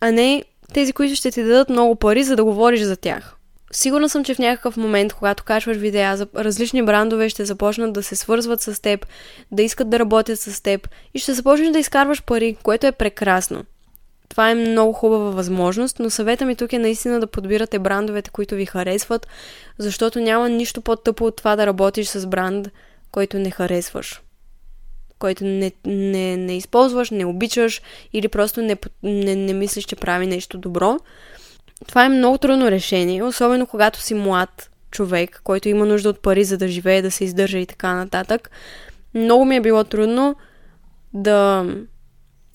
а 0.00 0.12
не 0.12 0.44
тези, 0.74 0.92
които 0.92 1.14
ще 1.14 1.30
ти 1.30 1.42
дадат 1.42 1.68
много 1.68 1.94
пари, 1.94 2.24
за 2.24 2.36
да 2.36 2.44
говориш 2.44 2.80
за 2.80 2.96
тях. 2.96 3.37
Сигурна 3.72 4.08
съм, 4.08 4.24
че 4.24 4.34
в 4.34 4.38
някакъв 4.38 4.76
момент, 4.76 5.12
когато 5.12 5.44
качваш 5.44 5.76
видеа 5.76 6.26
различни 6.36 6.82
брандове, 6.82 7.28
ще 7.28 7.44
започнат 7.44 7.92
да 7.92 8.02
се 8.02 8.16
свързват 8.16 8.60
с 8.60 8.82
теб, 8.82 9.06
да 9.52 9.62
искат 9.62 9.90
да 9.90 9.98
работят 9.98 10.40
с 10.40 10.62
теб 10.62 10.88
и 11.14 11.18
ще 11.18 11.34
започнеш 11.34 11.70
да 11.70 11.78
изкарваш 11.78 12.22
пари, 12.22 12.56
което 12.62 12.86
е 12.86 12.92
прекрасно. 12.92 13.64
Това 14.28 14.50
е 14.50 14.54
много 14.54 14.92
хубава 14.92 15.30
възможност, 15.30 15.98
но 15.98 16.10
съвета 16.10 16.44
ми 16.44 16.56
тук 16.56 16.72
е 16.72 16.78
наистина 16.78 17.20
да 17.20 17.26
подбирате 17.26 17.78
брандовете, 17.78 18.30
които 18.30 18.54
ви 18.54 18.66
харесват, 18.66 19.26
защото 19.78 20.20
няма 20.20 20.48
нищо 20.48 20.80
по-тъпо 20.80 21.24
от 21.24 21.36
това 21.36 21.56
да 21.56 21.66
работиш 21.66 22.08
с 22.08 22.26
бранд, 22.26 22.68
който 23.12 23.38
не 23.38 23.50
харесваш. 23.50 24.22
Който 25.18 25.44
не, 25.44 25.72
не, 25.84 26.36
не 26.36 26.56
използваш, 26.56 27.10
не 27.10 27.24
обичаш 27.24 27.82
или 28.12 28.28
просто 28.28 28.62
не, 28.62 28.76
не, 29.02 29.36
не 29.36 29.52
мислиш, 29.52 29.84
че 29.84 29.96
прави 29.96 30.26
нещо 30.26 30.58
добро. 30.58 30.98
Това 31.86 32.04
е 32.04 32.08
много 32.08 32.38
трудно 32.38 32.70
решение, 32.70 33.22
особено 33.22 33.66
когато 33.66 34.00
си 34.00 34.14
млад 34.14 34.70
човек, 34.90 35.40
който 35.44 35.68
има 35.68 35.86
нужда 35.86 36.08
от 36.08 36.22
пари, 36.22 36.44
за 36.44 36.58
да 36.58 36.68
живее, 36.68 37.02
да 37.02 37.10
се 37.10 37.24
издържа 37.24 37.58
и 37.58 37.66
така 37.66 37.94
нататък. 37.94 38.50
Много 39.14 39.44
ми 39.44 39.56
е 39.56 39.60
било 39.60 39.84
трудно 39.84 40.36
да, 41.14 41.66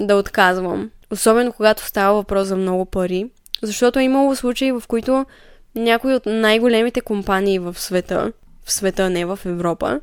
да 0.02 0.16
отказвам. 0.16 0.92
Особено 1.12 1.54
когато 1.54 1.86
става 1.86 2.14
въпрос 2.14 2.48
за 2.48 2.56
много 2.56 2.86
пари. 2.86 3.30
Защото 3.62 4.00
е 4.00 4.04
имало 4.04 4.36
случаи, 4.36 4.72
в 4.72 4.84
които 4.88 5.26
някои 5.76 6.14
от 6.14 6.26
най-големите 6.26 7.02
компании 7.02 7.60
в 7.60 7.80
света, 7.80 8.32
в 8.66 8.72
света, 8.72 9.10
не 9.10 9.26
в 9.26 9.40
Европа, 9.46 10.00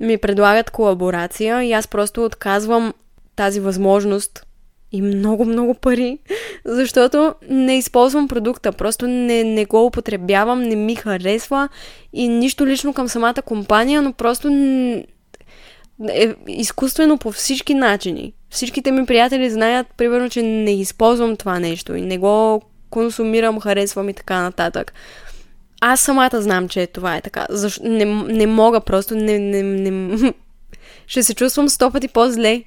ми 0.00 0.18
предлагат 0.18 0.70
колаборация 0.70 1.62
и 1.62 1.72
аз 1.72 1.88
просто 1.88 2.24
отказвам 2.24 2.94
тази 3.36 3.60
възможност 3.60 4.46
и 4.92 5.02
много, 5.02 5.44
много 5.44 5.74
пари, 5.74 6.18
защото 6.64 7.34
не 7.50 7.78
използвам 7.78 8.28
продукта, 8.28 8.72
просто 8.72 9.06
не, 9.08 9.44
не 9.44 9.64
го 9.64 9.86
употребявам, 9.86 10.62
не 10.62 10.76
ми 10.76 10.94
харесва 10.94 11.68
и 12.12 12.28
нищо 12.28 12.66
лично 12.66 12.94
към 12.94 13.08
самата 13.08 13.42
компания, 13.44 14.02
но 14.02 14.12
просто 14.12 14.48
е 16.08 16.34
изкуствено 16.48 17.18
по 17.18 17.32
всички 17.32 17.74
начини. 17.74 18.32
Всичките 18.50 18.92
ми 18.92 19.06
приятели 19.06 19.50
знаят, 19.50 19.86
примерно, 19.96 20.30
че 20.30 20.42
не 20.42 20.80
използвам 20.80 21.36
това 21.36 21.58
нещо 21.58 21.94
и 21.94 22.02
не 22.02 22.18
го 22.18 22.62
консумирам, 22.90 23.60
харесвам 23.60 24.08
и 24.08 24.14
така 24.14 24.42
нататък. 24.42 24.92
Аз 25.80 26.00
самата 26.00 26.42
знам, 26.42 26.68
че 26.68 26.86
това 26.86 27.16
е 27.16 27.20
така. 27.20 27.46
Защо? 27.50 27.84
Не, 27.84 28.04
не 28.04 28.46
мога, 28.46 28.80
просто 28.80 29.14
не, 29.14 29.38
не, 29.38 29.62
не... 29.62 30.32
Ще 31.06 31.22
се 31.22 31.34
чувствам 31.34 31.68
сто 31.68 31.90
пъти 31.90 32.08
по-зле 32.08 32.62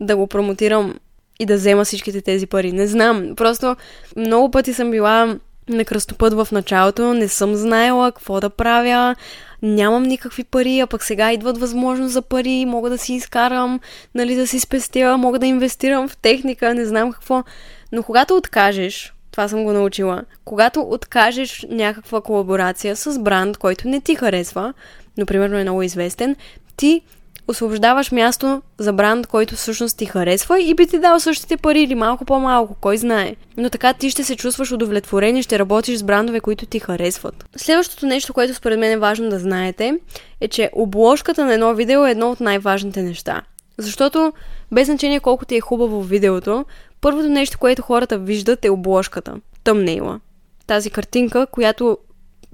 да 0.00 0.16
го 0.16 0.26
промотирам 0.26 0.94
и 1.40 1.46
да 1.46 1.54
взема 1.54 1.84
всичките 1.84 2.20
тези 2.20 2.46
пари. 2.46 2.72
Не 2.72 2.86
знам. 2.86 3.36
Просто 3.36 3.76
много 4.16 4.50
пъти 4.50 4.74
съм 4.74 4.90
била 4.90 5.36
на 5.68 5.84
кръстопът 5.84 6.32
в 6.34 6.48
началото, 6.52 7.14
не 7.14 7.28
съм 7.28 7.54
знаела 7.54 8.12
какво 8.12 8.40
да 8.40 8.50
правя, 8.50 9.16
нямам 9.62 10.02
никакви 10.02 10.44
пари, 10.44 10.80
а 10.80 10.86
пък 10.86 11.04
сега 11.04 11.32
идват 11.32 11.58
възможност 11.58 12.12
за 12.12 12.22
пари, 12.22 12.64
мога 12.64 12.90
да 12.90 12.98
си 12.98 13.14
изкарам, 13.14 13.80
нали, 14.14 14.34
да 14.34 14.46
си 14.46 14.60
спестя, 14.60 15.16
мога 15.16 15.38
да 15.38 15.46
инвестирам 15.46 16.08
в 16.08 16.16
техника, 16.16 16.74
не 16.74 16.86
знам 16.86 17.12
какво. 17.12 17.44
Но 17.92 18.02
когато 18.02 18.36
откажеш, 18.36 19.14
това 19.30 19.48
съм 19.48 19.64
го 19.64 19.72
научила, 19.72 20.22
когато 20.44 20.80
откажеш 20.80 21.66
някаква 21.70 22.20
колаборация 22.20 22.96
с 22.96 23.18
бранд, 23.18 23.56
който 23.56 23.88
не 23.88 24.00
ти 24.00 24.14
харесва, 24.14 24.74
но 25.18 25.26
примерно 25.26 25.58
е 25.58 25.62
много 25.62 25.82
известен, 25.82 26.36
ти 26.76 27.02
освобождаваш 27.50 28.12
място 28.12 28.62
за 28.78 28.92
бранд, 28.92 29.26
който 29.26 29.54
всъщност 29.54 29.98
ти 29.98 30.06
харесва 30.06 30.60
и 30.60 30.74
би 30.74 30.86
ти 30.86 30.98
дал 30.98 31.20
същите 31.20 31.56
пари 31.56 31.82
или 31.82 31.94
малко 31.94 32.24
по-малко, 32.24 32.76
кой 32.80 32.96
знае. 32.96 33.36
Но 33.56 33.70
така 33.70 33.92
ти 33.92 34.10
ще 34.10 34.24
се 34.24 34.36
чувстваш 34.36 34.72
удовлетворен 34.72 35.36
и 35.36 35.42
ще 35.42 35.58
работиш 35.58 35.98
с 35.98 36.02
брандове, 36.02 36.40
които 36.40 36.66
ти 36.66 36.78
харесват. 36.78 37.44
Следващото 37.56 38.06
нещо, 38.06 38.34
което 38.34 38.54
според 38.54 38.78
мен 38.78 38.92
е 38.92 38.96
важно 38.96 39.30
да 39.30 39.38
знаете, 39.38 39.98
е, 40.40 40.48
че 40.48 40.70
обложката 40.72 41.44
на 41.44 41.54
едно 41.54 41.74
видео 41.74 42.06
е 42.06 42.10
едно 42.10 42.30
от 42.30 42.40
най-важните 42.40 43.02
неща. 43.02 43.42
Защото 43.78 44.32
без 44.72 44.86
значение 44.86 45.20
колко 45.20 45.44
ти 45.44 45.56
е 45.56 45.60
хубаво 45.60 46.02
видеото, 46.02 46.64
първото 47.00 47.28
нещо, 47.28 47.58
което 47.58 47.82
хората 47.82 48.18
виждат 48.18 48.64
е 48.64 48.70
обложката. 48.70 49.34
Тъмнейла. 49.64 50.20
Тази 50.66 50.90
картинка, 50.90 51.46
която 51.46 51.98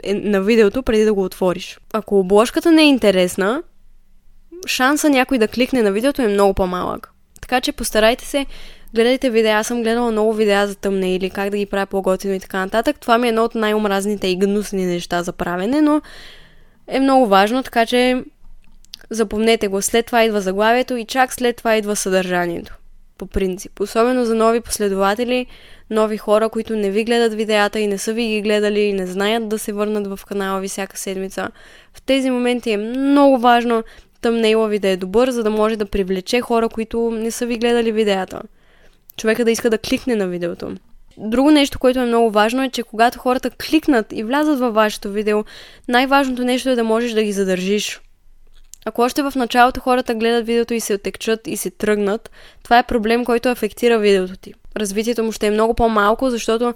е 0.02 0.14
на 0.14 0.42
видеото 0.42 0.82
преди 0.82 1.04
да 1.04 1.14
го 1.14 1.24
отвориш. 1.24 1.78
Ако 1.92 2.18
обложката 2.18 2.72
не 2.72 2.82
е 2.82 2.86
интересна, 2.88 3.62
шанса 4.66 5.10
някой 5.10 5.38
да 5.38 5.48
кликне 5.48 5.82
на 5.82 5.92
видеото 5.92 6.22
е 6.22 6.28
много 6.28 6.54
по-малък. 6.54 7.12
Така 7.40 7.60
че 7.60 7.72
постарайте 7.72 8.24
се, 8.24 8.46
гледайте 8.94 9.30
видеа. 9.30 9.56
Аз 9.56 9.66
съм 9.66 9.82
гледала 9.82 10.10
много 10.10 10.32
видеа 10.32 10.66
за 10.66 10.74
тъмне 10.74 11.14
или 11.14 11.30
как 11.30 11.50
да 11.50 11.56
ги 11.56 11.66
правя 11.66 11.86
по-готино 11.86 12.34
и 12.34 12.40
така 12.40 12.58
нататък. 12.58 13.00
Това 13.00 13.18
ми 13.18 13.26
е 13.26 13.28
едно 13.28 13.44
от 13.44 13.54
най-омразните 13.54 14.28
и 14.28 14.36
гнусни 14.36 14.86
неща 14.86 15.22
за 15.22 15.32
правене, 15.32 15.82
но 15.82 16.02
е 16.88 17.00
много 17.00 17.26
важно, 17.26 17.62
така 17.62 17.86
че 17.86 18.24
запомнете 19.10 19.68
го. 19.68 19.82
След 19.82 20.06
това 20.06 20.24
идва 20.24 20.40
заглавието 20.40 20.96
и 20.96 21.04
чак 21.04 21.34
след 21.34 21.56
това 21.56 21.76
идва 21.76 21.96
съдържанието. 21.96 22.74
По 23.18 23.26
принцип. 23.26 23.80
Особено 23.80 24.24
за 24.24 24.34
нови 24.34 24.60
последователи, 24.60 25.46
нови 25.90 26.16
хора, 26.16 26.48
които 26.48 26.76
не 26.76 26.90
ви 26.90 27.04
гледат 27.04 27.34
видеята 27.34 27.80
и 27.80 27.86
не 27.86 27.98
са 27.98 28.12
ви 28.12 28.28
ги 28.28 28.42
гледали 28.42 28.80
и 28.80 28.92
не 28.92 29.06
знаят 29.06 29.48
да 29.48 29.58
се 29.58 29.72
върнат 29.72 30.06
в 30.06 30.24
канала 30.24 30.60
ви 30.60 30.68
всяка 30.68 30.98
седмица. 30.98 31.48
В 31.94 32.02
тези 32.02 32.30
моменти 32.30 32.70
е 32.70 32.76
много 32.76 33.38
важно 33.38 33.84
тъмнейла 34.26 34.68
ви 34.68 34.78
да 34.78 34.88
е 34.88 34.96
добър, 34.96 35.30
за 35.30 35.42
да 35.42 35.50
може 35.50 35.76
да 35.76 35.86
привлече 35.86 36.40
хора, 36.40 36.68
които 36.68 37.10
не 37.10 37.30
са 37.30 37.46
ви 37.46 37.58
гледали 37.58 37.92
видеята. 37.92 38.42
Човека 39.16 39.44
да 39.44 39.50
иска 39.50 39.70
да 39.70 39.78
кликне 39.78 40.16
на 40.16 40.26
видеото. 40.28 40.74
Друго 41.16 41.50
нещо, 41.50 41.78
което 41.78 42.00
е 42.00 42.06
много 42.06 42.30
важно 42.30 42.62
е, 42.62 42.70
че 42.70 42.82
когато 42.82 43.18
хората 43.18 43.50
кликнат 43.50 44.06
и 44.12 44.24
влязат 44.24 44.58
във 44.58 44.74
вашето 44.74 45.10
видео, 45.10 45.44
най-важното 45.88 46.44
нещо 46.44 46.68
е 46.68 46.74
да 46.74 46.84
можеш 46.84 47.12
да 47.12 47.22
ги 47.22 47.32
задържиш. 47.32 48.00
Ако 48.84 49.02
още 49.02 49.22
в 49.22 49.32
началото 49.36 49.80
хората 49.80 50.14
гледат 50.14 50.46
видеото 50.46 50.74
и 50.74 50.80
се 50.80 50.94
отекчат 50.94 51.46
и 51.46 51.56
се 51.56 51.70
тръгнат, 51.70 52.30
това 52.62 52.78
е 52.78 52.86
проблем, 52.86 53.24
който 53.24 53.48
афектира 53.48 53.98
видеото 53.98 54.36
ти. 54.36 54.54
Развитието 54.76 55.24
му 55.24 55.32
ще 55.32 55.46
е 55.46 55.50
много 55.50 55.74
по-малко, 55.74 56.30
защото 56.30 56.74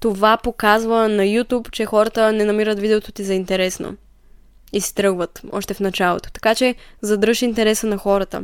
това 0.00 0.36
показва 0.36 1.08
на 1.08 1.22
YouTube, 1.22 1.70
че 1.70 1.84
хората 1.84 2.32
не 2.32 2.44
намират 2.44 2.80
видеото 2.80 3.12
ти 3.12 3.24
за 3.24 3.34
интересно 3.34 3.96
и 4.72 4.80
тръгват 4.94 5.42
още 5.52 5.74
в 5.74 5.80
началото. 5.80 6.30
Така 6.32 6.54
че 6.54 6.74
задръж 7.02 7.42
интереса 7.42 7.86
на 7.86 7.96
хората. 7.96 8.42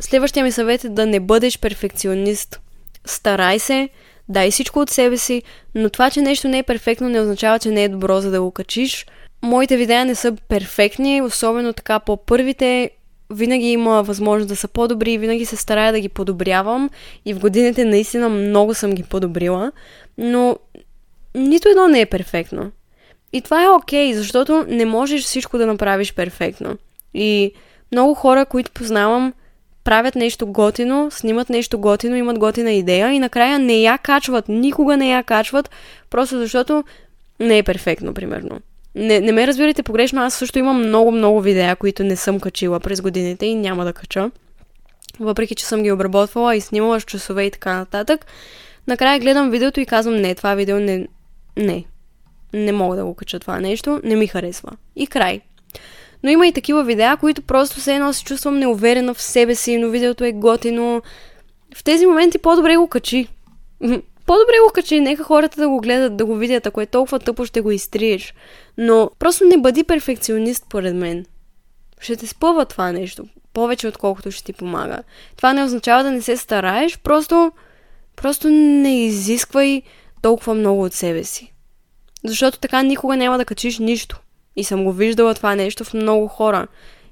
Следващия 0.00 0.44
ми 0.44 0.52
съвет 0.52 0.84
е 0.84 0.88
да 0.88 1.06
не 1.06 1.20
бъдеш 1.20 1.58
перфекционист. 1.58 2.60
Старай 3.04 3.58
се, 3.58 3.88
дай 4.28 4.50
всичко 4.50 4.80
от 4.80 4.90
себе 4.90 5.16
си, 5.16 5.42
но 5.74 5.90
това, 5.90 6.10
че 6.10 6.20
нещо 6.20 6.48
не 6.48 6.58
е 6.58 6.62
перфектно, 6.62 7.08
не 7.08 7.20
означава, 7.20 7.58
че 7.58 7.70
не 7.70 7.84
е 7.84 7.88
добро 7.88 8.20
за 8.20 8.30
да 8.30 8.42
го 8.42 8.50
качиш. 8.50 9.06
Моите 9.42 9.76
видеа 9.76 10.04
не 10.04 10.14
са 10.14 10.32
перфектни, 10.48 11.22
особено 11.22 11.72
така 11.72 12.00
по 12.00 12.16
първите 12.16 12.90
винаги 13.30 13.66
има 13.66 14.02
възможност 14.02 14.48
да 14.48 14.56
са 14.56 14.68
по-добри, 14.68 15.18
винаги 15.18 15.44
се 15.44 15.56
старая 15.56 15.92
да 15.92 16.00
ги 16.00 16.08
подобрявам 16.08 16.90
и 17.24 17.34
в 17.34 17.38
годините 17.38 17.84
наистина 17.84 18.28
много 18.28 18.74
съм 18.74 18.94
ги 18.94 19.02
подобрила, 19.02 19.72
но 20.18 20.56
нито 21.34 21.68
едно 21.68 21.88
не 21.88 22.00
е 22.00 22.06
перфектно. 22.06 22.70
И 23.36 23.40
това 23.40 23.64
е 23.64 23.68
окей, 23.68 24.12
okay, 24.12 24.16
защото 24.16 24.64
не 24.68 24.84
можеш 24.84 25.22
всичко 25.22 25.58
да 25.58 25.66
направиш 25.66 26.14
перфектно. 26.14 26.78
И 27.14 27.52
много 27.92 28.14
хора, 28.14 28.46
които 28.46 28.70
познавам, 28.70 29.32
правят 29.84 30.14
нещо 30.14 30.46
готино, 30.46 31.10
снимат 31.10 31.50
нещо 31.50 31.78
готино, 31.78 32.16
имат 32.16 32.38
готина 32.38 32.72
идея 32.72 33.12
и 33.12 33.18
накрая 33.18 33.58
не 33.58 33.80
я 33.80 33.98
качват, 33.98 34.48
никога 34.48 34.96
не 34.96 35.10
я 35.10 35.22
качват, 35.22 35.70
просто 36.10 36.38
защото 36.38 36.84
не 37.40 37.58
е 37.58 37.62
перфектно, 37.62 38.14
примерно. 38.14 38.60
Не, 38.94 39.20
не 39.20 39.32
ме 39.32 39.46
разбирайте 39.46 39.82
погрешно, 39.82 40.22
аз 40.22 40.34
също 40.34 40.58
имам 40.58 40.78
много-много 40.78 41.40
видеа, 41.40 41.76
които 41.76 42.04
не 42.04 42.16
съм 42.16 42.40
качила 42.40 42.80
през 42.80 43.00
годините 43.00 43.46
и 43.46 43.54
няма 43.54 43.84
да 43.84 43.92
кача. 43.92 44.30
Въпреки, 45.20 45.54
че 45.54 45.66
съм 45.66 45.82
ги 45.82 45.92
обработвала 45.92 46.56
и 46.56 46.60
снимала 46.60 47.00
с 47.00 47.04
часове 47.04 47.44
и 47.44 47.50
така 47.50 47.76
нататък. 47.76 48.26
Накрая 48.86 49.20
гледам 49.20 49.50
видеото 49.50 49.80
и 49.80 49.86
казвам, 49.86 50.16
не, 50.16 50.34
това 50.34 50.54
видео 50.54 50.78
не, 50.78 51.06
не, 51.56 51.84
не 52.52 52.72
мога 52.72 52.96
да 52.96 53.04
го 53.04 53.14
кача 53.14 53.40
това 53.40 53.60
нещо, 53.60 54.00
не 54.04 54.16
ми 54.16 54.26
харесва. 54.26 54.70
И 54.96 55.06
край. 55.06 55.40
Но 56.22 56.30
има 56.30 56.46
и 56.46 56.52
такива 56.52 56.84
видеа, 56.84 57.16
които 57.20 57.42
просто 57.42 57.80
се 57.80 57.94
едно 57.94 58.12
се 58.12 58.24
чувствам 58.24 58.58
неуверена 58.58 59.14
в 59.14 59.22
себе 59.22 59.54
си, 59.54 59.78
но 59.78 59.88
видеото 59.88 60.24
е 60.24 60.32
готино. 60.32 61.02
В 61.76 61.84
тези 61.84 62.06
моменти 62.06 62.38
по-добре 62.38 62.76
го 62.76 62.88
качи. 62.88 63.28
По-добре 64.26 64.54
го 64.66 64.72
качи, 64.74 65.00
нека 65.00 65.24
хората 65.24 65.60
да 65.60 65.68
го 65.68 65.80
гледат, 65.80 66.16
да 66.16 66.24
го 66.24 66.36
видят. 66.36 66.66
Ако 66.66 66.80
е 66.80 66.86
толкова 66.86 67.18
тъпо, 67.18 67.44
ще 67.44 67.60
го 67.60 67.70
изтриеш. 67.70 68.34
Но 68.78 69.10
просто 69.18 69.44
не 69.44 69.58
бъди 69.58 69.84
перфекционист, 69.84 70.66
поред 70.68 70.94
мен. 70.94 71.26
Ще 72.00 72.16
те 72.16 72.26
спъва 72.26 72.64
това 72.64 72.92
нещо. 72.92 73.24
Повече, 73.52 73.88
отколкото 73.88 74.30
ще 74.30 74.44
ти 74.44 74.52
помага. 74.52 75.02
Това 75.36 75.52
не 75.52 75.64
означава 75.64 76.02
да 76.02 76.10
не 76.10 76.22
се 76.22 76.36
стараеш, 76.36 76.98
просто, 76.98 77.52
просто 78.16 78.48
не 78.50 79.04
изисквай 79.04 79.82
толкова 80.22 80.54
много 80.54 80.82
от 80.82 80.92
себе 80.92 81.24
си. 81.24 81.52
Защото 82.24 82.58
така 82.58 82.82
никога 82.82 83.16
няма 83.16 83.38
да 83.38 83.44
качиш 83.44 83.78
нищо. 83.78 84.20
И 84.56 84.64
съм 84.64 84.84
го 84.84 84.92
виждала 84.92 85.34
това 85.34 85.54
нещо 85.54 85.84
в 85.84 85.94
много 85.94 86.28
хора. 86.28 86.66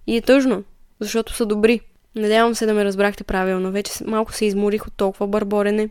И 0.07 0.17
е 0.17 0.21
тъжно, 0.21 0.65
защото 1.01 1.35
са 1.35 1.47
добри. 1.47 1.81
Надявам 2.17 2.55
се 2.55 2.67
да 2.67 2.75
ме 2.75 2.85
разбрахте 2.85 3.25
правилно. 3.25 3.73
Вече 3.73 3.93
малко 4.05 4.33
се 4.33 4.45
изморих 4.45 4.87
от 4.87 4.93
толкова 4.97 5.27
бърборене. 5.27 5.89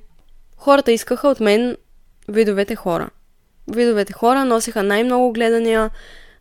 Хората 0.57 0.91
искаха 0.91 1.27
от 1.27 1.39
мен 1.39 1.77
видовете 2.27 2.75
хора. 2.75 3.09
Видовете 3.67 4.13
хора 4.13 4.45
носиха 4.45 4.83
най-много 4.83 5.33
гледания, 5.33 5.89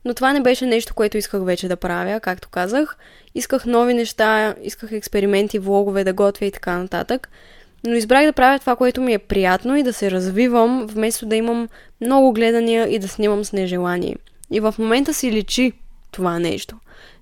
но 0.04 0.14
това 0.14 0.32
не 0.32 0.40
беше 0.40 0.66
нещо, 0.66 0.94
което 0.94 1.18
исках 1.18 1.44
вече 1.44 1.68
да 1.68 1.76
правя, 1.76 2.20
както 2.20 2.48
казах. 2.48 2.96
Исках 3.34 3.66
нови 3.66 3.94
неща, 3.94 4.54
исках 4.62 4.92
експерименти, 4.92 5.58
влогове 5.58 6.04
да 6.04 6.12
готвя 6.12 6.46
и 6.46 6.50
така 6.50 6.78
нататък. 6.78 7.28
Но 7.84 7.94
избрах 7.94 8.26
да 8.26 8.32
правя 8.32 8.58
това, 8.58 8.76
което 8.76 9.00
ми 9.00 9.12
е 9.12 9.18
приятно 9.18 9.76
и 9.76 9.82
да 9.82 9.92
се 9.92 10.10
развивам, 10.10 10.86
вместо 10.86 11.26
да 11.26 11.36
имам 11.36 11.68
много 12.00 12.32
гледания 12.32 12.94
и 12.94 12.98
да 12.98 13.08
снимам 13.08 13.44
с 13.44 13.52
нежелание. 13.52 14.16
И 14.50 14.60
в 14.60 14.74
момента 14.78 15.14
си 15.14 15.32
личи 15.32 15.72
това 16.10 16.38
нещо. 16.38 16.76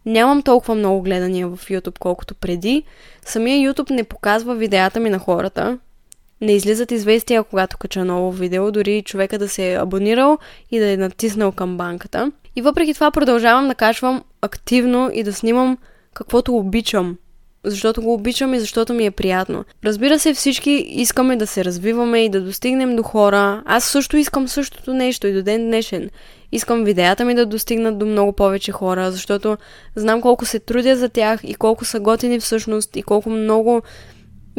Нямам 0.07 0.43
толкова 0.43 0.75
много 0.75 1.03
гледания 1.03 1.49
в 1.49 1.57
YouTube, 1.57 1.99
колкото 1.99 2.35
преди. 2.35 2.83
Самия 3.23 3.73
YouTube 3.73 3.91
не 3.91 4.05
показва 4.05 4.55
видеята 4.55 5.01
ми 5.01 5.11
на 5.11 5.19
хората. 5.19 5.79
Не 6.41 6.53
излизат 6.53 6.91
известия, 6.91 7.45
когато 7.45 7.79
кача 7.79 8.05
ново 8.05 8.33
видео, 8.33 8.73
дори 8.73 9.03
човека 9.03 9.39
да 9.39 9.49
се 9.49 9.73
е 9.73 9.79
абонирал 9.79 10.39
и 10.71 10.79
да 10.79 10.91
е 10.91 10.97
натиснал 10.97 11.53
към 11.53 11.77
банката. 11.77 12.33
И 12.57 12.63
въпреки 12.63 12.95
това 12.95 13.11
продължавам 13.11 13.69
да 13.69 13.75
качвам 13.75 14.23
активно 14.43 15.11
и 15.15 15.23
да 15.23 15.33
снимам 15.33 15.79
каквото 16.15 16.57
обичам 16.57 17.17
защото 17.65 18.03
го 18.03 18.15
обичам 18.15 18.55
и 18.55 18.61
защото 18.61 18.95
ми 18.95 19.07
е 19.07 19.11
приятно. 19.11 19.65
Разбира 19.85 20.19
се, 20.19 20.35
всички 20.35 20.71
искаме 20.71 21.37
да 21.37 21.47
се 21.47 21.65
развиваме 21.65 22.25
и 22.25 22.29
да 22.29 22.41
достигнем 22.41 22.97
до 22.97 23.03
хора. 23.03 23.63
Аз 23.67 23.85
също 23.85 24.17
искам 24.17 24.49
същото 24.49 24.95
нещо 24.95 25.27
и 25.27 25.33
до 25.33 25.43
ден 25.43 25.67
днешен. 25.67 26.11
Искам 26.53 26.85
видеята 26.85 27.25
ми 27.25 27.35
да 27.35 27.47
достигнат 27.47 27.99
до 27.99 28.07
много 28.07 28.33
повече 28.33 28.73
хора, 28.73 29.13
защото 29.13 29.57
знам 29.97 30.21
колко 30.21 30.45
се 30.45 30.59
трудя 30.59 30.97
за 30.97 31.09
тях 31.09 31.41
и 31.45 31.55
колко 31.55 31.85
са 31.85 32.01
готини 32.01 32.41
всъщност 32.41 32.97
и 32.97 33.03
колко 33.03 33.31
много 33.31 33.83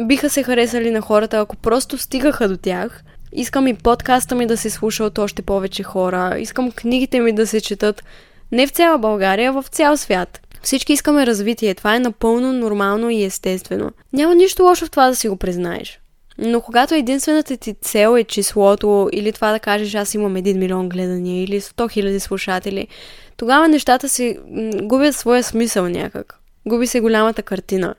биха 0.04 0.30
се 0.30 0.42
харесали 0.42 0.90
на 0.90 1.00
хората, 1.00 1.38
ако 1.38 1.56
просто 1.56 1.98
стигаха 1.98 2.48
до 2.48 2.56
тях. 2.56 3.04
Искам 3.32 3.66
и 3.66 3.74
подкаста 3.74 4.34
ми 4.34 4.46
да 4.46 4.56
се 4.56 4.70
слуша 4.70 5.04
от 5.04 5.18
още 5.18 5.42
повече 5.42 5.82
хора. 5.82 6.36
Искам 6.38 6.70
книгите 6.70 7.20
ми 7.20 7.32
да 7.32 7.46
се 7.46 7.60
четат 7.60 8.04
не 8.52 8.66
в 8.66 8.70
цяла 8.70 8.98
България, 8.98 9.50
а 9.50 9.62
в 9.62 9.68
цял 9.68 9.96
свят. 9.96 10.40
Всички 10.62 10.92
искаме 10.92 11.26
развитие. 11.26 11.74
Това 11.74 11.96
е 11.96 12.00
напълно 12.00 12.52
нормално 12.52 13.10
и 13.10 13.24
естествено. 13.24 13.90
Няма 14.12 14.34
нищо 14.34 14.62
лошо 14.62 14.86
в 14.86 14.90
това 14.90 15.08
да 15.08 15.16
си 15.16 15.28
го 15.28 15.36
признаеш. 15.36 16.00
Но 16.38 16.60
когато 16.60 16.94
единствената 16.94 17.56
ти 17.56 17.74
цел 17.74 18.16
е 18.18 18.24
числото 18.24 19.08
или 19.12 19.32
това 19.32 19.52
да 19.52 19.58
кажеш 19.58 19.94
аз 19.94 20.14
имам 20.14 20.34
1 20.34 20.58
милион 20.58 20.88
гледания 20.88 21.44
или 21.44 21.60
100 21.60 21.90
хиляди 21.90 22.20
слушатели, 22.20 22.88
тогава 23.36 23.68
нещата 23.68 24.08
си 24.08 24.38
губят 24.82 25.16
своя 25.16 25.42
смисъл 25.42 25.88
някак. 25.88 26.38
Губи 26.66 26.86
се 26.86 27.00
голямата 27.00 27.42
картина. 27.42 27.94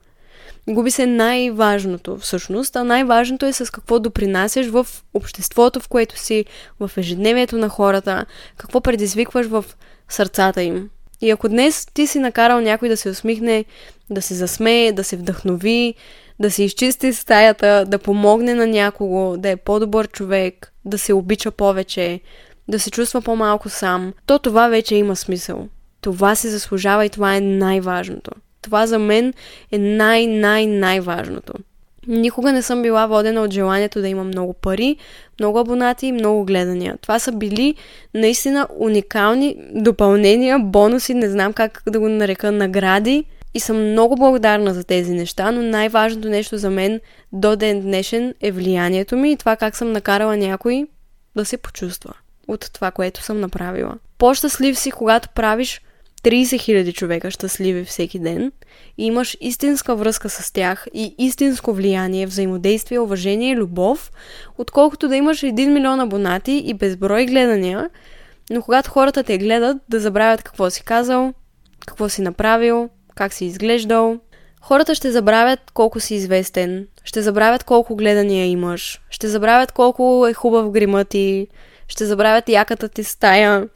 Губи 0.68 0.90
се 0.90 1.06
най-важното 1.06 2.18
всъщност, 2.18 2.76
а 2.76 2.84
най-важното 2.84 3.46
е 3.46 3.52
с 3.52 3.70
какво 3.70 3.98
допринасяш 3.98 4.66
в 4.66 4.86
обществото, 5.14 5.80
в 5.80 5.88
което 5.88 6.18
си, 6.18 6.44
в 6.80 6.90
ежедневието 6.96 7.58
на 7.58 7.68
хората, 7.68 8.26
какво 8.56 8.80
предизвикваш 8.80 9.46
в 9.46 9.64
сърцата 10.08 10.62
им. 10.62 10.90
И 11.24 11.30
ако 11.30 11.48
днес 11.48 11.86
ти 11.94 12.06
си 12.06 12.18
накарал 12.18 12.60
някой 12.60 12.88
да 12.88 12.96
се 12.96 13.08
усмихне, 13.08 13.64
да 14.10 14.22
се 14.22 14.34
засмее, 14.34 14.92
да 14.92 15.04
се 15.04 15.16
вдъхнови, 15.16 15.94
да 16.40 16.50
се 16.50 16.62
изчисти 16.62 17.12
стаята, 17.12 17.84
да 17.88 17.98
помогне 17.98 18.54
на 18.54 18.66
някого, 18.66 19.36
да 19.36 19.50
е 19.50 19.56
по-добър 19.56 20.08
човек, 20.08 20.72
да 20.84 20.98
се 20.98 21.12
обича 21.12 21.50
повече, 21.50 22.20
да 22.68 22.78
се 22.78 22.90
чувства 22.90 23.22
по-малко 23.22 23.68
сам, 23.68 24.12
то 24.26 24.38
това 24.38 24.68
вече 24.68 24.94
има 24.94 25.16
смисъл. 25.16 25.68
Това 26.00 26.34
се 26.34 26.48
заслужава 26.48 27.06
и 27.06 27.10
това 27.10 27.36
е 27.36 27.40
най-важното. 27.40 28.30
Това 28.62 28.86
за 28.86 28.98
мен 28.98 29.34
е 29.72 29.78
най-най-най-важното. 29.78 31.52
Никога 32.08 32.52
не 32.52 32.62
съм 32.62 32.82
била 32.82 33.06
водена 33.06 33.42
от 33.42 33.52
желанието 33.52 34.00
да 34.00 34.08
имам 34.08 34.26
много 34.26 34.52
пари, 34.52 34.96
много 35.40 35.58
абонати 35.58 36.06
и 36.06 36.12
много 36.12 36.44
гледания. 36.44 36.98
Това 37.00 37.18
са 37.18 37.32
били 37.32 37.74
наистина 38.14 38.68
уникални 38.78 39.56
допълнения, 39.74 40.58
бонуси, 40.58 41.14
не 41.14 41.30
знам 41.30 41.52
как 41.52 41.82
да 41.86 42.00
го 42.00 42.08
нарека, 42.08 42.52
награди. 42.52 43.24
И 43.56 43.60
съм 43.60 43.90
много 43.90 44.16
благодарна 44.16 44.74
за 44.74 44.84
тези 44.84 45.12
неща, 45.12 45.50
но 45.50 45.62
най-важното 45.62 46.28
нещо 46.28 46.58
за 46.58 46.70
мен 46.70 47.00
до 47.32 47.56
ден 47.56 47.80
днешен 47.80 48.34
е 48.40 48.52
влиянието 48.52 49.16
ми 49.16 49.32
и 49.32 49.36
това 49.36 49.56
как 49.56 49.76
съм 49.76 49.92
накарала 49.92 50.36
някой 50.36 50.86
да 51.36 51.44
се 51.44 51.56
почувства 51.56 52.12
от 52.48 52.70
това, 52.72 52.90
което 52.90 53.22
съм 53.22 53.40
направила. 53.40 53.94
По-щастлив 54.18 54.78
си, 54.78 54.90
когато 54.90 55.28
правиш 55.28 55.80
30 56.24 56.42
000 56.42 56.92
човека 56.94 57.30
щастливи 57.30 57.84
всеки 57.84 58.18
ден 58.18 58.52
и 58.98 59.06
имаш 59.06 59.36
истинска 59.40 59.96
връзка 59.96 60.30
с 60.30 60.52
тях 60.52 60.86
и 60.94 61.14
истинско 61.18 61.72
влияние, 61.72 62.26
взаимодействие, 62.26 62.98
уважение 62.98 63.50
и 63.50 63.56
любов, 63.56 64.12
отколкото 64.58 65.08
да 65.08 65.16
имаш 65.16 65.40
1 65.40 65.68
милион 65.68 66.00
абонати 66.00 66.62
и 66.66 66.74
безброй 66.74 67.26
гледания, 67.26 67.90
но 68.50 68.62
когато 68.62 68.90
хората 68.90 69.22
те 69.22 69.38
гледат, 69.38 69.76
да 69.88 70.00
забравят 70.00 70.42
какво 70.42 70.70
си 70.70 70.82
казал, 70.82 71.32
какво 71.86 72.08
си 72.08 72.22
направил, 72.22 72.88
как 73.14 73.32
си 73.32 73.44
изглеждал. 73.44 74.18
Хората 74.60 74.94
ще 74.94 75.12
забравят 75.12 75.60
колко 75.74 76.00
си 76.00 76.14
известен, 76.14 76.86
ще 77.04 77.22
забравят 77.22 77.64
колко 77.64 77.96
гледания 77.96 78.46
имаш, 78.46 79.00
ще 79.10 79.28
забравят 79.28 79.72
колко 79.72 80.26
е 80.30 80.34
хубав 80.34 80.70
грима 80.70 81.04
ти, 81.04 81.46
ще 81.88 82.06
забравят 82.06 82.48
яката 82.48 82.88
ти 82.88 83.04
стая, 83.04 83.68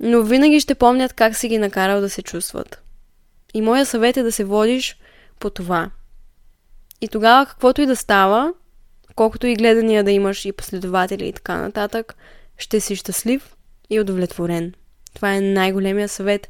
но 0.00 0.22
винаги 0.22 0.60
ще 0.60 0.74
помнят 0.74 1.12
как 1.12 1.36
си 1.36 1.48
ги 1.48 1.58
накарал 1.58 2.00
да 2.00 2.10
се 2.10 2.22
чувстват. 2.22 2.82
И 3.54 3.60
моя 3.60 3.86
съвет 3.86 4.16
е 4.16 4.22
да 4.22 4.32
се 4.32 4.44
водиш 4.44 4.96
по 5.40 5.50
това. 5.50 5.90
И 7.00 7.08
тогава, 7.08 7.46
каквото 7.46 7.82
и 7.82 7.86
да 7.86 7.96
става, 7.96 8.52
колкото 9.16 9.46
и 9.46 9.56
гледания 9.56 10.04
да 10.04 10.10
имаш 10.10 10.44
и 10.44 10.52
последователи 10.52 11.28
и 11.28 11.32
така 11.32 11.58
нататък, 11.58 12.14
ще 12.58 12.80
си 12.80 12.96
щастлив 12.96 13.56
и 13.90 14.00
удовлетворен. 14.00 14.72
Това 15.14 15.34
е 15.34 15.40
най-големия 15.40 16.08
съвет, 16.08 16.48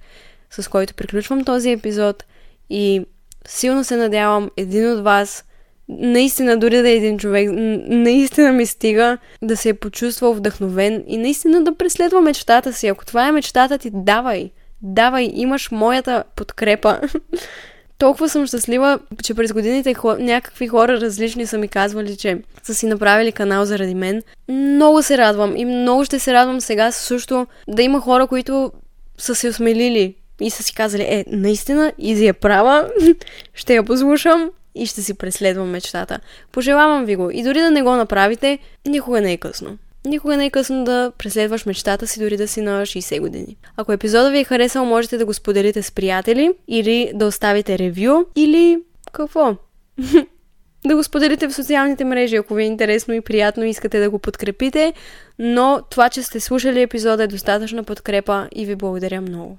с 0.51 0.69
който 0.69 0.95
приключвам 0.95 1.45
този 1.45 1.71
епизод 1.71 2.25
и 2.71 3.07
силно 3.49 3.85
се 3.85 3.97
надявам 3.97 4.51
един 4.57 4.93
от 4.93 5.05
вас 5.05 5.45
наистина, 5.89 6.59
дори 6.59 6.83
да 6.83 6.89
е 6.89 6.97
един 6.97 7.19
човек, 7.19 7.51
наистина 7.89 8.53
ми 8.53 8.67
стига 8.67 9.19
да 9.43 9.57
се 9.57 9.69
е 9.69 9.75
почувствал 9.75 10.35
вдъхновен 10.35 11.05
и 11.07 11.17
наистина 11.19 11.65
да 11.65 11.75
преследва 11.75 12.21
мечтата 12.21 12.73
си. 12.73 12.87
Ако 12.87 13.07
това 13.07 13.29
е 13.29 13.33
мечтата 13.33 13.79
ти, 13.79 13.91
давай. 13.95 14.51
Давай, 14.83 15.31
имаш 15.35 15.71
моята 15.71 16.25
подкрепа. 16.37 17.01
Толкова 17.99 18.29
съм 18.29 18.47
щастлива, 18.47 18.99
че 19.23 19.35
през 19.35 19.53
годините 19.53 19.95
някакви 20.19 20.69
хора 20.69 21.01
различни 21.01 21.47
са 21.47 21.59
ми 21.59 21.69
казвали, 21.69 22.17
че 22.17 22.39
са 22.63 22.75
си 22.75 22.87
направили 22.87 23.33
канал 23.33 23.65
заради 23.65 23.95
мен. 23.95 24.23
Много 24.49 25.03
се 25.03 25.19
радвам 25.19 25.57
и 25.57 25.65
много 25.65 26.05
ще 26.05 26.19
се 26.19 26.33
радвам 26.33 26.61
сега 26.61 26.93
също 26.93 27.47
да 27.69 27.83
има 27.83 28.01
хора, 28.01 28.27
които 28.27 28.73
са 29.19 29.35
се 29.35 29.49
осмелили 29.49 30.15
и 30.41 30.51
са 30.51 30.63
си 30.63 30.75
казали, 30.75 31.03
е, 31.03 31.25
наистина, 31.29 31.93
Изи 31.99 32.27
е 32.27 32.33
права, 32.33 32.91
ще 33.55 33.75
я 33.75 33.83
послушам 33.83 34.51
и 34.75 34.87
ще 34.87 35.03
си 35.03 35.15
преследвам 35.15 35.71
мечтата. 35.71 36.21
Пожелавам 36.53 37.05
ви 37.05 37.17
го. 37.17 37.31
И 37.31 37.43
дори 37.43 37.61
да 37.61 37.71
не 37.71 37.83
го 37.83 37.97
направите, 37.97 38.59
никога 38.87 39.21
не 39.21 39.33
е 39.33 39.37
късно. 39.37 39.79
Никога 40.05 40.37
не 40.37 40.47
е 40.47 40.51
късно 40.51 40.85
да 40.85 41.13
преследваш 41.19 41.67
мечтата 41.67 42.07
си, 42.07 42.21
дори 42.21 42.37
да 42.37 42.49
си 42.49 42.61
на 42.61 42.83
60 42.83 43.21
години. 43.21 43.57
Ако 43.77 43.93
епизода 43.93 44.31
ви 44.31 44.39
е 44.39 44.45
харесал, 44.45 44.85
можете 44.85 45.19
да 45.19 45.27
го 45.27 45.35
споделите 45.35 45.83
с 45.83 45.93
приятели 45.93 46.53
или 46.69 47.13
да 47.15 47.27
оставите 47.27 47.79
ревю 47.79 48.25
или 48.37 48.83
какво? 49.13 49.57
да 50.87 50.97
го 50.97 51.03
споделите 51.03 51.49
в 51.49 51.55
социалните 51.55 52.05
мрежи, 52.05 52.37
ако 52.37 52.55
ви 52.55 52.63
е 52.63 52.67
интересно 52.67 53.15
и 53.15 53.21
приятно 53.21 53.65
искате 53.65 54.01
да 54.01 54.11
го 54.11 54.19
подкрепите. 54.19 54.93
Но 55.39 55.81
това, 55.91 56.09
че 56.09 56.23
сте 56.23 56.41
слушали 56.41 56.83
епизода 56.83 57.23
е 57.23 57.27
достатъчна 57.27 57.85
подкрепа 57.85 58.49
и 58.53 58.67
ви 58.67 58.77
благодаря 58.77 59.21
много. 59.21 59.59